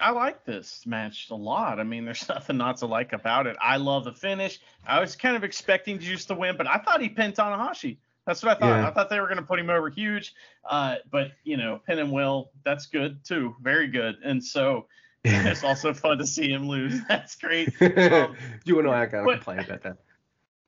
I 0.00 0.10
like 0.10 0.44
this 0.44 0.84
match 0.86 1.28
a 1.30 1.34
lot. 1.34 1.78
I 1.78 1.84
mean, 1.84 2.04
there's 2.04 2.28
nothing 2.28 2.56
not 2.56 2.78
to 2.78 2.86
like 2.86 3.12
about 3.12 3.46
it. 3.46 3.56
I 3.60 3.76
love 3.76 4.04
the 4.04 4.12
finish. 4.12 4.60
I 4.86 5.00
was 5.00 5.16
kind 5.16 5.36
of 5.36 5.44
expecting 5.44 5.98
Juice 5.98 6.26
to 6.26 6.34
win, 6.34 6.56
but 6.56 6.66
I 6.66 6.78
thought 6.78 7.00
he 7.00 7.08
pinned 7.08 7.34
Tanahashi. 7.34 7.98
That's 8.26 8.42
what 8.42 8.56
I 8.56 8.60
thought. 8.60 8.80
Yeah. 8.80 8.88
I 8.88 8.90
thought 8.90 9.10
they 9.10 9.20
were 9.20 9.26
going 9.26 9.36
to 9.38 9.44
put 9.44 9.60
him 9.60 9.68
over 9.68 9.90
huge. 9.90 10.34
Uh, 10.68 10.96
but 11.10 11.32
you 11.44 11.56
know, 11.56 11.80
pin 11.86 11.98
and 11.98 12.10
will, 12.10 12.50
that's 12.64 12.86
good 12.86 13.22
too. 13.24 13.54
Very 13.60 13.88
good. 13.88 14.16
And 14.24 14.42
so 14.42 14.86
it's 15.24 15.64
also 15.64 15.92
fun 15.92 16.18
to 16.18 16.26
see 16.26 16.50
him 16.50 16.68
lose. 16.68 17.00
That's 17.08 17.34
great. 17.36 17.70
Um, 17.80 18.36
you 18.64 18.78
and 18.78 18.88
I 18.88 19.06
going 19.06 19.26
to 19.26 19.32
complain 19.34 19.60
about 19.60 19.82
that. 19.82 19.96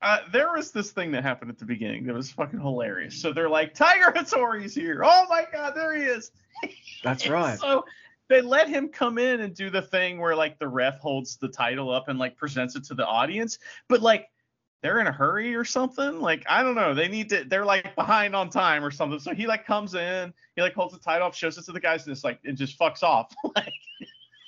Uh, 0.01 0.19
there 0.33 0.51
was 0.53 0.71
this 0.71 0.93
thing 0.93 1.11
that 1.13 1.23
happened 1.23 1.51
at 1.51 1.59
the 1.59 1.67
beginning 1.67 2.07
that 2.07 2.15
was 2.15 2.31
fucking 2.31 2.61
hilarious. 2.61 3.21
So 3.21 3.35
they're 3.35 3.51
like, 3.51 3.75
Tiger 3.75 4.11
Hattori's 4.13 4.75
here. 4.75 5.03
Oh 5.05 5.27
my 5.29 5.45
god, 5.53 5.75
there 5.75 5.95
he 5.95 6.05
is. 6.05 6.31
That's 7.03 7.29
right. 7.29 7.59
so 7.59 7.85
they 8.29 8.41
let 8.41 8.69
him 8.69 8.89
come 8.89 9.19
in 9.19 9.41
and 9.41 9.55
do 9.55 9.71
the 9.71 9.83
thing 9.83 10.21
where 10.21 10.35
like 10.35 10.59
the 10.59 10.69
ref 10.69 10.99
holds 10.99 11.37
the 11.37 11.49
title 11.49 11.91
up 11.91 12.09
and 12.09 12.19
like 12.19 12.37
presents 12.37 12.77
it 12.77 12.85
to 12.85 12.95
the 12.95 13.07
audience, 13.07 13.59
but 13.89 14.03
like 14.03 14.29
they're 14.83 15.01
in 15.01 15.07
a 15.07 15.13
hurry 15.13 15.55
or 15.55 15.65
something. 15.65 16.21
Like 16.21 16.45
I 16.49 16.63
don't 16.63 16.75
know. 16.75 16.95
They 16.95 17.09
need 17.09 17.29
to. 17.31 17.45
They're 17.45 17.65
like 17.65 17.95
behind 17.97 18.37
on 18.37 18.51
time 18.51 18.85
or 18.85 18.91
something. 18.91 19.19
So 19.19 19.35
he 19.35 19.47
like 19.47 19.67
comes 19.67 19.95
in, 19.95 20.33
he 20.55 20.63
like 20.63 20.75
holds 20.75 20.95
the 20.95 21.01
title 21.01 21.27
up, 21.27 21.35
shows 21.35 21.59
it 21.59 21.65
to 21.67 21.73
the 21.73 21.81
guys, 21.81 22.05
and 22.07 22.13
it's 22.13 22.25
like 22.25 22.39
it 22.43 22.53
just 22.53 22.79
fucks 22.79 23.03
off. 23.03 23.35
like 23.57 23.73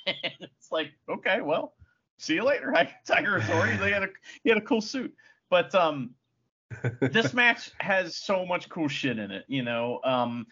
it's 0.06 0.70
like 0.70 0.92
okay, 1.08 1.40
well, 1.40 1.74
see 2.18 2.34
you 2.34 2.44
later, 2.44 2.72
Tiger 3.06 3.40
Hattori. 3.40 3.78
They 3.78 3.90
had 3.90 4.04
a 4.04 4.08
he 4.42 4.50
had 4.50 4.58
a 4.58 4.62
cool 4.62 4.80
suit, 4.80 5.14
but 5.50 5.74
um, 5.74 6.10
this 7.00 7.32
match 7.34 7.70
has 7.78 8.16
so 8.16 8.44
much 8.44 8.68
cool 8.68 8.88
shit 8.88 9.18
in 9.18 9.30
it. 9.30 9.44
You 9.48 9.62
know, 9.62 10.00
um, 10.04 10.46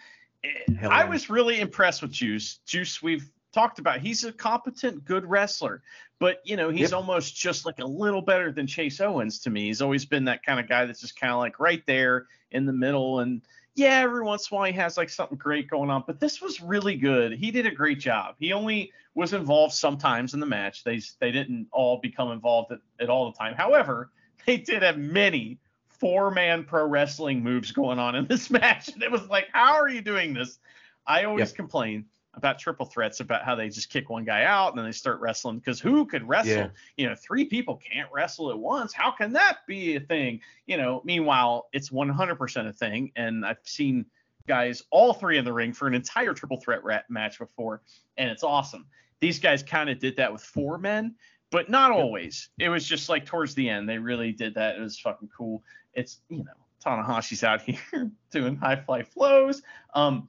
I 0.83 1.05
was 1.05 1.31
really 1.31 1.61
impressed 1.61 2.03
with 2.03 2.13
Juice. 2.13 2.59
Juice, 2.67 3.03
we've 3.03 3.31
talked 3.57 3.79
about. 3.79 4.01
He's 4.01 4.23
a 4.25 4.33
competent, 4.33 5.05
good 5.05 5.25
wrestler, 5.25 5.83
but 6.19 6.41
you 6.45 6.57
know 6.57 6.69
he's 6.69 6.91
yep. 6.91 6.93
almost 6.93 7.35
just 7.35 7.65
like 7.65 7.79
a 7.79 7.87
little 7.87 8.23
better 8.23 8.53
than 8.53 8.67
Chase 8.67 9.01
Owens 9.01 9.41
to 9.41 9.51
me. 9.51 9.67
He's 9.67 9.81
always 9.81 10.05
been 10.05 10.25
that 10.27 10.45
kind 10.45 10.61
of 10.61 10.69
guy 10.69 10.85
that's 10.85 11.01
just 11.01 11.19
kind 11.19 11.33
of 11.33 11.39
like 11.39 11.59
right 11.59 11.83
there 11.87 12.27
in 12.51 12.67
the 12.67 12.73
middle. 12.73 13.21
And 13.21 13.41
yeah, 13.75 14.01
every 14.01 14.23
once 14.23 14.51
in 14.51 14.55
a 14.55 14.59
while 14.59 14.67
he 14.71 14.77
has 14.79 14.97
like 14.97 15.09
something 15.09 15.39
great 15.39 15.69
going 15.69 15.91
on, 15.91 16.05
but 16.07 16.21
this 16.21 16.41
was 16.41 16.61
really 16.61 16.97
good. 16.97 17.33
He 17.33 17.51
did 17.51 17.67
a 17.67 17.71
great 17.71 17.99
job. 17.99 18.35
He 18.39 18.53
only 18.53 18.93
was 19.15 19.33
involved 19.33 19.75
sometimes 19.75 20.35
in 20.35 20.41
the 20.41 20.47
match. 20.47 20.85
They 20.85 21.01
they 21.21 21.33
didn't 21.33 21.69
all 21.73 21.99
become 21.99 22.33
involved 22.33 22.73
at, 22.73 22.81
at 23.01 23.09
all 23.09 23.31
the 23.31 23.39
time. 23.39 23.55
However, 23.55 24.11
they 24.47 24.59
did 24.59 24.83
have 24.83 24.99
many 24.99 25.59
four 25.99 26.31
man 26.31 26.65
pro 26.65 26.87
wrestling 26.87 27.43
moves 27.43 27.73
going 27.73 27.99
on 27.99 28.15
in 28.15 28.27
this 28.27 28.51
match. 28.51 28.89
And 28.89 29.03
it 29.03 29.11
was 29.11 29.29
like, 29.29 29.49
how 29.53 29.75
are 29.75 29.89
you 29.89 30.01
doing 30.01 30.35
this? 30.35 30.59
I 31.07 31.25
always 31.25 31.51
yep. 31.51 31.57
complain 31.57 32.07
about 32.35 32.59
triple 32.59 32.85
threats 32.85 33.21
about 33.21 33.45
how 33.45 33.55
they 33.55 33.69
just 33.69 33.89
kick 33.89 34.11
one 34.11 34.25
guy 34.25 34.45
out 34.45 34.69
and 34.69 34.79
then 34.79 34.85
they 34.85 34.93
start 34.93 35.21
wrestling 35.21 35.59
because 35.59 35.81
who 35.81 36.05
could 36.05 36.27
wrestle? 36.29 36.53
Yeah. 36.53 36.69
You 36.97 37.09
know, 37.09 37.15
three 37.15 37.47
people 37.47 37.77
can't 37.77 38.09
wrestle 38.13 38.51
at 38.51 38.59
once. 38.59 38.93
How 38.93 39.11
can 39.11 39.33
that 39.33 39.59
be 39.67 39.97
a 39.97 40.01
thing? 40.01 40.41
You 40.67 40.77
know, 40.77 41.01
meanwhile, 41.05 41.69
it's 41.73 41.91
100% 41.91 42.69
a 42.69 42.73
thing. 42.73 43.11
And 43.17 43.45
I've 43.45 43.59
seen 43.63 44.05
guys 44.47 44.83
all 44.91 45.13
three 45.13 45.39
in 45.39 45.45
the 45.45 45.53
ring 45.53 45.73
for 45.73 45.87
an 45.89 45.95
entire 45.95 46.35
triple 46.35 46.59
threat 46.59 46.83
match 47.09 47.39
before, 47.39 47.83
and 48.17 48.31
it's 48.31 48.43
awesome. 48.43 48.87
These 49.21 49.39
guys 49.39 49.63
kind 49.63 49.89
of 49.89 49.99
did 49.99 50.17
that 50.17 50.33
with 50.33 50.43
four 50.43 50.79
men, 50.79 51.15
but 51.57 51.71
not 51.71 51.91
always. 51.91 52.51
It 52.59 52.69
was 52.69 52.85
just 52.87 53.09
like 53.09 53.25
towards 53.25 53.55
the 53.55 53.71
end, 53.71 53.89
they 53.89 53.97
really 53.97 54.31
did 54.31 54.53
that. 54.57 54.77
It 54.77 54.81
was 54.83 54.99
fucking 54.99 55.31
cool. 55.35 55.63
It's, 55.95 56.21
you 56.29 56.45
know, 56.45 56.53
Tanahashi's 56.85 57.43
out 57.43 57.63
here 57.91 58.11
doing 58.31 58.57
high 58.57 58.77
fly 58.77 59.03
flows. 59.05 59.63
Um, 59.95 60.29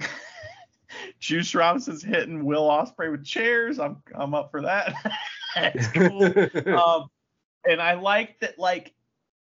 Juice 1.20 1.54
Robinson's 1.54 2.02
hitting 2.02 2.46
Will 2.46 2.66
Ospreay 2.66 3.10
with 3.10 3.26
chairs. 3.26 3.78
I'm 3.78 4.02
I'm 4.14 4.32
up 4.32 4.50
for 4.50 4.62
that. 4.62 4.94
That's 5.54 5.86
cool. 5.88 6.78
um, 6.78 7.08
and 7.68 7.82
I 7.82 7.92
like 7.92 8.40
that, 8.40 8.58
like, 8.58 8.94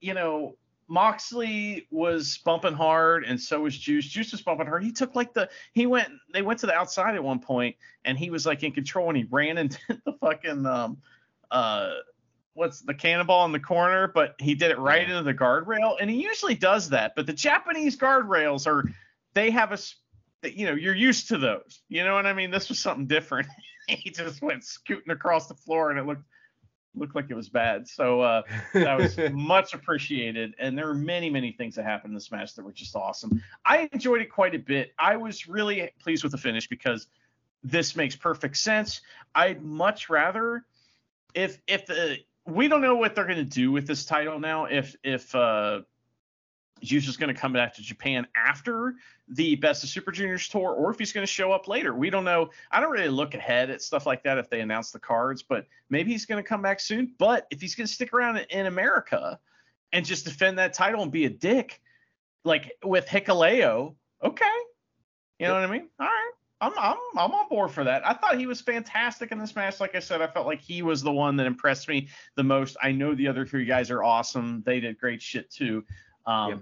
you 0.01 0.15
know, 0.15 0.57
Moxley 0.89 1.87
was 1.91 2.39
bumping 2.45 2.75
hard, 2.75 3.25
and 3.25 3.41
so 3.41 3.61
was 3.61 3.77
Juice. 3.77 4.07
Juice 4.07 4.33
was 4.33 4.43
bumping 4.43 4.67
hard. 4.67 4.85
He 4.85 4.93
took 4.93 5.15
like 5.15 5.33
the 5.33 5.49
he 5.73 5.87
went 5.87 6.09
they 6.33 6.43
went 6.43 6.61
to 6.61 6.67
the 6.67 6.75
outside 6.75 7.15
at 7.15 7.25
one 7.25 7.41
point, 7.41 7.77
and 8.05 8.19
he 8.19 8.31
was 8.31 8.47
like 8.47 8.63
in 8.63 8.73
control, 8.73 9.09
and 9.09 9.17
he 9.17 9.25
ran 9.25 9.59
into 9.59 9.79
the 10.05 10.13
fucking 10.21 10.67
um 10.67 10.99
uh 11.51 11.91
what's 12.55 12.83
the 12.83 12.95
cannonball 12.95 13.45
in 13.47 13.53
the 13.53 13.61
corner, 13.61 14.09
but 14.15 14.35
he 14.39 14.55
did 14.55 14.71
it 14.71 14.79
right 14.79 15.09
yeah. 15.09 15.19
into 15.19 15.25
the 15.25 15.35
guardrail, 15.35 15.97
and 16.01 16.09
he 16.09 16.23
usually 16.23 16.55
does 16.55 16.91
that. 16.91 17.15
But 17.17 17.27
the 17.27 17.33
Japanese 17.33 17.97
guardrails 17.97 18.67
are 18.67 18.85
they 19.35 19.51
have 19.51 19.73
a 19.73 19.79
you 20.49 20.67
know, 20.67 20.75
you're 20.75 20.95
used 20.95 21.29
to 21.29 21.39
those. 21.39 21.83
You 21.89 22.05
know 22.05 22.15
what 22.15 22.27
I 22.27 22.33
mean? 22.33 22.51
This 22.51 22.69
was 22.69 22.79
something 22.79 23.07
different. 23.07 23.49
he 23.89 24.11
just 24.11 24.43
went 24.43 24.65
scooting 24.65 25.11
across 25.11 25.47
the 25.47 25.55
floor 25.55 25.91
and 25.91 25.99
it 25.99 26.07
looked 26.07 26.25
looked 26.95 27.15
like 27.15 27.27
it 27.31 27.35
was 27.35 27.49
bad. 27.49 27.89
So 27.89 28.21
uh, 28.21 28.43
that 28.73 28.99
was 28.99 29.19
much 29.33 29.75
appreciated. 29.75 30.55
And 30.59 30.77
there 30.77 30.87
were 30.87 30.95
many, 30.95 31.31
many 31.31 31.53
things 31.53 31.75
that 31.77 31.85
happened 31.85 32.11
in 32.11 32.15
this 32.15 32.31
match 32.31 32.55
that 32.55 32.65
were 32.65 32.73
just 32.73 32.95
awesome. 32.97 33.43
I 33.65 33.89
enjoyed 33.93 34.21
it 34.21 34.31
quite 34.31 34.55
a 34.55 34.59
bit. 34.59 34.93
I 34.99 35.17
was 35.17 35.49
really 35.49 35.91
pleased 36.01 36.23
with 36.23 36.33
the 36.33 36.39
finish 36.39 36.69
because 36.69 37.07
this 37.63 37.97
makes 37.97 38.15
perfect 38.15 38.57
sense. 38.57 39.01
I'd 39.35 39.63
much 39.63 40.09
rather 40.11 40.65
if 41.35 41.59
if 41.67 41.87
the 41.87 42.19
we 42.47 42.69
don't 42.69 42.83
know 42.83 42.97
what 42.97 43.15
they're 43.15 43.25
going 43.25 43.39
to 43.39 43.45
do 43.45 43.73
with 43.73 43.87
this 43.87 44.05
title 44.05 44.39
now. 44.39 44.67
If 44.67 44.97
if 45.03 45.35
uh, 45.35 45.81
Juice 46.83 47.05
just 47.05 47.19
going 47.19 47.35
to 47.35 47.41
come 47.41 47.53
back 47.53 47.75
to 47.75 47.83
Japan 47.83 48.27
after 48.37 48.95
the 49.29 49.55
Best 49.57 49.85
of 49.85 49.89
Super 49.89 50.13
Juniors 50.13 50.49
tour, 50.49 50.73
or 50.73 50.91
if 50.91 50.99
he's 50.99 51.13
going 51.13 51.27
to 51.27 51.33
show 51.33 51.53
up 51.53 51.67
later. 51.67 51.95
We 51.95 52.11
don't 52.11 52.25
know. 52.25 52.51
I 52.71 52.81
don't 52.81 52.91
really 52.91 53.09
look 53.09 53.35
ahead 53.35 53.71
at 53.71 53.81
stuff 53.81 54.07
like 54.07 54.23
that 54.25 54.39
if 54.39 54.51
they 54.51 54.61
announce 54.61 54.91
the 54.91 54.99
cards, 54.99 55.43
but 55.43 55.67
maybe 55.89 56.13
he's 56.13 56.27
going 56.27 56.43
to 56.43 56.49
come 56.49 56.63
back 56.63 56.81
soon. 56.81 57.13
But 57.19 57.47
if 57.51 57.61
he's 57.61 57.75
going 57.75 57.87
to 57.87 57.93
stick 57.93 58.13
around 58.13 58.39
in 58.51 58.67
America 58.67 59.39
and 59.93 60.05
just 60.05 60.25
defend 60.25 60.59
that 60.59 60.75
title 60.75 61.03
and 61.03 61.13
be 61.13 61.25
a 61.25 61.31
dick, 61.31 61.81
like 62.45 62.73
with 62.85 63.07
Hikuleo, 63.07 63.95
okay, 64.23 64.45
you 65.39 65.47
know 65.47 65.55
what 65.55 65.65
I 65.65 65.69
mean? 65.69 65.89
All 65.99 66.07
right. 66.07 66.31
I'm, 66.61 66.73
I'm 66.79 66.97
I'm 67.17 67.33
on 67.33 67.49
board 67.49 67.73
for 67.73 67.85
that. 67.85 68.07
I 68.07 68.15
thought 68.15 68.39
he 68.39 68.47
was 68.47 68.61
fantastic 68.61 69.33
in 69.33 69.39
this 69.39 69.55
match. 69.55 69.81
Like 69.81 69.95
I 69.95 69.99
said, 69.99 70.23
I 70.23 70.29
felt 70.29 70.47
like 70.47 70.61
he 70.61 70.83
was 70.83 71.03
the 71.03 71.13
one 71.13 71.37
that 71.37 71.47
impressed 71.47 71.89
me 71.89 72.09
the 72.37 72.45
most. 72.45 72.77
I 72.83 72.93
know 72.93 73.15
the 73.15 73.29
other 73.29 73.45
three 73.45 73.67
guys 73.67 73.91
are 73.91 74.03
awesome. 74.03 74.63
They 74.65 74.81
did 74.81 74.99
great 74.99 75.21
shit 75.21 75.51
too. 75.51 75.85
Um, 76.27 76.51
yep. 76.51 76.61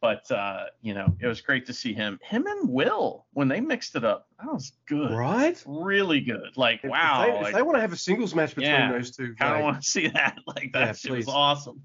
But 0.00 0.30
uh, 0.30 0.66
you 0.80 0.94
know, 0.94 1.14
it 1.20 1.26
was 1.26 1.42
great 1.42 1.66
to 1.66 1.74
see 1.74 1.92
him. 1.92 2.18
Him 2.22 2.46
and 2.46 2.70
Will 2.70 3.26
when 3.34 3.48
they 3.48 3.60
mixed 3.60 3.96
it 3.96 4.04
up, 4.04 4.28
that 4.38 4.50
was 4.50 4.72
good. 4.88 5.12
Right? 5.12 5.62
Really 5.66 6.20
good. 6.20 6.56
Like 6.56 6.80
if, 6.82 6.90
wow. 6.90 7.22
If 7.22 7.42
they, 7.42 7.48
if 7.48 7.54
they, 7.56 7.62
want 7.62 7.76
to 7.76 7.82
have 7.82 7.92
a 7.92 7.96
singles 7.96 8.34
match 8.34 8.54
between 8.54 8.70
yeah, 8.70 8.92
those 8.92 9.14
two, 9.14 9.34
I 9.40 9.50
don't 9.50 9.62
want 9.62 9.82
to 9.82 9.88
see 9.88 10.08
that. 10.08 10.38
Like 10.46 10.72
that 10.72 10.80
yeah, 10.80 10.92
shit 10.92 11.10
please. 11.10 11.26
was 11.26 11.34
awesome. 11.34 11.82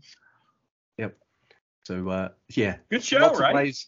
Yep. 0.97 1.18
So 1.84 2.07
uh, 2.07 2.30
yeah. 2.52 2.77
Good 2.89 3.03
show, 3.03 3.34
right? 3.34 3.52
Plays. 3.52 3.88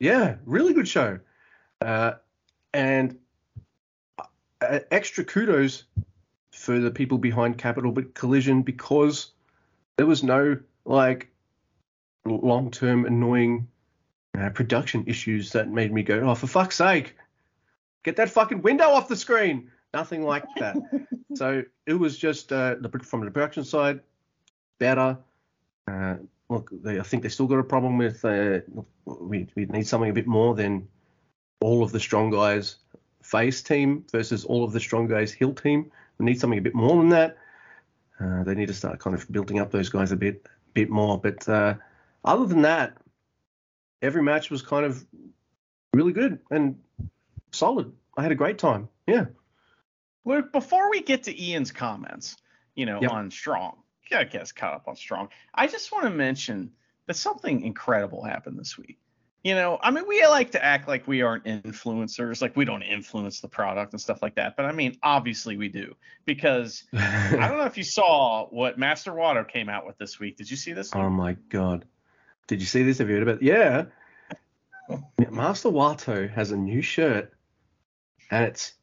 Yeah, 0.00 0.36
really 0.44 0.74
good 0.74 0.88
show. 0.88 1.20
Uh, 1.80 2.14
and 2.74 3.16
uh, 4.60 4.80
extra 4.90 5.24
kudos 5.24 5.84
for 6.50 6.80
the 6.80 6.90
people 6.90 7.18
behind 7.18 7.58
Capital 7.58 7.92
but 7.92 8.14
Collision 8.14 8.62
because 8.62 9.32
there 9.96 10.06
was 10.06 10.24
no 10.24 10.58
like 10.84 11.31
long-term 12.24 13.06
annoying 13.06 13.68
uh, 14.38 14.50
production 14.50 15.04
issues 15.06 15.52
that 15.52 15.68
made 15.68 15.92
me 15.92 16.02
go, 16.02 16.20
oh, 16.20 16.34
for 16.34 16.46
fuck's 16.46 16.76
sake, 16.76 17.16
get 18.02 18.16
that 18.16 18.30
fucking 18.30 18.62
window 18.62 18.88
off 18.90 19.08
the 19.08 19.16
screen. 19.16 19.70
Nothing 19.92 20.24
like 20.24 20.44
that. 20.58 20.76
so 21.34 21.62
it 21.86 21.94
was 21.94 22.16
just 22.16 22.52
uh, 22.52 22.76
the, 22.80 22.88
from 23.00 23.24
the 23.24 23.30
production 23.30 23.64
side 23.64 24.00
better. 24.78 25.18
Uh, 25.86 26.16
look, 26.48 26.70
they, 26.72 26.98
I 26.98 27.02
think 27.02 27.22
they 27.22 27.28
still 27.28 27.46
got 27.46 27.58
a 27.58 27.64
problem 27.64 27.98
with 27.98 28.24
uh, 28.24 28.60
we, 29.04 29.48
we 29.54 29.66
need 29.66 29.86
something 29.86 30.10
a 30.10 30.14
bit 30.14 30.26
more 30.26 30.54
than 30.54 30.88
all 31.60 31.82
of 31.82 31.92
the 31.92 32.00
strong 32.00 32.30
guys 32.30 32.76
face 33.22 33.62
team 33.62 34.04
versus 34.10 34.44
all 34.44 34.64
of 34.64 34.72
the 34.72 34.80
strong 34.80 35.06
guys 35.06 35.32
hill 35.32 35.54
team. 35.54 35.90
We 36.18 36.26
need 36.26 36.40
something 36.40 36.58
a 36.58 36.62
bit 36.62 36.74
more 36.74 36.96
than 36.96 37.08
that. 37.10 37.36
Uh, 38.20 38.44
they 38.44 38.54
need 38.54 38.68
to 38.68 38.74
start 38.74 38.98
kind 38.98 39.14
of 39.14 39.30
building 39.30 39.58
up 39.58 39.70
those 39.70 39.88
guys 39.88 40.12
a 40.12 40.16
bit 40.16 40.46
bit 40.74 40.90
more. 40.90 41.18
But 41.18 41.48
uh, 41.48 41.74
other 42.24 42.46
than 42.46 42.62
that, 42.62 42.96
every 44.00 44.22
match 44.22 44.50
was 44.50 44.62
kind 44.62 44.84
of 44.84 45.04
really 45.92 46.12
good 46.12 46.38
and 46.50 46.78
solid. 47.52 47.92
I 48.16 48.22
had 48.22 48.32
a 48.32 48.36
great 48.36 48.58
time. 48.58 48.88
Yeah. 49.06 49.26
Luke, 50.24 50.52
before 50.52 50.90
we 50.90 51.02
get 51.02 51.24
to 51.24 51.42
Ian's 51.42 51.72
comments, 51.72 52.36
you 52.74 52.86
know, 52.86 53.00
yep. 53.00 53.10
on 53.10 53.30
Strong, 53.30 53.76
get 54.08 54.34
us 54.36 54.52
caught 54.52 54.74
up 54.74 54.88
on 54.88 54.96
Strong. 54.96 55.28
I 55.54 55.66
just 55.66 55.90
want 55.92 56.04
to 56.04 56.10
mention 56.10 56.70
that 57.06 57.16
something 57.16 57.62
incredible 57.62 58.22
happened 58.22 58.58
this 58.58 58.78
week. 58.78 58.98
you 59.42 59.54
know, 59.54 59.78
I 59.82 59.90
mean, 59.90 60.04
we 60.06 60.24
like 60.26 60.52
to 60.52 60.64
act 60.64 60.86
like 60.86 61.08
we 61.08 61.22
aren't 61.22 61.44
influencers, 61.44 62.40
like 62.40 62.56
we 62.56 62.64
don't 62.64 62.82
influence 62.82 63.40
the 63.40 63.48
product 63.48 63.92
and 63.92 64.00
stuff 64.00 64.22
like 64.22 64.36
that. 64.36 64.56
But 64.56 64.66
I 64.66 64.72
mean, 64.72 64.96
obviously 65.02 65.56
we 65.56 65.68
do 65.68 65.96
because 66.24 66.84
I 66.94 67.48
don't 67.48 67.58
know 67.58 67.64
if 67.64 67.76
you 67.76 67.84
saw 67.84 68.46
what 68.46 68.78
Master 68.78 69.10
Wato 69.10 69.46
came 69.46 69.68
out 69.68 69.84
with 69.84 69.98
this 69.98 70.20
week. 70.20 70.36
Did 70.36 70.50
you 70.50 70.56
see 70.56 70.72
this? 70.72 70.94
oh 70.94 71.10
my 71.10 71.32
god. 71.48 71.84
Did 72.46 72.60
you 72.60 72.66
see 72.66 72.82
this? 72.82 72.98
Have 72.98 73.08
you 73.08 73.14
heard 73.14 73.22
about? 73.28 73.42
Yeah. 73.42 73.84
Master 75.30 75.68
Wato 75.70 76.28
has 76.30 76.50
a 76.50 76.56
new 76.56 76.82
shirt, 76.82 77.32
and 78.30 78.44
it's 78.44 78.74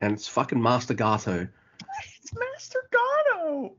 and 0.00 0.12
it's 0.14 0.26
fucking 0.26 0.60
Master 0.60 0.94
Gato. 0.94 1.46
It's 2.20 2.32
Master 2.34 2.80
Gato. 2.90 3.76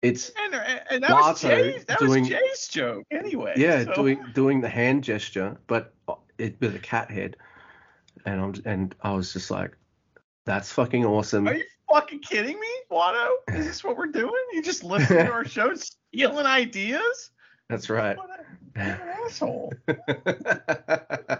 It's 0.00 0.30
And, 0.40 0.54
and 0.90 1.02
that 1.02 1.10
was 1.10 1.40
Jay's, 1.40 1.84
that 1.86 1.98
doing- 1.98 2.20
was 2.20 2.28
Jay's 2.28 2.68
joke 2.68 3.04
anyway. 3.10 3.54
yeah, 3.56 3.84
so- 3.84 3.94
doing 3.94 4.24
doing 4.34 4.60
the 4.60 4.68
hand 4.68 5.02
gesture, 5.02 5.56
but 5.66 5.92
it 6.38 6.60
with 6.60 6.76
a 6.76 6.78
cat 6.78 7.10
head, 7.10 7.36
and 8.24 8.40
I'm 8.40 8.54
and 8.64 8.94
I 9.02 9.12
was 9.12 9.32
just 9.32 9.50
like, 9.50 9.76
that's 10.44 10.70
fucking 10.70 11.04
awesome. 11.04 11.48
Are 11.48 11.54
you 11.54 11.64
fucking 11.88 12.20
kidding 12.20 12.58
me, 12.58 12.68
Wato? 12.90 13.28
Is 13.54 13.66
this 13.66 13.84
what 13.84 13.96
we're 13.96 14.06
doing? 14.06 14.32
You 14.52 14.62
just 14.62 14.84
listen 14.84 15.16
to 15.16 15.30
our 15.32 15.44
show, 15.48 15.74
stealing 15.74 16.46
ideas? 16.46 17.30
That's 17.68 17.90
right. 17.90 18.16
What, 18.16 18.30
a, 18.30 18.44
what 18.74 19.00
an 19.00 19.08
asshole. 19.26 19.72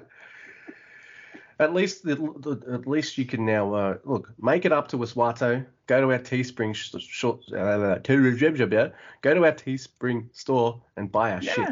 at 1.60 1.74
least 1.74 2.06
at 2.06 2.86
least 2.86 3.18
you 3.18 3.24
can 3.24 3.44
now 3.44 3.74
uh, 3.74 3.96
look 4.04 4.32
make 4.40 4.64
it 4.64 4.72
up 4.72 4.88
to 4.88 5.02
us 5.02 5.14
Wato. 5.14 5.64
Go 5.86 6.00
to 6.00 6.12
our 6.12 6.18
Teespring 6.18 6.74
sh- 6.74 6.94
short 7.00 7.40
uh, 7.52 7.98
go 7.98 9.34
to 9.34 9.44
our 9.44 9.52
Teespring 9.52 10.28
store 10.36 10.82
and 10.96 11.10
buy 11.10 11.32
our 11.32 11.42
Yeah, 11.42 11.52
shit. 11.52 11.68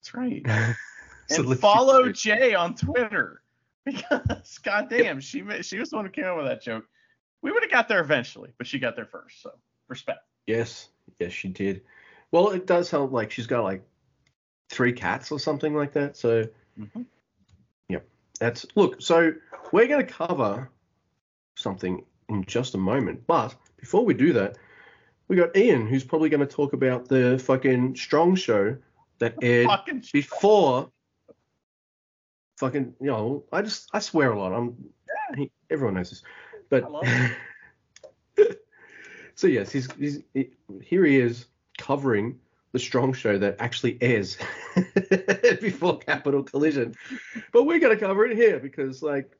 that's 0.00 0.14
right. 0.14 0.44
So 1.30 1.42
and 1.46 1.60
follow 1.60 2.10
Jay 2.10 2.54
on 2.54 2.74
Twitter 2.74 3.42
because 3.84 4.58
goddamn, 4.64 5.20
she 5.20 5.44
she 5.60 5.78
was 5.78 5.90
the 5.90 5.96
one 5.96 6.06
who 6.06 6.10
came 6.10 6.24
up 6.24 6.38
with 6.38 6.46
that 6.46 6.62
joke. 6.62 6.86
We 7.42 7.52
would 7.52 7.62
have 7.62 7.70
got 7.70 7.88
there 7.88 8.00
eventually, 8.00 8.50
but 8.58 8.66
she 8.66 8.78
got 8.78 8.96
there 8.96 9.06
first. 9.06 9.42
So 9.42 9.50
respect. 9.88 10.20
Yes, 10.46 10.88
yes, 11.18 11.32
she 11.32 11.48
did. 11.48 11.82
Well, 12.30 12.50
it 12.50 12.66
does 12.66 12.90
help. 12.90 13.12
Like 13.12 13.30
she's 13.30 13.46
got 13.46 13.64
like 13.64 13.82
three 14.70 14.92
cats 14.92 15.30
or 15.32 15.38
something 15.38 15.74
like 15.74 15.92
that. 15.92 16.16
So 16.16 16.48
Mhm. 16.78 17.06
that's 18.38 18.64
look. 18.76 19.02
So 19.02 19.32
we're 19.72 19.88
going 19.88 20.06
to 20.06 20.12
cover 20.12 20.70
something 21.56 22.04
in 22.28 22.44
just 22.44 22.74
a 22.74 22.78
moment, 22.78 23.26
but 23.26 23.54
before 23.78 24.04
we 24.04 24.14
do 24.14 24.32
that, 24.34 24.56
we 25.28 25.36
got 25.36 25.56
Ian, 25.56 25.86
who's 25.86 26.04
probably 26.04 26.28
going 26.28 26.40
to 26.40 26.46
talk 26.46 26.72
about 26.72 27.08
the 27.08 27.38
fucking 27.44 27.96
Strong 27.96 28.36
show 28.36 28.76
that 29.18 29.34
aired 29.42 29.70
before. 30.12 30.90
Fucking, 32.58 32.94
you 33.00 33.06
know, 33.06 33.44
I 33.52 33.62
just 33.62 33.88
I 33.92 34.00
swear 34.00 34.32
a 34.32 34.38
lot. 34.38 34.52
I'm, 34.52 34.76
he, 35.36 35.50
everyone 35.70 35.94
knows 35.94 36.10
this, 36.10 36.22
but. 36.68 36.90
So 39.38 39.46
yes, 39.46 39.70
he's, 39.70 39.88
he's 39.92 40.20
he, 40.34 40.50
here. 40.82 41.04
He 41.04 41.20
is 41.20 41.46
covering 41.78 42.40
the 42.72 42.80
Strong 42.80 43.12
Show 43.12 43.38
that 43.38 43.54
actually 43.60 43.96
airs 44.00 44.36
before 45.60 45.98
Capital 46.00 46.42
Collision, 46.42 46.96
but 47.52 47.62
we're 47.62 47.78
gonna 47.78 47.96
cover 47.96 48.24
it 48.26 48.36
here 48.36 48.58
because 48.58 49.00
like 49.00 49.38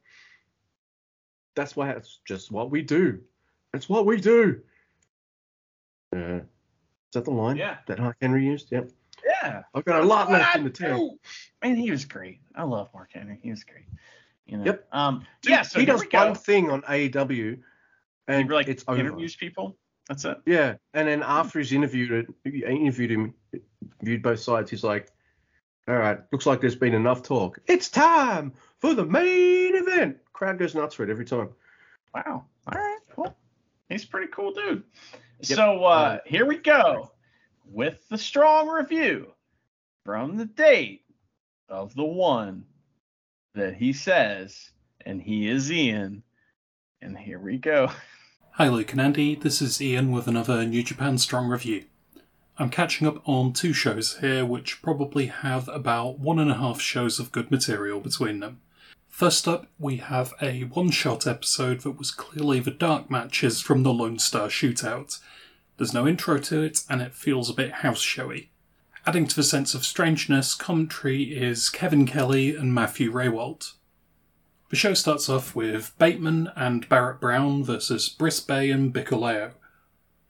that's 1.57 1.75
why 1.75 1.91
it's 1.91 2.21
just 2.25 2.53
what 2.53 2.71
we 2.71 2.81
do. 2.81 3.19
It's 3.75 3.89
what 3.89 4.07
we 4.07 4.21
do. 4.21 4.61
Uh, 6.15 6.19
is 6.19 6.43
that 7.15 7.25
the 7.25 7.33
line 7.33 7.57
Yeah. 7.57 7.79
that 7.89 7.99
Mark 7.99 8.19
Henry 8.23 8.47
used? 8.47 8.71
Yep. 8.71 8.93
yeah. 9.27 9.63
I've 9.75 9.85
got 9.85 10.03
a 10.03 10.07
lot 10.07 10.31
left 10.31 10.55
in 10.55 10.63
the 10.63 10.71
tank. 10.71 11.19
Man, 11.65 11.75
he 11.75 11.91
was 11.91 12.05
great. 12.05 12.39
I 12.55 12.63
love 12.63 12.89
Mark 12.95 13.11
Henry. 13.13 13.41
He 13.43 13.51
was 13.51 13.65
great. 13.65 13.87
You 14.49 14.57
know? 14.59 14.65
Yep. 14.65 14.87
Um. 14.93 15.25
Dude, 15.43 15.51
yeah. 15.51 15.63
So 15.63 15.79
he 15.79 15.85
here 15.87 15.95
does 15.95 16.01
we 16.03 16.09
go. 16.09 16.27
one 16.27 16.35
thing 16.35 16.71
on 16.71 16.83
AEW, 16.83 17.29
He 17.57 17.57
and 18.29 18.51
like 18.51 18.69
it's 18.69 18.85
over. 18.89 18.99
interviews 18.99 19.37
people. 19.37 19.77
That's 20.09 20.25
it. 20.25 20.39
Yeah, 20.47 20.77
and 20.95 21.07
then 21.07 21.23
after 21.23 21.59
he's 21.59 21.73
interviewed 21.73 22.27
it, 22.45 22.65
interviewed 22.67 23.11
him, 23.11 23.35
viewed 24.03 24.23
both 24.23 24.41
sides, 24.41 24.71
he's 24.71 24.83
like, 24.83 25.13
"All 25.87 25.97
right, 25.97 26.19
looks 26.33 26.47
like 26.47 26.63
there's 26.63 26.77
been 26.77 26.95
enough 26.95 27.23
talk. 27.23 27.59
It's 27.67 27.91
time 27.91 28.55
for 28.81 28.95
the 28.95 29.05
main 29.05 29.77
event." 29.77 30.17
Crowd 30.33 30.59
goes 30.59 30.75
nuts 30.75 30.95
for 30.95 31.05
it 31.05 31.11
every 31.11 31.27
time. 31.27 31.51
Wow. 32.15 32.47
All 32.73 32.79
right. 32.79 32.99
Cool. 33.15 33.37
He's 33.91 34.05
a 34.05 34.09
pretty 34.09 34.29
cool 34.33 34.53
dude. 34.53 34.83
Yep. 35.41 35.57
So 35.57 35.85
uh, 35.85 36.13
Um, 36.15 36.21
here 36.25 36.47
we 36.47 36.57
go 36.57 37.11
with 37.71 38.09
the 38.09 38.17
strong 38.17 38.69
review 38.69 39.33
from 40.07 40.37
the 40.39 40.47
date 40.47 41.05
of 41.69 41.95
the 41.95 42.05
one 42.05 42.65
that 43.59 43.75
he 43.75 43.93
says, 43.93 44.71
and 45.05 45.21
he 45.21 45.49
is 45.49 45.71
Ian. 45.71 46.23
And 47.03 47.19
here 47.19 47.41
we 47.41 47.59
go. 47.59 47.91
Hi 48.53 48.69
Luke 48.69 48.93
and 48.93 49.01
Andy, 49.01 49.35
this 49.35 49.61
is 49.61 49.83
Ian 49.83 50.13
with 50.13 50.29
another 50.29 50.65
New 50.65 50.85
Japan 50.85 51.19
Strong 51.19 51.49
review. 51.49 51.85
I'm 52.57 52.71
catching 52.71 53.09
up 53.09 53.21
on 53.29 53.53
two 53.53 53.73
shows 53.73 54.19
here 54.19 54.47
which 54.47 54.81
probably 54.81 55.27
have 55.27 55.69
about 55.69 56.21
one 56.21 56.39
and 56.39 56.53
a 56.53 56.55
half 56.55 56.81
shows 56.81 57.19
of 57.19 57.33
good 57.33 57.51
material 57.51 57.99
between 57.99 58.39
them. 58.39 58.61
First 59.09 59.49
up, 59.49 59.67
we 59.77 59.97
have 59.97 60.35
a 60.41 60.63
one 60.63 60.93
shot 60.93 61.27
episode 61.27 61.81
that 61.81 61.99
was 61.99 62.13
clearly 62.13 62.61
the 62.61 62.71
dark 62.71 63.11
matches 63.11 63.61
from 63.61 63.83
the 63.83 63.93
Lone 63.93 64.21
Star 64.21 64.47
shootout. 64.47 65.19
There's 65.79 65.95
no 65.95 66.07
intro 66.07 66.39
to 66.39 66.63
it, 66.63 66.85
and 66.89 67.03
it 67.03 67.15
feels 67.15 67.51
a 67.51 67.55
bit 67.55 67.73
house 67.73 68.03
showy. 68.03 68.51
Adding 69.09 69.27
to 69.29 69.37
the 69.37 69.43
sense 69.43 69.73
of 69.73 69.87
strangeness, 69.87 70.55
commentary 70.55 71.35
is 71.35 71.71
Kevin 71.71 72.05
Kelly 72.05 72.55
and 72.55 72.75
Matthew 72.75 73.11
Rehwoldt. 73.11 73.73
The 74.69 74.77
show 74.77 74.93
starts 74.93 75.31
off 75.31 75.57
with 75.57 75.97
Bateman 75.99 76.51
and 76.55 76.87
Barrett 76.91 77.19
Brown 77.19 77.65
versus 77.65 78.15
Chris 78.19 78.39
Bay 78.41 78.71
and 78.71 78.93
Hikuleo. 78.93 79.53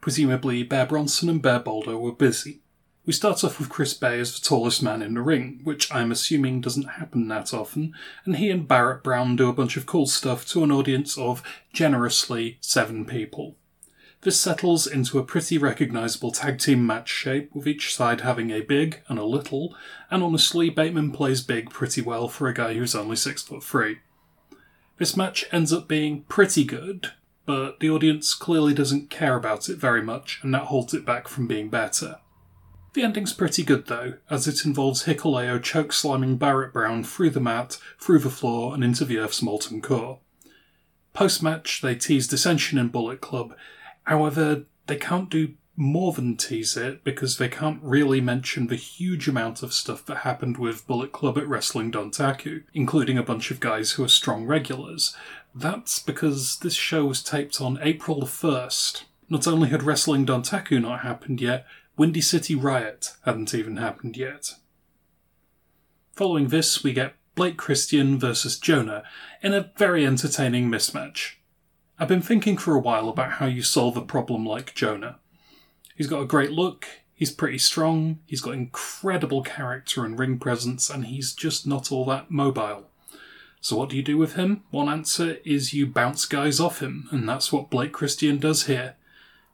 Presumably, 0.00 0.62
Bear 0.62 0.86
Bronson 0.86 1.28
and 1.28 1.42
Bear 1.42 1.58
Boulder 1.58 1.98
were 1.98 2.12
busy. 2.12 2.60
We 3.04 3.12
start 3.12 3.42
off 3.42 3.58
with 3.58 3.68
Chris 3.68 3.94
Bay 3.94 4.20
as 4.20 4.38
the 4.38 4.46
tallest 4.46 4.80
man 4.80 5.02
in 5.02 5.14
the 5.14 5.22
ring, 5.22 5.58
which 5.64 5.92
I'm 5.92 6.12
assuming 6.12 6.60
doesn't 6.60 6.84
happen 7.00 7.26
that 7.26 7.52
often, 7.52 7.94
and 8.24 8.36
he 8.36 8.48
and 8.48 8.68
Barrett 8.68 9.02
Brown 9.02 9.34
do 9.34 9.48
a 9.48 9.52
bunch 9.52 9.76
of 9.76 9.86
cool 9.86 10.06
stuff 10.06 10.46
to 10.50 10.62
an 10.62 10.70
audience 10.70 11.18
of 11.18 11.42
generously 11.72 12.58
seven 12.60 13.04
people. 13.06 13.56
This 14.22 14.40
settles 14.40 14.86
into 14.86 15.18
a 15.18 15.24
pretty 15.24 15.58
recognisable 15.58 16.32
tag 16.32 16.58
team 16.58 16.84
match 16.84 17.08
shape, 17.08 17.54
with 17.54 17.68
each 17.68 17.94
side 17.94 18.22
having 18.22 18.50
a 18.50 18.62
big 18.62 19.00
and 19.08 19.18
a 19.18 19.24
little, 19.24 19.76
and 20.10 20.24
honestly, 20.24 20.70
Bateman 20.70 21.12
plays 21.12 21.40
big 21.40 21.70
pretty 21.70 22.00
well 22.00 22.26
for 22.26 22.48
a 22.48 22.54
guy 22.54 22.74
who's 22.74 22.96
only 22.96 23.14
six 23.14 23.42
foot 23.42 23.62
three. 23.62 23.98
This 24.96 25.16
match 25.16 25.44
ends 25.52 25.72
up 25.72 25.86
being 25.86 26.24
pretty 26.24 26.64
good, 26.64 27.12
but 27.46 27.78
the 27.78 27.90
audience 27.90 28.34
clearly 28.34 28.74
doesn't 28.74 29.08
care 29.08 29.36
about 29.36 29.68
it 29.68 29.78
very 29.78 30.02
much, 30.02 30.40
and 30.42 30.52
that 30.52 30.64
holds 30.64 30.92
it 30.92 31.06
back 31.06 31.28
from 31.28 31.46
being 31.46 31.68
better. 31.68 32.16
The 32.94 33.04
ending's 33.04 33.32
pretty 33.32 33.62
good 33.62 33.86
though, 33.86 34.14
as 34.28 34.48
it 34.48 34.64
involves 34.64 35.04
Hikuleo 35.04 35.62
choke 35.62 35.92
slamming 35.92 36.36
Barrett 36.38 36.72
Brown 36.72 37.04
through 37.04 37.30
the 37.30 37.40
mat, 37.40 37.78
through 38.00 38.18
the 38.18 38.30
floor, 38.30 38.74
and 38.74 38.82
into 38.82 39.04
the 39.04 39.18
Earth's 39.18 39.42
molten 39.42 39.80
core. 39.80 40.18
Post 41.12 41.40
match, 41.40 41.80
they 41.80 41.94
tease 41.94 42.26
dissension 42.26 42.78
in 42.78 42.88
Bullet 42.88 43.20
Club, 43.20 43.54
however, 44.08 44.64
they 44.86 44.96
can't 44.96 45.30
do 45.30 45.54
more 45.76 46.12
than 46.12 46.36
tease 46.36 46.76
it 46.76 47.04
because 47.04 47.38
they 47.38 47.48
can't 47.48 47.80
really 47.82 48.20
mention 48.20 48.66
the 48.66 48.74
huge 48.74 49.28
amount 49.28 49.62
of 49.62 49.72
stuff 49.72 50.04
that 50.06 50.18
happened 50.18 50.58
with 50.58 50.86
Bullet 50.88 51.12
Club 51.12 51.38
at 51.38 51.46
Wrestling 51.46 51.92
Dontaku, 51.92 52.64
including 52.74 53.16
a 53.16 53.22
bunch 53.22 53.52
of 53.52 53.60
guys 53.60 53.92
who 53.92 54.02
are 54.02 54.08
strong 54.08 54.44
regulars. 54.44 55.14
That's 55.54 56.00
because 56.00 56.58
this 56.58 56.74
show 56.74 57.04
was 57.04 57.22
taped 57.22 57.60
on 57.60 57.78
April 57.80 58.20
the 58.20 58.26
1st. 58.26 59.04
Not 59.28 59.46
only 59.46 59.68
had 59.68 59.84
Wrestling 59.84 60.26
Dontaku 60.26 60.82
not 60.82 61.00
happened 61.00 61.40
yet, 61.40 61.64
Windy 61.96 62.20
City 62.20 62.56
Riot 62.56 63.14
hadn't 63.24 63.54
even 63.54 63.76
happened 63.76 64.16
yet. 64.16 64.54
Following 66.12 66.48
this, 66.48 66.82
we 66.82 66.92
get 66.92 67.14
Blake 67.36 67.56
Christian 67.56 68.18
versus 68.18 68.58
Jonah 68.58 69.04
in 69.42 69.54
a 69.54 69.70
very 69.76 70.04
entertaining 70.04 70.68
mismatch. 70.68 71.34
I've 72.00 72.06
been 72.06 72.22
thinking 72.22 72.56
for 72.56 72.76
a 72.76 72.80
while 72.80 73.08
about 73.08 73.32
how 73.32 73.46
you 73.46 73.62
solve 73.62 73.96
a 73.96 74.02
problem 74.02 74.46
like 74.46 74.74
Jonah. 74.74 75.18
He's 75.96 76.06
got 76.06 76.20
a 76.22 76.26
great 76.26 76.52
look, 76.52 76.86
he's 77.12 77.32
pretty 77.32 77.58
strong, 77.58 78.20
he's 78.24 78.40
got 78.40 78.54
incredible 78.54 79.42
character 79.42 80.04
and 80.04 80.16
ring 80.16 80.38
presence, 80.38 80.88
and 80.88 81.06
he's 81.06 81.32
just 81.32 81.66
not 81.66 81.90
all 81.90 82.04
that 82.04 82.30
mobile. 82.30 82.88
So 83.60 83.76
what 83.76 83.88
do 83.88 83.96
you 83.96 84.04
do 84.04 84.16
with 84.16 84.34
him? 84.34 84.62
One 84.70 84.88
answer 84.88 85.38
is 85.44 85.74
you 85.74 85.88
bounce 85.88 86.24
guys 86.24 86.60
off 86.60 86.80
him, 86.80 87.08
and 87.10 87.28
that's 87.28 87.52
what 87.52 87.68
Blake 87.68 87.92
Christian 87.92 88.38
does 88.38 88.66
here. 88.66 88.94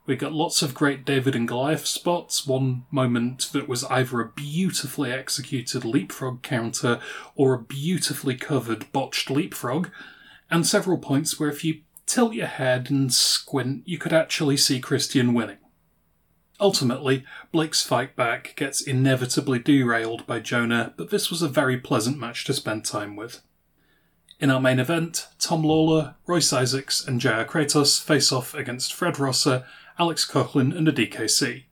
We 0.05 0.15
got 0.15 0.31
lots 0.31 0.61
of 0.61 0.75
great 0.75 1.03
David 1.03 1.35
and 1.35 1.47
Goliath 1.47 1.87
spots, 1.87 2.45
one 2.45 2.85
moment 2.91 3.49
that 3.53 3.67
was 3.67 3.85
either 3.85 4.21
a 4.21 4.29
beautifully 4.29 5.11
executed 5.11 5.83
leapfrog 5.83 6.43
counter 6.43 6.99
or 7.35 7.55
a 7.55 7.59
beautifully 7.59 8.35
covered 8.35 8.91
botched 8.91 9.31
leapfrog, 9.31 9.89
and 10.51 10.67
several 10.67 10.99
points 10.99 11.39
where 11.39 11.49
if 11.49 11.63
you 11.63 11.79
tilt 12.05 12.33
your 12.33 12.47
head 12.47 12.89
and 12.89 13.13
squint, 13.13 13.83
you 13.85 13.97
could 13.97 14.13
actually 14.13 14.57
see 14.57 14.79
Christian 14.79 15.33
winning. 15.33 15.57
Ultimately, 16.59 17.25
Blake's 17.51 17.81
fight 17.81 18.15
back 18.15 18.53
gets 18.55 18.81
inevitably 18.81 19.59
derailed 19.59 20.25
by 20.25 20.39
Jonah, 20.39 20.93
but 20.95 21.09
this 21.09 21.29
was 21.29 21.41
a 21.41 21.49
very 21.49 21.77
pleasant 21.77 22.17
match 22.17 22.45
to 22.45 22.53
spend 22.53 22.85
time 22.85 23.15
with. 23.15 23.41
In 24.39 24.49
our 24.49 24.61
main 24.61 24.79
event, 24.79 25.27
Tom 25.39 25.63
Lawlor, 25.63 26.15
Royce 26.27 26.53
Isaacs, 26.53 27.05
and 27.05 27.19
JR 27.19 27.43
Kratos 27.43 28.01
face 28.01 28.31
off 28.31 28.53
against 28.53 28.93
Fred 28.93 29.19
Rosser, 29.19 29.65
Alex 29.99 30.29
Coughlin, 30.29 30.75
and 30.75 30.87
the 30.87 30.91
DKC. 30.91 31.63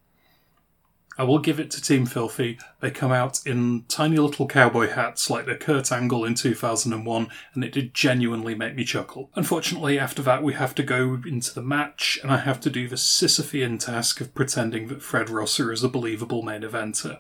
I 1.18 1.24
will 1.24 1.40
give 1.40 1.60
it 1.60 1.70
to 1.72 1.82
Team 1.82 2.06
Filthy. 2.06 2.58
They 2.80 2.90
come 2.90 3.12
out 3.12 3.46
in 3.46 3.84
tiny 3.88 4.18
little 4.18 4.48
cowboy 4.48 4.90
hats 4.90 5.30
like 5.30 5.46
the 5.46 5.56
Kurt 5.56 5.92
Angle 5.92 6.26
in 6.26 6.34
2001, 6.34 7.28
and 7.54 7.64
it 7.64 7.72
did 7.72 7.94
genuinely 7.94 8.56
make 8.56 8.76
me 8.76 8.84
chuckle. 8.84 9.30
Unfortunately, 9.36 10.00
after 10.00 10.24
that, 10.24 10.42
we 10.42 10.54
have 10.54 10.74
to 10.76 10.84
go 10.84 11.22
into 11.26 11.54
the 11.54 11.62
match, 11.62 12.20
and 12.24 12.32
I 12.32 12.38
have 12.38 12.60
to 12.62 12.70
do 12.70 12.88
the 12.88 12.96
Sisyphean 12.96 13.80
task 13.80 14.22
of 14.22 14.34
pretending 14.34 14.88
that 14.88 15.04
Fred 15.04 15.30
Rosser 15.30 15.72
is 15.72 15.84
a 15.84 15.90
believable 15.90 16.42
main 16.42 16.62
eventer. 16.62 17.20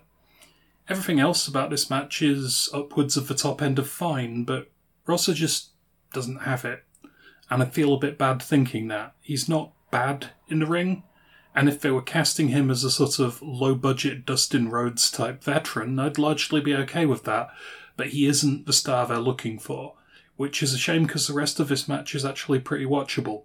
Everything 0.89 1.19
else 1.19 1.47
about 1.47 1.69
this 1.69 1.89
match 1.89 2.21
is 2.21 2.69
upwards 2.73 3.15
of 3.15 3.27
the 3.27 3.35
top 3.35 3.61
end 3.61 3.77
of 3.77 3.87
fine, 3.87 4.43
but 4.43 4.69
Rosser 5.05 5.33
just 5.33 5.69
doesn't 6.13 6.41
have 6.41 6.65
it. 6.65 6.83
And 7.49 7.61
I 7.61 7.67
feel 7.67 7.93
a 7.93 7.99
bit 7.99 8.17
bad 8.17 8.41
thinking 8.41 8.87
that. 8.87 9.13
He's 9.21 9.47
not 9.47 9.71
bad 9.91 10.31
in 10.49 10.59
the 10.59 10.65
ring, 10.65 11.03
and 11.55 11.69
if 11.69 11.79
they 11.79 11.91
were 11.91 12.01
casting 12.01 12.49
him 12.49 12.69
as 12.71 12.83
a 12.83 12.91
sort 12.91 13.19
of 13.19 13.41
low 13.41 13.75
budget 13.75 14.25
Dustin 14.25 14.69
Rhodes 14.69 15.11
type 15.11 15.43
veteran, 15.43 15.99
I'd 15.99 16.17
largely 16.17 16.61
be 16.61 16.75
okay 16.75 17.05
with 17.05 17.23
that. 17.23 17.49
But 17.95 18.07
he 18.07 18.25
isn't 18.25 18.65
the 18.65 18.73
star 18.73 19.05
they're 19.05 19.19
looking 19.19 19.59
for, 19.59 19.93
which 20.35 20.63
is 20.63 20.73
a 20.73 20.79
shame 20.79 21.05
because 21.05 21.27
the 21.27 21.33
rest 21.33 21.59
of 21.59 21.67
this 21.67 21.87
match 21.87 22.15
is 22.15 22.25
actually 22.25 22.59
pretty 22.59 22.85
watchable. 22.85 23.43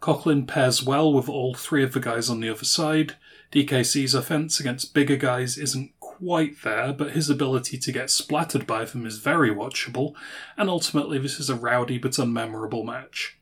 Coughlin 0.00 0.46
pairs 0.46 0.82
well 0.82 1.12
with 1.12 1.28
all 1.28 1.54
three 1.54 1.82
of 1.82 1.92
the 1.92 2.00
guys 2.00 2.28
on 2.28 2.40
the 2.40 2.50
other 2.50 2.64
side. 2.64 3.16
DKC's 3.50 4.14
offense 4.14 4.60
against 4.60 4.92
bigger 4.92 5.16
guys 5.16 5.56
isn't 5.56 5.92
quite 6.00 6.62
there, 6.62 6.92
but 6.92 7.12
his 7.12 7.30
ability 7.30 7.78
to 7.78 7.92
get 7.92 8.10
splattered 8.10 8.66
by 8.66 8.84
them 8.84 9.06
is 9.06 9.18
very 9.18 9.50
watchable, 9.50 10.14
and 10.56 10.68
ultimately 10.68 11.18
this 11.18 11.40
is 11.40 11.48
a 11.48 11.54
rowdy 11.54 11.98
but 11.98 12.12
unmemorable 12.12 12.84
match. 12.84 13.35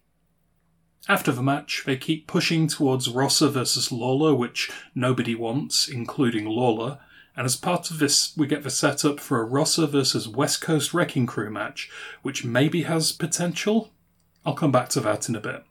After 1.07 1.33
the 1.33 1.43
match, 1.43 1.83
they 1.85 1.97
keep 1.97 2.27
pushing 2.27 2.67
towards 2.67 3.11
Rosser 3.11 3.49
versus 3.49 3.93
Lawlor, 3.93 4.35
which 4.35 4.71
nobody 4.95 5.35
wants, 5.35 5.87
including 5.87 6.47
Lawlor. 6.47 6.99
And 7.37 7.45
as 7.45 7.57
part 7.57 7.91
of 7.91 7.99
this, 7.99 8.35
we 8.37 8.47
get 8.47 8.63
the 8.63 8.71
setup 8.71 9.21
for 9.21 9.41
a 9.41 9.45
Rosser 9.45 9.87
versus 9.87 10.29
West 10.29 10.63
Coast 10.63 10.95
Wrecking 10.95 11.27
Crew 11.27 11.51
match, 11.51 11.91
which 12.23 12.45
maybe 12.45 12.83
has 12.83 13.13
potential. 13.13 13.93
I'll 14.47 14.55
come 14.55 14.73
back 14.73 14.89
to 14.91 15.01
that 15.01 15.29
in 15.29 15.37
a 15.37 15.41
bit. 15.41 15.65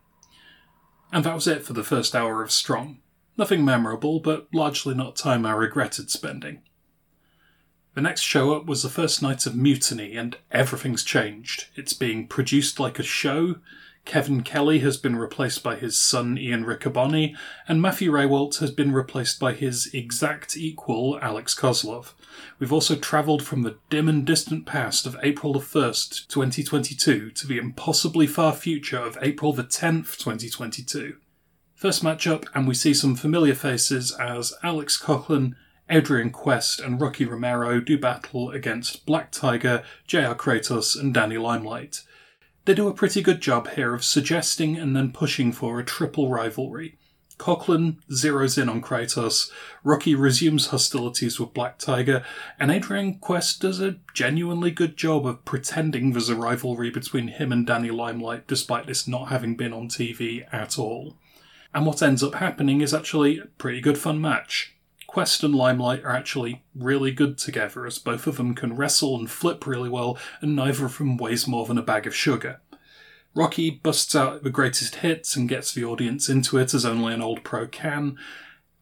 And 1.11 1.23
that 1.23 1.35
was 1.35 1.47
it 1.47 1.64
for 1.64 1.73
the 1.73 1.84
first 1.84 2.15
hour 2.15 2.43
of 2.43 2.51
Strong. 2.51 2.99
Nothing 3.38 3.65
memorable, 3.65 4.19
but 4.19 4.47
largely 4.53 4.93
not 4.93 5.15
time 5.15 5.45
I 5.45 5.53
regretted 5.53 6.11
spending. 6.11 6.61
The 7.95 8.01
next 8.01 8.22
show 8.22 8.53
up 8.53 8.65
was 8.65 8.84
the 8.84 8.89
first 8.89 9.22
night 9.22 9.45
of 9.45 9.55
Mutiny, 9.55 10.15
and 10.15 10.38
everything's 10.51 11.03
changed. 11.03 11.68
It's 11.76 11.93
being 11.93 12.27
produced 12.27 12.80
like 12.80 12.99
a 12.99 13.03
show, 13.03 13.55
Kevin 14.05 14.41
Kelly 14.43 14.80
has 14.80 14.97
been 14.97 15.15
replaced 15.15 15.63
by 15.63 15.75
his 15.75 15.97
son 15.97 16.38
Ian 16.38 16.65
Riccaboni, 16.65 17.35
and 17.67 17.81
Matthew 17.81 18.11
Rehwoldt 18.11 18.59
has 18.59 18.69
been 18.69 18.91
replaced 18.91 19.39
by 19.39 19.53
his 19.53 19.89
exact 19.93 20.57
equal 20.57 21.17
Alex 21.21 21.55
Koslov. 21.55 22.13
We've 22.59 22.73
also 22.73 22.95
travelled 22.95 23.43
from 23.43 23.61
the 23.61 23.77
dim 23.89 24.09
and 24.09 24.25
distant 24.25 24.65
past 24.65 25.05
of 25.05 25.17
April 25.23 25.53
the 25.53 25.59
1st, 25.59 26.27
2022, 26.27 27.31
to 27.31 27.47
the 27.47 27.57
impossibly 27.57 28.27
far 28.27 28.53
future 28.53 28.99
of 28.99 29.17
April 29.21 29.53
the 29.53 29.63
10th, 29.63 30.17
2022. 30.17 31.15
First 31.73 32.03
matchup, 32.03 32.45
and 32.53 32.67
we 32.67 32.73
see 32.73 32.93
some 32.93 33.15
familiar 33.15 33.55
faces 33.55 34.11
as 34.11 34.53
Alex 34.63 35.01
Coughlin, 35.01 35.55
Adrian 35.89 36.30
Quest, 36.30 36.80
and 36.80 36.99
Rocky 36.99 37.25
Romero 37.25 37.80
do 37.80 37.97
battle 37.97 38.51
against 38.51 39.05
Black 39.05 39.31
Tiger, 39.31 39.84
JR 40.07 40.34
Kratos, 40.34 40.99
and 40.99 41.13
Danny 41.13 41.38
Limelight. 41.38 42.01
They 42.65 42.73
do 42.73 42.88
a 42.88 42.94
pretty 42.94 43.22
good 43.22 43.41
job 43.41 43.72
here 43.72 43.94
of 43.94 44.06
suggesting 44.06 44.77
and 44.77 44.95
then 44.95 45.11
pushing 45.11 45.52
for 45.52 45.80
a 45.80 45.85
triple 45.85 46.30
rivalry. 46.30 46.98
Coughlin 47.38 47.98
zeroes 48.10 48.61
in 48.61 48.69
on 48.69 48.81
Kratos, 48.81 49.52
Rocky 49.84 50.15
resumes 50.15 50.68
hostilities 50.68 51.40
with 51.40 51.53
Black 51.53 51.77
Tiger, 51.77 52.23
and 52.57 52.72
Adrian 52.72 53.15
Quest 53.15 53.60
does 53.60 53.81
a 53.81 53.98
genuinely 54.14 54.72
good 54.72 54.95
job 54.95 55.26
of 55.26 55.44
pretending 55.44 56.11
there's 56.11 56.30
a 56.30 56.35
rivalry 56.38 56.90
between 56.90 57.27
him 57.27 57.52
and 57.52 57.68
Danny 57.68 57.90
Limelight 57.90 58.48
despite 58.48 58.88
this 58.88 59.10
not 59.10 59.27
having 59.27 59.56
been 59.56 59.73
on 59.73 59.90
TV 59.90 60.45
at 60.53 60.80
all. 60.80 61.18
And 61.73 61.85
what 61.85 62.02
ends 62.02 62.23
up 62.23 62.35
happening 62.35 62.80
is 62.80 62.94
actually 62.94 63.40
a 63.40 63.45
pretty 63.45 63.81
good 63.81 63.98
fun 63.98 64.22
match. 64.22 64.72
Quest 65.14 65.44
and 65.44 65.53
Limelight 65.53 66.03
are 66.03 66.15
actually 66.15 66.64
really 66.73 67.11
good 67.11 67.38
together, 67.38 67.85
as 67.85 67.99
both 67.99 68.26
of 68.26 68.38
them 68.38 68.56
can 68.56 68.76
wrestle 68.76 69.15
and 69.15 69.30
flip 69.30 69.68
really 69.68 69.88
well, 69.88 70.18
and 70.41 70.56
neither 70.56 70.88
of 70.88 70.98
them 70.98 71.18
weighs 71.18 71.48
more 71.48 71.68
than 71.68 71.77
a 71.77 71.84
bag 71.84 72.07
of 72.07 72.15
sugar. 72.15 72.61
Rocky 73.35 73.69
busts 73.69 74.15
out 74.15 74.41
the 74.41 74.49
greatest 74.49 74.95
hits 74.95 75.35
and 75.35 75.48
gets 75.48 75.72
the 75.72 75.85
audience 75.85 76.30
into 76.30 76.57
it 76.57 76.73
as 76.73 76.84
only 76.84 77.14
an 77.14 77.22
old 77.22 77.44
pro 77.44 77.68
can, 77.68 78.18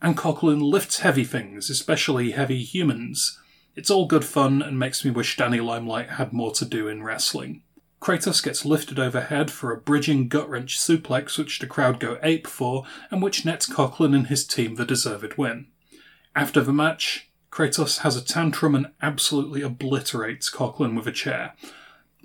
and 0.02 0.16
Coughlin 0.16 0.62
lifts 0.62 1.00
heavy 1.00 1.26
things, 1.26 1.70
especially 1.70 2.32
heavy 2.32 2.64
humans. 2.64 3.38
It's 3.76 3.92
all 3.92 4.06
good 4.06 4.24
fun 4.24 4.62
and 4.62 4.80
makes 4.80 5.04
me 5.04 5.12
wish 5.12 5.36
Danny 5.36 5.60
Limelight 5.60 6.12
had 6.12 6.32
more 6.32 6.54
to 6.54 6.64
do 6.64 6.88
in 6.88 7.04
wrestling. 7.04 7.64
Kratos 8.02 8.42
gets 8.42 8.64
lifted 8.64 9.00
overhead 9.00 9.52
for 9.52 9.74
a 9.74 9.82
bridging 9.82 10.30
gut 10.30 10.50
wrench 10.50 10.80
suplex, 10.80 11.38
which 11.38 11.60
the 11.60 11.68
crowd 11.68 12.00
go 12.00 12.20
ape 12.24 12.48
for, 12.48 12.86
and 13.10 13.22
which 13.22 13.44
nets 13.44 13.68
Coughlin 13.68 14.16
and 14.16 14.28
his 14.28 14.48
team 14.48 14.76
the 14.76 14.86
deserved 14.86 15.38
win. 15.38 15.68
After 16.36 16.62
the 16.62 16.72
match, 16.72 17.30
Kratos 17.52 18.00
has 18.00 18.16
a 18.16 18.24
tantrum 18.24 18.74
and 18.74 18.92
absolutely 19.02 19.62
obliterates 19.62 20.50
Coughlin 20.50 20.96
with 20.96 21.06
a 21.06 21.12
chair. 21.12 21.54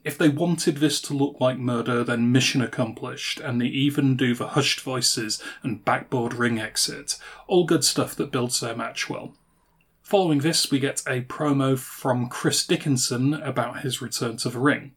If 0.05 0.17
they 0.17 0.29
wanted 0.29 0.77
this 0.77 1.01
to 1.03 1.15
look 1.15 1.41
like 1.41 1.59
murder, 1.59 2.05
then 2.05 2.31
mission 2.31 2.63
accomplished, 2.63 3.41
and 3.41 3.61
they 3.61 3.67
even 3.67 4.17
do 4.17 4.37
the 4.37 4.49
hushed 4.49 4.81
voices 4.81 5.43
and 5.65 5.85
backboard 5.85 6.35
ring 6.35 6.61
exit. 6.61 7.19
All 7.49 7.65
good 7.65 7.83
stuff 7.83 8.15
that 8.15 8.31
builds 8.31 8.61
their 8.61 8.77
match 8.77 9.11
well. 9.11 9.35
Following 10.03 10.39
this, 10.39 10.71
we 10.71 10.79
get 10.79 11.03
a 11.09 11.23
promo 11.23 11.77
from 11.77 12.29
Chris 12.29 12.65
Dickinson 12.65 13.35
about 13.35 13.81
his 13.81 14.01
return 14.01 14.37
to 14.37 14.49
the 14.49 14.61
ring. 14.61 14.93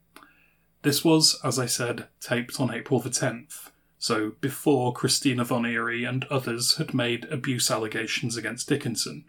This 0.84 1.04
was, 1.04 1.40
as 1.44 1.58
I 1.58 1.66
said, 1.66 2.08
taped 2.22 2.60
on 2.60 2.72
April 2.72 3.00
the 3.00 3.10
10th 3.10 3.72
so 4.00 4.32
before 4.40 4.94
Christina 4.94 5.44
Von 5.44 5.66
Eerie 5.66 6.06
and 6.06 6.24
others 6.26 6.78
had 6.78 6.94
made 6.94 7.26
abuse 7.26 7.70
allegations 7.70 8.38
against 8.38 8.70
Dickinson. 8.70 9.26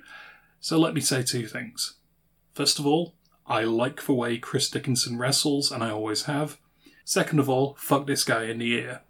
So 0.60 0.78
let 0.78 0.94
me 0.94 1.00
say 1.00 1.22
two 1.24 1.46
things. 1.46 1.96
First 2.54 2.78
of 2.78 2.86
all, 2.86 3.14
I 3.46 3.64
like 3.64 4.04
the 4.06 4.12
way 4.12 4.38
Chris 4.38 4.70
Dickinson 4.70 5.18
wrestles, 5.18 5.72
and 5.72 5.82
I 5.82 5.90
always 5.90 6.22
have. 6.22 6.58
Second 7.04 7.40
of 7.40 7.48
all, 7.48 7.74
fuck 7.78 8.06
this 8.06 8.22
guy 8.22 8.44
in 8.44 8.58
the 8.58 8.72
ear. 8.72 9.00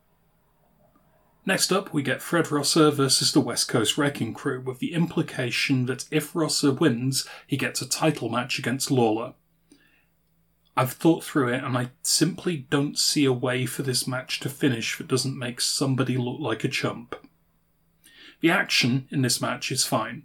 Next 1.44 1.70
up, 1.72 1.92
we 1.92 2.02
get 2.02 2.22
Fred 2.22 2.50
Rosser 2.50 2.90
versus 2.90 3.32
the 3.32 3.40
West 3.40 3.68
Coast 3.68 3.98
Wrecking 3.98 4.32
Crew, 4.32 4.62
with 4.62 4.78
the 4.78 4.94
implication 4.94 5.84
that 5.86 6.06
if 6.10 6.34
Rosser 6.34 6.72
wins, 6.72 7.28
he 7.46 7.58
gets 7.58 7.82
a 7.82 7.88
title 7.88 8.30
match 8.30 8.58
against 8.58 8.90
Lawlor. 8.90 9.34
I've 10.76 10.92
thought 10.92 11.24
through 11.24 11.52
it 11.52 11.64
and 11.64 11.76
I 11.76 11.90
simply 12.02 12.66
don't 12.70 12.98
see 12.98 13.24
a 13.24 13.32
way 13.32 13.66
for 13.66 13.82
this 13.82 14.06
match 14.06 14.40
to 14.40 14.48
finish 14.48 14.96
that 14.98 15.08
doesn't 15.08 15.38
make 15.38 15.60
somebody 15.60 16.16
look 16.16 16.40
like 16.40 16.64
a 16.64 16.68
chump. 16.68 17.16
The 18.40 18.50
action 18.50 19.06
in 19.10 19.22
this 19.22 19.40
match 19.40 19.70
is 19.70 19.84
fine. 19.84 20.24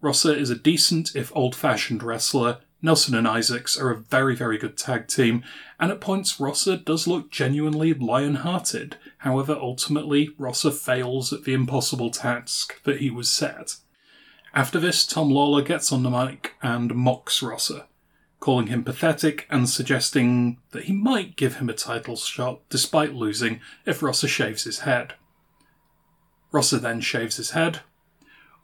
Rosser 0.00 0.32
is 0.32 0.48
a 0.48 0.56
decent, 0.56 1.14
if 1.14 1.34
old 1.36 1.54
fashioned 1.54 2.02
wrestler. 2.02 2.58
Nelson 2.80 3.14
and 3.14 3.28
Isaacs 3.28 3.78
are 3.78 3.90
a 3.90 3.98
very, 3.98 4.34
very 4.34 4.56
good 4.56 4.78
tag 4.78 5.06
team, 5.08 5.44
and 5.78 5.92
at 5.92 6.00
points 6.00 6.40
Rosser 6.40 6.78
does 6.78 7.06
look 7.06 7.30
genuinely 7.30 7.92
lion 7.92 8.36
hearted. 8.36 8.96
However, 9.18 9.52
ultimately, 9.60 10.30
Rosser 10.38 10.70
fails 10.70 11.34
at 11.34 11.44
the 11.44 11.52
impossible 11.52 12.10
task 12.10 12.82
that 12.84 13.00
he 13.00 13.10
was 13.10 13.30
set. 13.30 13.76
After 14.54 14.80
this, 14.80 15.06
Tom 15.06 15.28
Lawlor 15.28 15.60
gets 15.60 15.92
on 15.92 16.02
the 16.02 16.08
mic 16.08 16.54
and 16.62 16.94
mocks 16.94 17.42
Rosser 17.42 17.84
calling 18.40 18.68
him 18.68 18.82
pathetic 18.82 19.46
and 19.50 19.68
suggesting 19.68 20.58
that 20.72 20.84
he 20.84 20.92
might 20.92 21.36
give 21.36 21.56
him 21.56 21.68
a 21.68 21.74
title 21.74 22.16
shot 22.16 22.60
despite 22.70 23.14
losing 23.14 23.60
if 23.86 24.02
Rosser 24.02 24.28
shaves 24.28 24.64
his 24.64 24.80
head. 24.80 25.14
Rosser 26.50 26.78
then 26.78 27.00
shaves 27.00 27.36
his 27.36 27.50
head. 27.50 27.80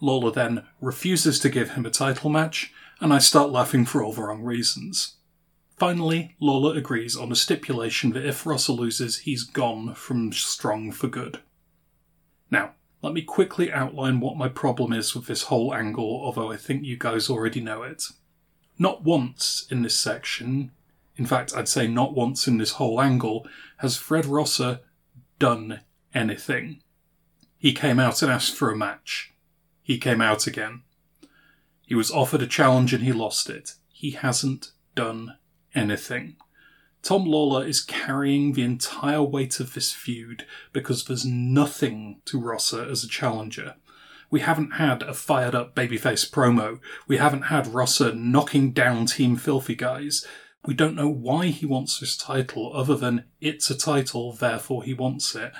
Lawlor 0.00 0.32
then 0.32 0.64
refuses 0.80 1.38
to 1.40 1.48
give 1.48 1.70
him 1.70 1.86
a 1.86 1.90
title 1.90 2.30
match, 2.30 2.72
and 3.00 3.12
I 3.12 3.18
start 3.18 3.50
laughing 3.50 3.84
for 3.84 4.02
all 4.02 4.12
the 4.12 4.22
wrong 4.22 4.42
reasons. 4.42 5.16
Finally, 5.76 6.34
Lawlor 6.40 6.76
agrees 6.76 7.16
on 7.16 7.30
a 7.30 7.36
stipulation 7.36 8.10
that 8.12 8.24
if 8.24 8.46
Rosser 8.46 8.72
loses, 8.72 9.18
he's 9.18 9.44
gone 9.44 9.94
from 9.94 10.32
Strong 10.32 10.92
for 10.92 11.08
good. 11.08 11.40
Now, 12.50 12.72
let 13.02 13.12
me 13.12 13.22
quickly 13.22 13.70
outline 13.70 14.20
what 14.20 14.38
my 14.38 14.48
problem 14.48 14.92
is 14.92 15.14
with 15.14 15.26
this 15.26 15.44
whole 15.44 15.74
angle, 15.74 16.20
although 16.24 16.50
I 16.50 16.56
think 16.56 16.84
you 16.84 16.96
guys 16.96 17.28
already 17.28 17.60
know 17.60 17.82
it. 17.82 18.04
Not 18.78 19.02
once 19.02 19.66
in 19.70 19.82
this 19.82 19.98
section, 19.98 20.72
in 21.16 21.26
fact, 21.26 21.54
I'd 21.56 21.68
say 21.68 21.86
not 21.86 22.14
once 22.14 22.46
in 22.46 22.58
this 22.58 22.72
whole 22.72 23.00
angle, 23.00 23.46
has 23.78 23.96
Fred 23.96 24.26
Rosser 24.26 24.80
done 25.38 25.80
anything. 26.14 26.82
He 27.58 27.72
came 27.72 27.98
out 27.98 28.22
and 28.22 28.30
asked 28.30 28.54
for 28.54 28.70
a 28.70 28.76
match. 28.76 29.32
He 29.82 29.98
came 29.98 30.20
out 30.20 30.46
again. 30.46 30.82
He 31.86 31.94
was 31.94 32.10
offered 32.10 32.42
a 32.42 32.46
challenge 32.46 32.92
and 32.92 33.04
he 33.04 33.12
lost 33.12 33.48
it. 33.48 33.74
He 33.92 34.10
hasn't 34.10 34.72
done 34.94 35.36
anything. 35.74 36.36
Tom 37.02 37.24
Lawlor 37.24 37.64
is 37.66 37.80
carrying 37.80 38.52
the 38.52 38.62
entire 38.62 39.22
weight 39.22 39.60
of 39.60 39.74
this 39.74 39.92
feud 39.92 40.44
because 40.72 41.04
there's 41.04 41.24
nothing 41.24 42.20
to 42.24 42.40
Rosser 42.40 42.82
as 42.82 43.04
a 43.04 43.08
challenger. 43.08 43.76
We 44.30 44.40
haven't 44.40 44.72
had 44.72 45.02
a 45.02 45.14
fired 45.14 45.54
up 45.54 45.74
babyface 45.74 46.28
promo. 46.30 46.80
We 47.06 47.18
haven't 47.18 47.42
had 47.42 47.68
Rosser 47.68 48.14
knocking 48.14 48.72
down 48.72 49.06
Team 49.06 49.36
Filthy 49.36 49.74
guys. 49.74 50.26
We 50.64 50.74
don't 50.74 50.96
know 50.96 51.08
why 51.08 51.46
he 51.46 51.64
wants 51.64 52.00
this 52.00 52.16
title 52.16 52.72
other 52.74 52.96
than 52.96 53.24
it's 53.40 53.70
a 53.70 53.78
title, 53.78 54.32
therefore 54.32 54.82
he 54.82 54.94
wants 54.94 55.34
it. 55.34 55.52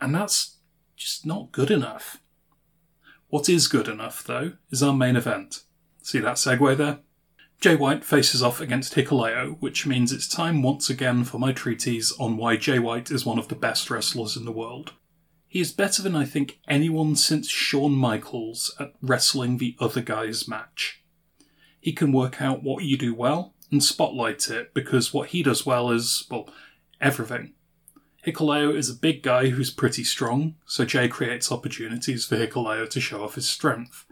And 0.00 0.14
that's 0.14 0.58
just 0.96 1.26
not 1.26 1.52
good 1.52 1.70
enough. 1.70 2.22
What 3.28 3.48
is 3.48 3.66
good 3.66 3.88
enough, 3.88 4.22
though, 4.22 4.52
is 4.70 4.82
our 4.82 4.94
main 4.94 5.16
event. 5.16 5.64
See 6.02 6.20
that 6.20 6.36
segue 6.36 6.76
there? 6.76 7.00
Jay 7.60 7.74
White 7.74 8.04
faces 8.04 8.42
off 8.42 8.60
against 8.60 8.94
Hikuleo, 8.94 9.56
which 9.60 9.86
means 9.86 10.12
it's 10.12 10.28
time 10.28 10.62
once 10.62 10.90
again 10.90 11.24
for 11.24 11.38
my 11.38 11.52
treatise 11.52 12.12
on 12.20 12.36
why 12.36 12.56
Jay 12.56 12.78
White 12.78 13.10
is 13.10 13.26
one 13.26 13.38
of 13.38 13.48
the 13.48 13.54
best 13.54 13.90
wrestlers 13.90 14.36
in 14.36 14.44
the 14.44 14.52
world. 14.52 14.92
He 15.48 15.60
is 15.60 15.72
better 15.72 16.02
than 16.02 16.16
I 16.16 16.24
think 16.24 16.58
anyone 16.68 17.16
since 17.16 17.48
Shawn 17.48 17.92
Michaels 17.92 18.74
at 18.78 18.92
wrestling 19.00 19.58
the 19.58 19.76
other 19.80 20.00
guy's 20.00 20.48
match. 20.48 21.02
He 21.80 21.92
can 21.92 22.12
work 22.12 22.42
out 22.42 22.62
what 22.62 22.84
you 22.84 22.98
do 22.98 23.14
well 23.14 23.54
and 23.70 23.82
spotlight 23.82 24.48
it 24.50 24.74
because 24.74 25.14
what 25.14 25.28
he 25.28 25.42
does 25.42 25.64
well 25.64 25.90
is, 25.90 26.26
well, 26.30 26.48
everything. 27.00 27.52
Hikuleo 28.26 28.74
is 28.74 28.90
a 28.90 28.94
big 28.94 29.22
guy 29.22 29.50
who's 29.50 29.70
pretty 29.70 30.02
strong, 30.02 30.56
so 30.66 30.84
Jay 30.84 31.06
creates 31.06 31.52
opportunities 31.52 32.26
for 32.26 32.36
Hikuleo 32.36 32.90
to 32.90 33.00
show 33.00 33.22
off 33.22 33.36
his 33.36 33.48
strength. 33.48 34.04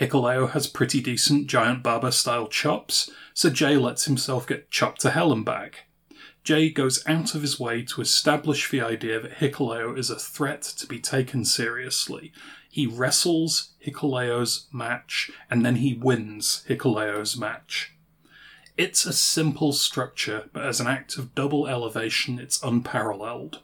Hikuleo 0.00 0.50
has 0.50 0.66
pretty 0.66 1.00
decent 1.00 1.46
giant 1.46 1.84
baba 1.84 2.10
style 2.10 2.48
chops, 2.48 3.10
so 3.32 3.50
Jay 3.50 3.76
lets 3.76 4.06
himself 4.06 4.44
get 4.44 4.72
chopped 4.72 5.00
to 5.02 5.10
hell 5.10 5.32
and 5.32 5.44
back. 5.44 5.86
Jay 6.44 6.68
goes 6.68 7.02
out 7.06 7.34
of 7.34 7.40
his 7.40 7.58
way 7.58 7.82
to 7.82 8.02
establish 8.02 8.70
the 8.70 8.82
idea 8.82 9.18
that 9.18 9.38
Hikuleo 9.38 9.98
is 9.98 10.10
a 10.10 10.18
threat 10.18 10.60
to 10.62 10.86
be 10.86 11.00
taken 11.00 11.46
seriously. 11.46 12.32
He 12.70 12.86
wrestles 12.86 13.70
Hikuleo's 13.84 14.66
match, 14.70 15.30
and 15.50 15.64
then 15.64 15.76
he 15.76 15.94
wins 15.94 16.62
Hikuleo's 16.68 17.34
match. 17.34 17.94
It's 18.76 19.06
a 19.06 19.12
simple 19.14 19.72
structure, 19.72 20.50
but 20.52 20.66
as 20.66 20.80
an 20.80 20.86
act 20.86 21.16
of 21.16 21.34
double 21.34 21.66
elevation, 21.66 22.38
it's 22.38 22.62
unparalleled. 22.62 23.60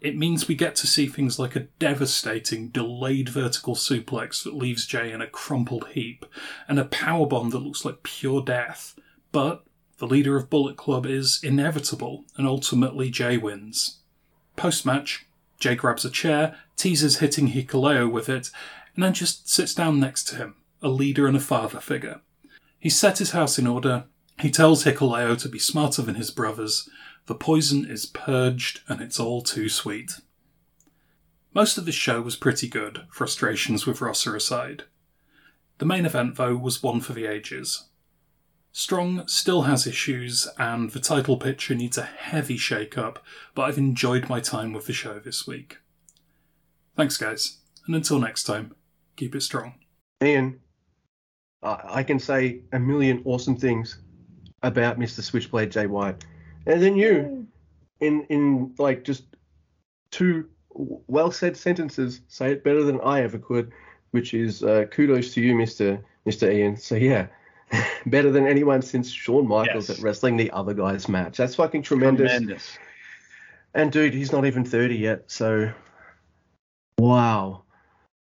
It 0.00 0.16
means 0.16 0.46
we 0.46 0.54
get 0.54 0.76
to 0.76 0.86
see 0.86 1.06
things 1.06 1.38
like 1.38 1.56
a 1.56 1.68
devastating 1.80 2.68
delayed 2.68 3.30
vertical 3.30 3.74
suplex 3.74 4.44
that 4.44 4.54
leaves 4.54 4.86
Jay 4.86 5.10
in 5.10 5.20
a 5.20 5.26
crumpled 5.26 5.88
heap, 5.88 6.24
and 6.68 6.78
a 6.78 6.84
powerbomb 6.84 7.50
that 7.50 7.58
looks 7.58 7.84
like 7.84 8.04
pure 8.04 8.42
death. 8.42 8.94
But 9.32 9.64
the 10.02 10.08
leader 10.08 10.36
of 10.36 10.50
Bullet 10.50 10.76
Club 10.76 11.06
is 11.06 11.38
inevitable, 11.44 12.24
and 12.36 12.44
ultimately 12.44 13.08
Jay 13.08 13.36
wins. 13.36 14.00
Post 14.56 14.84
match, 14.84 15.26
Jay 15.60 15.76
grabs 15.76 16.04
a 16.04 16.10
chair, 16.10 16.56
teases 16.74 17.18
hitting 17.18 17.50
Hikuleo 17.50 18.10
with 18.10 18.28
it, 18.28 18.50
and 18.96 19.04
then 19.04 19.12
just 19.12 19.48
sits 19.48 19.76
down 19.76 20.00
next 20.00 20.24
to 20.24 20.34
him, 20.34 20.56
a 20.82 20.88
leader 20.88 21.28
and 21.28 21.36
a 21.36 21.40
father 21.40 21.78
figure. 21.78 22.20
He's 22.80 22.98
set 22.98 23.18
his 23.18 23.30
house 23.30 23.60
in 23.60 23.68
order, 23.68 24.06
he 24.40 24.50
tells 24.50 24.82
Hikuleo 24.82 25.38
to 25.38 25.48
be 25.48 25.60
smarter 25.60 26.02
than 26.02 26.16
his 26.16 26.32
brothers, 26.32 26.88
the 27.26 27.36
poison 27.36 27.88
is 27.88 28.04
purged 28.04 28.80
and 28.88 29.00
it's 29.00 29.20
all 29.20 29.40
too 29.40 29.68
sweet. 29.68 30.14
Most 31.54 31.78
of 31.78 31.84
the 31.84 31.92
show 31.92 32.20
was 32.20 32.34
pretty 32.34 32.66
good, 32.66 33.06
frustrations 33.08 33.86
with 33.86 34.00
Rosser 34.00 34.34
aside. 34.34 34.82
The 35.78 35.86
main 35.86 36.06
event, 36.06 36.34
though, 36.34 36.56
was 36.56 36.82
one 36.82 37.00
for 37.00 37.12
the 37.12 37.26
ages. 37.26 37.84
Strong 38.74 39.28
still 39.28 39.62
has 39.62 39.86
issues, 39.86 40.48
and 40.58 40.90
the 40.90 41.00
title 41.00 41.36
picture 41.36 41.74
needs 41.74 41.98
a 41.98 42.02
heavy 42.02 42.56
shake 42.56 42.96
up, 42.96 43.22
but 43.54 43.62
I've 43.62 43.76
enjoyed 43.78 44.30
my 44.30 44.40
time 44.40 44.72
with 44.72 44.86
the 44.86 44.94
show 44.94 45.18
this 45.18 45.46
week. 45.46 45.76
Thanks, 46.96 47.18
guys, 47.18 47.58
and 47.86 47.94
until 47.94 48.18
next 48.18 48.44
time, 48.44 48.74
keep 49.16 49.34
it 49.34 49.42
strong. 49.42 49.74
Ian, 50.22 50.60
I 51.62 52.02
can 52.02 52.18
say 52.18 52.62
a 52.72 52.78
million 52.78 53.20
awesome 53.26 53.56
things 53.56 53.98
about 54.62 54.98
Mr. 54.98 55.22
Switchblade 55.22 55.70
Jay 55.70 55.86
White. 55.86 56.24
And 56.66 56.82
then 56.82 56.96
you, 56.96 57.46
in 58.00 58.24
in 58.30 58.74
like 58.78 59.04
just 59.04 59.24
two 60.10 60.48
well 60.74 61.30
said 61.30 61.56
sentences, 61.56 62.22
say 62.28 62.52
it 62.52 62.64
better 62.64 62.84
than 62.84 63.00
I 63.02 63.22
ever 63.22 63.38
could, 63.38 63.70
which 64.12 64.32
is 64.32 64.62
uh, 64.62 64.86
kudos 64.90 65.34
to 65.34 65.42
you, 65.42 65.54
Mister 65.54 66.02
Mister 66.24 66.50
Ian. 66.50 66.76
So 66.76 66.94
yeah, 66.94 67.26
better 68.06 68.30
than 68.30 68.46
anyone 68.46 68.82
since 68.82 69.10
Shawn 69.10 69.46
Michaels 69.46 69.88
yes. 69.88 69.98
at 69.98 70.04
wrestling 70.04 70.36
the 70.36 70.50
other 70.50 70.74
guy's 70.74 71.08
match. 71.08 71.36
That's 71.36 71.54
fucking 71.54 71.82
tremendous. 71.82 72.30
Tremendous. 72.30 72.78
And 73.74 73.90
dude, 73.90 74.14
he's 74.14 74.32
not 74.32 74.44
even 74.44 74.64
30 74.64 74.96
yet, 74.96 75.30
so 75.30 75.72
wow, 76.98 77.62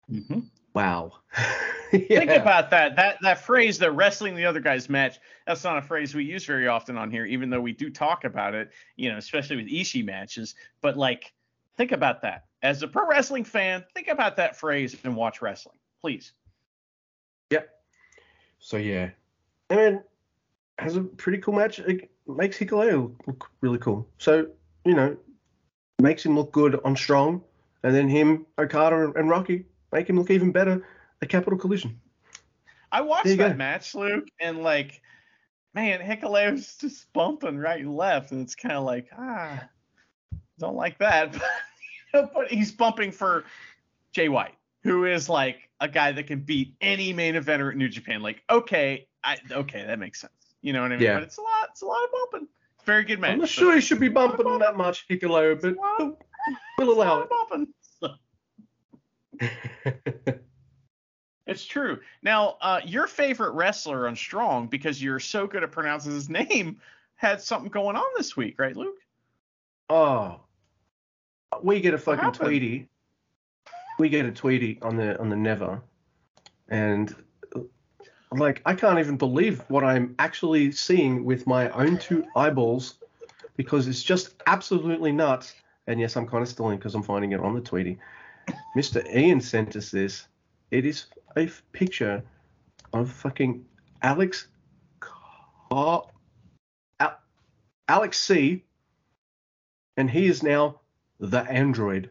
mm-hmm. 0.10 0.40
wow. 0.74 1.12
yeah. 1.92 2.20
Think 2.20 2.32
about 2.32 2.70
that. 2.70 2.96
That 2.96 3.18
that 3.22 3.42
phrase, 3.42 3.78
the 3.78 3.92
wrestling 3.92 4.36
the 4.36 4.46
other 4.46 4.62
guy's 4.62 4.90
match. 4.90 5.20
That's 5.46 5.64
not 5.64 5.78
a 5.78 5.82
phrase 5.82 6.16
we 6.16 6.24
use 6.24 6.46
very 6.46 6.68
often 6.68 6.98
on 6.98 7.12
here, 7.12 7.26
even 7.26 7.50
though 7.50 7.60
we 7.60 7.74
do 7.74 7.90
talk 7.90 8.24
about 8.24 8.54
it. 8.54 8.72
You 8.96 9.12
know, 9.12 9.18
especially 9.18 9.58
with 9.58 9.68
Ishii 9.68 10.06
matches. 10.06 10.56
But 10.82 10.96
like, 10.98 11.34
think 11.76 11.92
about 11.92 12.22
that. 12.22 12.46
As 12.64 12.82
a 12.84 12.88
pro 12.88 13.06
wrestling 13.08 13.44
fan, 13.44 13.84
think 13.94 14.08
about 14.08 14.38
that 14.38 14.56
phrase 14.56 14.96
and 15.04 15.16
watch 15.16 15.42
wrestling, 15.42 15.78
please. 16.00 16.32
Yep. 17.50 17.70
So 18.60 18.78
yeah, 18.78 19.10
and 19.72 19.80
mean, 19.80 20.04
has 20.78 20.96
a 20.96 21.02
pretty 21.02 21.38
cool 21.40 21.54
match. 21.54 21.80
It 21.80 22.12
makes 22.28 22.58
Hikuleo 22.58 23.14
look 23.26 23.50
really 23.62 23.78
cool. 23.78 24.08
So 24.18 24.48
you 24.86 24.94
know, 24.94 25.18
makes 26.00 26.26
him 26.26 26.36
look 26.36 26.52
good 26.52 26.80
on 26.84 26.96
Strong, 26.96 27.42
and 27.84 27.96
then 27.96 28.10
him, 28.10 28.46
Okada, 28.60 29.14
and 29.16 29.30
Rocky 29.30 29.66
make 29.92 30.10
him 30.10 30.18
look 30.18 30.30
even 30.30 30.52
better 30.52 30.86
a 31.22 31.26
Capital 31.26 31.58
Collision. 31.58 32.00
I 32.92 33.02
watched 33.02 33.28
that 33.28 33.38
go. 33.38 33.54
match, 33.54 33.96
Luke, 33.96 34.28
and 34.40 34.64
like, 34.64 35.02
man, 35.74 36.02
Hikuleo's 36.02 36.76
just 36.78 37.12
bumping 37.14 37.58
right 37.58 37.80
and 37.80 37.96
left, 37.96 38.32
and 38.32 38.42
it's 38.42 38.56
kind 38.56 38.76
of 38.76 38.84
like, 38.84 39.08
ah, 39.18 39.64
don't 40.60 40.76
like 40.76 40.98
that. 41.00 41.36
but 42.14 42.50
he's 42.50 42.72
bumping 42.72 43.12
for 43.12 43.46
Jay 44.12 44.28
White, 44.28 44.56
who 44.84 45.06
is 45.06 45.30
like 45.30 45.70
a 45.80 45.88
guy 45.88 46.12
that 46.12 46.28
can 46.28 46.42
beat 46.42 46.76
any 46.82 47.14
main 47.14 47.36
eventer 47.36 47.72
at 47.72 47.78
New 47.78 47.88
Japan. 47.88 48.22
Like, 48.22 48.44
okay, 48.50 49.08
I, 49.24 49.38
okay, 49.52 49.86
that 49.86 50.00
makes 50.00 50.22
sense. 50.22 50.34
You 50.62 50.74
know 50.74 50.82
what 50.82 50.92
I 50.92 50.96
mean? 50.96 51.06
Yeah. 51.06 51.16
But 51.16 51.24
it's 51.24 51.38
a 51.38 51.42
lot, 51.42 51.70
it's 51.72 51.82
a 51.82 51.86
lot 51.86 52.04
of 52.04 52.12
bumping. 52.12 52.48
Very 52.86 53.04
good 53.04 53.20
match. 53.20 53.34
I'm 53.34 53.40
not 53.40 53.50
sure 53.50 53.76
he 53.76 53.82
should 53.82 54.00
be 54.00 54.10
bumping 54.10 54.60
that 54.60 54.76
much, 54.76 55.08
Hikuleo, 55.08 55.62
but 55.62 55.76
we'll, 56.00 56.18
we'll 56.78 56.92
allow 56.92 57.28
it. 59.42 60.42
It's 61.52 61.66
true. 61.66 62.00
Now, 62.24 62.56
uh, 62.62 62.80
your 62.86 63.08
favorite 63.08 63.52
wrestler 63.52 64.08
on 64.08 64.16
Strong, 64.16 64.68
because 64.68 65.04
you're 65.04 65.20
so 65.20 65.48
good 65.48 65.64
at 65.64 65.72
pronouncing 65.72 66.14
his 66.14 66.30
name, 66.30 66.78
had 67.16 67.42
something 67.42 67.70
going 67.70 67.98
on 67.98 68.06
this 68.16 68.38
week, 68.38 68.58
right, 68.58 68.76
Luke? 68.76 68.96
Oh, 69.90 70.40
we 71.62 71.82
get 71.82 71.94
a 71.94 71.98
fucking 71.98 72.32
tweety. 72.32 72.88
We 74.00 74.08
get 74.08 74.26
a 74.26 74.32
tweety 74.32 74.80
on 74.82 74.96
the 74.96 75.20
on 75.20 75.28
the 75.28 75.36
never, 75.36 75.82
and 76.70 77.14
like 78.32 78.62
I 78.66 78.74
can't 78.74 79.00
even 79.00 79.18
believe 79.18 79.64
what 79.68 79.84
I'm 79.84 80.16
actually 80.20 80.72
seeing 80.72 81.26
with 81.26 81.48
my 81.48 81.70
own 81.72 81.98
two 81.98 82.26
eyeballs, 82.36 82.96
because 83.58 83.88
it's 83.88 84.04
just 84.04 84.36
absolutely 84.48 85.12
nuts. 85.12 85.54
And 85.88 86.00
yes, 86.00 86.16
I'm 86.16 86.28
kind 86.28 86.42
of 86.42 86.48
stalling 86.48 86.78
because 86.78 86.96
I'm 86.96 87.04
finding 87.04 87.34
it 87.34 87.40
on 87.40 87.54
the 87.54 87.62
tweety. 87.62 88.00
Mr. 88.76 89.06
Ian 89.14 89.42
sent 89.42 89.76
us 89.76 89.92
this. 89.92 90.28
It 90.72 90.86
is 90.86 91.06
a 91.36 91.50
picture 91.74 92.24
of 92.94 93.12
fucking 93.12 93.66
Alex 94.02 94.48
Car- 95.00 96.08
Al- 97.00 97.20
Alex 97.88 98.20
C. 98.20 98.64
And 99.98 100.10
he 100.10 100.28
is 100.28 100.42
now 100.42 100.80
the 101.20 101.42
android. 101.42 102.10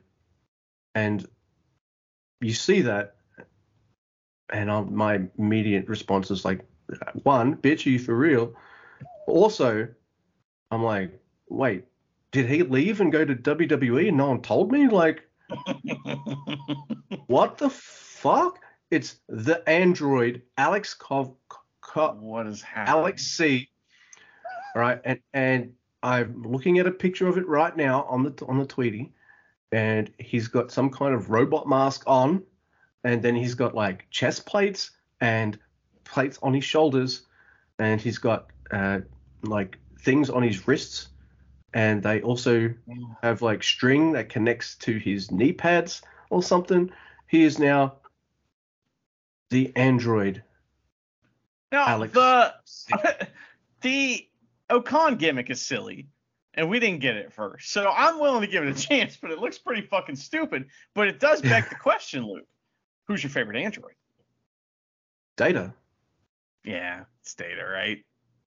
And 0.94 1.26
you 2.40 2.52
see 2.52 2.82
that, 2.82 3.16
and 4.52 4.70
I'm, 4.70 4.94
my 4.94 5.20
immediate 5.38 5.88
response 5.88 6.30
is 6.30 6.44
like, 6.44 6.60
one, 7.22 7.56
bitch, 7.56 7.86
are 7.86 7.90
you 7.90 7.98
for 7.98 8.16
real? 8.16 8.54
Also, 9.26 9.88
I'm 10.70 10.82
like, 10.82 11.20
wait, 11.48 11.84
did 12.32 12.46
he 12.46 12.62
leave 12.62 13.00
and 13.00 13.12
go 13.12 13.24
to 13.24 13.34
WWE 13.34 14.08
and 14.08 14.16
no 14.16 14.28
one 14.28 14.42
told 14.42 14.70
me? 14.72 14.88
Like, 14.88 15.28
what 17.26 17.58
the 17.58 17.70
fuck? 17.70 18.60
It's 18.90 19.20
the 19.28 19.68
android 19.68 20.42
Alex 20.58 20.94
Kov. 20.94 21.34
Kov 21.80 22.18
what 22.18 22.46
is 22.46 22.62
happening? 22.62 23.00
Alex 23.00 23.26
C. 23.26 23.68
All 24.74 24.82
right, 24.82 25.00
and 25.04 25.20
and 25.32 25.72
I'm 26.02 26.42
looking 26.42 26.78
at 26.78 26.86
a 26.86 26.92
picture 26.92 27.28
of 27.28 27.36
it 27.36 27.46
right 27.46 27.76
now 27.76 28.04
on 28.04 28.22
the 28.22 28.46
on 28.46 28.58
the 28.58 28.66
Tweety, 28.66 29.12
and 29.72 30.10
he's 30.18 30.48
got 30.48 30.70
some 30.70 30.90
kind 30.90 31.14
of 31.14 31.30
robot 31.30 31.68
mask 31.68 32.04
on, 32.06 32.42
and 33.04 33.22
then 33.22 33.34
he's 33.34 33.54
got 33.54 33.74
like 33.74 34.06
chest 34.10 34.46
plates 34.46 34.90
and 35.20 35.58
plates 36.04 36.38
on 36.42 36.54
his 36.54 36.64
shoulders, 36.64 37.26
and 37.78 38.00
he's 38.00 38.18
got 38.18 38.46
uh, 38.70 39.00
like 39.42 39.78
things 40.00 40.30
on 40.30 40.42
his 40.42 40.66
wrists, 40.66 41.08
and 41.74 42.02
they 42.02 42.20
also 42.22 42.72
have 43.22 43.42
like 43.42 43.62
string 43.62 44.12
that 44.12 44.28
connects 44.28 44.76
to 44.76 44.96
his 44.98 45.30
knee 45.30 45.52
pads 45.52 46.02
or 46.30 46.42
something. 46.42 46.90
He 47.26 47.44
is 47.44 47.58
now 47.58 47.94
the 49.50 49.72
android. 49.76 50.42
Now 51.72 51.86
Alex. 51.86 52.12
the 52.12 52.54
the 53.82 54.26
Okan 54.70 55.18
gimmick 55.18 55.50
is 55.50 55.60
silly, 55.60 56.08
and 56.54 56.68
we 56.68 56.80
didn't 56.80 57.00
get 57.00 57.16
it 57.16 57.32
first. 57.32 57.70
So 57.70 57.88
I'm 57.88 58.18
willing 58.18 58.42
to 58.42 58.46
give 58.46 58.64
it 58.64 58.76
a 58.76 58.80
chance, 58.88 59.16
but 59.16 59.30
it 59.30 59.38
looks 59.38 59.58
pretty 59.58 59.82
fucking 59.82 60.16
stupid. 60.16 60.66
But 60.94 61.08
it 61.08 61.20
does 61.20 61.42
beg 61.42 61.68
the 61.68 61.74
question, 61.82 62.26
Luke. 62.26 62.46
Who's 63.10 63.24
your 63.24 63.30
favorite 63.30 63.56
android? 63.56 63.94
Data. 65.36 65.74
Yeah, 66.62 67.04
it's 67.22 67.34
Data, 67.34 67.64
right? 67.66 68.04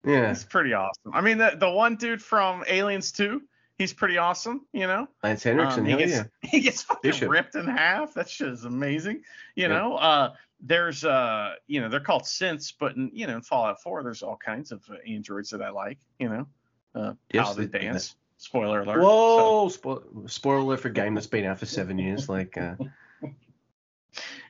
Yeah, 0.03 0.29
He's 0.29 0.43
pretty 0.43 0.73
awesome. 0.73 1.11
I 1.13 1.21
mean, 1.21 1.37
the 1.37 1.55
the 1.59 1.69
one 1.69 1.95
dude 1.95 2.23
from 2.23 2.63
Aliens 2.67 3.11
2, 3.11 3.39
he's 3.77 3.93
pretty 3.93 4.17
awesome, 4.17 4.65
you 4.73 4.87
know? 4.87 5.07
Lance 5.21 5.43
Henriksen. 5.43 5.81
Um, 5.81 5.85
he 5.85 5.95
gets 5.95 6.11
yeah. 6.13 6.23
he 6.49 6.59
gets 6.61 6.81
fucking 6.81 7.01
Bishop. 7.11 7.29
ripped 7.29 7.53
in 7.53 7.67
half. 7.67 8.15
That 8.15 8.27
shit 8.29 8.47
is 8.47 8.63
amazing. 8.65 9.17
You 9.55 9.63
Yeah. 9.63 9.67
know, 9.67 9.95
uh, 9.97 10.33
there's 10.59 11.05
uh, 11.05 11.53
you 11.67 11.79
know, 11.81 11.89
they're 11.89 11.99
called 11.99 12.23
synths, 12.23 12.73
but 12.79 12.95
in, 12.95 13.11
you 13.13 13.27
know, 13.27 13.35
in 13.35 13.41
Fallout 13.43 13.83
4, 13.83 14.01
there's 14.01 14.23
all 14.23 14.37
kinds 14.37 14.71
of 14.71 14.81
uh, 14.89 14.95
androids 15.07 15.51
that 15.51 15.61
I 15.61 15.69
like. 15.69 15.99
You 16.17 16.29
know, 16.29 16.47
uh, 16.95 17.13
Yes, 17.31 17.53
they- 17.53 17.67
Dance. 17.67 18.15
Spoiler 18.39 18.81
alert. 18.81 19.01
So- 19.01 19.03
Whoa! 19.03 19.67
Spo- 19.69 20.29
spoiler 20.31 20.57
alert 20.61 20.79
for 20.79 20.87
a 20.87 20.93
game 20.93 21.13
that's 21.13 21.27
been 21.27 21.45
out 21.45 21.59
for 21.59 21.65
seven 21.67 21.99
years. 21.99 22.27
Like, 22.27 22.57
uh, 22.57 22.75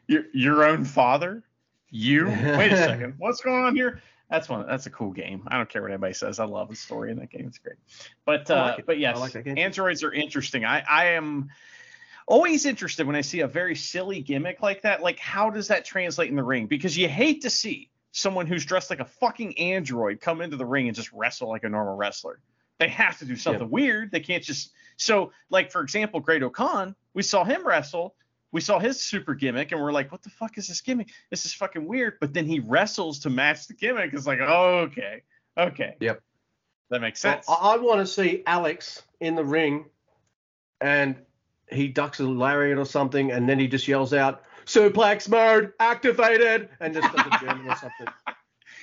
your 0.08 0.24
your 0.34 0.64
own 0.64 0.86
father? 0.86 1.44
You? 1.90 2.28
Wait 2.28 2.72
a 2.72 2.78
second. 2.86 3.16
What's 3.18 3.42
going 3.42 3.64
on 3.64 3.76
here? 3.76 4.02
That's 4.30 4.50
one. 4.50 4.68
That's 4.68 4.86
a 4.88 4.90
cool 4.90 5.12
game. 5.12 5.44
I 5.48 5.58
don't 5.58 5.70
care 5.70 5.82
what 5.82 5.92
anybody 5.92 6.14
says. 6.14 6.40
I 6.40 6.46
love 6.46 6.70
the 6.70 6.76
story 6.76 7.12
in 7.12 7.18
that 7.20 7.30
game. 7.30 7.46
It's 7.48 7.60
great. 7.60 7.78
But 8.26 8.52
uh, 8.52 8.56
like 8.56 8.80
it. 8.80 8.86
but 8.86 9.00
yes, 9.00 9.20
like 9.20 9.32
that 9.34 9.44
game 9.44 9.56
too. 9.56 9.62
androids 9.62 10.04
are 10.04 10.12
interesting. 10.12 10.66
I 10.66 10.84
I 10.88 11.06
am 11.12 11.50
always 12.28 12.66
interested 12.66 13.08
when 13.08 13.16
I 13.16 13.22
see 13.22 13.40
a 13.40 13.48
very 13.48 13.76
silly 13.76 14.22
gimmick 14.22 14.62
like 14.62 14.82
that. 14.82 15.02
Like, 15.02 15.18
how 15.18 15.50
does 15.50 15.70
that 15.70 15.86
translate 15.86 16.30
in 16.30 16.36
the 16.36 16.44
ring? 16.44 16.68
Because 16.68 16.98
you 16.98 17.08
hate 17.08 17.42
to 17.44 17.50
see 17.50 17.90
someone 18.12 18.48
who's 18.48 18.66
dressed 18.66 18.90
like 18.90 19.00
a 19.00 19.06
fucking 19.06 19.58
android 19.58 20.20
come 20.20 20.42
into 20.42 20.58
the 20.58 20.66
ring 20.66 20.88
and 20.88 20.96
just 20.96 21.12
wrestle 21.14 21.48
like 21.50 21.64
a 21.64 21.70
normal 21.70 21.96
wrestler. 21.96 22.40
They 22.80 22.90
have 22.90 23.18
to 23.20 23.26
do 23.26 23.36
something 23.36 23.70
weird. 23.70 24.12
They 24.12 24.20
can't 24.20 24.44
just 24.44 24.72
so 24.98 25.32
like 25.50 25.72
for 25.72 25.82
example, 25.82 26.20
Great-O-Khan, 26.20 26.96
we 27.14 27.24
saw 27.24 27.44
him 27.44 27.66
wrestle. 27.66 28.16
We 28.58 28.62
saw 28.62 28.80
his 28.80 29.00
super 29.00 29.36
gimmick 29.36 29.72
and 29.72 29.80
we're 29.80 29.92
like, 29.92 30.12
what 30.12 30.24
the 30.24 30.32
fuck 30.32 30.58
is 30.58 30.68
this 30.68 30.82
gimmick? 30.82 31.10
This 31.30 31.46
is 31.46 31.54
fucking 31.54 31.88
weird. 31.88 32.16
But 32.20 32.34
then 32.34 32.48
he 32.48 32.60
wrestles 32.60 33.20
to 33.20 33.30
match 33.30 33.68
the 33.68 33.76
gimmick. 33.76 34.12
It's 34.16 34.26
like, 34.26 34.40
oh, 34.42 34.80
okay. 34.88 35.22
Okay. 35.56 35.96
Yep. 36.00 36.24
That 36.90 37.02
makes 37.02 37.20
sense. 37.20 37.48
I, 37.48 37.54
I 37.54 37.78
want 37.78 38.00
to 38.00 38.08
see 38.08 38.42
Alex 38.48 39.04
in 39.20 39.36
the 39.36 39.44
ring, 39.44 39.86
and 40.82 41.18
he 41.72 41.88
ducks 41.88 42.20
a 42.20 42.24
lariat 42.24 42.80
or 42.80 42.86
something, 42.86 43.32
and 43.32 43.48
then 43.48 43.60
he 43.60 43.68
just 43.68 43.88
yells 43.88 44.12
out, 44.12 44.42
"Suplex 44.66 45.30
mode 45.30 45.74
activated," 45.80 46.70
and 46.80 46.96
just 46.96 47.14
does 47.16 47.28
a 47.28 47.46
German 47.46 47.70
or 47.70 47.76
something. 47.76 48.08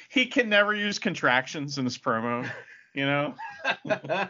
he 0.08 0.26
can 0.26 0.48
never 0.48 0.72
use 0.72 1.00
contractions 1.00 1.78
in 1.78 1.84
his 1.84 1.98
promo. 1.98 2.48
You 2.94 3.06
know, 3.06 3.34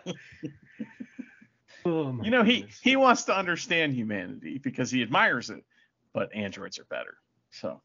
Oh, 1.86 2.18
you 2.22 2.30
know 2.30 2.42
he 2.42 2.60
goodness. 2.60 2.80
he 2.82 2.96
wants 2.96 3.24
to 3.24 3.36
understand 3.36 3.94
humanity 3.94 4.58
because 4.58 4.90
he 4.90 5.02
admires 5.02 5.50
it, 5.50 5.64
but 6.12 6.34
androids 6.34 6.78
are 6.78 6.84
better. 6.84 7.16
So 7.50 7.80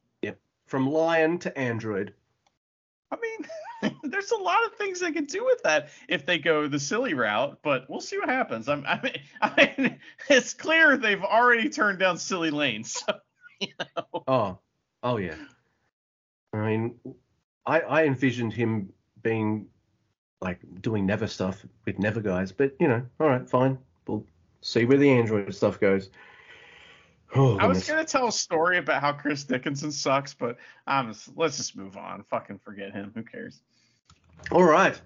from 0.69 0.89
lion 0.89 1.39
to 1.39 1.57
android. 1.57 2.13
I 3.11 3.17
mean, 3.19 3.93
there's 4.03 4.31
a 4.31 4.37
lot 4.37 4.63
of 4.65 4.75
things 4.75 4.99
they 4.99 5.11
can 5.11 5.25
do 5.25 5.43
with 5.43 5.63
that 5.63 5.89
if 6.07 6.25
they 6.25 6.37
go 6.37 6.67
the 6.67 6.79
silly 6.79 7.15
route, 7.15 7.57
but 7.63 7.89
we'll 7.89 8.01
see 8.01 8.19
what 8.19 8.29
happens. 8.29 8.69
I'm, 8.69 8.85
I 8.87 9.01
mean, 9.01 9.13
I 9.41 9.73
mean, 9.77 9.99
it's 10.29 10.53
clear 10.53 10.95
they've 10.95 11.23
already 11.23 11.69
turned 11.69 11.99
down 11.99 12.17
silly 12.17 12.51
lanes. 12.51 13.03
So, 13.61 14.23
Oh, 14.25 14.57
oh 15.03 15.17
yeah. 15.17 15.35
I 16.53 16.57
mean, 16.65 16.95
I 17.65 17.81
I 17.81 18.05
envisioned 18.05 18.53
him 18.53 18.93
being 19.21 19.67
like 20.39 20.61
doing 20.79 21.05
Never 21.05 21.27
stuff 21.27 21.65
with 21.85 21.99
Never 21.99 22.21
guys, 22.21 22.53
but 22.53 22.71
you 22.79 22.87
know, 22.87 23.05
all 23.19 23.27
right, 23.27 23.49
fine. 23.49 23.77
We'll 24.09 24.25
see 24.61 24.85
where 24.85 24.97
the 24.97 25.09
Android 25.09 25.53
stuff 25.53 25.79
goes. 25.79 26.09
Oh, 27.35 27.57
I 27.59 27.67
was 27.67 27.87
gonna 27.87 28.05
tell 28.05 28.27
a 28.27 28.31
story 28.31 28.79
about 28.79 29.01
how 29.01 29.13
Chris 29.13 29.43
Dickinson 29.43 29.91
sucks, 29.91 30.33
but 30.33 30.57
um, 30.87 31.13
let's 31.35 31.57
just 31.57 31.75
move 31.75 31.95
on. 31.95 32.23
Fucking 32.23 32.59
forget 32.59 32.91
him. 32.91 33.11
Who 33.13 33.21
cares? 33.21 33.61
All 34.51 34.63
right. 34.63 34.99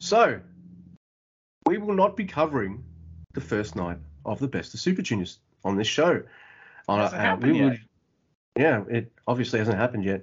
So, 0.00 0.40
we 1.66 1.78
will 1.78 1.94
not 1.94 2.16
be 2.16 2.26
covering 2.26 2.84
the 3.32 3.40
first 3.40 3.76
night 3.76 3.96
of 4.26 4.38
the 4.40 4.48
Best 4.48 4.74
of 4.74 4.80
Super 4.80 5.00
Juniors 5.00 5.38
on 5.64 5.76
this 5.76 5.86
show. 5.88 6.22
On 6.86 6.98
Hasn't 6.98 7.18
uh, 7.18 7.24
happened 7.24 7.52
we 7.52 7.58
yet. 7.58 7.64
would- 7.64 7.80
yeah, 8.58 8.84
it 8.88 9.10
obviously 9.26 9.58
hasn't 9.58 9.78
happened 9.78 10.04
yet. 10.04 10.22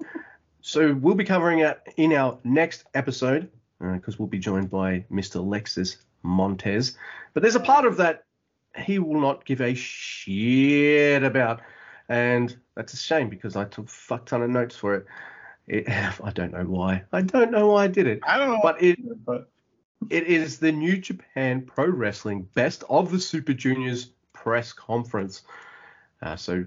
So 0.62 0.94
we'll 0.94 1.16
be 1.16 1.26
covering 1.26 1.60
it 1.60 1.82
in 1.98 2.14
our 2.14 2.38
next 2.44 2.86
episode 2.94 3.50
because 3.80 4.20
we'll 4.20 4.28
be 4.28 4.38
joined 4.40 4.70
by 4.70 5.04
Mr. 5.12 5.44
Lexus 5.44 5.98
Montez. 6.24 6.98
But 7.34 7.44
there's 7.44 7.56
a 7.56 7.60
part 7.60 7.86
of 7.86 7.98
that 7.98 8.26
he 8.78 9.00
will 9.00 9.20
not 9.20 9.46
give 9.46 9.62
a 9.62 9.74
shit 9.74 11.24
about, 11.24 11.62
and 12.10 12.56
that's 12.76 12.94
a 12.94 12.98
shame 12.98 13.30
because 13.30 13.56
I 13.56 13.66
took 13.66 13.86
a 13.86 13.92
fuck 13.92 14.26
ton 14.26 14.42
of 14.42 14.50
notes 14.50 14.76
for 14.76 14.96
it. 14.96 15.06
it 15.68 15.90
I 16.24 16.32
don't 16.32 16.54
know 16.54 16.64
why. 16.64 17.04
I 17.12 17.22
don't 17.22 17.52
know 17.52 17.68
why 17.68 17.86
I 17.86 17.88
did 17.88 18.08
it. 18.08 18.22
I 18.24 18.38
don't 18.38 18.52
know, 18.52 18.60
But 18.64 18.82
it 18.82 19.00
but 19.26 19.50
it 20.10 20.24
is 20.24 20.58
the 20.60 20.72
New 20.72 20.98
Japan 20.98 21.62
Pro 21.62 21.88
Wrestling 21.88 22.48
Best 22.54 22.84
of 22.90 23.12
the 23.12 23.20
Super 23.20 23.54
Juniors 23.54 24.12
press 24.34 24.74
conference. 24.74 25.44
Uh, 26.22 26.36
so, 26.36 26.66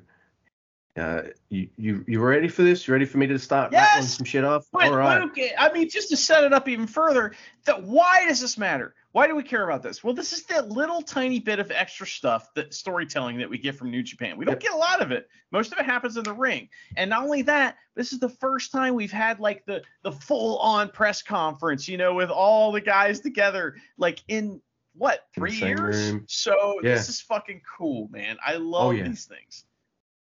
uh, 0.96 1.22
you 1.48 1.68
you 1.76 2.04
you 2.06 2.20
ready 2.20 2.46
for 2.46 2.62
this? 2.62 2.86
You 2.86 2.92
ready 2.92 3.04
for 3.04 3.18
me 3.18 3.26
to 3.26 3.38
start 3.38 3.72
rattling 3.72 4.06
some 4.06 4.24
shit 4.24 4.44
off? 4.44 4.66
But 4.72 4.84
All 4.84 4.96
right. 4.96 5.22
Luke, 5.22 5.36
I 5.58 5.72
mean, 5.72 5.88
just 5.88 6.10
to 6.10 6.16
set 6.16 6.44
it 6.44 6.52
up 6.52 6.68
even 6.68 6.86
further, 6.86 7.32
that 7.64 7.82
why 7.82 8.26
does 8.26 8.40
this 8.40 8.56
matter? 8.56 8.94
Why 9.10 9.26
do 9.26 9.34
we 9.34 9.42
care 9.42 9.64
about 9.64 9.82
this? 9.82 10.04
Well, 10.04 10.14
this 10.14 10.32
is 10.32 10.44
that 10.44 10.68
little 10.68 11.02
tiny 11.02 11.40
bit 11.40 11.58
of 11.58 11.70
extra 11.72 12.06
stuff, 12.06 12.52
that 12.54 12.74
storytelling 12.74 13.38
that 13.38 13.50
we 13.50 13.58
get 13.58 13.76
from 13.76 13.90
New 13.90 14.02
Japan. 14.02 14.36
We 14.36 14.44
don't 14.44 14.58
get 14.58 14.72
a 14.72 14.76
lot 14.76 15.02
of 15.02 15.10
it. 15.10 15.28
Most 15.50 15.72
of 15.72 15.78
it 15.78 15.84
happens 15.84 16.16
in 16.16 16.24
the 16.24 16.32
ring. 16.32 16.68
And 16.96 17.10
not 17.10 17.24
only 17.24 17.42
that, 17.42 17.76
this 17.96 18.12
is 18.12 18.20
the 18.20 18.28
first 18.28 18.70
time 18.70 18.94
we've 18.94 19.12
had 19.12 19.40
like 19.40 19.64
the 19.66 19.82
the 20.02 20.12
full 20.12 20.58
on 20.58 20.90
press 20.90 21.22
conference, 21.22 21.88
you 21.88 21.96
know, 21.96 22.14
with 22.14 22.30
all 22.30 22.70
the 22.70 22.80
guys 22.80 23.20
together, 23.20 23.76
like 23.98 24.22
in 24.28 24.60
what 24.94 25.26
three 25.34 25.54
years? 25.56 26.12
room. 26.12 26.24
So 26.28 26.80
Yeah. 26.82 26.94
this 26.94 27.08
is 27.08 27.20
fucking 27.20 27.62
cool, 27.76 28.08
man. 28.12 28.36
I 28.44 28.54
love 28.56 28.94
yeah. 28.94 29.08
these 29.08 29.24
things. 29.24 29.64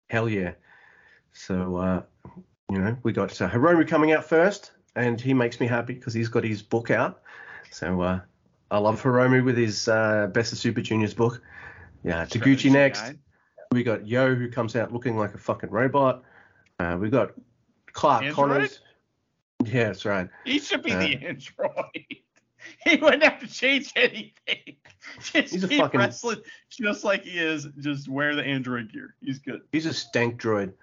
Hell 0.09 0.29
yeah. 0.29 0.53
So, 1.33 1.77
uh, 1.77 2.01
you 2.71 2.79
know, 2.79 2.97
we 3.03 3.11
got 3.11 3.41
uh, 3.41 3.49
Hiromu 3.49 3.87
coming 3.87 4.11
out 4.11 4.25
first, 4.25 4.71
and 4.95 5.19
he 5.19 5.33
makes 5.33 5.59
me 5.59 5.67
happy 5.67 5.93
because 5.93 6.13
he's 6.13 6.29
got 6.29 6.43
his 6.43 6.61
book 6.61 6.91
out. 6.91 7.21
So, 7.71 8.01
uh, 8.01 8.19
I 8.71 8.77
love 8.77 9.01
Hiromu 9.01 9.43
with 9.43 9.57
his 9.57 9.87
uh, 9.87 10.27
Best 10.27 10.53
of 10.53 10.57
Super 10.57 10.81
Juniors 10.81 11.13
book. 11.13 11.41
Yeah, 12.03 12.25
Taguchi 12.25 12.71
next. 12.71 13.13
We 13.71 13.83
got 13.83 14.07
Yo 14.07 14.35
who 14.35 14.49
comes 14.49 14.75
out 14.75 14.93
looking 14.93 15.17
like 15.17 15.33
a 15.33 15.37
fucking 15.37 15.69
robot. 15.69 16.23
Uh, 16.79 16.97
we 16.99 17.09
got 17.09 17.31
Clark 17.93 18.23
Android? 18.23 18.35
Connors. 18.35 18.79
Yeah, 19.63 19.85
that's 19.85 20.05
right. 20.05 20.29
He 20.43 20.59
should 20.59 20.83
be 20.83 20.91
Uh, 20.91 20.99
the 20.99 21.13
android. 21.25 22.05
he 22.85 22.95
wouldn't 22.97 23.23
have 23.23 23.39
to 23.39 23.47
change 23.47 23.91
anything. 23.95 24.75
Just 25.21 25.53
He's 25.53 25.63
a 25.63 25.67
fucking- 25.67 25.99
wrestling 25.99 26.41
just 26.71 27.03
like 27.03 27.23
he 27.23 27.37
is. 27.39 27.67
Just 27.79 28.09
wear 28.09 28.35
the 28.35 28.43
android 28.43 28.91
gear. 28.91 29.15
He's 29.21 29.39
good. 29.39 29.61
He's 29.71 29.85
a 29.85 29.93
stank 29.93 30.39
droid. 30.41 30.73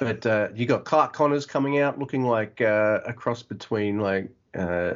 But 0.00 0.24
uh, 0.26 0.48
you 0.54 0.66
got 0.66 0.84
Clark 0.84 1.12
Connors 1.12 1.46
coming 1.46 1.78
out 1.78 1.98
looking 1.98 2.24
like 2.24 2.60
uh, 2.60 3.00
a 3.06 3.12
cross 3.12 3.42
between 3.42 4.00
like 4.00 4.30
uh, 4.56 4.94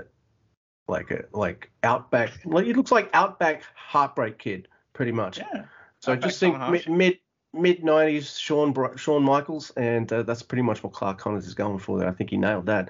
like 0.88 1.10
a 1.10 1.24
like 1.32 1.70
Outback. 1.82 2.30
Like 2.44 2.66
it 2.66 2.76
looks 2.76 2.90
like 2.92 3.10
Outback 3.12 3.62
Heartbreak 3.74 4.38
Kid, 4.38 4.68
pretty 4.94 5.12
much. 5.12 5.38
Yeah. 5.38 5.64
so 6.00 6.12
I 6.12 6.14
Outback 6.14 6.28
just 6.28 6.40
think 6.40 6.58
mid 6.70 6.88
mid 6.88 7.18
mid 7.52 7.84
nineties 7.84 8.38
Shawn 8.38 8.72
Br- 8.72 8.96
Shawn 8.96 9.22
Michaels, 9.22 9.70
and 9.76 10.10
uh, 10.12 10.22
that's 10.22 10.42
pretty 10.42 10.62
much 10.62 10.82
what 10.82 10.92
Clark 10.92 11.18
Connors 11.18 11.46
is 11.46 11.54
going 11.54 11.78
for. 11.78 11.98
There, 11.98 12.08
I 12.08 12.12
think 12.12 12.30
he 12.30 12.36
nailed 12.36 12.66
that. 12.66 12.88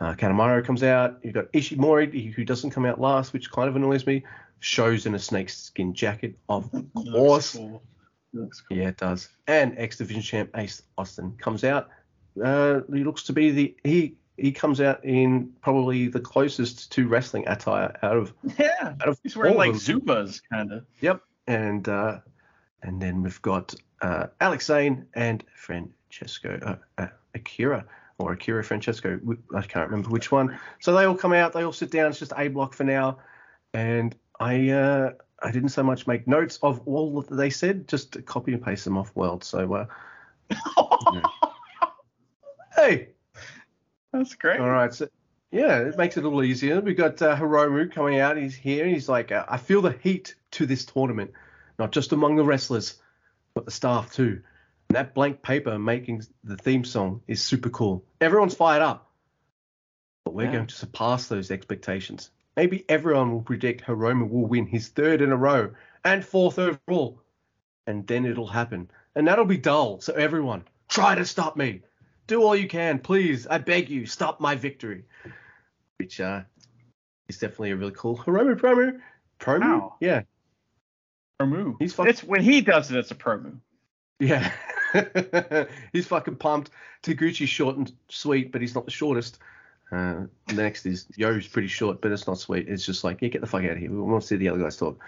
Uh, 0.00 0.14
Kanemaru 0.14 0.64
comes 0.64 0.82
out. 0.82 1.18
You've 1.22 1.34
got 1.34 1.52
Ishimori, 1.52 2.32
who 2.32 2.44
doesn't 2.44 2.70
come 2.70 2.86
out 2.86 3.00
last, 3.00 3.32
which 3.34 3.50
kind 3.50 3.68
of 3.68 3.76
annoys 3.76 4.06
me. 4.06 4.24
Shows 4.60 5.06
in 5.06 5.14
a 5.14 5.18
snakeskin 5.18 5.94
jacket, 5.94 6.36
of 6.48 6.70
course. 6.94 7.56
cool. 7.56 7.82
Cool. 8.34 8.48
Yeah, 8.70 8.88
it 8.88 8.96
does. 8.98 9.28
And 9.46 9.76
X 9.78 9.96
Division 9.96 10.22
champ 10.22 10.50
Ace 10.56 10.82
Austin 10.98 11.32
comes 11.40 11.64
out. 11.64 11.88
Uh, 12.42 12.80
he 12.92 13.02
looks 13.02 13.22
to 13.24 13.32
be 13.32 13.50
the 13.50 13.76
he 13.82 14.14
he 14.36 14.52
comes 14.52 14.80
out 14.80 15.04
in 15.04 15.50
probably 15.62 16.08
the 16.08 16.20
closest 16.20 16.92
to 16.92 17.08
wrestling 17.08 17.44
attire 17.48 17.96
out 18.02 18.16
of 18.16 18.32
Yeah. 18.58 18.94
out 19.00 19.08
of 19.08 19.18
He's 19.22 19.36
wearing 19.36 19.54
all 19.54 19.58
like. 19.58 19.72
Zubas 19.72 20.40
kind 20.52 20.72
of. 20.72 20.86
Yep. 21.00 21.20
And 21.46 21.88
uh, 21.88 22.18
and 22.82 23.00
then 23.02 23.22
we've 23.22 23.42
got 23.42 23.74
uh, 24.02 24.26
Alex 24.40 24.66
Zayne 24.66 25.06
and 25.14 25.42
Francesco 25.54 26.58
uh, 26.62 27.02
uh, 27.02 27.08
Akira 27.34 27.84
or 28.18 28.32
Akira 28.32 28.62
Francesco. 28.62 29.18
I 29.56 29.62
can't 29.62 29.90
remember 29.90 30.10
which 30.10 30.30
one. 30.30 30.58
So 30.80 30.94
they 30.94 31.04
all 31.04 31.16
come 31.16 31.32
out. 31.32 31.52
They 31.52 31.64
all 31.64 31.72
sit 31.72 31.90
down. 31.90 32.10
It's 32.10 32.18
just 32.18 32.32
A 32.36 32.48
block 32.48 32.74
for 32.74 32.84
now, 32.84 33.18
and 33.74 34.14
I 34.40 34.70
uh, 34.70 35.12
I 35.42 35.50
didn't 35.50 35.68
so 35.70 35.82
much 35.82 36.06
make 36.06 36.26
notes 36.26 36.58
of 36.62 36.80
all 36.86 37.22
that 37.22 37.34
they 37.36 37.50
said, 37.50 37.86
just 37.88 38.24
copy 38.26 38.52
and 38.54 38.62
paste 38.64 38.84
them 38.84 38.96
off 38.96 39.14
World. 39.14 39.44
So 39.44 39.74
uh, 39.74 39.86
hey, 42.76 43.08
That's 44.12 44.34
great. 44.34 44.60
all 44.60 44.70
right. 44.70 44.92
So, 44.92 45.08
yeah, 45.50 45.78
it 45.80 45.96
makes 45.98 46.16
it 46.16 46.20
a 46.20 46.24
little 46.24 46.42
easier. 46.42 46.80
We 46.80 46.94
got 46.94 47.20
uh, 47.22 47.36
Hiromu 47.36 47.92
coming 47.92 48.18
out. 48.20 48.36
He's 48.36 48.54
here. 48.54 48.86
He's 48.86 49.08
like, 49.08 49.32
uh, 49.32 49.44
I 49.48 49.56
feel 49.56 49.82
the 49.82 49.92
heat 49.92 50.34
to 50.52 50.66
this 50.66 50.84
tournament, 50.84 51.32
not 51.78 51.92
just 51.92 52.12
among 52.12 52.36
the 52.36 52.44
wrestlers, 52.44 53.00
but 53.54 53.64
the 53.64 53.70
staff 53.70 54.12
too. 54.12 54.42
And 54.88 54.96
that 54.96 55.14
blank 55.14 55.42
paper 55.42 55.78
making 55.78 56.22
the 56.44 56.56
theme 56.56 56.84
song 56.84 57.22
is 57.26 57.42
super 57.42 57.70
cool. 57.70 58.04
Everyone's 58.20 58.54
fired 58.54 58.82
up, 58.82 59.10
but 60.24 60.34
we're 60.34 60.46
Yeah. 60.46 60.52
going 60.52 60.66
to 60.66 60.74
surpass 60.74 61.26
those 61.26 61.50
expectations. 61.50 62.30
Maybe 62.56 62.84
everyone 62.88 63.32
will 63.32 63.42
predict 63.42 63.84
Hiromu 63.84 64.28
will 64.28 64.46
win 64.46 64.66
his 64.66 64.88
third 64.88 65.22
in 65.22 65.32
a 65.32 65.36
row 65.36 65.72
and 66.04 66.24
fourth 66.24 66.58
overall, 66.58 67.20
and 67.86 68.06
then 68.06 68.26
it'll 68.26 68.46
happen. 68.46 68.90
And 69.14 69.26
that'll 69.26 69.44
be 69.44 69.56
dull. 69.56 70.00
So 70.00 70.12
everyone, 70.14 70.64
try 70.88 71.14
to 71.14 71.24
stop 71.24 71.56
me 71.56 71.82
do 72.30 72.42
all 72.44 72.54
you 72.54 72.68
can, 72.68 73.00
please. 73.00 73.48
I 73.48 73.58
beg 73.58 73.90
you, 73.90 74.06
stop 74.06 74.40
my 74.40 74.54
victory. 74.54 75.02
Which 75.98 76.20
uh, 76.20 76.42
is 77.28 77.38
definitely 77.38 77.72
a 77.72 77.76
really 77.76 77.92
cool 77.94 78.16
Hiromu 78.16 78.54
promo. 78.54 79.00
Promo? 79.40 79.60
Wow. 79.60 79.96
Yeah, 80.00 80.22
Pro 81.38 81.48
move. 81.48 81.76
He's 81.80 81.92
fucking- 81.92 82.10
It's 82.10 82.22
when 82.22 82.40
he 82.42 82.60
does 82.60 82.90
it, 82.90 82.96
it's 82.98 83.10
a 83.10 83.16
promo. 83.16 83.58
yeah. 84.20 84.52
he's 85.92 86.06
fucking 86.06 86.36
pumped. 86.36 86.70
Taguchi's 87.02 87.48
short 87.48 87.76
and 87.76 87.92
sweet, 88.08 88.52
but 88.52 88.60
he's 88.60 88.76
not 88.76 88.84
the 88.84 88.90
shortest. 88.92 89.40
Uh, 89.92 90.26
the 90.46 90.54
next 90.54 90.86
is 90.86 91.06
Yo's 91.16 91.46
pretty 91.46 91.68
short, 91.68 92.00
but 92.00 92.12
it's 92.12 92.26
not 92.26 92.38
sweet. 92.38 92.68
It's 92.68 92.84
just 92.84 93.02
like, 93.04 93.20
yeah, 93.20 93.28
get 93.28 93.40
the 93.40 93.46
fuck 93.46 93.64
out 93.64 93.72
of 93.72 93.78
here. 93.78 93.90
We 93.90 94.00
want 94.00 94.22
to 94.22 94.26
see 94.26 94.36
the 94.36 94.48
other 94.48 94.62
guys 94.62 94.76
talk. 94.76 94.98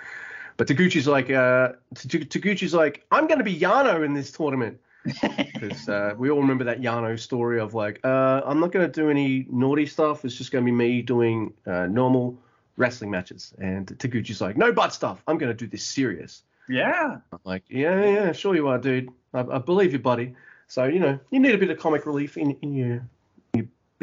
But 0.57 0.67
Taguchi's 0.67 1.07
like, 1.07 1.31
uh, 1.31 1.73
Taguchi's 1.95 2.75
like, 2.75 3.05
I'm 3.11 3.27
going 3.27 3.39
to 3.39 3.45
be 3.45 3.59
Yano 3.59 4.05
in 4.05 4.15
this 4.15 4.33
tournament. 4.33 4.79
because 5.05 5.89
uh, 5.89 6.15
we 6.17 6.31
all 6.31 6.41
remember 6.41 6.63
that 6.63 6.81
Yano 6.81 7.19
story 7.19 7.59
of 7.59 7.75
like, 7.75 7.99
uh, 8.05 8.41
I'm 8.45 8.61
not 8.61 8.71
going 8.71 8.87
to 8.87 9.01
do 9.01 9.11
any 9.11 9.47
naughty 9.51 9.87
stuff. 9.87 10.25
It's 10.25 10.37
just 10.37 10.53
going 10.53 10.65
to 10.65 10.67
be 10.67 10.77
me 10.77 11.03
doing 11.03 11.53
uh, 11.67 11.87
normal 11.87 12.39
wrestling 12.77 13.11
matches. 13.11 13.53
And 13.59 13.87
Taguchi's 13.87 14.41
like, 14.41 14.57
no 14.57 14.73
butt 14.73 14.93
stuff. 14.93 15.23
I'm 15.27 15.39
going 15.39 15.51
to 15.51 15.57
do 15.57 15.67
this 15.67 15.85
serious. 15.85 16.43
yeah. 16.69 17.19
I'm 17.33 17.39
like, 17.45 17.65
yeah, 17.69 18.05
yeah, 18.05 18.33
sure 18.33 18.55
you 18.55 18.69
are, 18.69 18.79
dude. 18.79 19.11
I, 19.35 19.41
I 19.41 19.59
believe 19.59 19.93
you, 19.93 19.99
buddy. 19.99 20.35
So 20.69 20.85
you 20.85 21.01
know, 21.01 21.19
you 21.31 21.41
need 21.41 21.55
a 21.55 21.59
bit 21.59 21.71
of 21.71 21.79
comic 21.79 22.07
relief 22.07 22.37
in, 22.37 22.53
in 22.63 22.75
your 22.75 23.07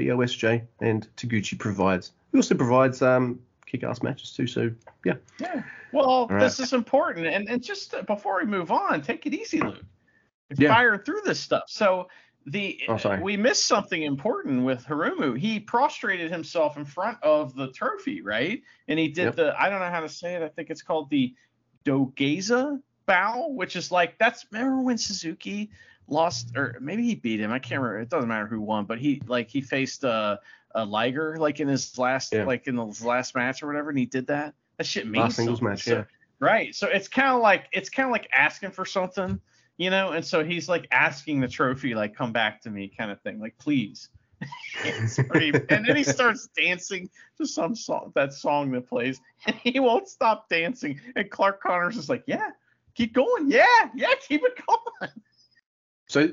your 0.04 0.18
BOSJ, 0.18 0.62
and 0.82 1.08
Taguchi 1.18 1.58
provides. 1.58 2.12
He 2.32 2.38
also 2.38 2.56
provides 2.56 3.02
um 3.02 3.40
kick-ass 3.66 4.02
matches 4.04 4.32
too. 4.32 4.48
So 4.48 4.72
yeah, 5.06 5.16
Yeah. 5.40 5.64
Well, 5.92 6.28
right. 6.28 6.40
this 6.40 6.60
is 6.60 6.74
important. 6.74 7.26
And, 7.28 7.48
and 7.50 7.64
just 7.64 7.94
uh, 7.94 8.02
before 8.04 8.40
we 8.40 8.46
move 8.46 8.72
on, 8.72 9.02
take 9.02 9.26
it 9.26 9.34
easy, 9.34 9.60
Luke. 9.60 9.84
Yeah. 10.58 10.74
Fire 10.74 10.98
through 10.98 11.22
this 11.26 11.40
stuff. 11.40 11.64
So 11.68 12.08
the 12.46 12.80
Oh, 12.88 12.98
sorry. 12.98 13.22
we 13.22 13.38
missed 13.38 13.66
something 13.66 14.02
important 14.02 14.64
with 14.66 14.84
Hiromu. 14.86 15.38
He 15.38 15.60
prostrated 15.60 16.32
himself 16.32 16.78
in 16.78 16.86
front 16.86 17.18
of 17.24 17.54
the 17.56 17.72
trophy, 17.72 18.22
right? 18.22 18.62
And 18.88 18.98
he 19.00 19.10
did 19.10 19.26
Yep. 19.26 19.36
the 19.36 19.62
I 19.62 19.70
don't 19.70 19.80
know 19.80 19.90
how 19.92 20.02
to 20.02 20.10
say 20.10 20.36
it. 20.36 20.42
I 20.42 20.48
think 20.50 20.70
it's 20.72 20.82
called 20.82 21.10
the 21.12 21.36
Dogeza 21.86 22.80
bow, 23.06 23.48
which 23.50 23.76
is 23.76 23.92
like 23.92 24.18
that's 24.18 24.46
remember 24.52 24.82
when 24.82 24.98
Suzuki 24.98 25.72
lost 26.12 26.52
or 26.56 26.78
maybe 26.82 27.04
he 27.04 27.16
beat 27.16 27.40
him. 27.40 27.52
I 27.52 27.60
can't 27.60 27.82
remember. 27.82 28.02
It 28.02 28.10
doesn't 28.10 28.30
matter 28.30 28.48
who 28.48 28.62
won, 28.62 28.86
but 28.86 29.00
he 29.00 29.22
like 29.28 29.50
he 29.50 29.62
faced 29.62 30.04
uh 30.06 30.38
a 30.76 30.86
Liger 30.86 31.38
like 31.38 31.60
in 31.60 31.68
his 31.68 31.98
last 31.98 32.32
Yeah. 32.34 32.44
like 32.44 32.68
in 32.68 32.78
his 32.78 33.04
last 33.04 33.36
match 33.36 33.64
or 33.64 33.68
whatever, 33.68 33.90
and 33.90 33.98
he 34.00 34.06
did 34.06 34.28
that. 34.28 34.54
That 34.78 34.86
shit 34.86 35.06
means 35.08 35.24
last 35.24 35.36
singles 35.38 35.62
match. 35.62 35.84
So- 35.84 35.94
Yeah, 35.98 36.04
Right. 36.40 36.74
So 36.76 36.88
it's 36.88 37.08
kind 37.08 37.30
of 37.36 37.42
like 37.42 37.66
it's 37.74 37.90
kind 37.90 38.06
of 38.08 38.12
like 38.12 38.28
asking 38.34 38.72
for 38.72 38.86
something, 38.86 39.40
you 39.78 39.90
know. 39.90 40.12
And 40.12 40.24
so 40.26 40.44
he's 40.44 40.70
like 40.70 40.88
asking 40.92 41.42
the 41.42 41.48
trophy, 41.48 41.96
like 41.96 42.16
come 42.16 42.32
back 42.32 42.62
to 42.62 42.70
me, 42.70 42.92
kind 42.98 43.12
of 43.12 43.20
thing, 43.22 43.40
like 43.40 43.58
please. 43.58 44.10
And 44.86 45.86
then 45.86 45.96
he 45.98 46.04
starts 46.04 46.48
dancing 46.58 47.10
to 47.38 47.46
some 47.46 47.76
song, 47.76 48.12
that 48.16 48.34
song 48.34 48.72
that 48.72 48.88
plays, 48.88 49.20
and 49.46 49.56
he 49.58 49.80
won't 49.80 50.08
stop 50.08 50.48
dancing. 50.50 51.00
And 51.16 51.30
Clark 51.30 51.62
Connors 51.62 51.98
is 51.98 52.10
like, 52.10 52.24
yeah, 52.26 52.52
keep 52.96 53.14
going, 53.14 53.52
yeah, 53.52 53.66
yeah, 53.96 54.14
keep 54.28 54.42
it 54.44 54.54
going. 54.66 55.12
So 56.10 56.30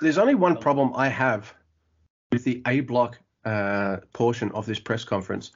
there's 0.00 0.18
only 0.18 0.34
one 0.34 0.56
problem 0.56 0.92
I 0.94 1.08
have 1.08 1.54
with 2.32 2.44
the 2.44 2.60
A 2.66 2.80
block 2.80 3.18
uh, 3.44 3.98
portion 4.12 4.50
of 4.52 4.66
this 4.66 4.80
press 4.80 5.04
conference. 5.04 5.52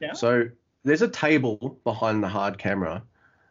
Yeah. 0.00 0.12
So 0.12 0.48
there's 0.84 1.02
a 1.02 1.08
table 1.08 1.78
behind 1.84 2.22
the 2.22 2.28
hard 2.28 2.56
camera, 2.56 3.02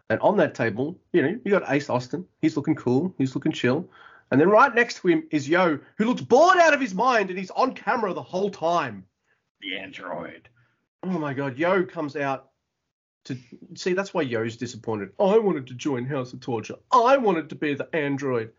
and 0.09 0.19
on 0.21 0.37
that 0.37 0.55
table, 0.55 0.97
you 1.13 1.21
know, 1.21 1.39
you 1.43 1.51
got 1.51 1.69
Ace 1.71 1.89
Austin. 1.89 2.25
He's 2.41 2.55
looking 2.55 2.75
cool. 2.75 3.13
He's 3.17 3.35
looking 3.35 3.51
chill. 3.51 3.87
And 4.31 4.39
then 4.39 4.49
right 4.49 4.73
next 4.73 5.01
to 5.01 5.07
him 5.07 5.23
is 5.31 5.49
Yo, 5.49 5.79
who 5.97 6.05
looks 6.05 6.21
bored 6.21 6.57
out 6.57 6.73
of 6.73 6.79
his 6.79 6.93
mind, 6.93 7.29
and 7.29 7.37
he's 7.37 7.51
on 7.51 7.73
camera 7.73 8.13
the 8.13 8.21
whole 8.21 8.49
time. 8.49 9.03
The 9.61 9.77
android. 9.77 10.47
Oh 11.03 11.19
my 11.19 11.33
God, 11.33 11.57
Yo 11.57 11.83
comes 11.83 12.15
out 12.15 12.49
to 13.25 13.37
see. 13.75 13.93
That's 13.93 14.13
why 14.13 14.21
Yo's 14.21 14.55
disappointed. 14.55 15.09
I 15.19 15.37
wanted 15.37 15.67
to 15.67 15.73
join 15.73 16.05
House 16.05 16.31
of 16.33 16.39
Torture. 16.39 16.75
I 16.91 17.17
wanted 17.17 17.49
to 17.49 17.55
be 17.55 17.73
the 17.73 17.93
android, 17.95 18.51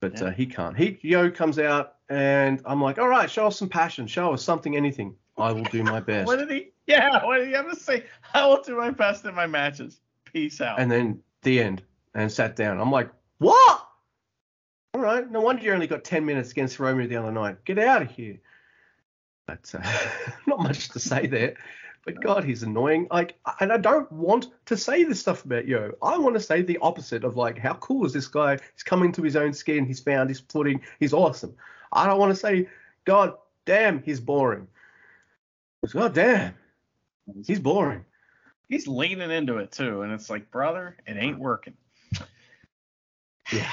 but 0.00 0.14
Yeah. 0.20 0.26
uh, 0.28 0.30
he 0.32 0.46
can't. 0.46 0.76
He 0.76 0.98
Yo 1.02 1.30
comes 1.30 1.58
out, 1.58 1.94
and 2.08 2.60
I'm 2.64 2.82
like, 2.82 2.98
all 2.98 3.08
right, 3.08 3.30
show 3.30 3.46
us 3.46 3.58
some 3.58 3.68
passion, 3.68 4.06
show 4.06 4.32
us 4.32 4.42
something, 4.42 4.76
anything. 4.76 5.14
I 5.38 5.52
will 5.52 5.64
do 5.64 5.82
my 5.84 6.00
best. 6.10 6.26
What 6.26 6.38
did 6.38 6.50
he? 6.50 6.70
Yeah, 6.86 7.24
what 7.24 7.38
did 7.38 7.48
he 7.48 7.54
have 7.54 7.70
to 7.70 7.76
say? 7.76 8.04
I 8.34 8.46
will 8.46 8.62
do 8.62 8.76
my 8.76 8.90
best 8.90 9.24
in 9.24 9.34
my 9.34 9.46
matches. 9.46 10.00
Peace 10.24 10.60
out. 10.60 10.78
and 10.78 10.90
then 10.90 11.20
the 11.42 11.60
end, 11.60 11.82
and 12.14 12.30
sat 12.30 12.54
down. 12.56 12.80
I'm 12.80 12.90
like, 12.92 13.10
what? 13.38 13.86
All 14.94 15.00
right, 15.00 15.30
no 15.30 15.40
wonder 15.40 15.62
you 15.62 15.72
only 15.72 15.86
got 15.86 16.02
10 16.04 16.24
minutes 16.26 16.50
against 16.50 16.78
Romeo 16.80 17.06
the 17.06 17.16
other 17.16 17.30
night. 17.32 17.64
Get 17.64 17.78
out 17.78 18.02
of 18.02 18.10
here. 18.10 18.38
But 19.46 19.72
uh, 19.74 19.98
not 20.46 20.58
much 20.60 20.88
to 20.90 20.98
say 21.00 21.26
there. 21.26 21.54
But 22.04 22.20
God, 22.22 22.44
he's 22.44 22.62
annoying. 22.62 23.08
Like, 23.10 23.36
and 23.60 23.72
I 23.72 23.76
don't 23.76 24.10
want 24.10 24.48
to 24.66 24.76
say 24.76 25.04
this 25.04 25.20
stuff 25.20 25.44
about 25.44 25.66
Yo. 25.66 25.92
I 26.02 26.16
want 26.16 26.34
to 26.34 26.40
say 26.40 26.62
the 26.62 26.78
opposite 26.78 27.24
of 27.24 27.36
like, 27.36 27.58
how 27.58 27.74
cool 27.74 28.06
is 28.06 28.12
this 28.12 28.26
guy? 28.26 28.58
He's 28.74 28.82
coming 28.82 29.12
to 29.12 29.22
his 29.22 29.36
own 29.36 29.52
skin. 29.52 29.84
He's 29.84 30.00
found 30.00 30.30
his 30.30 30.40
footing. 30.40 30.80
He's 30.98 31.12
awesome. 31.12 31.54
I 31.92 32.06
don't 32.06 32.18
want 32.18 32.30
to 32.30 32.36
say, 32.36 32.68
God 33.04 33.34
damn, 33.66 34.02
he's 34.02 34.20
boring. 34.20 34.66
God 35.92 36.14
damn, 36.14 36.54
he's 37.46 37.58
boring. 37.58 38.04
He's 38.68 38.86
leaning 38.86 39.30
into 39.30 39.58
it 39.58 39.72
too, 39.72 40.02
and 40.02 40.12
it's 40.12 40.30
like, 40.30 40.50
brother, 40.50 40.96
it 41.06 41.16
ain't 41.16 41.38
working. 41.38 41.74
Yeah. 43.52 43.68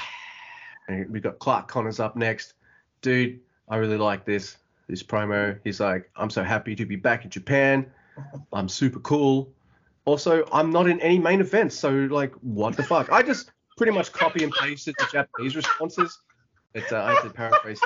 And 0.88 1.08
we 1.08 1.20
got 1.20 1.38
Clark 1.38 1.68
Connors 1.68 2.00
up 2.00 2.16
next. 2.16 2.54
Dude, 3.00 3.38
I 3.68 3.76
really 3.76 3.96
like 3.96 4.24
this 4.24 4.56
this 4.88 5.04
promo. 5.04 5.56
He's 5.62 5.78
like, 5.78 6.10
I'm 6.16 6.30
so 6.30 6.42
happy 6.42 6.74
to 6.74 6.84
be 6.84 6.96
back 6.96 7.24
in 7.24 7.30
Japan. 7.30 7.86
I'm 8.52 8.68
super 8.68 9.00
cool. 9.00 9.52
Also, 10.04 10.44
I'm 10.52 10.70
not 10.70 10.88
in 10.88 11.00
any 11.00 11.18
main 11.18 11.40
events, 11.40 11.76
so 11.76 11.90
like, 11.90 12.32
what 12.36 12.76
the 12.76 12.82
fuck? 12.82 13.12
I 13.12 13.22
just 13.22 13.52
pretty 13.76 13.92
much 13.92 14.12
copy 14.12 14.42
and 14.42 14.52
pasted 14.52 14.94
the 14.98 15.06
Japanese 15.12 15.54
responses. 15.54 16.18
It's 16.74 16.92
uh, 16.92 17.02
I 17.02 17.10
have 17.10 17.22
to 17.22 17.30
paraphrase. 17.30 17.80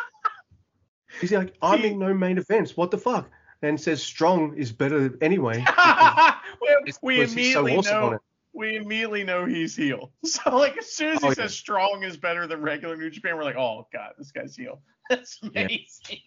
He's 1.21 1.33
like, 1.33 1.55
I'm 1.61 1.85
in 1.85 1.99
no 1.99 2.15
main 2.15 2.39
events. 2.39 2.77
What 2.77 2.91
the 2.91 2.99
fuck? 2.99 3.31
And 3.63 3.81
says 3.81 4.03
strong 4.03 4.57
is 4.57 4.73
better 4.73 5.17
anyway. 5.21 5.65
we, 6.61 6.93
we 7.03 7.15
he's 7.17 7.53
so 7.53 7.61
immediately 7.65 7.77
awesome 7.77 8.01
know 8.01 8.19
we 8.53 8.77
immediately 8.77 9.25
know 9.25 9.45
he's 9.47 9.77
heel. 9.77 10.13
So 10.25 10.57
like 10.57 10.77
as 10.79 10.93
soon 10.93 11.17
as 11.17 11.23
he 11.23 11.29
Oh, 11.29 11.33
says 11.33 11.53
yeah. 11.53 11.61
strong 11.61 12.03
is 12.05 12.17
better 12.17 12.47
than 12.47 12.63
regular 12.63 12.97
New 12.97 13.11
Japan, 13.11 13.37
we're 13.37 13.45
like, 13.45 13.57
oh 13.57 13.87
god, 13.93 14.13
this 14.19 14.31
guy's 14.31 14.57
heel. 14.57 14.83
That's 15.11 15.39
Yeah. 15.43 15.63
amazing. 15.69 16.21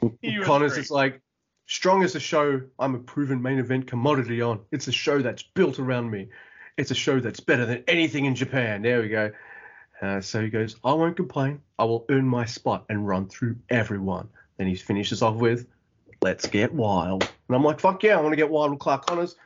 Was 0.00 0.46
Connors 0.46 0.76
is 0.78 0.90
like, 0.90 1.20
strong 1.66 2.02
as 2.02 2.14
a 2.14 2.20
show 2.20 2.62
I'm 2.78 2.94
a 2.94 2.98
proven 2.98 3.42
main 3.42 3.58
event 3.58 3.86
commodity 3.86 4.40
on. 4.40 4.60
It's 4.72 4.88
a 4.88 4.92
show 4.92 5.20
that's 5.20 5.42
built 5.42 5.78
around 5.78 6.10
me. 6.10 6.28
It's 6.76 6.90
a 6.90 6.94
show 6.94 7.20
that's 7.20 7.40
better 7.40 7.66
than 7.66 7.84
anything 7.88 8.26
in 8.26 8.34
Japan. 8.34 8.82
There 8.82 9.00
we 9.00 9.08
go. 9.08 9.30
Uh, 10.00 10.20
so 10.20 10.42
he 10.42 10.50
goes, 10.50 10.76
I 10.84 10.92
won't 10.92 11.16
complain. 11.16 11.62
I 11.78 11.84
will 11.84 12.04
earn 12.10 12.26
my 12.26 12.44
spot 12.44 12.84
and 12.90 13.06
run 13.06 13.28
through 13.28 13.56
everyone. 13.70 14.28
Then 14.58 14.66
he 14.66 14.74
finishes 14.74 15.22
off 15.22 15.36
with, 15.36 15.66
let's 16.20 16.46
get 16.46 16.72
wild. 16.72 17.22
And 17.48 17.56
I'm 17.56 17.64
like, 17.64 17.80
fuck 17.80 18.02
yeah, 18.02 18.18
I 18.18 18.20
want 18.20 18.32
to 18.32 18.36
get 18.36 18.50
wild 18.50 18.70
with 18.72 18.80
Clark 18.80 19.06
Connors. 19.06 19.36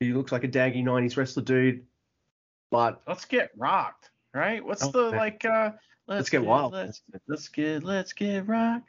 He 0.00 0.12
looks 0.12 0.32
like 0.32 0.44
a 0.44 0.48
daggy 0.48 0.82
90s 0.82 1.16
wrestler 1.16 1.44
dude. 1.44 1.84
But 2.72 3.00
let's 3.06 3.24
get 3.24 3.50
rocked, 3.56 4.10
right? 4.34 4.64
What's 4.64 4.82
Oh, 4.82 4.90
the 4.90 5.10
man. 5.12 5.16
like 5.16 5.44
uh 5.44 5.70
let's, 6.08 6.28
get 6.28 6.44
wild. 6.44 6.72
Let's, 6.72 7.00
let's 7.28 7.46
get 7.48 7.84
let's 7.84 8.12
get 8.12 8.48
rocked. 8.48 8.86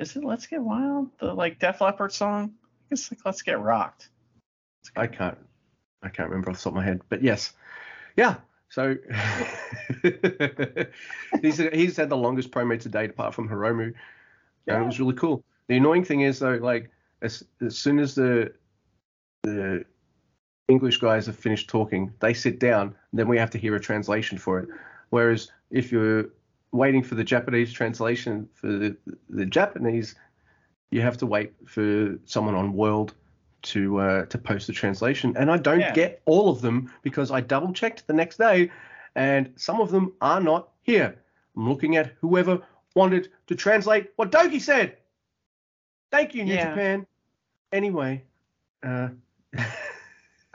Is 0.00 0.16
it 0.16 0.24
let's 0.24 0.46
get 0.46 0.62
wild? 0.62 1.10
The 1.18 1.34
like 1.34 1.58
Def 1.58 1.82
Leppard 1.82 2.12
song? 2.12 2.54
It's 2.90 3.12
like 3.12 3.20
let's 3.26 3.42
get 3.42 3.60
rocked. 3.60 4.08
I 4.96 5.06
can't 5.06 5.36
I 6.02 6.08
can't 6.08 6.30
remember 6.30 6.50
off 6.50 6.56
the 6.56 6.62
top 6.62 6.72
of 6.72 6.76
my 6.76 6.84
head. 6.84 7.02
But 7.10 7.22
yes. 7.22 7.52
Yeah. 8.16 8.36
So 8.70 8.96
he's 11.42 11.58
he's 11.58 11.96
had 11.96 12.08
the 12.08 12.16
longest 12.16 12.50
promo 12.50 12.80
to 12.80 12.88
date 12.88 13.10
apart 13.10 13.34
from 13.34 13.48
Hiromu, 13.48 13.92
and 14.68 14.82
it 14.82 14.86
was 14.86 14.98
really 14.98 15.14
cool. 15.14 15.44
The 15.66 15.76
annoying 15.76 16.04
thing 16.04 16.22
is 16.22 16.38
though, 16.38 16.54
like 16.54 16.90
as 17.20 17.44
as 17.60 17.76
soon 17.76 17.98
as 17.98 18.14
the 18.14 18.52
the 19.42 19.84
English 20.68 20.98
guys 20.98 21.26
have 21.26 21.36
finished 21.36 21.68
talking, 21.68 22.12
they 22.20 22.32
sit 22.32 22.58
down, 22.58 22.94
then 23.12 23.28
we 23.28 23.36
have 23.36 23.50
to 23.50 23.58
hear 23.58 23.74
a 23.74 23.80
translation 23.80 24.38
for 24.38 24.60
it. 24.60 24.68
Whereas 25.10 25.50
if 25.70 25.90
you're 25.92 26.30
waiting 26.72 27.02
for 27.02 27.14
the 27.14 27.24
Japanese 27.24 27.72
translation 27.72 28.48
for 28.54 28.66
the, 28.68 28.96
the 29.28 29.46
Japanese, 29.46 30.14
you 30.90 31.00
have 31.00 31.18
to 31.18 31.26
wait 31.26 31.52
for 31.66 32.18
someone 32.24 32.54
on 32.54 32.72
World 32.72 33.14
to 33.62 33.98
uh, 33.98 34.24
to 34.26 34.38
post 34.38 34.66
the 34.66 34.72
translation. 34.72 35.36
And 35.36 35.50
I 35.50 35.56
don't 35.58 35.80
Yeah. 35.80 35.92
get 35.92 36.22
all 36.26 36.48
of 36.48 36.60
them 36.62 36.92
because 37.02 37.30
I 37.30 37.40
double 37.40 37.72
checked 37.72 38.06
the 38.06 38.14
next 38.14 38.38
day, 38.38 38.70
and 39.14 39.52
some 39.56 39.80
of 39.80 39.90
them 39.90 40.14
are 40.20 40.40
not 40.40 40.70
here. 40.82 41.22
I'm 41.56 41.68
looking 41.68 41.96
at 41.96 42.12
whoever 42.20 42.60
wanted 42.94 43.28
to 43.48 43.54
translate 43.54 44.10
what 44.16 44.30
Doki 44.32 44.60
said. 44.60 44.96
Thank 46.10 46.34
you, 46.34 46.44
New 46.44 46.54
Yeah. 46.54 46.70
Japan. 46.70 47.06
Anyway, 47.72 48.24
uh, 48.82 49.08
Uh, 49.56 49.60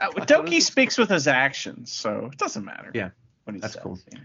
Doki 0.00 0.60
speaks 0.60 0.98
with 0.98 1.08
his 1.08 1.26
actions, 1.28 1.92
so 1.92 2.28
it 2.32 2.38
doesn't 2.38 2.64
matter. 2.64 2.90
Yeah, 2.92 3.10
that's 3.46 3.72
says, 3.74 3.82
cool. 3.82 3.98
yeah. 4.12 4.18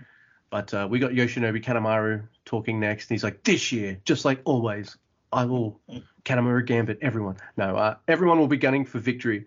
But 0.52 0.74
uh, 0.74 0.86
we 0.90 1.00
got 1.00 1.12
Yoshinobu 1.12 1.64
Kanemaru 1.64 2.28
talking 2.46 2.80
next, 2.80 3.06
and 3.10 3.16
he's 3.16 3.24
like, 3.24 3.42
"This 3.44 3.72
year, 3.72 3.98
just 4.04 4.26
like 4.26 4.42
always, 4.44 4.98
I 5.32 5.46
will 5.46 5.80
Kanemaru 6.26 6.66
Gambit 6.66 7.00
everyone. 7.02 7.38
No, 7.58 7.78
uh, 7.78 7.96
everyone 8.10 8.38
will 8.38 8.48
be 8.48 8.58
gunning 8.58 8.84
for 8.86 9.00
victory, 9.00 9.46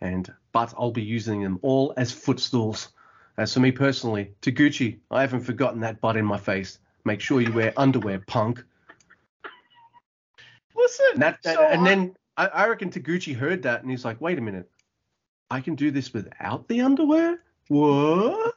and 0.00 0.32
but 0.52 0.72
I'll 0.78 0.90
be 0.90 1.02
using 1.02 1.42
them 1.42 1.58
all 1.62 1.92
as 1.98 2.10
footstools. 2.10 2.88
As 3.36 3.52
for 3.52 3.60
me 3.60 3.70
personally, 3.70 4.32
Taguchi, 4.40 4.98
I 5.10 5.20
haven't 5.20 5.40
forgotten 5.42 5.80
that 5.80 6.00
butt 6.00 6.16
in 6.16 6.24
my 6.24 6.38
face. 6.38 6.78
Make 7.04 7.20
sure 7.20 7.42
you 7.42 7.52
wear 7.52 7.74
underwear, 7.76 8.20
punk. 8.26 8.64
Listen, 10.74 11.06
And, 11.14 11.22
that, 11.22 11.38
so 11.44 11.62
and 11.62 11.82
I- 11.82 11.84
then 11.84 12.16
I, 12.38 12.46
I 12.46 12.68
reckon 12.68 12.90
Taguchi 12.90 13.34
heard 13.36 13.62
that, 13.64 13.82
and 13.82 13.90
he's 13.90 14.06
like, 14.06 14.22
"Wait 14.22 14.38
a 14.38 14.40
minute, 14.40 14.70
I 15.50 15.60
can 15.60 15.74
do 15.74 15.90
this 15.90 16.14
without 16.14 16.66
the 16.68 16.80
underwear? 16.80 17.40
What? 17.68 18.54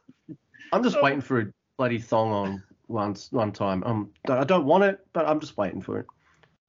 I'm 0.72 0.82
just 0.82 0.94
So- 0.96 1.02
waiting 1.02 1.20
for 1.20 1.40
a 1.40 1.46
bloody 1.80 1.98
thong 1.98 2.30
on 2.30 2.62
once 2.88 3.32
one 3.32 3.52
time. 3.52 3.82
Um, 3.86 4.10
I 4.28 4.44
don't 4.44 4.66
want 4.66 4.84
it, 4.84 5.00
but 5.14 5.26
I'm 5.26 5.40
just 5.40 5.56
waiting 5.56 5.80
for 5.80 6.00
it. 6.00 6.06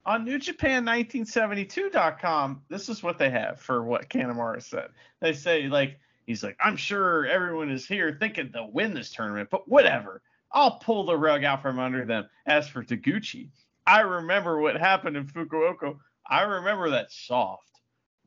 on 0.06 0.24
NewJapan1972.com, 0.24 2.62
this 2.70 2.88
is 2.88 3.02
what 3.02 3.18
they 3.18 3.28
have 3.28 3.60
for 3.60 3.84
what 3.84 4.08
Kanemaru 4.08 4.62
said. 4.62 4.88
They 5.20 5.34
say 5.34 5.68
like 5.68 5.98
he's 6.24 6.42
like, 6.42 6.56
I'm 6.64 6.78
sure 6.78 7.26
everyone 7.26 7.70
is 7.70 7.86
here 7.86 8.16
thinking 8.18 8.48
they'll 8.54 8.72
win 8.72 8.94
this 8.94 9.12
tournament, 9.12 9.50
but 9.50 9.68
whatever. 9.68 10.22
I'll 10.50 10.78
pull 10.78 11.04
the 11.04 11.18
rug 11.18 11.44
out 11.44 11.60
from 11.60 11.78
under 11.78 12.06
them. 12.06 12.30
As 12.46 12.66
for 12.66 12.82
Taguchi, 12.82 13.50
I 13.86 14.00
remember 14.00 14.62
what 14.62 14.78
happened 14.78 15.18
in 15.18 15.26
Fukuoka. 15.26 15.98
I 16.26 16.40
remember 16.40 16.88
that 16.88 17.12
soft, 17.12 17.68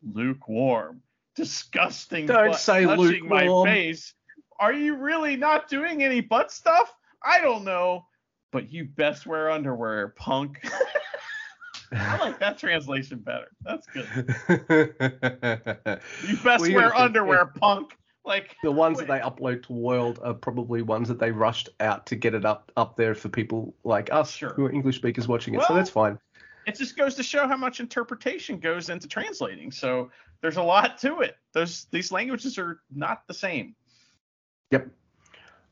lukewarm, 0.03 1.02
disgusting 1.36 2.28
Don't 2.28 2.53
say 2.53 2.86
touching 2.86 3.28
my 3.28 3.48
face. 3.66 4.14
Are 4.60 4.73
you 4.73 4.95
really 4.95 5.36
not 5.36 5.68
doing 5.69 6.03
any 6.03 6.22
butt 6.22 6.52
stuff? 6.52 6.94
I 7.23 7.41
don't 7.41 7.64
know. 7.64 8.06
But 8.52 8.72
you 8.72 8.86
best 8.86 9.26
wear 9.27 9.49
underwear, 9.52 10.10
punk. 10.10 10.65
I 11.91 12.18
like 12.18 12.40
that 12.40 12.57
translation 12.57 13.19
better. 13.19 13.48
That's 13.61 13.88
good. 13.88 14.06
You 16.27 16.38
best 16.44 16.61
Well, 16.61 16.73
wear 16.73 16.95
underwear, 16.95 17.45
punk. 17.48 17.98
Like 18.26 18.56
the 18.64 18.72
ones 18.72 18.98
that 18.98 19.07
they 19.07 19.19
upload 19.19 19.64
to 19.68 19.73
World 19.73 20.19
are 20.23 20.34
probably 20.34 20.82
ones 20.82 21.07
that 21.10 21.19
they 21.19 21.32
rushed 21.32 21.69
out 21.80 22.07
to 22.07 22.15
get 22.15 22.34
it 22.34 22.44
up 22.44 22.72
up 22.76 22.95
there 22.98 23.14
for 23.14 23.30
people 23.30 23.76
like 23.84 24.11
us 24.11 24.32
Sure. 24.32 24.49
who 24.53 24.65
are 24.65 24.72
English 24.72 24.95
speakers 24.95 25.27
watching 25.27 25.53
it. 25.53 25.61
so 25.64 25.76
that's 25.76 25.91
fine. 25.91 26.18
it 26.65 26.76
just 26.76 26.98
goes 26.98 27.14
to 27.15 27.23
show 27.23 27.48
how 27.48 27.56
much 27.56 27.80
interpretation 27.80 28.57
goes 28.60 28.90
into 28.90 29.07
translating. 29.07 29.72
So 29.72 30.10
there's 30.41 30.57
a 30.57 30.64
lot 30.64 30.98
to 30.99 31.19
it. 31.22 31.38
Those 31.53 31.86
these 31.91 32.11
languages 32.11 32.57
are 32.57 32.80
not 32.94 33.27
the 33.27 33.34
same. 33.36 33.76
Yep. 34.72 34.90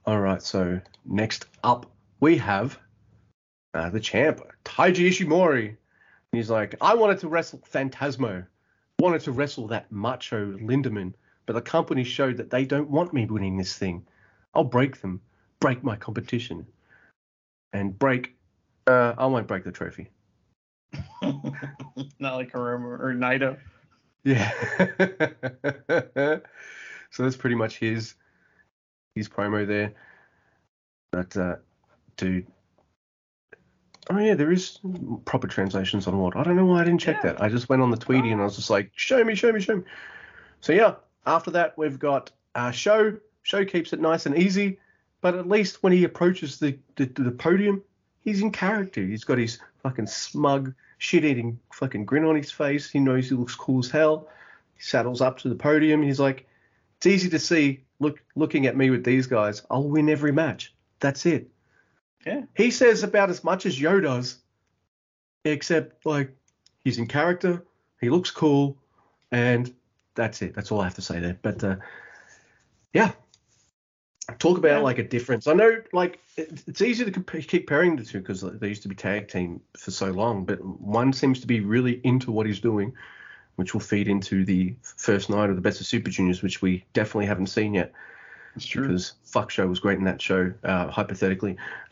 All 0.06 0.20
right. 0.20 0.41
So 0.41 0.80
next 1.06 1.45
up 1.64 1.91
we 2.20 2.38
have 2.38 2.80
uh, 3.74 3.90
the 3.90 3.99
champ, 3.99 4.41
Taiji 4.64 5.10
Ishimori. 5.10 5.68
And 5.68 5.78
he's 6.32 6.49
like, 6.49 6.76
I 6.82 6.95
wanted 6.95 7.20
to 7.20 7.28
wrestle 7.28 7.60
Phantasmo, 7.72 8.45
wanted 8.99 9.22
to 9.22 9.32
wrestle 9.32 9.68
that 9.68 9.91
macho 9.91 10.53
Lindemann, 10.57 11.14
but 11.45 11.53
the 11.53 11.61
company 11.61 12.03
showed 12.03 12.38
that 12.38 12.49
they 12.49 12.65
don't 12.65 12.90
want 12.90 13.14
me 13.14 13.26
winning 13.26 13.57
this 13.57 13.78
thing. 13.78 14.06
I'll 14.53 14.64
break 14.64 15.02
them, 15.02 15.22
break 15.60 15.84
my 15.84 15.95
competition, 15.95 16.65
and 17.74 17.98
break. 17.98 18.36
Uh, 18.88 19.14
I 19.18 19.26
won't 19.26 19.48
break 19.48 19.64
the 19.64 19.72
trophy. 19.72 20.10
not 21.22 22.36
like 22.36 22.52
Hiromu 22.52 22.99
or 22.99 23.14
Naito. 23.14 23.57
Yeah. 24.24 24.52
so 27.11 27.24
that's 27.24 27.38
pretty 27.38 27.56
much 27.56 27.78
his 27.78 28.15
his 29.15 29.30
promo 29.30 29.65
there. 29.65 29.94
But 31.11 31.35
uh, 31.38 31.56
dude, 32.18 32.48
oh 34.10 34.18
yeah, 34.18 34.34
there 34.35 34.52
is 34.52 34.80
proper 35.26 35.48
translations 35.48 36.07
on 36.07 36.18
what. 36.18 36.35
I 36.35 36.44
don't 36.44 36.56
know 36.56 36.65
why 36.65 36.81
I 36.81 36.84
didn't 36.84 37.02
check 37.02 37.18
Yeah. 37.23 37.34
that. 37.34 37.41
I 37.41 37.49
just 37.49 37.69
went 37.69 37.81
on 37.81 37.91
the 37.91 37.98
Tweety 37.98 38.31
and 38.31 38.41
I 38.41 38.45
was 38.45 38.56
just 38.56 38.69
like, 38.69 38.91
show 38.95 39.23
me, 39.23 39.35
show 39.35 39.52
me, 39.52 39.60
show 39.60 39.77
me. 39.77 39.84
So 40.61 40.73
yeah, 40.73 40.95
after 41.26 41.52
that 41.52 41.77
we've 41.77 41.99
got 41.99 42.31
uh, 42.56 42.72
SHO. 42.72 43.18
SHO 43.44 43.65
keeps 43.65 43.91
it 43.94 43.99
nice 43.99 44.26
and 44.26 44.38
easy, 44.38 44.80
but 45.22 45.35
at 45.35 45.48
least 45.49 45.84
when 45.84 45.91
he 45.94 46.03
approaches 46.06 46.60
the 46.60 46.77
the, 46.95 47.06
the 47.06 47.31
podium, 47.31 47.84
he's 48.22 48.41
in 48.41 48.52
character. 48.52 49.02
He's 49.02 49.23
got 49.26 49.38
his 49.38 49.60
fucking 49.84 50.07
smug, 50.07 50.73
shit-eating 50.98 51.60
fucking 51.73 52.06
grin 52.06 52.23
on 52.23 52.35
his 52.38 52.52
face. 52.52 52.90
He 52.90 52.99
knows 52.99 53.27
he 53.30 53.35
looks 53.35 53.53
cool 53.56 53.80
as 53.80 53.91
hell. 53.91 54.30
He 54.76 54.81
saddles 54.81 55.19
up 55.22 55.40
to 55.40 55.49
the 55.49 55.56
podium. 55.56 56.02
He's 56.02 56.22
like, 56.22 56.48
"It's 56.98 57.06
easy 57.06 57.30
to 57.30 57.40
see. 57.40 57.84
Look, 58.03 58.21
looking 58.35 58.67
at 58.67 58.77
me 58.77 58.89
with 58.91 59.03
these 59.03 59.25
guys, 59.27 59.63
I'll 59.71 59.88
win 59.89 60.09
every 60.09 60.31
match. 60.31 60.73
That's 60.99 61.25
it." 61.25 61.49
Yeah. 62.25 62.43
He 62.55 62.71
says 62.71 63.03
about 63.03 63.30
as 63.30 63.43
much 63.43 63.65
as 63.65 63.80
Yo 63.80 63.99
does, 63.99 64.38
except 65.43 66.05
like 66.05 66.35
he's 66.84 66.97
in 66.97 67.07
character. 67.07 67.65
He 67.99 68.09
looks 68.09 68.31
cool, 68.31 68.77
and 69.31 69.73
that's 70.15 70.41
it. 70.41 70.53
That's 70.53 70.71
all 70.71 70.81
I 70.81 70.85
have 70.85 70.95
to 70.95 71.01
say 71.01 71.19
there. 71.19 71.38
But 71.41 71.63
uh, 71.63 71.75
yeah, 72.93 73.11
talk 74.39 74.57
about 74.57 74.77
Yeah. 74.77 74.80
like 74.80 74.99
a 74.99 75.03
difference. 75.07 75.47
I 75.47 75.53
know 75.53 75.81
like 75.91 76.19
it's 76.38 76.81
easy 76.81 77.05
to 77.05 77.11
compa- 77.11 77.47
keep 77.47 77.67
pairing 77.67 77.95
the 77.95 78.03
two 78.03 78.19
because 78.19 78.41
they 78.41 78.67
used 78.67 78.84
to 78.84 78.89
be 78.89 78.95
tag 78.95 79.27
team 79.27 79.61
for 79.77 79.91
so 79.91 80.11
long, 80.11 80.45
but 80.45 80.63
one 80.63 81.13
seems 81.13 81.39
to 81.41 81.47
be 81.47 81.59
really 81.59 81.99
into 82.03 82.31
what 82.31 82.45
he's 82.45 82.59
doing, 82.59 82.93
which 83.55 83.73
will 83.73 83.81
feed 83.81 84.07
into 84.07 84.43
the 84.45 84.75
first 84.81 85.30
night 85.30 85.49
of 85.49 85.55
the 85.55 85.61
Best 85.61 85.80
of 85.81 85.88
Super 85.88 86.09
Juniors, 86.09 86.41
which 86.41 86.61
we 86.61 86.84
definitely 86.93 87.25
haven't 87.27 87.47
seen 87.47 87.73
yet 87.75 87.91
It's 88.55 88.65
true. 88.65 88.84
because 88.88 89.13
Fuck 89.25 89.51
SHO 89.51 89.67
was 89.67 89.80
great 89.80 89.97
in 89.99 90.03
that 90.05 90.21
show, 90.21 90.51
uh, 90.63 90.88
hypothetically. 90.89 91.57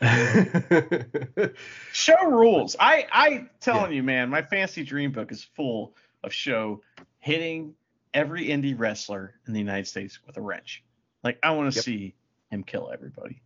SHO 1.92 2.26
rules. 2.30 2.76
I 2.78 3.06
I 3.12 3.46
telling 3.60 3.92
you, 3.92 4.02
man, 4.02 4.30
my 4.30 4.42
fancy 4.42 4.84
dream 4.84 5.12
book 5.12 5.32
is 5.32 5.44
full 5.56 5.94
of 6.24 6.32
SHO 6.32 6.82
hitting 7.18 7.74
every 8.14 8.46
indie 8.48 8.78
wrestler 8.78 9.34
in 9.46 9.52
the 9.52 9.58
United 9.58 9.86
States 9.86 10.18
with 10.26 10.36
a 10.36 10.40
wrench. 10.40 10.82
Like 11.22 11.38
I 11.42 11.52
want 11.52 11.72
to 11.72 11.76
Yep. 11.76 11.84
see 11.84 12.14
him 12.50 12.64
kill 12.64 12.90
everybody. 12.92 13.40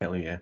Hell 0.00 0.16
yeah. 0.16 0.38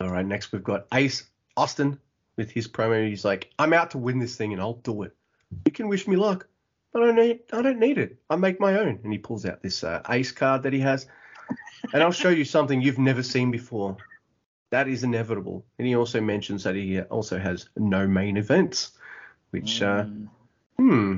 All 0.00 0.10
right, 0.10 0.26
next 0.26 0.52
we've 0.52 0.62
got 0.64 0.86
Ace 0.92 1.24
Austin 1.56 1.98
with 2.36 2.50
his 2.50 2.68
promo. 2.68 3.08
He's 3.08 3.24
like, 3.24 3.50
I'm 3.58 3.72
out 3.72 3.92
to 3.92 3.98
win 3.98 4.18
this 4.18 4.36
thing 4.36 4.52
and 4.52 4.60
I'll 4.60 4.74
do 4.74 5.02
it. 5.04 5.15
You 5.64 5.72
can 5.72 5.88
wish 5.88 6.06
me 6.06 6.16
luck, 6.16 6.46
but 6.92 7.02
I 7.02 7.06
don't 7.06 7.16
need, 7.16 7.40
I 7.52 7.62
don't 7.62 7.78
need 7.78 7.98
it. 7.98 8.18
I 8.30 8.36
make 8.36 8.60
my 8.60 8.78
own. 8.78 9.00
And 9.02 9.12
he 9.12 9.18
pulls 9.18 9.46
out 9.46 9.62
this 9.62 9.84
uh, 9.84 10.02
Ace 10.08 10.32
card 10.32 10.62
that 10.64 10.72
he 10.72 10.80
has. 10.80 11.06
And 11.92 12.02
I'll 12.02 12.12
show 12.12 12.30
you 12.30 12.44
something 12.44 12.80
you've 12.80 12.98
never 12.98 13.22
seen 13.22 13.50
before. 13.50 13.96
That 14.70 14.88
is 14.88 15.04
inevitable. 15.04 15.64
And 15.78 15.86
he 15.86 15.94
also 15.94 16.20
mentions 16.20 16.64
that 16.64 16.74
he 16.74 17.00
also 17.00 17.38
has 17.38 17.68
no 17.76 18.06
main 18.08 18.36
events, 18.36 18.92
which, 19.50 19.82
uh, 19.82 20.04
Mm. 20.04 20.28
hmm. 20.78 21.16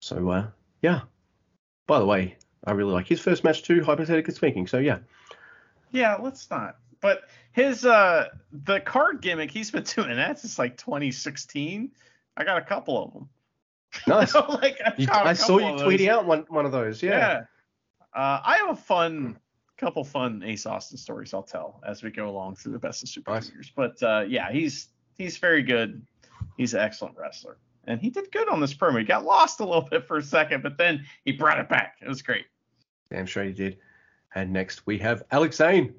So, 0.00 0.28
uh, 0.30 0.46
yeah. 0.82 1.02
By 1.86 1.98
the 1.98 2.06
way, 2.06 2.36
I 2.64 2.72
really 2.72 2.92
like 2.92 3.06
his 3.06 3.20
first 3.20 3.44
match 3.44 3.62
too, 3.62 3.84
hypothetically 3.84 4.34
speaking. 4.34 4.66
So, 4.66 4.78
yeah. 4.78 4.98
Yeah, 5.92 6.16
let's 6.16 6.50
not. 6.50 6.76
But 7.00 7.24
his 7.52 7.84
uh 7.84 8.28
the 8.50 8.80
card 8.80 9.20
gimmick 9.20 9.50
he's 9.50 9.70
been 9.70 9.82
doing 9.94 10.16
that 10.16 10.38
since 10.40 10.58
like 10.58 10.76
2016. 10.78 11.92
I 12.36 12.44
got 12.44 12.58
a 12.58 12.64
couple 12.64 13.02
of 13.02 13.12
them. 13.12 13.28
Nice. 14.08 14.34
like 14.34 14.80
I, 14.84 14.92
You, 14.96 15.06
got 15.06 15.24
a 15.24 15.30
I 15.30 15.32
saw 15.34 15.58
you 15.58 15.66
tweeting 15.84 16.08
out 16.08 16.26
one, 16.26 16.44
one 16.48 16.66
of 16.66 16.72
those. 16.72 17.00
Yeah. 17.00 17.10
Yeah. 17.16 17.40
Uh, 18.12 18.40
I 18.44 18.56
have 18.56 18.70
a 18.70 18.76
fun 18.76 19.38
couple 19.76 20.04
fun 20.04 20.42
Ace 20.44 20.66
Austin 20.66 20.98
stories 20.98 21.34
I'll 21.34 21.42
tell 21.42 21.80
as 21.86 22.02
we 22.02 22.10
go 22.10 22.28
along 22.28 22.56
through 22.56 22.72
the 22.72 22.78
best 22.78 23.02
of 23.02 23.08
Super 23.08 23.32
Nice. 23.32 23.48
Juniors. 23.48 23.72
But 23.74 24.02
uh, 24.02 24.24
yeah, 24.26 24.50
he's 24.50 24.88
he's 25.16 25.36
very 25.36 25.62
good. 25.62 26.04
He's 26.56 26.74
an 26.74 26.80
excellent 26.80 27.16
wrestler, 27.16 27.56
and 27.84 28.00
he 28.00 28.10
did 28.10 28.30
good 28.30 28.48
on 28.48 28.60
this 28.60 28.74
promo. 28.74 28.98
He 28.98 29.04
got 29.04 29.24
lost 29.24 29.60
a 29.60 29.64
little 29.64 29.82
bit 29.82 30.06
for 30.06 30.18
a 30.18 30.22
second, 30.22 30.62
but 30.62 30.76
then 30.78 31.04
he 31.24 31.32
brought 31.32 31.58
it 31.58 31.68
back. 31.68 31.96
It 32.02 32.08
was 32.08 32.22
great. 32.22 32.46
Damn 33.10 33.26
sure 33.26 33.44
he 33.44 33.52
did. 33.52 33.78
And 34.34 34.52
next 34.52 34.86
we 34.86 34.98
have 34.98 35.22
Alex 35.30 35.56
Zayne, 35.56 35.94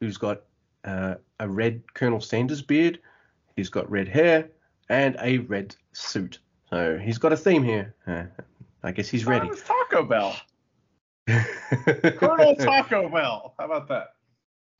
who's 0.00 0.16
got 0.16 0.42
uh, 0.84 1.14
a 1.40 1.48
red 1.48 1.82
Colonel 1.94 2.20
Sanders 2.20 2.62
beard. 2.62 3.00
He's 3.56 3.68
got 3.68 3.90
red 3.90 4.08
hair 4.08 4.50
and 4.88 5.16
a 5.20 5.38
red 5.38 5.74
suit. 5.92 6.38
So 6.70 6.98
he's 6.98 7.18
got 7.18 7.32
a 7.32 7.36
theme 7.36 7.62
here. 7.62 7.94
Uh, 8.06 8.24
I 8.82 8.92
guess 8.92 9.08
he's 9.08 9.26
ready. 9.26 9.50
Taco 9.64 10.04
Bell. 10.04 10.36
Colonel 11.26 12.54
Taco 12.56 13.08
Bell. 13.08 13.54
How 13.58 13.64
about 13.64 13.88
that? 13.88 14.14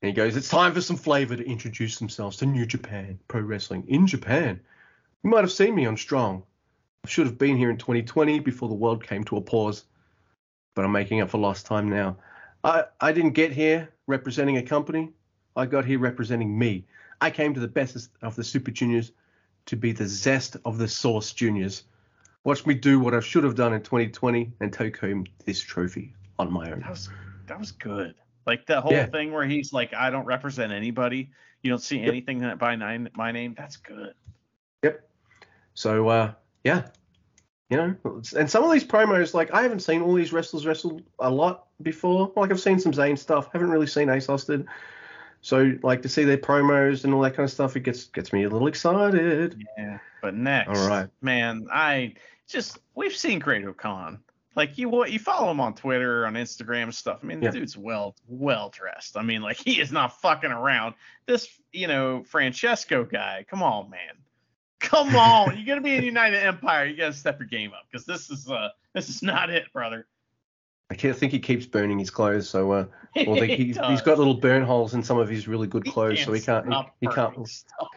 And 0.02 0.08
he 0.08 0.12
goes, 0.12 0.36
It's 0.36 0.48
time 0.48 0.72
for 0.72 0.80
some 0.80 0.96
flavor 0.96 1.36
to 1.36 1.44
introduce 1.44 1.98
themselves 1.98 2.36
to 2.38 2.46
New 2.46 2.66
Japan 2.66 3.18
Pro 3.28 3.40
Wrestling 3.40 3.84
in 3.88 4.06
Japan. 4.06 4.60
You 5.24 5.30
might 5.30 5.40
have 5.40 5.52
seen 5.52 5.74
me 5.74 5.86
on 5.86 5.96
Strong. 5.96 6.42
I 7.04 7.08
should 7.08 7.26
have 7.26 7.38
been 7.38 7.56
here 7.56 7.70
in 7.70 7.76
2020 7.76 8.40
before 8.40 8.68
the 8.68 8.74
world 8.74 9.04
came 9.04 9.24
to 9.24 9.36
a 9.36 9.40
pause, 9.40 9.84
but 10.74 10.84
I'm 10.84 10.92
making 10.92 11.20
up 11.20 11.30
for 11.30 11.38
lost 11.38 11.66
time 11.66 11.88
now. 11.88 12.16
I, 12.64 12.84
I 13.00 13.12
didn't 13.12 13.32
get 13.32 13.52
here 13.52 13.88
representing 14.06 14.58
a 14.58 14.62
company. 14.62 15.10
I 15.56 15.66
got 15.66 15.84
here 15.84 15.98
representing 15.98 16.56
me. 16.56 16.86
I 17.20 17.30
came 17.30 17.54
to 17.54 17.60
the 17.60 17.68
best 17.68 18.08
of 18.22 18.36
the 18.36 18.44
Super 18.44 18.70
Juniors 18.70 19.12
to 19.68 19.76
be 19.76 19.92
the 19.92 20.06
zest 20.06 20.56
of 20.64 20.78
the 20.78 20.88
Source 20.88 21.32
Juniors. 21.32 21.84
Watch 22.44 22.64
me 22.64 22.74
do 22.74 22.98
what 22.98 23.12
I 23.14 23.20
should 23.20 23.44
have 23.44 23.54
done 23.54 23.74
in 23.74 23.82
2020 23.82 24.52
and 24.60 24.72
take 24.72 24.96
home 24.96 25.26
this 25.44 25.60
trophy 25.60 26.14
on 26.38 26.50
my 26.50 26.70
own. 26.70 26.80
That 26.80 26.90
was 26.90 27.10
that 27.46 27.58
was 27.58 27.72
good. 27.72 28.14
Like 28.46 28.66
the 28.66 28.80
whole 28.80 28.92
Yeah. 28.92 29.06
thing 29.06 29.30
where 29.30 29.44
he's 29.46 29.72
like, 29.72 29.92
I 29.92 30.08
don't 30.08 30.24
represent 30.24 30.72
anybody. 30.72 31.30
You 31.62 31.70
don't 31.70 31.82
see 31.82 32.00
anything 32.00 32.40
that 32.40 32.58
by 32.58 32.76
nine, 32.76 33.10
my 33.14 33.30
name. 33.30 33.54
That's 33.58 33.76
good. 33.76 34.14
Yep. 34.82 35.06
So 35.74 36.08
uh, 36.08 36.32
yeah, 36.64 36.88
you 37.68 37.76
know, 37.76 37.94
and 38.36 38.50
some 38.50 38.64
of 38.64 38.72
these 38.72 38.84
promos, 38.84 39.34
like 39.34 39.52
I 39.52 39.62
haven't 39.62 39.80
seen 39.80 40.00
all 40.00 40.14
these 40.14 40.32
wrestlers 40.32 40.64
wrestle 40.66 41.02
a 41.18 41.30
lot 41.30 41.66
before. 41.82 42.32
Like 42.36 42.50
I've 42.50 42.60
seen 42.60 42.78
some 42.78 42.92
Zayne 42.92 43.18
stuff, 43.18 43.50
haven't 43.52 43.70
really 43.70 43.86
seen 43.86 44.08
Ace 44.08 44.30
Austin. 44.30 44.66
So 45.48 45.72
like 45.82 46.02
to 46.02 46.10
see 46.10 46.24
their 46.24 46.36
promos 46.36 47.04
and 47.04 47.14
all 47.14 47.22
that 47.22 47.34
kind 47.34 47.44
of 47.44 47.50
stuff, 47.50 47.74
it 47.74 47.80
gets 47.80 48.04
gets 48.08 48.34
me 48.34 48.42
a 48.42 48.50
little 48.50 48.68
excited. 48.68 49.64
Yeah. 49.78 49.98
But 50.20 50.34
next, 50.34 50.78
All 50.78 50.86
right. 50.86 51.08
man, 51.22 51.66
I 51.72 52.16
just 52.46 52.80
we've 52.94 53.16
seen 53.16 53.38
Great-O-Khan. 53.38 54.18
Like 54.56 54.76
you, 54.76 54.90
what 54.90 55.10
you 55.10 55.18
follow 55.18 55.50
him 55.50 55.58
on 55.58 55.74
Twitter, 55.74 56.26
on 56.26 56.34
Instagram 56.34 56.92
stuff. 56.92 57.20
I 57.22 57.26
mean, 57.28 57.40
Yeah. 57.40 57.50
the 57.50 57.60
dude's 57.60 57.78
well, 57.78 58.14
well 58.26 58.68
dressed. 58.68 59.16
I 59.16 59.22
mean, 59.22 59.40
like 59.40 59.56
he 59.64 59.80
is 59.80 59.90
not 59.90 60.20
fucking 60.20 60.52
around. 60.52 60.96
This, 61.24 61.48
you 61.72 61.86
know, 61.86 62.24
Francesco 62.24 63.04
guy. 63.04 63.46
Come 63.48 63.62
on, 63.62 63.88
man. 63.88 64.18
Come 64.80 65.16
on. 65.16 65.56
You're 65.56 65.64
gonna 65.64 65.80
be 65.80 65.94
in 65.96 66.04
United 66.04 66.44
Empire. 66.44 66.84
You 66.84 66.94
gotta 66.98 67.14
step 67.14 67.38
your 67.38 67.48
game 67.48 67.72
up 67.72 67.86
because 67.90 68.04
this 68.04 68.28
is 68.28 68.50
uh 68.50 68.68
this 68.92 69.08
is 69.08 69.22
not 69.22 69.48
it, 69.48 69.72
brother. 69.72 70.06
I 70.90 70.94
think 70.94 71.32
he 71.32 71.38
keeps 71.38 71.66
burning 71.66 71.98
his 71.98 72.10
clothes, 72.10 72.48
so 72.48 72.72
uh, 72.72 72.84
well, 73.26 73.36
they, 73.36 73.48
He 73.56 73.64
he's 73.66 74.02
got 74.02 74.18
little 74.18 74.34
burn 74.34 74.62
holes 74.62 74.94
in 74.94 75.02
some 75.02 75.18
of 75.18 75.28
his 75.28 75.46
really 75.46 75.66
good 75.66 75.84
clothes, 75.84 76.22
so 76.22 76.32
he 76.32 76.40
can't 76.40 76.72
he, 76.72 76.82
he 77.00 77.06
can't. 77.08 77.46
stuff. 77.46 77.88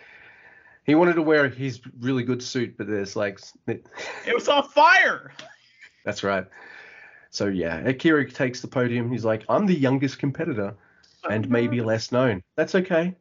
He 0.83 0.95
wanted 0.95 1.13
to 1.13 1.21
wear 1.21 1.47
his 1.47 1.79
really 1.99 2.23
good 2.23 2.43
suit, 2.43 2.75
but 2.77 2.87
there's 2.87 3.15
like 3.15 3.39
It 3.67 3.85
was 4.33 4.49
on 4.49 4.67
fire. 4.67 5.31
that's 6.05 6.23
right. 6.23 6.45
So 7.29 7.47
yeah, 7.47 7.77
Akira 7.77 8.29
takes 8.29 8.61
the 8.61 8.67
podium. 8.67 9.09
He's 9.09 9.23
like, 9.23 9.45
I'm 9.47 9.65
the 9.65 9.75
youngest 9.75 10.19
competitor. 10.19 10.75
and 11.29 11.49
maybe 11.49 11.81
less 11.81 12.11
known. 12.11 12.43
That's 12.55 12.75
okay. 12.75 13.15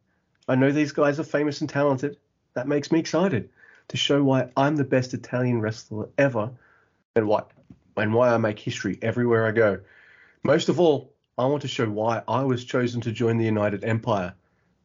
I 0.49 0.57
know 0.57 0.73
these 0.73 0.91
guys 0.91 1.21
are 1.21 1.25
famous 1.25 1.61
and 1.61 1.71
talented. 1.71 2.17
That 2.55 2.67
makes 2.67 2.91
me 2.91 2.99
excited 2.99 3.51
to 3.89 3.97
show 3.97 4.25
why 4.25 4.51
I'm 4.57 4.75
the 4.75 4.85
best 4.85 5.15
Italian 5.15 5.61
wrestler 5.61 6.09
ever 6.19 6.51
and 7.15 7.29
what 7.29 7.53
and 7.97 8.15
why 8.15 8.33
I 8.33 8.37
make 8.39 8.59
history 8.59 8.99
everywhere 9.03 9.47
I 9.47 9.53
go. 9.53 9.81
Most 10.43 10.69
of 10.69 10.81
all, 10.81 11.15
I 11.39 11.47
want 11.47 11.63
to 11.63 11.69
show 11.69 11.89
why 11.89 12.23
I 12.29 12.43
was 12.43 12.65
chosen 12.65 13.01
to 13.03 13.13
join 13.13 13.39
the 13.39 13.45
United 13.45 13.85
Empire. 13.85 14.35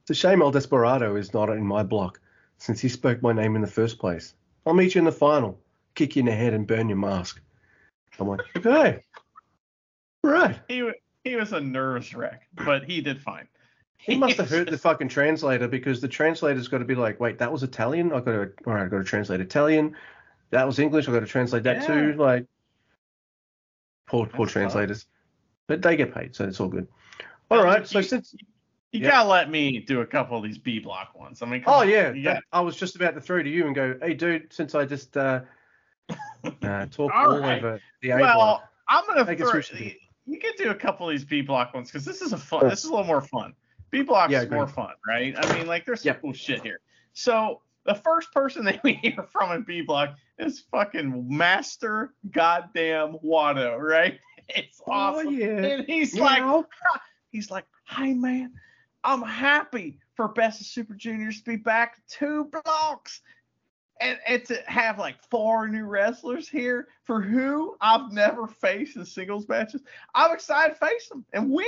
It's 0.01 0.11
a 0.11 0.13
shame 0.13 0.41
El 0.41 0.51
Desperado 0.51 1.15
is 1.15 1.33
not 1.33 1.49
in 1.49 1.65
my 1.65 1.83
block, 1.83 2.19
since 2.57 2.79
he 2.79 2.89
spoke 2.89 3.21
my 3.21 3.33
name 3.33 3.55
in 3.55 3.61
the 3.61 3.67
first 3.67 3.99
place. 3.99 4.33
I'll 4.65 4.73
meet 4.73 4.95
you 4.95 4.99
in 4.99 5.05
the 5.05 5.11
final, 5.11 5.59
kick 5.95 6.15
you 6.15 6.21
in 6.21 6.25
the 6.27 6.31
head 6.31 6.53
and 6.53 6.67
burn 6.67 6.89
your 6.89 6.97
mask. 6.97 7.41
I'm 8.19 8.27
like, 8.27 8.41
okay. 8.55 9.03
Right. 10.23 10.59
He 10.67 10.89
he 11.23 11.35
was 11.35 11.53
a 11.53 11.59
nervous 11.59 12.13
wreck, 12.13 12.47
but 12.53 12.83
he 12.83 13.01
did 13.01 13.21
fine. 13.21 13.47
He 13.97 14.15
must 14.15 14.37
have 14.37 14.49
heard 14.49 14.69
the 14.69 14.77
fucking 14.77 15.09
translator 15.09 15.67
because 15.67 15.99
the 15.99 16.07
translator's 16.07 16.67
got 16.67 16.77
to 16.77 16.85
be 16.85 16.95
like, 16.95 17.19
wait, 17.19 17.39
that 17.39 17.51
was 17.51 17.63
Italian. 17.63 18.13
I 18.13 18.19
got 18.19 18.31
to, 18.33 18.51
all 18.67 18.73
right, 18.73 18.85
I 18.85 18.87
got 18.87 18.99
to 18.99 19.03
translate 19.03 19.41
Italian. 19.41 19.95
That 20.51 20.67
was 20.67 20.77
English. 20.77 21.09
I 21.09 21.11
got 21.11 21.21
to 21.21 21.25
translate 21.25 21.63
that 21.63 21.77
Yeah. 21.77 21.87
too. 21.87 22.13
Like, 22.13 22.45
poor, 24.15 24.27
poor 24.27 24.45
translators, 24.47 25.05
but 25.67 25.81
they 25.81 25.95
get 25.95 26.13
paid, 26.13 26.35
so 26.35 26.45
it's 26.45 26.59
all 26.59 26.67
good. 26.67 26.87
All 27.51 27.63
right, 27.63 27.87
so 27.87 27.99
You- 27.99 28.03
since, 28.03 28.35
You 28.91 29.01
Yeah. 29.01 29.11
gotta 29.11 29.27
let 29.29 29.49
me 29.49 29.79
do 29.79 29.99
a 29.99 30.05
couple 30.05 30.37
of 30.37 30.43
these 30.43 30.57
B 30.57 30.79
block 30.79 31.19
ones. 31.19 31.41
I 31.41 31.45
mean, 31.47 31.63
oh 31.67 31.81
on, 31.81 31.89
yeah, 31.89 32.11
that- 32.23 32.43
I 32.53 32.61
was 32.61 32.77
just 32.77 32.95
about 32.95 33.13
to 33.15 33.19
throw 33.21 33.43
to 33.43 33.49
you 33.49 33.65
and 33.65 33.75
go, 33.75 33.97
hey 34.01 34.13
dude, 34.13 34.53
since 34.53 34.73
I 34.73 34.85
just 34.85 35.17
uh, 35.17 35.41
uh 36.63 36.85
talked 36.85 36.99
All 36.99 37.09
all 37.33 37.39
right. 37.39 37.57
over 37.57 37.81
the 38.01 38.11
A 38.11 38.15
well, 38.17 38.35
block. 38.37 38.69
I'm 38.87 39.05
gonna 39.05 39.29
I 39.29 39.35
throw. 39.35 39.59
You 40.27 40.39
can 40.39 40.53
do 40.57 40.69
a 40.69 40.75
couple 40.75 41.09
of 41.09 41.13
these 41.13 41.25
B 41.25 41.41
block 41.41 41.73
ones 41.73 41.89
because 41.89 42.05
this 42.05 42.21
is 42.21 42.31
a 42.31 42.37
fun. 42.37 42.61
Sure. 42.61 42.69
This 42.69 42.79
is 42.79 42.85
a 42.85 42.91
little 42.91 43.05
more 43.05 43.21
fun. 43.21 43.53
B 43.91 44.01
block 44.01 44.29
Yeah, 44.31 44.43
is 44.43 44.49
more 44.49 44.67
fun, 44.67 44.93
right? 45.07 45.35
I 45.37 45.57
mean, 45.57 45.67
like 45.67 45.85
there's 45.85 46.01
some 46.01 46.07
Yep. 46.09 46.21
cool 46.21 46.33
shit 46.33 46.61
here. 46.63 46.79
So 47.13 47.61
the 47.83 47.95
first 47.95 48.31
person 48.31 48.63
that 48.65 48.81
we 48.83 48.93
hear 48.93 49.23
from 49.31 49.51
in 49.51 49.63
B 49.63 49.81
block 49.81 50.15
is 50.37 50.63
fucking 50.71 51.27
Master 51.29 52.13
Goddamn 52.31 53.17
Wato, 53.23 53.79
right? 53.79 54.19
It's 54.47 54.79
oh, 54.85 54.91
awesome. 54.91 55.27
Oh 55.27 55.31
yeah. 55.31 55.57
And 55.57 55.85
he's 55.87 56.13
like, 56.13 56.43
Meow. 56.43 56.67
he's 57.31 57.49
like, 57.49 57.65
hey 57.85 58.13
man, 58.13 58.53
I'm 59.03 59.23
happy 59.23 59.97
for 60.13 60.27
Best 60.27 60.61
of 60.61 60.67
Super 60.67 60.93
Juniors 60.93 61.39
to 61.39 61.43
be 61.43 61.55
back 61.55 61.97
two 62.07 62.45
blocks. 62.45 63.21
And, 63.99 64.19
and 64.27 64.45
to 64.45 64.61
have 64.67 64.99
like 64.99 65.15
four 65.31 65.67
new 65.67 65.85
wrestlers 65.85 66.47
here 66.47 66.89
for 67.05 67.21
who 67.21 67.75
I've 67.81 68.11
never 68.11 68.45
faced 68.45 68.97
in 68.97 69.05
singles 69.05 69.49
matches. 69.49 69.81
I'm 70.13 70.31
excited 70.31 70.73
to 70.73 70.85
face 70.85 71.09
them 71.09 71.25
and 71.33 71.49
win. 71.49 71.65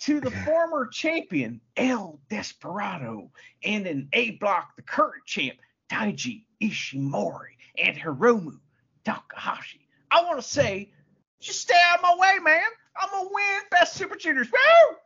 To 0.00 0.20
the 0.20 0.30
former 0.44 0.88
champion 0.88 1.62
El 1.78 2.20
Desperado 2.28 3.30
and 3.64 3.86
an 3.86 4.08
A 4.12 4.32
block, 4.32 4.76
the 4.76 4.82
current 4.82 5.24
champ 5.24 5.56
Taiji 5.90 6.44
Ishimori 6.62 7.56
and 7.78 7.96
Hiromu 7.96 8.58
Takahashi. 9.04 9.88
I 10.10 10.24
want 10.24 10.40
to 10.40 10.46
say, 10.46 10.92
just 11.40 11.60
stay 11.60 11.80
out 11.90 11.98
of 11.98 12.02
my 12.02 12.16
way, 12.18 12.38
man. 12.42 12.62
I'm 13.00 13.10
gonna 13.10 13.28
win 13.32 13.60
Best 13.70 13.94
Super 13.94 14.16
Juniors. 14.16 14.50
Woo! 14.50 14.96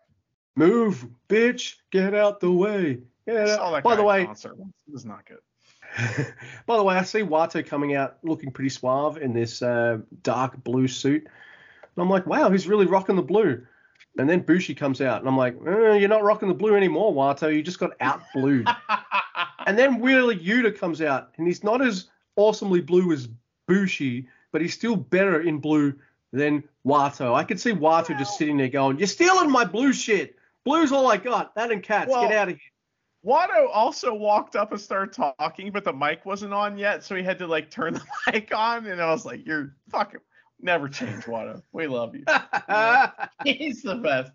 Move, 0.57 1.07
bitch, 1.29 1.77
get 1.91 2.15
out 2.15 2.41
the 2.41 2.51
way. 2.51 2.99
I 3.29 3.31
Get 3.31 3.49
out. 3.49 3.73
that 3.73 3.83
By 3.83 3.97
the 3.97 4.03
way, 4.03 4.27
concert. 4.27 4.57
It 4.59 4.93
was 4.93 5.05
not 5.05 5.25
good. 5.27 5.39
By 6.67 6.77
the 6.77 6.83
way, 6.83 6.97
I 6.97 7.03
see 7.03 7.21
Wato 7.21 7.65
coming 7.65 7.95
out 7.95 8.19
looking 8.23 8.53
pretty 8.53 8.69
suave 8.71 9.19
in 9.19 9.33
this 9.33 9.63
uh, 9.63 9.99
dark 10.23 10.63
blue 10.63 10.89
suit. 10.89 11.23
And 11.25 12.03
I'm 12.03 12.11
like, 12.11 12.27
wow, 12.27 12.51
he's 12.51 12.69
really 12.69 12.87
rocking 12.87 13.17
the 13.17 13.23
blue. 13.23 13.67
And 14.19 14.29
then 14.29 14.41
Bushi 14.41 14.75
comes 14.75 15.01
out, 15.01 15.21
and 15.21 15.29
I'm 15.29 15.37
like, 15.37 15.57
eh, 15.67 15.95
you're 15.95 16.09
not 16.09 16.25
rocking 16.25 16.49
the 16.49 16.55
blue 16.55 16.75
anymore, 16.75 17.13
Wato. 17.13 17.55
You 17.55 17.63
just 17.63 17.79
got 17.79 17.93
out 18.01 18.23
blued. 18.35 18.69
and 19.67 19.79
then 19.79 20.01
Wheeler 20.01 20.35
Yuta 20.35 20.77
comes 20.77 21.01
out, 21.03 21.31
and 21.37 21.47
he's 21.47 21.63
not 21.65 21.83
as 21.83 22.09
awesomely 22.37 22.81
blue 22.81 23.13
as 23.13 23.29
Bushi, 23.67 24.29
but 24.53 24.61
he's 24.61 24.75
still 24.75 24.97
better 24.97 25.41
in 25.41 25.59
blue 25.59 25.95
than 26.33 26.63
Wato. 26.87 27.35
I 27.35 27.45
could 27.45 27.61
see 27.61 27.73
Wato 27.73 28.17
just 28.19 28.39
sitting 28.39 28.57
there 28.57 28.69
going, 28.69 28.99
you're 28.99 29.07
stealing 29.07 29.51
my 29.51 29.65
blue 29.65 29.93
shit. 29.93 30.37
Blue's 30.65 30.93
all 30.93 31.11
I 31.11 31.17
got. 31.17 31.55
That 31.55 31.71
and 31.73 31.83
cats. 31.83 32.11
Well- 32.11 32.23
Get 32.29 32.33
out 32.37 32.49
of 32.49 32.55
here. 32.55 32.61
Wato 33.25 33.69
also 33.71 34.15
walked 34.15 34.57
up 34.57 34.73
and 34.73 34.81
started 34.81 35.13
talking, 35.13 35.71
but 35.73 35.85
the 35.85 35.93
mic 35.93 36.25
wasn't 36.25 36.55
on 36.55 36.79
yet, 36.79 37.05
so 37.05 37.15
he 37.15 37.23
had 37.23 37.37
to 37.39 37.47
like 37.47 37.71
turn 37.71 37.93
the 37.93 38.03
mic 38.33 38.51
on, 38.55 38.87
and 38.87 38.99
I 39.01 39.11
was 39.11 39.27
like, 39.27 39.47
"You're 39.47 39.75
fucking 39.91 40.21
never 40.59 40.89
change, 40.89 41.25
Wato. 41.25 41.63
We 41.73 41.87
love 41.87 42.15
you. 42.17 42.25
He's 43.45 43.83
the 43.83 43.97
best." 43.97 44.33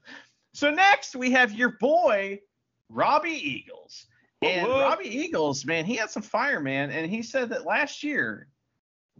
So 0.54 0.70
next 0.70 1.16
we 1.16 1.32
have 1.32 1.52
your 1.52 1.72
boy 1.80 2.42
Robbie 2.90 3.32
Eagles, 3.32 4.06
and. 4.46 4.68
Robbie 4.68 5.10
Eagles, 5.10 5.66
man, 5.66 5.86
he 5.86 5.96
had 5.96 6.10
some 6.10 6.24
fire, 6.24 6.60
man, 6.60 6.92
and 6.92 7.10
he 7.10 7.22
said 7.22 7.50
that 7.50 7.66
last 7.66 8.04
year. 8.04 8.48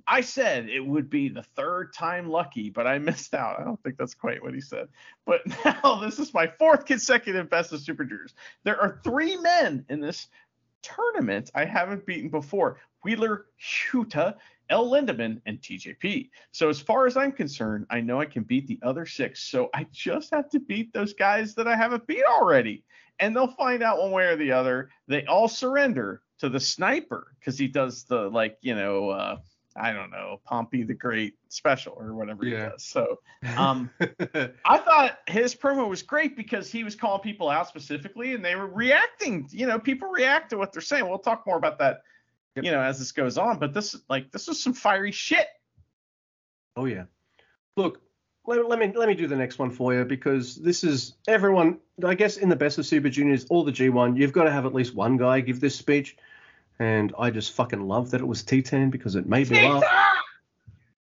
I 0.08 0.22
said 0.22 0.70
it 0.70 0.86
would 0.86 1.10
be 1.10 1.30
the 1.30 1.42
third 1.42 1.94
time 1.94 2.30
lucky, 2.30 2.70
but 2.70 2.86
I 2.86 2.98
missed 3.00 3.34
out. 3.34 3.60
I 3.60 3.64
don't 3.64 3.82
think 3.82 3.98
that's 3.98 4.14
quite 4.14 4.44
what 4.44 4.54
he 4.54 4.62
said. 4.62 4.88
But 5.26 5.42
now 5.66 6.00
this 6.02 6.20
is 6.20 6.34
my 6.34 6.48
fourth 6.48 6.86
consecutive 6.86 7.50
best 7.50 7.72
of 7.72 7.80
Super 7.80 8.04
Juniors. 8.04 8.36
There 8.64 8.80
are 8.80 9.00
three 9.04 9.38
men 9.38 9.86
in 9.90 10.00
this 10.00 10.28
tournament 10.82 11.50
I 11.56 11.66
haven't 11.66 12.06
beaten 12.06 12.30
before 12.30 12.78
Wheeler, 13.04 13.46
Yuta, 13.60 14.36
El 14.70 14.90
Lindemann, 14.90 15.42
and 15.46 15.60
TJP. 15.62 16.30
So, 16.52 16.70
as 16.70 16.80
far 16.80 17.06
as 17.08 17.18
I'm 17.18 17.32
concerned, 17.32 17.86
I 17.90 18.02
know 18.02 18.20
I 18.20 18.26
can 18.26 18.44
beat 18.44 18.68
the 18.68 18.80
other 18.84 19.06
six. 19.06 19.44
So, 19.44 19.70
I 19.74 19.86
just 19.92 20.34
have 20.34 20.50
to 20.52 20.60
beat 20.60 20.94
those 20.94 21.14
guys 21.14 21.56
that 21.56 21.68
I 21.68 21.76
haven't 21.76 22.08
beat 22.08 22.24
already. 22.24 22.84
And 23.20 23.36
they'll 23.36 23.48
find 23.48 23.82
out 23.82 24.00
one 24.00 24.12
way 24.12 24.26
or 24.26 24.36
the 24.36 24.52
other. 24.52 24.90
They 25.08 25.26
all 25.26 25.48
surrender 25.48 26.22
to 26.40 26.50
the 26.50 26.60
sniper 26.60 27.28
because 27.40 27.58
he 27.58 27.68
does 27.68 28.04
the, 28.04 28.30
like, 28.30 28.58
you 28.62 28.76
know, 28.76 29.10
uh, 29.10 29.38
I 29.78 29.92
don't 29.94 30.10
know, 30.12 30.40
Pompey 30.46 30.84
the 30.84 30.94
Great 30.94 31.36
special 31.50 31.94
or 31.98 32.14
whatever 32.14 32.46
Yeah. 32.46 32.64
he 32.66 32.70
does. 32.72 32.84
So 32.86 33.20
um, 33.58 33.90
I 34.66 34.78
thought 34.78 35.20
his 35.28 35.54
promo 35.56 35.88
was 35.90 36.02
great 36.02 36.36
because 36.38 36.72
he 36.72 36.84
was 36.84 36.96
calling 36.96 37.22
people 37.22 37.50
out 37.50 37.68
specifically 37.68 38.34
and 38.34 38.44
they 38.44 38.56
were 38.56 38.68
reacting. 38.68 39.48
You 39.52 39.68
know, 39.68 39.80
people 39.80 40.10
react 40.10 40.50
to 40.52 40.58
what 40.58 40.72
they're 40.74 40.82
saying. 40.82 41.08
We'll 41.08 41.20
talk 41.20 41.46
more 41.46 41.58
about 41.58 41.78
that, 41.80 42.02
Yep. 42.56 42.66
you 42.66 42.72
know, 42.72 42.82
as 42.82 43.00
this 43.00 43.12
goes 43.12 43.38
on. 43.38 43.60
But 43.60 43.74
this, 43.74 43.96
like, 44.10 44.32
this 44.32 44.48
was 44.48 44.62
some 44.62 44.74
fiery 44.74 45.12
shit. 45.12 45.48
Oh 46.78 46.86
yeah. 46.86 47.06
Look, 47.78 48.02
let, 48.48 48.68
let 48.68 48.80
me 48.80 48.92
let 48.96 49.08
me 49.08 49.16
do 49.16 49.28
the 49.28 49.36
next 49.36 49.60
one 49.60 49.70
for 49.70 49.94
you 49.94 50.06
because 50.06 50.56
this 50.56 50.84
is 50.84 51.16
everyone. 51.28 51.80
I 52.04 52.16
guess 52.16 52.38
in 52.38 52.50
the 52.50 52.56
best 52.56 52.78
of 52.78 52.86
Super 52.86 53.10
Juniors, 53.10 53.46
all 53.50 53.64
the 53.64 53.72
G1, 53.72 54.18
you've 54.18 54.34
got 54.34 54.44
to 54.44 54.52
have 54.52 54.66
at 54.66 54.74
least 54.74 54.96
one 54.96 55.18
guy 55.18 55.40
give 55.40 55.60
this 55.60 55.76
speech, 55.76 56.18
and 56.80 57.14
I 57.18 57.32
just 57.32 57.54
fucking 57.54 57.88
love 57.88 58.12
that 58.12 58.22
it 58.22 58.26
was 58.26 58.44
Titán 58.44 58.92
because 58.92 59.16
it 59.16 59.28
made 59.28 59.50
me 59.50 59.68
laugh. 59.68 59.84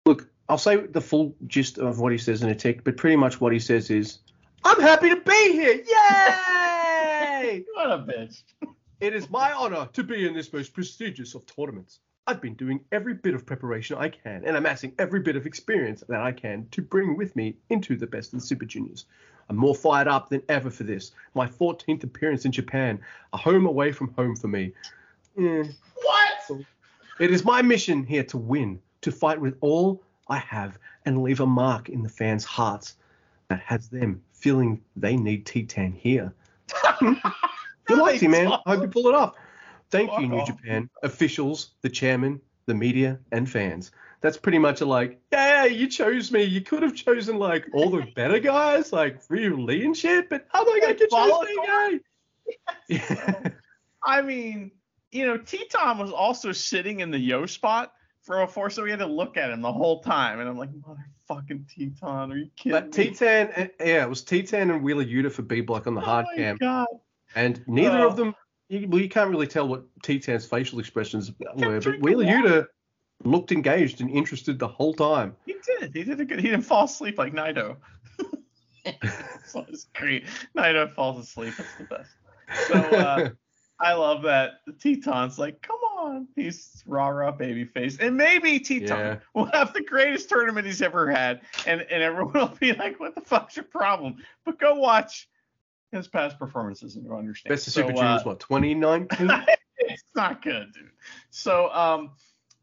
Look, 0.05 0.29
I'll 0.49 0.57
say 0.57 0.77
the 0.77 1.01
full 1.01 1.35
gist 1.47 1.77
of 1.77 1.99
what 1.99 2.11
he 2.11 2.17
says 2.17 2.43
in 2.43 2.49
a 2.49 2.55
tick, 2.55 2.83
but 2.83 2.97
pretty 2.97 3.15
much 3.15 3.39
what 3.39 3.53
he 3.53 3.59
says 3.59 3.89
is, 3.89 4.19
"I'm 4.63 4.81
happy 4.81 5.09
to 5.09 5.17
be 5.17 5.51
here, 5.53 5.75
yay!" 5.75 7.63
What 7.73 7.91
a 7.91 7.97
bitch. 7.99 8.41
It 9.03 9.13
is 9.13 9.29
my 9.29 9.51
honor 9.51 9.89
to 9.91 10.01
be 10.01 10.25
in 10.25 10.33
this 10.33 10.53
most 10.53 10.73
prestigious 10.73 11.35
of 11.35 11.45
tournaments. 11.45 11.99
I've 12.25 12.39
been 12.39 12.53
doing 12.53 12.79
every 12.93 13.13
bit 13.13 13.33
of 13.33 13.45
preparation 13.45 13.97
I 13.97 14.07
can 14.07 14.45
and 14.45 14.55
amassing 14.55 14.93
every 14.97 15.19
bit 15.19 15.35
of 15.35 15.45
experience 15.45 16.05
that 16.07 16.21
I 16.21 16.31
can 16.31 16.69
to 16.71 16.81
bring 16.81 17.17
with 17.17 17.35
me 17.35 17.57
into 17.69 17.97
the 17.97 18.07
best 18.07 18.31
of 18.31 18.39
the 18.39 18.45
Super 18.45 18.63
Juniors. 18.63 19.03
I'm 19.49 19.57
more 19.57 19.75
fired 19.75 20.07
up 20.07 20.29
than 20.29 20.41
ever 20.47 20.69
for 20.69 20.85
this. 20.85 21.11
My 21.33 21.45
14th 21.47 22.05
appearance 22.05 22.45
in 22.45 22.53
Japan, 22.53 22.97
a 23.33 23.37
home 23.37 23.65
away 23.65 23.91
from 23.91 24.13
home 24.13 24.37
for 24.37 24.47
me. 24.47 24.71
Eh, 25.37 25.65
What? 25.95 26.61
It 27.19 27.29
is 27.29 27.43
my 27.43 27.61
mission 27.61 28.05
here 28.05 28.23
to 28.23 28.37
win, 28.37 28.79
to 29.01 29.11
fight 29.11 29.41
with 29.41 29.57
all 29.59 30.01
I 30.29 30.37
have 30.37 30.79
and 31.05 31.23
leave 31.23 31.41
a 31.41 31.45
mark 31.45 31.89
in 31.89 32.03
the 32.03 32.09
fans' 32.09 32.45
hearts 32.45 32.95
that 33.49 33.59
has 33.59 33.89
them 33.89 34.21
feeling 34.31 34.81
they 34.95 35.17
need 35.17 35.45
Titán 35.45 35.93
here. 35.93 36.33
Good 37.85 37.97
luck 37.97 38.15
to 38.15 38.19
you, 38.19 38.29
man. 38.29 38.47
I 38.47 38.61
hope 38.65 38.81
you 38.81 38.87
pull 38.87 39.07
it 39.07 39.15
off. 39.15 39.35
Thank 39.89 40.11
you, 40.19 40.27
New 40.27 40.39
off. 40.39 40.47
Japan 40.47 40.89
officials, 41.03 41.71
the 41.81 41.89
chairman, 41.89 42.41
the 42.65 42.73
media, 42.73 43.19
and 43.31 43.49
fans. 43.49 43.91
That's 44.21 44.37
pretty 44.37 44.57
much 44.57 44.81
a 44.81 44.85
like, 44.85 45.19
yeah, 45.31 45.65
you 45.65 45.87
chose 45.87 46.31
me. 46.31 46.43
You 46.43 46.61
could 46.61 46.81
have 46.81 46.95
chosen 46.95 47.37
like 47.37 47.67
all 47.73 47.89
the 47.89 48.07
better 48.15 48.39
guys, 48.39 48.93
like 48.93 49.21
Ryu 49.29 49.61
Lee 49.61 49.85
and 49.85 49.95
shit, 49.95 50.29
but 50.29 50.47
how 50.49 50.61
am 50.61 50.69
I 50.69 50.79
gonna 50.79 50.95
choose 50.95 51.11
me, 51.11 51.67
guy? 51.67 51.99
Yeah. 52.87 53.49
I 54.03 54.21
mean, 54.21 54.71
you 55.11 55.25
know, 55.25 55.37
Titán 55.37 55.99
was 55.99 56.11
also 56.11 56.51
sitting 56.51 57.01
in 57.01 57.11
the 57.11 57.19
yo 57.19 57.45
spot 57.45 57.93
from 58.21 58.45
before, 58.45 58.69
so 58.69 58.83
we 58.83 58.89
had 58.89 58.99
to 58.99 59.05
look 59.05 59.37
at 59.37 59.51
him 59.51 59.61
the 59.61 59.71
whole 59.71 60.01
time. 60.01 60.39
And 60.39 60.49
I'm 60.49 60.57
like, 60.57 60.71
motherfucking 60.71 61.65
Titán, 61.67 62.33
are 62.33 62.37
you 62.37 62.49
kidding 62.55 62.71
But 62.71 62.97
me? 62.97 63.11
Titán, 63.11 63.57
uh, 63.57 63.67
yeah, 63.79 64.03
it 64.03 64.09
was 64.09 64.23
T10 64.23 64.73
and 64.73 64.81
Wheeler 64.81 65.05
Yuta 65.05 65.31
for 65.31 65.43
B 65.43 65.61
Block 65.61 65.85
on 65.85 65.95
the 65.95 66.01
hard 66.01 66.25
oh 66.29 66.31
my 66.31 66.37
cam, 66.37 66.57
God. 66.57 66.87
And 67.35 67.63
neither 67.67 67.99
Oh. 67.99 68.07
of 68.07 68.15
them. 68.15 68.35
You, 68.69 68.87
well, 68.87 69.01
you 69.01 69.09
can't 69.09 69.29
really 69.29 69.47
tell 69.47 69.67
what 69.67 69.83
Titán's 70.01 70.45
facial 70.45 70.79
expressions 70.79 71.31
were, 71.55 71.79
but 71.79 71.99
Wheeler. 71.99 72.23
Yuta 72.25 72.65
looked 73.23 73.51
engaged 73.51 74.01
and 74.01 74.09
interested 74.09 74.57
the 74.57 74.67
whole 74.67 74.93
time. 74.93 75.35
He 75.45 75.55
did. 75.79 75.93
He 75.93 76.03
did 76.03 76.19
a 76.19 76.25
good. 76.25 76.39
He 76.39 76.49
didn't 76.49 76.63
fall 76.63 76.85
asleep 76.85 77.17
like 77.17 77.33
Naito. 77.33 77.77
so 79.45 79.65
it's 79.69 79.85
great. 79.95 80.25
Naito 80.57 80.91
falls 80.93 81.19
asleep. 81.19 81.53
That's 81.57 81.75
the 81.75 81.83
best. 81.83 82.11
So 82.67 82.75
uh, 82.95 83.29
I 83.79 83.93
love 83.93 84.23
that. 84.23 84.61
Titán's 84.79 85.37
like, 85.37 85.61
come 85.61 85.77
on. 85.97 86.27
He's 86.35 86.83
rah 86.85 87.07
rah 87.07 87.31
baby 87.31 87.65
face. 87.65 87.97
And 87.99 88.17
maybe 88.17 88.59
Titán 88.59 88.87
Yeah. 88.89 89.15
will 89.33 89.49
have 89.53 89.73
the 89.73 89.83
greatest 89.83 90.29
tournament 90.29 90.65
he's 90.65 90.81
ever 90.81 91.09
had. 91.09 91.41
And, 91.65 91.81
and 91.81 92.01
everyone 92.03 92.33
will 92.33 92.57
be 92.59 92.73
like, 92.73 92.99
what 92.99 93.15
the 93.15 93.21
fuck's 93.21 93.55
your 93.55 93.65
problem? 93.65 94.17
But 94.45 94.59
go 94.59 94.75
watch 94.75 95.27
his 95.93 96.07
past 96.07 96.39
performances 96.39 96.95
and 96.95 97.05
you'll 97.05 97.17
understand. 97.17 97.51
Best 97.51 97.67
of 97.67 97.73
So, 97.73 97.81
Super 97.81 97.93
uh, 97.93 98.01
Juniors, 98.01 98.25
what 98.25 98.39
2019? 98.39 99.31
it's 99.77 100.03
not 100.15 100.41
good, 100.41 100.73
dude. 100.73 100.89
So 101.29 101.69
um 101.71 102.11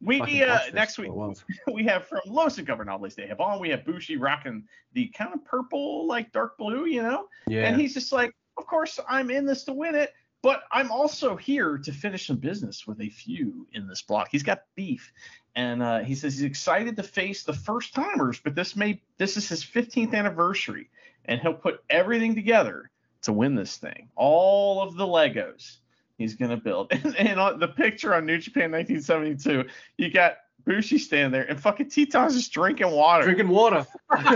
we 0.01 0.43
uh, 0.43 0.59
next 0.73 0.99
week 0.99 1.11
we 1.73 1.85
have 1.85 2.07
from 2.07 2.21
Los 2.27 2.59
Ingobernables 2.59 3.15
de 3.15 3.29
Japón, 3.29 3.61
we 3.61 3.71
have 3.71 3.85
Bushi 3.85 4.17
rocking 4.17 4.65
the 4.93 5.09
kind 5.09 5.35
of 5.35 5.45
purple, 5.45 6.07
like 6.07 6.33
dark 6.33 6.57
blue, 6.57 6.87
you 6.87 7.03
know? 7.03 7.27
Yeah. 7.47 7.67
And 7.67 7.81
he's 7.81 7.95
just 7.95 8.13
like, 8.13 8.35
of 8.57 8.67
course, 8.67 8.99
I'm 9.09 9.31
in 9.31 9.45
this 9.45 9.65
to 9.65 9.73
win 9.73 9.95
it, 9.95 10.13
but 10.43 10.63
I'm 10.73 10.91
also 10.91 11.37
here 11.37 11.77
to 11.79 11.93
finish 11.93 12.27
some 12.27 12.37
business 12.37 12.87
with 12.87 13.01
a 13.01 13.11
few 13.11 13.67
in 13.73 13.87
this 13.87 14.03
block. 14.03 14.29
He's 14.31 14.43
got 14.43 14.63
beef. 14.75 15.13
And 15.55 15.83
uh, 15.83 15.99
he 16.01 16.15
says 16.15 16.35
he's 16.35 16.45
excited 16.45 16.97
to 16.97 17.03
face 17.03 17.43
the 17.43 17.53
first 17.53 17.95
timers, 17.95 18.41
but 18.41 18.55
this 18.55 18.77
may 18.77 19.03
this 19.19 19.37
is 19.37 19.49
his 19.49 19.65
15th 19.65 20.15
anniversary, 20.15 20.89
and 21.25 21.41
he'll 21.41 21.55
put 21.55 21.83
everything 21.91 22.37
together 22.37 22.91
to 23.23 23.33
win 23.33 23.55
this 23.55 23.77
thing. 23.77 24.09
All 24.17 24.83
of 24.83 24.97
the 24.97 25.07
Legos 25.07 25.79
he's 26.21 26.35
gonna 26.35 26.57
build. 26.57 26.93
And, 26.93 27.17
and 27.17 27.41
on 27.41 27.59
the 27.59 27.69
picture 27.69 28.15
on 28.15 28.27
New 28.27 28.39
Japan 28.39 28.71
1972, 28.71 29.65
you 29.97 30.11
got 30.11 30.37
Bushi 30.65 30.99
standing 30.99 31.33
there, 31.33 31.49
and 31.49 31.59
fucking 31.59 31.87
Titán's 31.87 32.35
just 32.35 32.53
drinking 32.53 32.91
water. 32.91 33.25
Drinking 33.25 33.49
water. 33.49 33.87
Fuck 34.11 34.29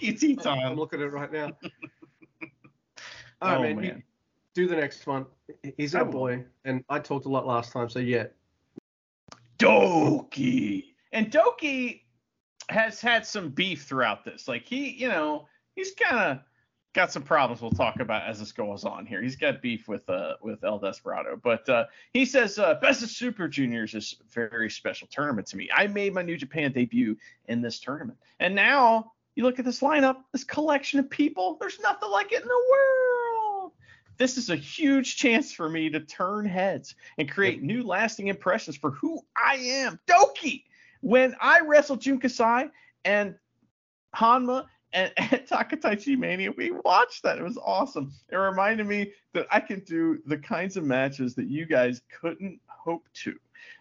you, 0.00 0.16
I'm 0.46 0.76
looking 0.76 1.00
at 1.00 1.06
it 1.06 1.12
right 1.12 1.32
now. 1.32 1.50
All 3.42 3.50
right, 3.50 3.58
Oh, 3.58 3.62
man. 3.62 3.76
man. 3.76 4.02
Do 4.54 4.68
the 4.68 4.76
next 4.76 5.04
one. 5.06 5.26
He's 5.76 5.96
our 5.96 6.04
boy, 6.04 6.44
and 6.64 6.84
I 6.88 7.00
talked 7.00 7.26
a 7.26 7.28
lot 7.28 7.44
last 7.44 7.72
time, 7.72 7.90
so 7.90 7.98
yeah. 7.98 8.26
Doki. 9.58 10.84
And 11.12 11.30
Doki 11.30 12.02
has 12.68 13.00
had 13.00 13.26
some 13.26 13.50
beef 13.50 13.84
throughout 13.84 14.24
this. 14.24 14.46
Like 14.46 14.64
he, 14.64 14.90
you 14.90 15.08
know, 15.08 15.48
he's 15.74 15.92
kind 15.92 16.16
of 16.16 16.38
got 16.94 17.12
some 17.12 17.22
problems 17.22 17.60
we'll 17.60 17.72
talk 17.72 17.98
about 18.00 18.22
as 18.22 18.38
this 18.38 18.52
goes 18.52 18.84
on 18.84 19.04
here. 19.04 19.20
He's 19.20 19.36
got 19.36 19.60
beef 19.60 19.88
with 19.88 20.08
uh 20.08 20.34
with 20.40 20.64
El 20.64 20.78
Desperado. 20.78 21.38
But 21.42 21.68
uh 21.68 21.84
he 22.12 22.24
says 22.24 22.58
uh 22.58 22.74
Best 22.74 23.02
of 23.02 23.10
Super 23.10 23.48
Juniors 23.48 23.94
is 23.94 24.16
a 24.20 24.32
very 24.32 24.70
special 24.70 25.08
tournament 25.10 25.48
to 25.48 25.56
me. 25.56 25.68
I 25.74 25.88
made 25.88 26.14
my 26.14 26.22
New 26.22 26.36
Japan 26.36 26.72
debut 26.72 27.16
in 27.46 27.60
this 27.60 27.80
tournament. 27.80 28.18
And 28.40 28.54
now 28.54 29.12
you 29.34 29.42
look 29.42 29.58
at 29.58 29.64
this 29.64 29.80
lineup, 29.80 30.18
this 30.32 30.44
collection 30.44 31.00
of 31.00 31.10
people, 31.10 31.56
there's 31.60 31.80
nothing 31.80 32.10
like 32.10 32.32
it 32.32 32.42
in 32.42 32.48
the 32.48 32.64
world. 32.70 33.72
This 34.16 34.38
is 34.38 34.48
a 34.48 34.56
huge 34.56 35.16
chance 35.16 35.52
for 35.52 35.68
me 35.68 35.90
to 35.90 35.98
turn 35.98 36.44
heads 36.44 36.94
and 37.18 37.28
create 37.28 37.62
new 37.62 37.82
lasting 37.82 38.28
impressions 38.28 38.76
for 38.76 38.92
who 38.92 39.20
I 39.36 39.56
am. 39.56 39.98
Doki! 40.06 40.62
When 41.00 41.34
I 41.40 41.60
wrestled 41.60 42.00
Jun 42.00 42.20
Kasai 42.20 42.70
and 43.04 43.34
Hanma 44.14 44.66
and, 44.94 45.12
and 45.16 45.46
Takataichi 45.46 46.16
Mania, 46.16 46.52
we 46.52 46.70
watched 46.70 47.22
that. 47.24 47.38
It 47.38 47.44
was 47.44 47.58
awesome. 47.58 48.12
It 48.30 48.36
reminded 48.36 48.86
me 48.86 49.12
that 49.34 49.46
I 49.50 49.60
can 49.60 49.80
do 49.80 50.20
the 50.24 50.38
kinds 50.38 50.76
of 50.76 50.84
matches 50.84 51.34
that 51.34 51.48
you 51.48 51.66
guys 51.66 52.00
couldn't 52.20 52.60
hope 52.66 53.06
to. 53.24 53.34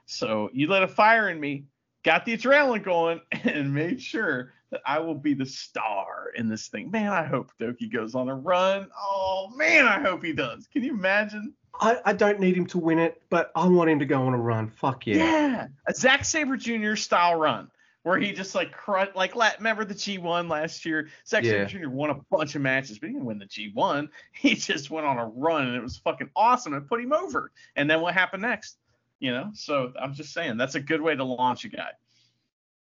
So 0.06 0.50
you 0.52 0.68
lit 0.68 0.84
a 0.84 0.88
fire 0.88 1.30
in 1.30 1.40
me, 1.40 1.66
got 2.04 2.26
the 2.26 2.36
adrenaline 2.36 2.84
going, 2.84 3.22
and 3.44 3.74
made 3.74 4.02
sure 4.02 4.54
that 4.72 4.82
I 4.86 5.00
will 5.00 5.16
be 5.16 5.34
the 5.34 5.46
star 5.46 6.32
in 6.36 6.50
this 6.50 6.68
thing. 6.68 6.92
Man, 6.92 7.12
I 7.12 7.24
hope 7.24 7.52
Doki 7.62 7.92
goes 7.92 8.16
on 8.16 8.28
a 8.28 8.36
run. 8.36 8.90
Oh 9.00 9.54
man, 9.56 9.86
I 9.86 10.02
hope 10.02 10.24
he 10.24 10.34
does. 10.34 10.68
Can 10.68 10.84
you 10.84 10.94
imagine? 10.94 11.54
I, 11.80 11.98
I 12.06 12.14
don't 12.14 12.40
need 12.40 12.56
him 12.56 12.68
to 12.68 12.78
win 12.78 13.00
it, 13.00 13.22
but 13.30 13.52
I 13.56 13.68
want 13.68 13.90
him 13.90 14.00
to 14.00 14.06
go 14.06 14.24
on 14.24 14.34
a 14.34 14.38
run. 14.38 14.70
Fuck 14.70 15.08
yeah. 15.08 15.18
Yeah, 15.18 15.68
a 15.88 15.94
Zack 15.94 16.24
Sabre 16.24 16.58
Jr. 16.58 16.96
style 16.96 17.36
run 17.36 17.70
where 18.04 18.20
he 18.20 18.32
just 18.34 18.54
like 18.54 18.72
cru- 18.72 19.08
like 19.16 19.34
remember 19.58 19.86
the 19.86 19.94
G1 19.96 20.50
last 20.50 20.86
year. 20.86 21.10
Zack 21.26 21.44
Yeah. 21.44 21.66
Jr. 21.66 21.90
won 21.90 22.10
a 22.10 22.16
bunch 22.30 22.56
of 22.56 22.62
matches, 22.62 23.00
but 23.00 23.08
he 23.08 23.14
didn't 23.14 23.26
win 23.26 23.40
the 23.40 23.46
G1. 23.46 24.10
He 24.34 24.56
just 24.56 24.92
went 24.92 25.06
on 25.08 25.18
a 25.18 25.26
run 25.26 25.68
and 25.68 25.76
it 25.76 25.82
was 25.82 25.98
fucking 25.98 26.30
awesome 26.36 26.74
and 26.74 26.88
put 26.88 27.02
him 27.02 27.14
over. 27.14 27.52
And 27.76 27.90
then 27.90 28.02
what 28.02 28.14
happened 28.14 28.42
next? 28.44 28.78
You 29.20 29.32
know, 29.32 29.50
so 29.54 29.94
I'm 30.00 30.14
just 30.14 30.34
saying 30.34 30.58
that's 30.58 30.76
a 30.76 30.82
good 30.82 31.02
way 31.02 31.16
to 31.16 31.24
launch 31.24 31.64
a 31.64 31.70
guy. 31.70 31.92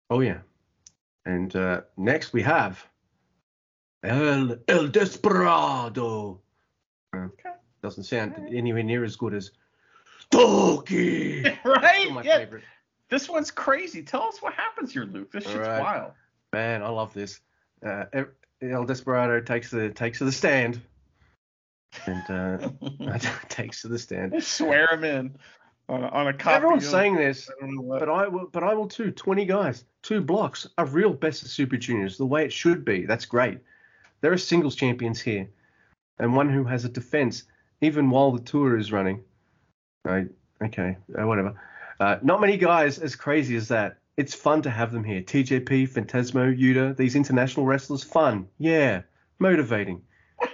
Oh 0.09 0.19
yeah. 0.19 0.39
And 1.25 1.55
uh, 1.55 1.81
next 1.95 2.33
we 2.33 2.41
have 2.41 2.85
El 4.03 4.57
El 4.67 4.87
Desperado. 4.89 6.41
Okay. 7.15 7.49
Doesn't 7.81 8.03
sound 8.03 8.35
anywhere 8.53 8.83
near 8.83 9.05
as 9.05 9.15
good 9.15 9.33
as 9.33 9.51
Doki. 10.31 11.43
right? 11.65 12.11
My 12.11 12.23
Yeah. 12.23 12.37
favorite. 12.39 12.63
This 13.13 13.29
one's 13.29 13.51
crazy. 13.51 14.01
Tell 14.01 14.23
us 14.23 14.41
what 14.41 14.55
happens 14.55 14.91
here, 14.91 15.03
Luke. 15.03 15.31
This 15.31 15.43
shit's 15.43 15.57
Alright. 15.57 15.83
wild. 15.83 16.13
Man, 16.51 16.81
I 16.81 16.89
love 16.89 17.13
this. 17.13 17.41
Uh, 17.85 18.05
El 18.59 18.85
Desperado 18.85 19.39
takes 19.39 19.69
the 19.69 19.91
takes 19.91 20.17
to 20.17 20.25
the 20.25 20.31
stand, 20.31 20.81
and 22.07 22.23
uh, 22.27 22.69
takes 23.49 23.83
to 23.83 23.87
the 23.87 23.99
stand. 23.99 24.43
Swear 24.43 24.87
him 24.87 25.03
in 25.03 25.35
on 25.89 26.03
a, 26.03 26.07
on 26.07 26.27
a 26.29 26.33
copy. 26.33 26.55
Everyone's 26.55 26.89
saying 26.89 27.15
this, 27.15 27.51
I 27.51 27.53
don't 27.61 27.75
know 27.75 27.81
what. 27.83 27.99
but 27.99 28.09
I 28.09 28.27
will. 28.27 28.47
But 28.51 28.63
I 28.63 28.73
will 28.73 28.87
too. 28.87 29.11
Twenty 29.11 29.45
guys, 29.45 29.85
two 30.01 30.19
blocks, 30.19 30.67
a 30.79 30.85
real 30.87 31.13
best 31.13 31.43
of 31.43 31.49
Super 31.49 31.77
Juniors, 31.77 32.17
the 32.17 32.25
way 32.25 32.43
it 32.43 32.51
should 32.51 32.83
be. 32.83 33.05
That's 33.05 33.25
great. 33.25 33.59
There 34.21 34.33
are 34.33 34.39
singles 34.39 34.73
champions 34.73 35.21
here, 35.21 35.47
and 36.17 36.35
one 36.35 36.49
who 36.49 36.63
has 36.63 36.83
a 36.83 36.89
defense 36.89 37.43
even 37.81 38.09
while 38.09 38.31
the 38.31 38.41
tour 38.41 38.75
is 38.75 38.91
running. 38.91 39.23
Right? 40.03 40.29
Okay. 40.63 40.97
Uh, 41.15 41.27
whatever. 41.27 41.55
Uh, 41.99 42.17
not 42.21 42.41
many 42.41 42.57
guys 42.57 42.99
as 42.99 43.15
crazy 43.15 43.55
as 43.55 43.67
that. 43.69 43.97
It's 44.17 44.33
fun 44.33 44.61
to 44.63 44.69
have 44.69 44.91
them 44.91 45.03
here. 45.03 45.21
TJP, 45.21 45.89
Phantasmo, 45.89 46.55
Yuta, 46.57 46.95
these 46.95 47.15
international 47.15 47.65
wrestlers, 47.65 48.03
fun. 48.03 48.47
Yeah, 48.59 49.01
motivating. 49.39 50.01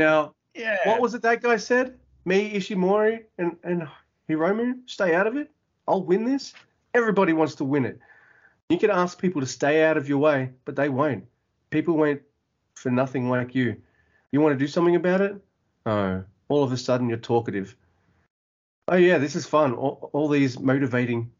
Now, 0.00 0.34
yeah. 0.54 0.78
what 0.84 1.00
was 1.02 1.12
it 1.12 1.20
that 1.22 1.42
guy 1.42 1.58
said? 1.58 1.98
Me, 2.24 2.54
Ishimori, 2.54 3.24
and, 3.36 3.56
and 3.62 3.86
Hiromu, 4.30 4.78
stay 4.86 5.14
out 5.14 5.26
of 5.26 5.36
it. 5.36 5.50
I'll 5.86 6.02
win 6.02 6.24
this. 6.24 6.54
Everybody 6.94 7.34
wants 7.34 7.56
to 7.56 7.64
win 7.64 7.84
it. 7.84 7.98
You 8.70 8.78
can 8.78 8.90
ask 8.90 9.20
people 9.20 9.42
to 9.42 9.46
stay 9.46 9.84
out 9.84 9.98
of 9.98 10.08
your 10.08 10.16
way, 10.16 10.50
but 10.64 10.74
they 10.74 10.88
won't. 10.88 11.24
People 11.68 11.98
won't 11.98 12.22
for 12.74 12.90
nothing 12.90 13.28
like 13.28 13.54
you. 13.54 13.76
You 14.32 14.40
want 14.40 14.54
to 14.54 14.58
do 14.58 14.68
something 14.68 14.96
about 14.96 15.20
it? 15.20 15.36
Oh, 15.84 16.24
all 16.48 16.64
of 16.64 16.72
a 16.72 16.78
sudden 16.78 17.10
you're 17.10 17.18
talkative. 17.18 17.76
Oh 18.90 18.96
yeah, 18.96 19.18
this 19.18 19.36
is 19.36 19.46
fun. 19.46 19.72
All, 19.74 20.10
all 20.12 20.28
these 20.28 20.58
motivating 20.58 21.30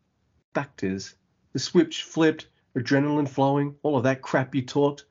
factors. 0.55 1.17
The 1.53 1.59
switch 1.59 2.05
flipped, 2.05 2.47
adrenaline 2.77 3.29
flowing, 3.29 3.75
all 3.83 3.97
of 3.97 4.05
that 4.05 4.23
crap 4.23 4.55
you 4.55 4.63
talked. 4.63 5.05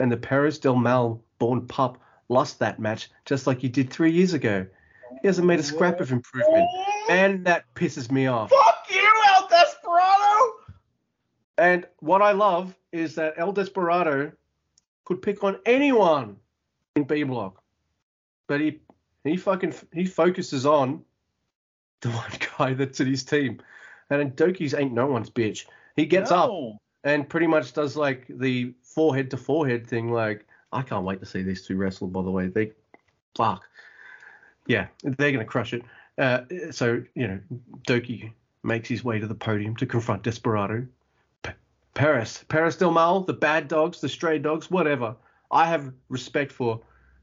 And 0.00 0.10
the 0.10 0.16
Perros 0.16 0.58
del 0.58 0.76
Mal 0.76 1.22
born 1.38 1.66
pup 1.66 2.00
lost 2.30 2.58
that 2.60 2.80
match 2.80 3.10
just 3.26 3.46
like 3.46 3.62
you 3.62 3.68
did 3.68 3.90
three 3.90 4.10
years 4.10 4.32
ago. 4.32 4.66
He 5.20 5.28
hasn't 5.28 5.46
made 5.46 5.60
a 5.60 5.62
scrap 5.62 6.00
of 6.00 6.10
improvement. 6.10 6.66
And 7.10 7.44
that 7.44 7.66
pisses 7.74 8.10
me 8.10 8.28
off. 8.28 8.48
Fuck 8.48 8.86
you, 8.90 9.22
El 9.36 9.46
Desperado! 9.48 10.52
And 11.58 11.86
what 12.00 12.22
I 12.22 12.32
love 12.32 12.74
is 12.92 13.14
that 13.16 13.34
El 13.36 13.52
Desperado 13.52 14.32
could 15.04 15.20
pick 15.20 15.44
on 15.44 15.58
anyone 15.66 16.36
in 16.96 17.04
B 17.04 17.24
Block, 17.24 17.62
but 18.46 18.62
he 18.62 18.80
he 19.22 19.36
fucking 19.36 19.74
he 19.92 20.06
focuses 20.06 20.64
on 20.64 21.04
the 22.04 22.10
one 22.22 22.30
guy 22.58 22.74
that's 22.74 23.00
in 23.00 23.08
his 23.08 23.24
team, 23.24 23.60
and 24.10 24.36
Doki's 24.36 24.74
ain't 24.74 24.92
no 24.92 25.06
one's 25.06 25.30
bitch. 25.30 25.66
He 25.96 26.06
gets 26.06 26.30
up 26.30 26.50
and 27.04 27.28
pretty 27.28 27.46
much 27.46 27.72
does 27.72 27.96
like 27.96 28.26
the 28.28 28.72
forehead 28.82 29.30
to 29.32 29.36
forehead 29.36 29.86
thing. 29.86 30.12
Like 30.12 30.46
I 30.72 30.82
can't 30.82 31.04
wait 31.04 31.20
to 31.20 31.26
see 31.26 31.42
these 31.42 31.66
two 31.66 31.76
wrestle. 31.76 32.06
By 32.06 32.22
the 32.22 32.30
way, 32.30 32.46
they 32.46 32.72
fuck 33.34 33.64
yeah, 34.66 34.86
they're 35.02 35.32
gonna 35.32 35.44
crush 35.44 35.72
it. 35.72 35.82
Uh, 36.18 36.42
so 36.70 37.02
you 37.14 37.28
know, 37.28 37.40
Doki 37.86 38.32
makes 38.62 38.88
his 38.88 39.04
way 39.04 39.18
to 39.18 39.26
the 39.26 39.34
podium 39.34 39.76
to 39.76 39.86
confront 39.86 40.22
Desperado. 40.22 40.86
P- 41.42 41.52
Perros, 41.94 42.44
Perros 42.48 42.76
del 42.76 42.92
Mal, 42.92 43.20
the 43.20 43.32
bad 43.32 43.68
dogs, 43.68 44.00
the 44.00 44.08
stray 44.08 44.38
dogs, 44.38 44.70
whatever. 44.70 45.16
I 45.50 45.66
have 45.66 45.92
respect 46.08 46.50
for 46.50 46.80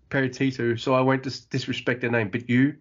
Peritito, 0.10 0.80
so 0.80 0.94
I 0.94 1.02
won't 1.02 1.24
dis- 1.24 1.42
disrespect 1.42 2.02
their 2.02 2.12
name. 2.12 2.30
But 2.30 2.50
you, 2.50 2.76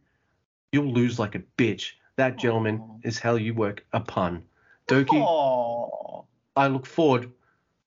you'll 0.73 0.93
lose 0.93 1.19
like 1.19 1.35
a 1.35 1.43
bitch. 1.59 1.93
That 2.17 2.37
gentleman 2.37 2.81
Aw. 2.81 2.99
is 3.03 3.19
how 3.19 3.37
you 3.37 3.55
work 3.55 3.85
a 3.93 4.01
pun. 4.01 4.43
Doki, 4.89 5.21
Aw. 5.21 6.23
I 6.57 6.67
look 6.67 6.87
forward 6.87 7.33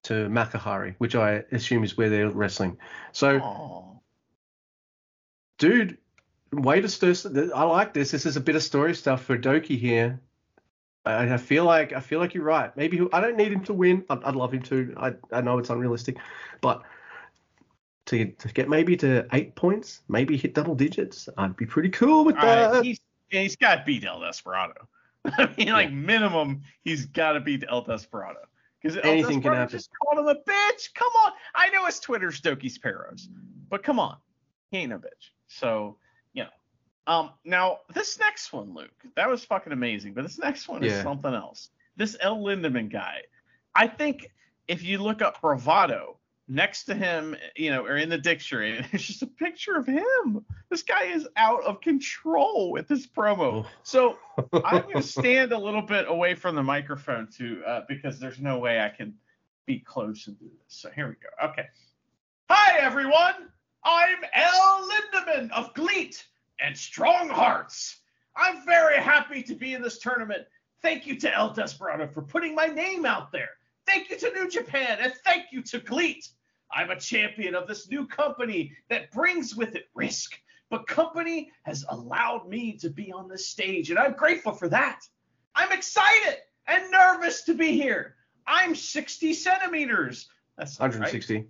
to 0.04 0.28
Makuhari, 0.30 0.96
which 0.98 1.16
I 1.16 1.44
assume 1.52 1.84
is 1.84 1.98
where 1.98 2.10
they're 2.10 2.30
wrestling. 2.30 2.78
So, 3.12 3.40
Aw. 3.40 3.84
dude, 5.60 5.98
way 6.52 6.82
to 6.82 6.90
stir. 6.90 7.14
I 7.54 7.64
like 7.64 7.94
this. 7.94 8.12
This 8.12 8.26
is 8.26 8.38
a 8.38 8.42
bit 8.42 8.56
of 8.56 8.64
story 8.64 8.96
stuff 8.96 9.24
for 9.24 9.38
Doki 9.38 9.78
here. 9.78 10.20
I, 11.06 11.34
I 11.34 11.38
feel 11.38 11.66
like 11.66 11.94
I 11.94 12.00
feel 12.00 12.20
like 12.20 12.34
you're 12.34 12.44
right. 12.44 12.76
Maybe 12.78 13.06
I 13.12 13.20
don't 13.22 13.38
need 13.38 13.52
him 13.52 13.64
to 13.66 13.74
win. 13.74 14.06
I'd, 14.10 14.24
I'd 14.24 14.36
love 14.36 14.54
him 14.54 14.62
to. 14.64 14.94
I 14.98 15.14
I 15.32 15.42
know 15.42 15.58
it's 15.58 15.70
unrealistic, 15.70 16.18
but 16.62 16.84
to 18.06 18.32
to 18.32 18.48
get 18.50 18.70
maybe 18.70 18.98
to 18.98 19.26
eight 19.34 19.56
points, 19.56 20.02
maybe 20.08 20.38
hit 20.38 20.54
double 20.54 20.76
digits, 20.76 21.30
I'd 21.38 21.56
be 21.56 21.66
pretty 21.66 21.90
cool 21.90 22.26
with 22.26 22.36
All 22.38 22.46
right, 22.46 22.72
that. 22.72 22.84
he's 22.84 23.00
he's 23.30 23.56
got 23.56 23.76
to 23.76 23.84
beat 23.86 24.06
El 24.06 24.20
Desperado. 24.20 24.88
I 25.26 25.54
mean, 25.58 25.70
like 25.70 25.92
minimum, 25.92 26.62
he's 26.84 27.06
got 27.06 27.34
to 27.34 27.40
beat 27.40 27.64
El 27.70 27.82
Desperado 27.82 28.40
because 28.82 28.98
Anything 29.04 29.42
can 29.42 29.54
happen. 29.54 29.70
Just 29.70 29.90
called 30.02 30.20
him 30.20 30.28
a 30.28 30.36
bitch. 30.36 30.94
Come 30.94 31.12
on, 31.26 31.32
I 31.56 31.70
know 31.70 31.86
his 31.86 32.00
Twitter's 32.00 32.42
Doki's 32.42 32.78
Peros, 32.78 33.28
but 33.70 33.84
come 33.84 34.00
on, 34.00 34.18
he 34.72 34.80
ain't 34.80 34.90
no 34.90 34.98
bitch. 34.98 35.32
So 35.48 35.98
you 36.34 36.44
know, 36.44 36.50
um, 37.08 37.32
now 37.46 37.80
this 37.94 38.20
next 38.20 38.52
one, 38.52 38.74
Luke, 38.74 38.92
that 39.16 39.30
was 39.30 39.46
fucking 39.46 39.72
amazing, 39.72 40.14
but 40.14 40.24
this 40.24 40.40
next 40.40 40.68
one 40.68 40.84
is 40.84 41.02
something 41.02 41.34
else. 41.34 41.70
This 41.96 42.18
El 42.20 42.40
Lindemann 42.40 42.92
guy, 42.92 43.22
I 43.76 43.88
think 43.88 44.30
if 44.68 44.84
you 44.84 44.98
look 44.98 45.22
up 45.22 45.40
bravado 45.42 46.18
next 46.48 46.86
to 46.86 46.96
him, 46.96 47.36
you 47.56 47.72
know, 47.72 47.86
or 47.86 47.98
in 47.98 48.10
the 48.10 48.18
dictionary, 48.18 48.86
it's 48.92 49.04
just 49.04 49.22
a 49.22 49.28
picture 49.28 49.76
of 49.76 49.86
him. 49.86 50.46
This 50.70 50.84
guy 50.84 51.04
is 51.06 51.28
out 51.38 51.64
of 51.64 51.82
control 51.82 52.72
with 52.72 52.88
this 52.88 53.08
promo. 53.08 53.66
Oh. 53.66 53.68
So 53.84 54.18
I'm 54.64 54.84
going 54.84 54.96
to 54.96 55.04
stand 55.04 55.52
a 55.52 55.58
little 55.58 55.82
bit 55.82 56.06
away 56.08 56.36
from 56.36 56.56
the 56.56 56.64
microphone 56.64 57.28
too, 57.28 57.64
uh, 57.66 57.82
because 57.88 58.20
there's 58.20 58.40
no 58.40 58.60
way 58.60 58.80
I 58.80 58.90
can 58.90 59.14
be 59.66 59.80
close 59.80 60.28
and 60.28 60.38
do 60.40 60.46
this. 60.46 60.76
So 60.76 60.90
here 60.90 61.08
we 61.08 61.14
go. 61.14 61.50
Okay. 61.50 61.68
Hi 62.50 62.80
everyone. 62.80 63.50
I'm 63.86 64.18
El 64.34 64.90
Lindemann 64.90 65.52
of 65.52 65.74
GLEAT 65.74 66.26
and 66.60 66.78
Strong 66.78 67.30
Hearts. 67.30 68.00
I'm 68.36 68.66
very 68.66 68.98
happy 68.98 69.44
to 69.44 69.56
be 69.56 69.74
in 69.74 69.82
this 69.82 70.00
tournament. 70.00 70.44
Thank 70.82 71.06
you 71.06 71.18
to 71.20 71.34
El 71.34 71.54
Desperado 71.54 72.08
for 72.08 72.22
putting 72.22 72.56
my 72.56 72.66
name 72.66 73.06
out 73.06 73.32
there. 73.32 73.50
Thank 73.86 74.10
you 74.10 74.18
to 74.18 74.32
New 74.32 74.50
Japan 74.50 74.98
and 75.02 75.14
thank 75.26 75.46
you 75.52 75.62
to 75.64 75.80
GLEAT. 75.80 76.28
I'm 76.72 76.90
a 76.90 77.00
champion 77.00 77.56
of 77.56 77.68
this 77.68 77.90
new 77.90 78.08
company 78.08 78.72
that 78.90 79.12
brings 79.12 79.56
with 79.56 79.76
it 79.76 79.86
risk, 79.94 80.34
but 80.70 80.88
company 80.88 81.52
has 81.64 81.86
allowed 81.90 82.48
me 82.48 82.78
to 82.78 82.90
be 82.90 83.12
on 83.12 83.28
this 83.28 83.48
stage 83.48 83.90
and 83.90 84.00
I'm 84.00 84.14
grateful 84.14 84.54
for 84.54 84.70
that. 84.70 85.02
I'm 85.56 85.72
excited 85.72 86.38
and 86.68 86.92
nervous 86.92 87.44
to 87.44 87.54
be 87.54 87.74
here. 87.74 88.16
I'm 88.48 88.76
60 88.76 89.34
centimeters. 89.34 90.28
That's 90.58 90.80
not 90.80 90.96
right. 90.96 91.44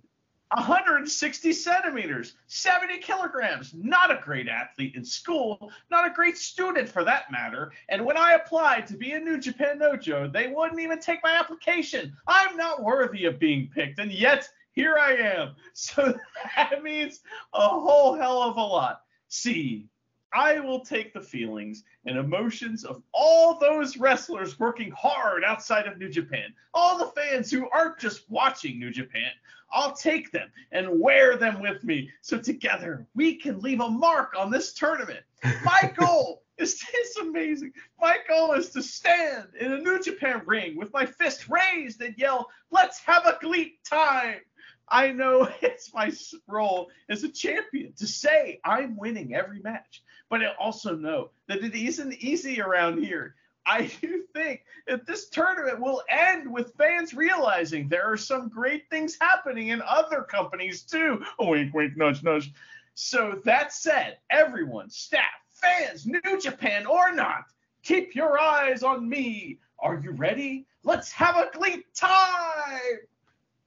160. 0.56 1.14
160 1.24 1.52
centimeters, 1.52 2.34
70 2.46 2.98
kilograms. 2.98 3.74
Not 3.74 4.10
a 4.10 4.20
great 4.22 4.48
athlete 4.48 4.94
in 4.94 5.04
school, 5.04 5.70
not 5.90 6.06
a 6.06 6.14
great 6.14 6.38
student 6.38 6.88
for 6.88 7.04
that 7.04 7.30
matter. 7.30 7.72
And 7.88 8.04
when 8.04 8.16
I 8.16 8.32
applied 8.32 8.86
to 8.88 8.96
be 8.96 9.12
a 9.12 9.20
New 9.20 9.38
Japan 9.38 9.78
Nojo, 9.78 10.32
they 10.32 10.48
wouldn't 10.48 10.80
even 10.80 11.00
take 11.00 11.22
my 11.22 11.36
application. 11.36 12.16
I'm 12.26 12.56
not 12.56 12.82
worthy 12.82 13.24
of 13.24 13.38
being 13.38 13.68
picked, 13.74 13.98
and 13.98 14.12
yet 14.12 14.48
here 14.72 14.96
I 14.98 15.12
am. 15.12 15.54
So 15.74 16.14
that 16.56 16.82
means 16.82 17.20
a 17.52 17.68
whole 17.68 18.14
hell 18.14 18.42
of 18.42 18.56
a 18.56 18.60
lot. 18.60 19.00
See, 19.28 19.88
I 20.34 20.58
will 20.58 20.80
take 20.80 21.14
the 21.14 21.20
feelings 21.20 21.84
and 22.06 22.18
emotions 22.18 22.84
of 22.84 23.02
all 23.12 23.58
those 23.58 23.96
wrestlers 23.96 24.58
working 24.58 24.90
hard 24.90 25.44
outside 25.44 25.86
of 25.86 25.96
New 25.96 26.08
Japan, 26.08 26.52
all 26.74 26.98
the 26.98 27.12
fans 27.20 27.50
who 27.50 27.70
aren't 27.70 28.00
just 28.00 28.28
watching 28.28 28.78
New 28.78 28.90
Japan. 28.90 29.30
I'll 29.72 29.94
take 29.94 30.32
them 30.32 30.50
and 30.72 31.00
wear 31.00 31.36
them 31.36 31.60
with 31.60 31.84
me 31.84 32.10
so 32.20 32.38
together 32.38 33.06
we 33.14 33.36
can 33.36 33.60
leave 33.60 33.80
a 33.80 33.88
mark 33.88 34.34
on 34.36 34.50
this 34.50 34.72
tournament. 34.72 35.20
My 35.64 35.92
goal 35.96 36.42
is 36.58 36.82
it's 36.92 37.16
amazing. 37.16 37.72
My 38.00 38.18
goal 38.28 38.52
is 38.52 38.70
to 38.70 38.82
stand 38.82 39.48
in 39.58 39.72
a 39.72 39.78
New 39.78 40.00
Japan 40.02 40.42
ring 40.46 40.76
with 40.76 40.92
my 40.92 41.06
fist 41.06 41.48
raised 41.48 42.00
and 42.02 42.14
yell, 42.16 42.48
"Let's 42.70 43.00
have 43.00 43.26
a 43.26 43.38
GLEAT 43.40 43.84
time!" 43.84 44.40
I 44.88 45.12
know 45.12 45.48
it's 45.62 45.92
my 45.94 46.12
role 46.46 46.90
as 47.08 47.24
a 47.24 47.28
champion 47.28 47.92
to 47.94 48.06
say 48.06 48.60
I'm 48.64 48.96
winning 48.96 49.34
every 49.34 49.60
match, 49.60 50.02
but 50.34 50.42
I 50.42 50.52
also 50.58 50.96
know 50.96 51.30
that 51.46 51.62
it 51.62 51.76
isn't 51.76 52.14
easy 52.14 52.60
around 52.60 52.98
here. 52.98 53.36
I 53.66 53.88
do 54.00 54.24
think 54.32 54.64
that 54.88 55.06
this 55.06 55.28
tournament 55.28 55.80
will 55.80 56.02
end 56.08 56.52
with 56.52 56.74
fans 56.76 57.14
realizing 57.14 57.88
there 57.88 58.10
are 58.10 58.16
some 58.16 58.48
great 58.48 58.90
things 58.90 59.16
happening 59.20 59.68
in 59.68 59.80
other 59.86 60.22
companies 60.22 60.82
too. 60.82 61.22
Wink, 61.38 61.72
wink, 61.72 61.96
nudge, 61.96 62.24
nudge. 62.24 62.52
So 62.94 63.40
that 63.44 63.72
said, 63.72 64.18
everyone, 64.28 64.90
staff, 64.90 65.22
fans, 65.50 66.04
New 66.04 66.40
Japan 66.42 66.84
or 66.84 67.12
not, 67.12 67.44
keep 67.84 68.16
your 68.16 68.36
eyes 68.36 68.82
on 68.82 69.08
me. 69.08 69.60
Are 69.78 70.00
you 70.02 70.10
ready? 70.10 70.66
Let's 70.82 71.12
have 71.12 71.36
a 71.36 71.48
GLEAT 71.56 71.94
time. 71.94 73.06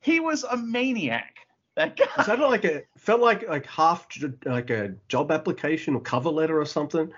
He 0.01 0.19
was 0.19 0.43
a 0.43 0.57
maniac. 0.57 1.46
That 1.77 1.95
guy. 1.95 2.23
Sounded 2.23 2.47
like 2.47 2.65
a 2.65 2.81
felt 2.97 3.21
like 3.21 3.47
like 3.47 3.67
half 3.67 4.07
like 4.45 4.71
a 4.71 4.95
job 5.09 5.31
application 5.31 5.93
or 5.93 6.01
cover 6.01 6.31
letter 6.31 6.59
or 6.59 6.65
something. 6.65 7.13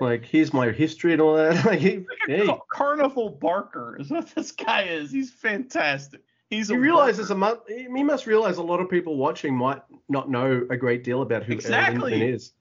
Like 0.00 0.24
here's 0.24 0.52
my 0.52 0.72
history 0.72 1.12
and 1.12 1.22
all 1.22 1.36
that. 1.36 1.64
Like 1.64 1.78
he, 1.78 1.98
like 1.98 2.06
hey, 2.26 2.44
Car- 2.44 2.62
Carnival 2.72 3.28
Barker 3.30 3.96
is 4.00 4.10
what 4.10 4.34
this 4.34 4.50
guy 4.50 4.82
is. 4.82 5.12
He's 5.12 5.30
fantastic. 5.30 6.22
He's 6.50 6.70
you 6.70 6.74
a 6.74 6.78
realize 6.80 7.18
worker. 7.18 7.34
a 7.34 7.36
mu- 7.36 7.60
he 7.94 8.02
must 8.02 8.26
realize 8.26 8.56
a 8.56 8.64
lot 8.64 8.80
of 8.80 8.90
people 8.90 9.16
watching 9.16 9.56
might 9.56 9.80
not 10.08 10.28
know 10.28 10.66
a 10.70 10.76
great 10.76 11.04
deal 11.04 11.22
about 11.22 11.44
who 11.44 11.52
Exactly. 11.52 12.14
Lindemann 12.14 12.34
is. 12.34 12.52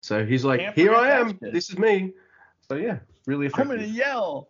So 0.00 0.26
he's 0.26 0.44
like, 0.44 0.58
Can't 0.58 0.74
here 0.74 0.96
I 0.96 1.10
am. 1.10 1.38
This 1.40 1.70
is 1.70 1.78
me. 1.78 2.12
So 2.68 2.74
yeah, 2.74 2.98
really 3.26 3.46
effective. 3.46 3.70
I'm 3.70 3.76
gonna 3.76 3.88
yell. 3.88 4.48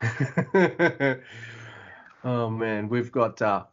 oh 2.24 2.48
man, 2.48 2.88
we've 2.88 3.12
got 3.12 3.42
uh, 3.42 3.64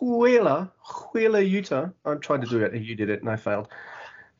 Wheeler, 0.00 0.70
Wheeler 1.12 1.42
Yuta. 1.42 1.92
I 2.04 2.14
tried 2.14 2.40
to 2.42 2.46
do 2.48 2.64
it, 2.64 2.72
and 2.72 2.84
you 2.84 2.94
did 2.94 3.10
it, 3.10 3.20
and 3.20 3.30
I 3.30 3.36
failed. 3.36 3.68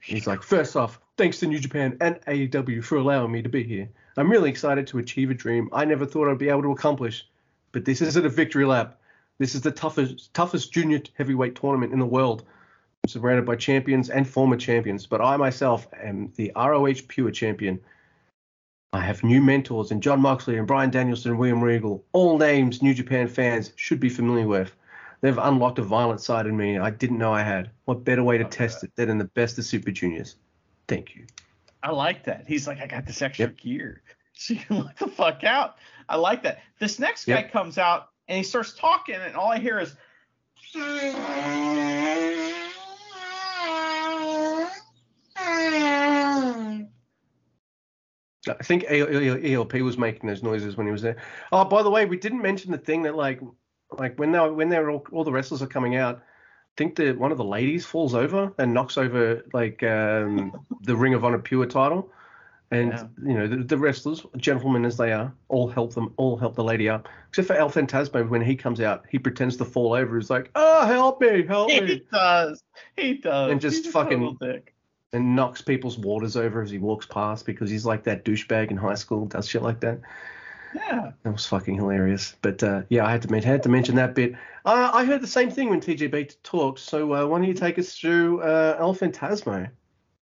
He's 0.01 0.27
like, 0.27 0.43
first 0.43 0.77
off, 0.77 0.99
thanks 1.19 1.39
to 1.41 1.47
New 1.47 1.59
Japan 1.59 1.97
and 2.01 2.19
AEW 2.23 2.83
for 2.83 2.97
allowing 2.97 3.31
me 3.31 3.43
to 3.43 3.49
be 3.49 3.63
here. 3.63 3.89
I'm 4.17 4.31
really 4.31 4.51
excited 4.51 4.87
to 4.89 4.99
achieve 4.99 5.31
a 5.31 5.35
dream 5.35 5.69
I 5.73 5.85
never 5.85 6.07
thought 6.07 6.31
I'd 6.31 6.39
be 6.39 6.49
able 6.49 6.63
to 6.63 6.73
accomplish. 6.73 7.27
But 7.73 7.85
this 7.85 8.01
isn't 8.01 8.27
a 8.27 8.31
victory 8.31 8.65
lap. 8.65 9.01
This 9.39 9.55
is 9.55 9.61
the 9.61 9.71
toughest 9.71 10.33
toughest 10.35 10.73
junior 10.73 11.01
heavyweight 11.15 11.55
tournament 11.55 11.93
in 11.93 11.99
the 11.99 12.07
world. 12.07 12.43
I'm 13.05 13.09
surrounded 13.09 13.47
by 13.47 13.57
champions 13.57 14.11
and 14.11 14.29
former 14.29 14.57
champions, 14.57 15.07
but 15.07 15.21
I 15.21 15.37
myself 15.37 15.87
am 16.03 16.33
the 16.37 16.53
ROH 16.57 17.07
Pure 17.09 17.31
Champion. 17.31 17.81
I 18.93 19.01
have 19.01 19.23
new 19.23 19.41
mentors 19.41 19.93
in 19.93 20.01
Jon 20.01 20.21
Moxley 20.21 20.59
and 20.59 20.67
Bryan 20.67 20.91
Danielson 20.91 21.31
and 21.31 21.41
William 21.41 21.63
Regal, 21.63 22.05
all 22.13 22.39
names 22.39 22.83
New 22.83 22.93
Japan 22.93 23.29
fans 23.29 23.73
should 23.77 24.01
be 24.01 24.09
familiar 24.09 24.49
with. 24.49 24.75
They've 25.21 25.37
unlocked 25.39 25.79
a 25.79 25.83
violent 25.83 26.21
side 26.21 26.47
in 26.47 26.57
me 26.57 26.79
I 26.79 26.91
didn't 26.91 27.19
know 27.19 27.33
I 27.33 27.43
had. 27.43 27.71
What 27.85 28.05
better 28.05 28.23
way 28.23 28.39
to 28.39 28.45
test 28.45 28.81
that. 28.81 28.89
it 28.89 28.97
than 28.97 29.11
in 29.11 29.19
the 29.19 29.25
best 29.25 29.59
of 29.59 29.65
Super 29.65 29.91
Juniors? 29.91 30.37
Thank 30.89 31.15
you. 31.15 31.27
I 31.83 31.91
like 31.91 32.25
that. 32.25 32.45
He's 32.47 32.67
like, 32.67 32.81
I 32.81 32.87
got 32.87 33.07
this 33.07 33.23
extra 33.23 33.47
Yep. 33.49 33.57
gear. 33.57 34.03
So 34.33 34.55
you 34.55 34.61
can 34.61 34.79
look 34.79 34.97
the 34.97 35.09
fuck 35.09 35.45
out. 35.45 35.77
I 36.09 36.17
like 36.17 36.45
that. 36.45 36.61
This 36.79 36.99
next 36.99 37.27
guy 37.27 37.41
Yep. 37.43 37.53
comes 37.53 37.77
out 37.77 38.09
and 38.27 38.39
he 38.39 38.43
starts 38.43 38.73
talking, 38.73 39.17
and 39.17 39.37
all 39.37 39.51
I 39.51 39.59
hear 39.59 39.79
is. 39.81 39.95
I 48.49 48.63
think 48.63 48.85
ELP 48.89 49.75
was 49.75 49.99
making 49.99 50.29
those 50.29 50.43
noises 50.43 50.77
when 50.77 50.87
he 50.87 50.93
was 50.93 51.03
there. 51.03 51.17
Oh, 51.53 51.65
by 51.65 51.83
the 51.83 51.91
way, 51.91 52.07
we 52.07 52.17
didn't 52.17 52.41
mention 52.41 52.73
the 52.73 52.79
thing 52.79 53.03
that 53.03 53.15
like, 53.15 53.41
like 53.99 54.19
when 54.19 54.33
they 54.33 54.39
when 54.51 54.69
they're 54.69 54.91
all, 54.91 55.07
all 55.13 55.25
the 55.25 55.33
wrestlers 55.33 55.63
are 55.63 55.67
coming 55.67 55.97
out, 55.97 56.17
I 56.19 56.21
think 56.77 56.97
that 56.97 57.19
one 57.19 57.33
of 57.33 57.39
the 57.39 57.45
ladies 57.45 57.85
falls 57.85 58.15
over 58.15 58.53
and 58.59 58.73
knocks 58.75 58.97
over 58.99 59.45
like 59.53 59.83
um, 59.83 60.53
the 60.83 60.97
Ring 60.97 61.15
of 61.15 61.25
Honor 61.25 61.39
Pure 61.39 61.67
title, 61.67 62.11
and 62.71 62.93
Yeah. 62.93 63.07
you 63.27 63.35
know 63.35 63.47
the, 63.47 63.57
the 63.59 63.77
wrestlers, 63.79 64.25
gentlemen 64.37 64.85
as 64.85 64.97
they 64.97 65.13
are, 65.13 65.33
all 65.49 65.69
help 65.69 65.95
them, 65.95 66.13
all 66.17 66.37
help 66.37 66.55
the 66.55 66.65
lady 66.65 66.89
up. 66.89 67.09
Except 67.29 67.49
for 67.49 67.55
El 67.55 67.71
Phantasmo, 67.71 68.29
when 68.29 68.41
he 68.43 68.57
comes 68.57 68.81
out, 68.81 69.05
he 69.11 69.19
pretends 69.19 69.57
to 69.59 69.65
fall 69.65 69.93
over. 69.93 70.17
He's 70.19 70.31
like, 70.31 70.51
"Oh, 70.55 70.87
help 70.87 71.21
me, 71.21 71.45
help 71.47 71.71
He 71.71 71.81
me!" 71.81 71.87
He 71.87 72.07
does. 72.13 72.63
He 72.97 73.15
does. 73.15 73.51
And 73.53 73.61
just 73.61 73.85
He's 73.85 73.93
fucking- 73.93 74.39
and 75.13 75.35
knocks 75.35 75.61
people's 75.61 75.99
waters 75.99 76.37
over 76.37 76.63
as 76.63 76.71
he 76.71 76.79
walks 76.79 77.05
past 77.05 77.45
because 77.45 77.69
he's 77.69 77.85
like 77.85 78.05
that 78.05 78.25
douchebag 78.25 78.71
in 78.71 78.77
high 78.77 78.95
school, 78.95 79.27
does 79.27 79.49
shit 79.49 79.61
like 79.61 79.81
that. 79.81 79.99
Yeah. 80.75 81.13
That 81.23 81.33
was 81.33 81.47
fucking 81.47 81.75
hilarious. 81.75 82.37
But 82.43 82.63
uh, 82.63 82.83
yeah, 82.89 83.07
I 83.07 83.11
had 83.11 83.23
to 83.23 83.31
men- 83.31 83.43
had 83.43 83.63
to 83.65 83.69
mention 83.69 83.97
that 83.97 84.15
bit. 84.15 84.35
Uh, 84.65 84.91
I 84.93 85.05
heard 85.05 85.21
the 85.21 85.27
same 85.27 85.51
thing 85.51 85.71
when 85.71 85.81
TJP 85.81 86.37
talked. 86.43 86.81
So 86.81 87.15
uh, 87.15 87.27
why 87.27 87.39
don't 87.39 87.49
you 87.49 87.55
take 87.55 87.79
us 87.79 87.95
through 87.95 88.43
uh, 88.43 88.77
El 88.79 88.95
Phantasmo? 88.95 89.71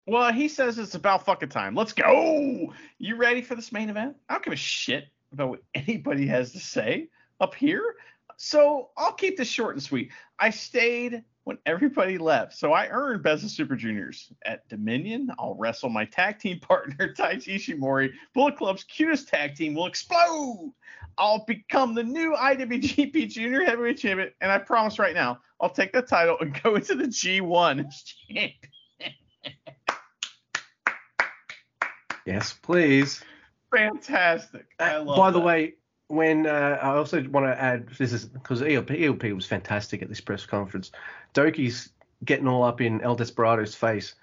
Well, 0.08 0.32
he 0.34 0.48
says 0.48 0.80
it's 0.80 0.96
about 0.96 1.26
fucking 1.26 1.50
time. 1.50 1.76
Let's 1.76 1.94
go. 1.94 2.74
You 2.98 3.16
ready 3.16 3.42
for 3.42 3.56
this 3.56 3.72
main 3.72 3.90
event? 3.90 4.16
I 4.30 4.34
don't 4.34 4.44
give 4.44 4.54
a 4.54 4.58
shit 4.58 5.08
about 5.32 5.50
what 5.50 5.64
anybody 5.76 6.28
has 6.28 6.52
to 6.54 6.60
say 6.60 7.10
up 7.40 7.56
here. 7.56 7.96
So 8.38 8.90
I'll 8.98 9.14
keep 9.14 9.38
this 9.38 9.48
short 9.48 9.76
and 9.76 9.84
sweet. 9.84 10.12
I 10.40 10.50
stayed 10.50 11.24
when 11.52 11.58
everybody 11.66 12.18
left. 12.18 12.54
So 12.58 12.72
I 12.72 12.88
earned 12.88 13.24
Best 13.24 13.44
of 13.44 13.50
Super 13.52 13.76
Juniors 13.76 14.32
at 14.46 14.68
Dominion. 14.70 15.30
I'll 15.38 15.56
wrestle 15.56 15.90
my 15.90 16.06
tag 16.06 16.40
team 16.40 16.60
partner, 16.62 17.14
Taiji 17.14 17.56
Ishimori. 17.56 18.12
Bullet 18.34 18.56
Club's 18.56 18.86
cutest 18.86 19.28
tag 19.28 19.56
team 19.56 19.74
will 19.74 19.86
explode. 19.86 20.72
I'll 21.18 21.44
become 21.46 21.94
the 21.94 22.04
new 22.04 22.34
IWGP 22.34 23.30
Junior 23.30 23.66
Heavyweight 23.66 23.98
Champion. 23.98 24.32
And 24.40 24.50
I 24.50 24.60
promise 24.60 24.98
right 24.98 25.14
now, 25.14 25.40
I'll 25.60 25.70
take 25.70 25.92
the 25.92 26.02
title 26.02 26.38
and 26.40 26.58
go 26.64 26.76
into 26.76 26.96
the 26.96 27.04
G1 27.06 27.86
as 27.86 28.02
champion. 28.30 28.54
Yes, 32.26 32.54
please. 32.62 33.22
Fantastic. 33.76 34.68
I 34.80 34.96
Uh, 34.96 35.04
love 35.04 35.18
by 35.18 35.32
the 35.32 35.40
that. 35.40 35.46
way, 35.46 35.74
when 36.12 36.46
uh, 36.46 36.78
I 36.82 36.90
also 36.90 37.24
want 37.30 37.46
to 37.46 37.62
add 37.62 37.88
this 37.98 38.12
is 38.12 38.26
because 38.26 38.62
ELP, 38.62 38.92
ELP 38.92 39.24
was 39.34 39.46
fantastic 39.46 40.02
at 40.02 40.10
this 40.10 40.22
press 40.22 40.46
conference. 40.46 40.92
Doki's 41.34 41.90
getting 42.26 42.48
all 42.48 42.64
up 42.64 42.82
in 42.82 43.02
El 43.02 43.16
Desperado's 43.16 43.74
face, 43.74 44.16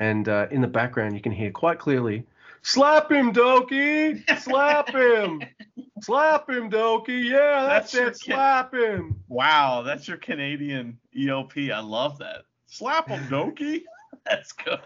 and 0.00 0.28
uh, 0.28 0.48
in 0.50 0.60
the 0.60 0.66
background 0.66 1.14
you 1.14 1.20
can 1.20 1.32
hear 1.32 1.50
quite 1.50 1.78
clearly, 1.78 2.26
"Slap 2.62 3.10
him, 3.10 3.32
Doki! 3.32 4.22
Slap 4.40 4.90
him! 4.90 5.42
Slap 6.02 6.50
him, 6.50 6.70
Doki! 6.70 7.30
Yeah, 7.30 7.66
that's, 7.66 7.92
That's 7.92 8.20
it. 8.20 8.24
Slap 8.24 8.74
him!" 8.74 9.20
Wow, 9.28 9.82
that's 9.82 10.08
your 10.08 10.16
Canadian 10.16 10.98
ELP. 11.16 11.56
I 11.72 11.80
love 11.80 12.18
that. 12.18 12.42
Slap 12.66 13.08
him, 13.08 13.24
Doki. 13.28 13.82
That's 14.24 14.52
good. 14.52 14.78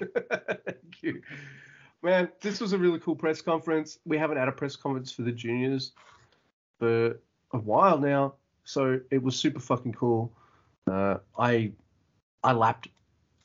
Thank 0.14 1.02
you. 1.02 1.22
Man, 2.06 2.28
this 2.40 2.60
was 2.60 2.72
a 2.72 2.78
really 2.78 3.00
cool 3.00 3.16
press 3.16 3.42
conference. 3.42 3.98
We 4.06 4.16
haven't 4.16 4.36
had 4.36 4.46
a 4.46 4.52
press 4.52 4.76
conference 4.76 5.10
for 5.10 5.22
the 5.22 5.32
juniors 5.32 5.90
for 6.78 7.18
a 7.52 7.58
while 7.58 7.98
now, 7.98 8.34
so 8.62 9.00
it 9.10 9.20
was 9.20 9.34
super 9.34 9.58
fucking 9.58 9.94
cool. 9.94 10.32
Uh, 10.88 11.16
I 11.36 11.72
I 12.44 12.52
lapped 12.52 12.86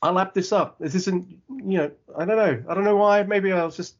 I 0.00 0.12
lapped 0.12 0.36
this 0.36 0.52
up. 0.52 0.78
This 0.78 0.94
isn't 0.94 1.28
you 1.48 1.76
know 1.76 1.90
I 2.16 2.24
don't 2.24 2.36
know 2.36 2.62
I 2.68 2.74
don't 2.74 2.84
know 2.84 2.94
why. 2.94 3.24
Maybe 3.24 3.50
I 3.50 3.64
was 3.64 3.76
just 3.76 3.96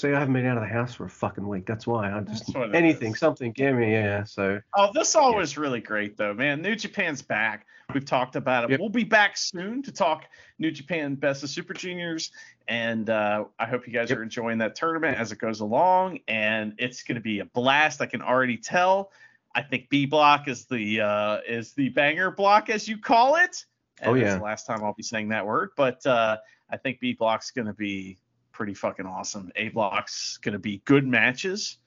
see 0.00 0.08
I 0.12 0.18
haven't 0.18 0.34
been 0.34 0.46
out 0.46 0.56
of 0.56 0.62
the 0.62 0.68
house 0.68 0.94
for 0.94 1.04
a 1.04 1.10
fucking 1.10 1.46
week. 1.46 1.66
That's 1.66 1.86
why 1.86 2.10
I 2.12 2.20
just 2.20 2.46
That's 2.46 2.54
what 2.56 2.68
it 2.70 2.74
anything 2.74 3.12
is. 3.12 3.18
something 3.18 3.52
give 3.52 3.74
me 3.76 3.92
yeah. 3.92 4.24
So 4.24 4.60
Oh, 4.74 4.90
this 4.94 5.14
all 5.14 5.34
was 5.34 5.56
really 5.58 5.80
great 5.80 6.16
though, 6.16 6.34
man. 6.34 6.62
New 6.62 6.74
Japan's 6.76 7.22
back. 7.22 7.66
We've 7.92 8.04
talked 8.04 8.36
about 8.36 8.64
it. 8.64 8.70
Yep. 8.70 8.80
We'll 8.80 8.88
be 8.88 9.02
back 9.04 9.36
soon 9.36 9.82
to 9.82 9.90
talk 9.92 10.24
New 10.60 10.70
Japan 10.70 11.16
Best 11.16 11.42
of 11.42 11.50
Super 11.50 11.74
Juniors, 11.74 12.30
and 12.68 13.10
uh, 13.10 13.44
I 13.58 13.66
hope 13.66 13.86
you 13.88 13.92
guys 13.92 14.10
Yep. 14.10 14.18
are 14.18 14.22
enjoying 14.22 14.58
that 14.58 14.76
tournament 14.76 15.18
as 15.18 15.32
it 15.32 15.38
goes 15.38 15.58
along. 15.60 16.20
And 16.28 16.74
it's 16.78 17.02
going 17.02 17.16
to 17.16 17.20
be 17.20 17.40
a 17.40 17.44
blast. 17.46 18.00
I 18.00 18.06
can 18.06 18.22
already 18.22 18.56
tell. 18.58 19.10
I 19.56 19.62
think 19.62 19.88
B 19.88 20.06
block 20.06 20.46
is 20.46 20.66
the 20.66 21.00
uh, 21.00 21.38
is 21.48 21.72
the 21.72 21.88
banger 21.88 22.30
block 22.30 22.70
as 22.70 22.86
you 22.88 22.96
call 22.96 23.34
it. 23.34 23.64
And 24.00 24.12
Oh, 24.12 24.14
yeah. 24.14 24.36
the 24.36 24.42
last 24.44 24.66
time 24.68 24.84
I'll 24.84 24.94
be 24.94 25.02
saying 25.02 25.28
that 25.30 25.44
word, 25.44 25.70
but 25.76 26.06
uh, 26.06 26.36
I 26.70 26.76
think 26.76 27.00
B 27.00 27.14
block's 27.14 27.50
going 27.50 27.66
to 27.66 27.74
be 27.74 28.18
pretty 28.60 28.74
fucking 28.74 29.06
awesome. 29.06 29.50
A 29.56 29.70
block's 29.70 30.36
going 30.36 30.52
to 30.52 30.58
be 30.58 30.82
good 30.84 31.06
matches 31.06 31.78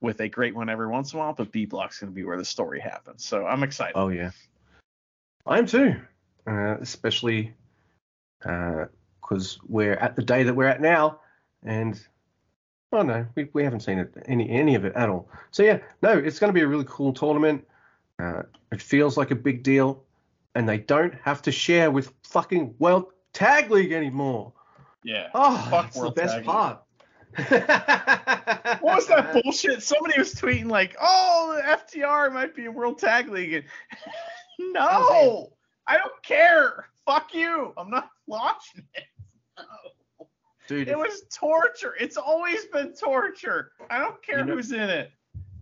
with 0.00 0.20
a 0.20 0.28
great 0.28 0.54
one 0.54 0.68
every 0.68 0.86
once 0.86 1.12
in 1.12 1.18
a 1.18 1.20
while, 1.20 1.32
but 1.32 1.50
B 1.50 1.66
block's 1.66 1.98
going 1.98 2.12
to 2.12 2.14
be 2.14 2.22
where 2.22 2.38
the 2.38 2.44
story 2.44 2.78
happens. 2.78 3.24
So 3.24 3.44
I'm 3.44 3.64
excited. 3.64 3.94
Oh 3.96 4.06
yeah, 4.10 4.30
I 5.46 5.58
am 5.58 5.66
too. 5.66 5.96
Uh, 6.46 6.76
especially 6.80 7.52
because 8.38 9.58
we're 9.66 9.94
at 9.94 10.14
the 10.14 10.22
day 10.22 10.44
that 10.44 10.54
we're 10.54 10.68
at 10.68 10.80
now, 10.80 11.18
and 11.64 12.00
oh 12.92 13.02
no, 13.02 13.26
we, 13.34 13.48
we 13.52 13.64
haven't 13.64 13.80
seen 13.80 13.98
it 13.98 14.14
any 14.26 14.48
any 14.48 14.76
of 14.76 14.84
it 14.84 14.94
at 14.94 15.08
all. 15.08 15.28
So 15.50 15.64
yeah, 15.64 15.80
no, 16.02 16.16
it's 16.16 16.38
going 16.38 16.50
to 16.50 16.54
be 16.54 16.62
a 16.62 16.68
really 16.68 16.86
cool 16.86 17.14
tournament. 17.14 17.66
Uh, 18.20 18.42
it 18.70 18.80
feels 18.80 19.16
like 19.16 19.32
a 19.32 19.34
big 19.34 19.64
deal, 19.64 20.04
and 20.54 20.68
they 20.68 20.78
don't 20.78 21.14
have 21.24 21.42
to 21.42 21.50
share 21.50 21.90
with 21.90 22.12
fucking 22.22 22.76
World 22.78 23.06
Tag 23.32 23.72
League 23.72 23.90
anymore. 23.90 24.52
Yeah. 25.06 25.28
Oh, 25.34 25.56
Fuck 25.70 25.92
that's 25.92 26.00
the 26.00 26.10
best 26.10 26.44
part. 26.44 26.82
What 27.36 28.82
was 28.96 29.06
that 29.08 29.32
bullshit? 29.32 29.82
Somebody 29.82 30.18
was 30.18 30.34
tweeting 30.34 30.68
like, 30.68 30.96
"Oh, 31.00 31.60
FTR 31.64 32.32
might 32.32 32.54
be 32.56 32.64
in 32.64 32.74
World 32.74 32.98
Tag 32.98 33.28
League." 33.28 33.52
And 33.54 33.64
no, 34.72 35.52
I 35.86 35.96
don't 35.96 36.22
care. 36.22 36.86
Fuck 37.06 37.34
you. 37.34 37.72
I'm 37.76 37.88
not 37.90 38.10
watching 38.26 38.84
it. 38.94 39.04
No. 39.58 40.26
Dude, 40.66 40.88
It 40.88 40.98
was 40.98 41.22
torture. 41.32 41.94
It's 42.00 42.16
always 42.16 42.64
been 42.66 42.92
torture. 42.94 43.70
I 43.88 43.98
don't 43.98 44.20
care 44.24 44.40
You 44.40 44.44
know- 44.46 44.54
who's 44.54 44.72
in 44.72 44.80
it. 44.80 45.12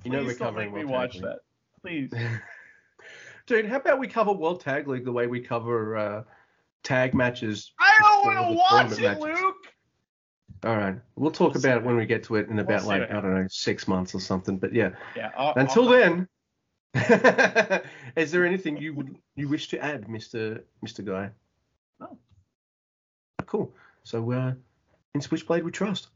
you 0.05 0.11
know 0.11 0.25
Please 0.25 0.39
don't 0.39 0.57
make 0.57 0.73
me 0.73 0.85
World 0.85 0.91
watch 0.91 1.19
that. 1.19 1.41
Please. 1.83 2.11
Dude, 3.47 3.67
how 3.67 3.77
about 3.77 3.99
we 3.99 4.09
cover 4.09 4.33
World 4.33 4.63
Tag 4.63 4.89
League 4.89 5.05
the 5.05 5.13
way 5.13 5.27
we 5.27 5.41
cover 5.41 5.99
uh, 5.99 6.23
tag 6.85 7.15
matches? 7.15 7.73
I 7.81 7.97
don't 8.01 8.37
want 8.37 8.49
to 8.49 8.55
watch 8.57 8.99
it, 8.99 9.03
matches? 9.03 9.23
Luke. 9.43 9.57
All 10.65 10.77
right, 10.77 10.97
we'll 11.17 11.31
talk 11.31 11.55
We'll 11.55 11.63
about 11.63 11.79
it 11.79 11.85
when 11.85 11.97
we 11.97 12.07
get 12.07 12.23
to 12.25 12.37
it 12.37 12.49
in 12.49 12.59
about 12.59 12.83
see 12.83 12.89
like 12.89 13.11
I 13.11 13.21
don't 13.21 13.35
know 13.35 13.47
six 13.51 13.87
months 13.89 14.15
or 14.15 14.21
something. 14.21 14.57
But 14.59 14.73
yeah, 14.73 14.91
Yeah. 15.17 15.31
I'll, 15.37 15.53
until 15.57 15.93
I'll- 15.93 15.99
then, 15.99 16.29
is 18.17 18.31
there 18.33 18.47
anything 18.47 18.77
you 18.79 18.95
would 18.95 19.17
you 19.37 19.49
wish 19.49 19.69
to 19.69 19.79
add, 19.85 20.09
Mister 20.09 20.65
Mister 20.81 21.03
Guy? 21.03 21.31
Oh, 22.01 22.07
No. 22.11 22.19
Cool. 23.47 23.75
So 24.05 24.31
uh, 24.33 24.53
in 25.15 25.21
Switchblade 25.21 25.65
we 25.65 25.71
trust. 25.71 26.09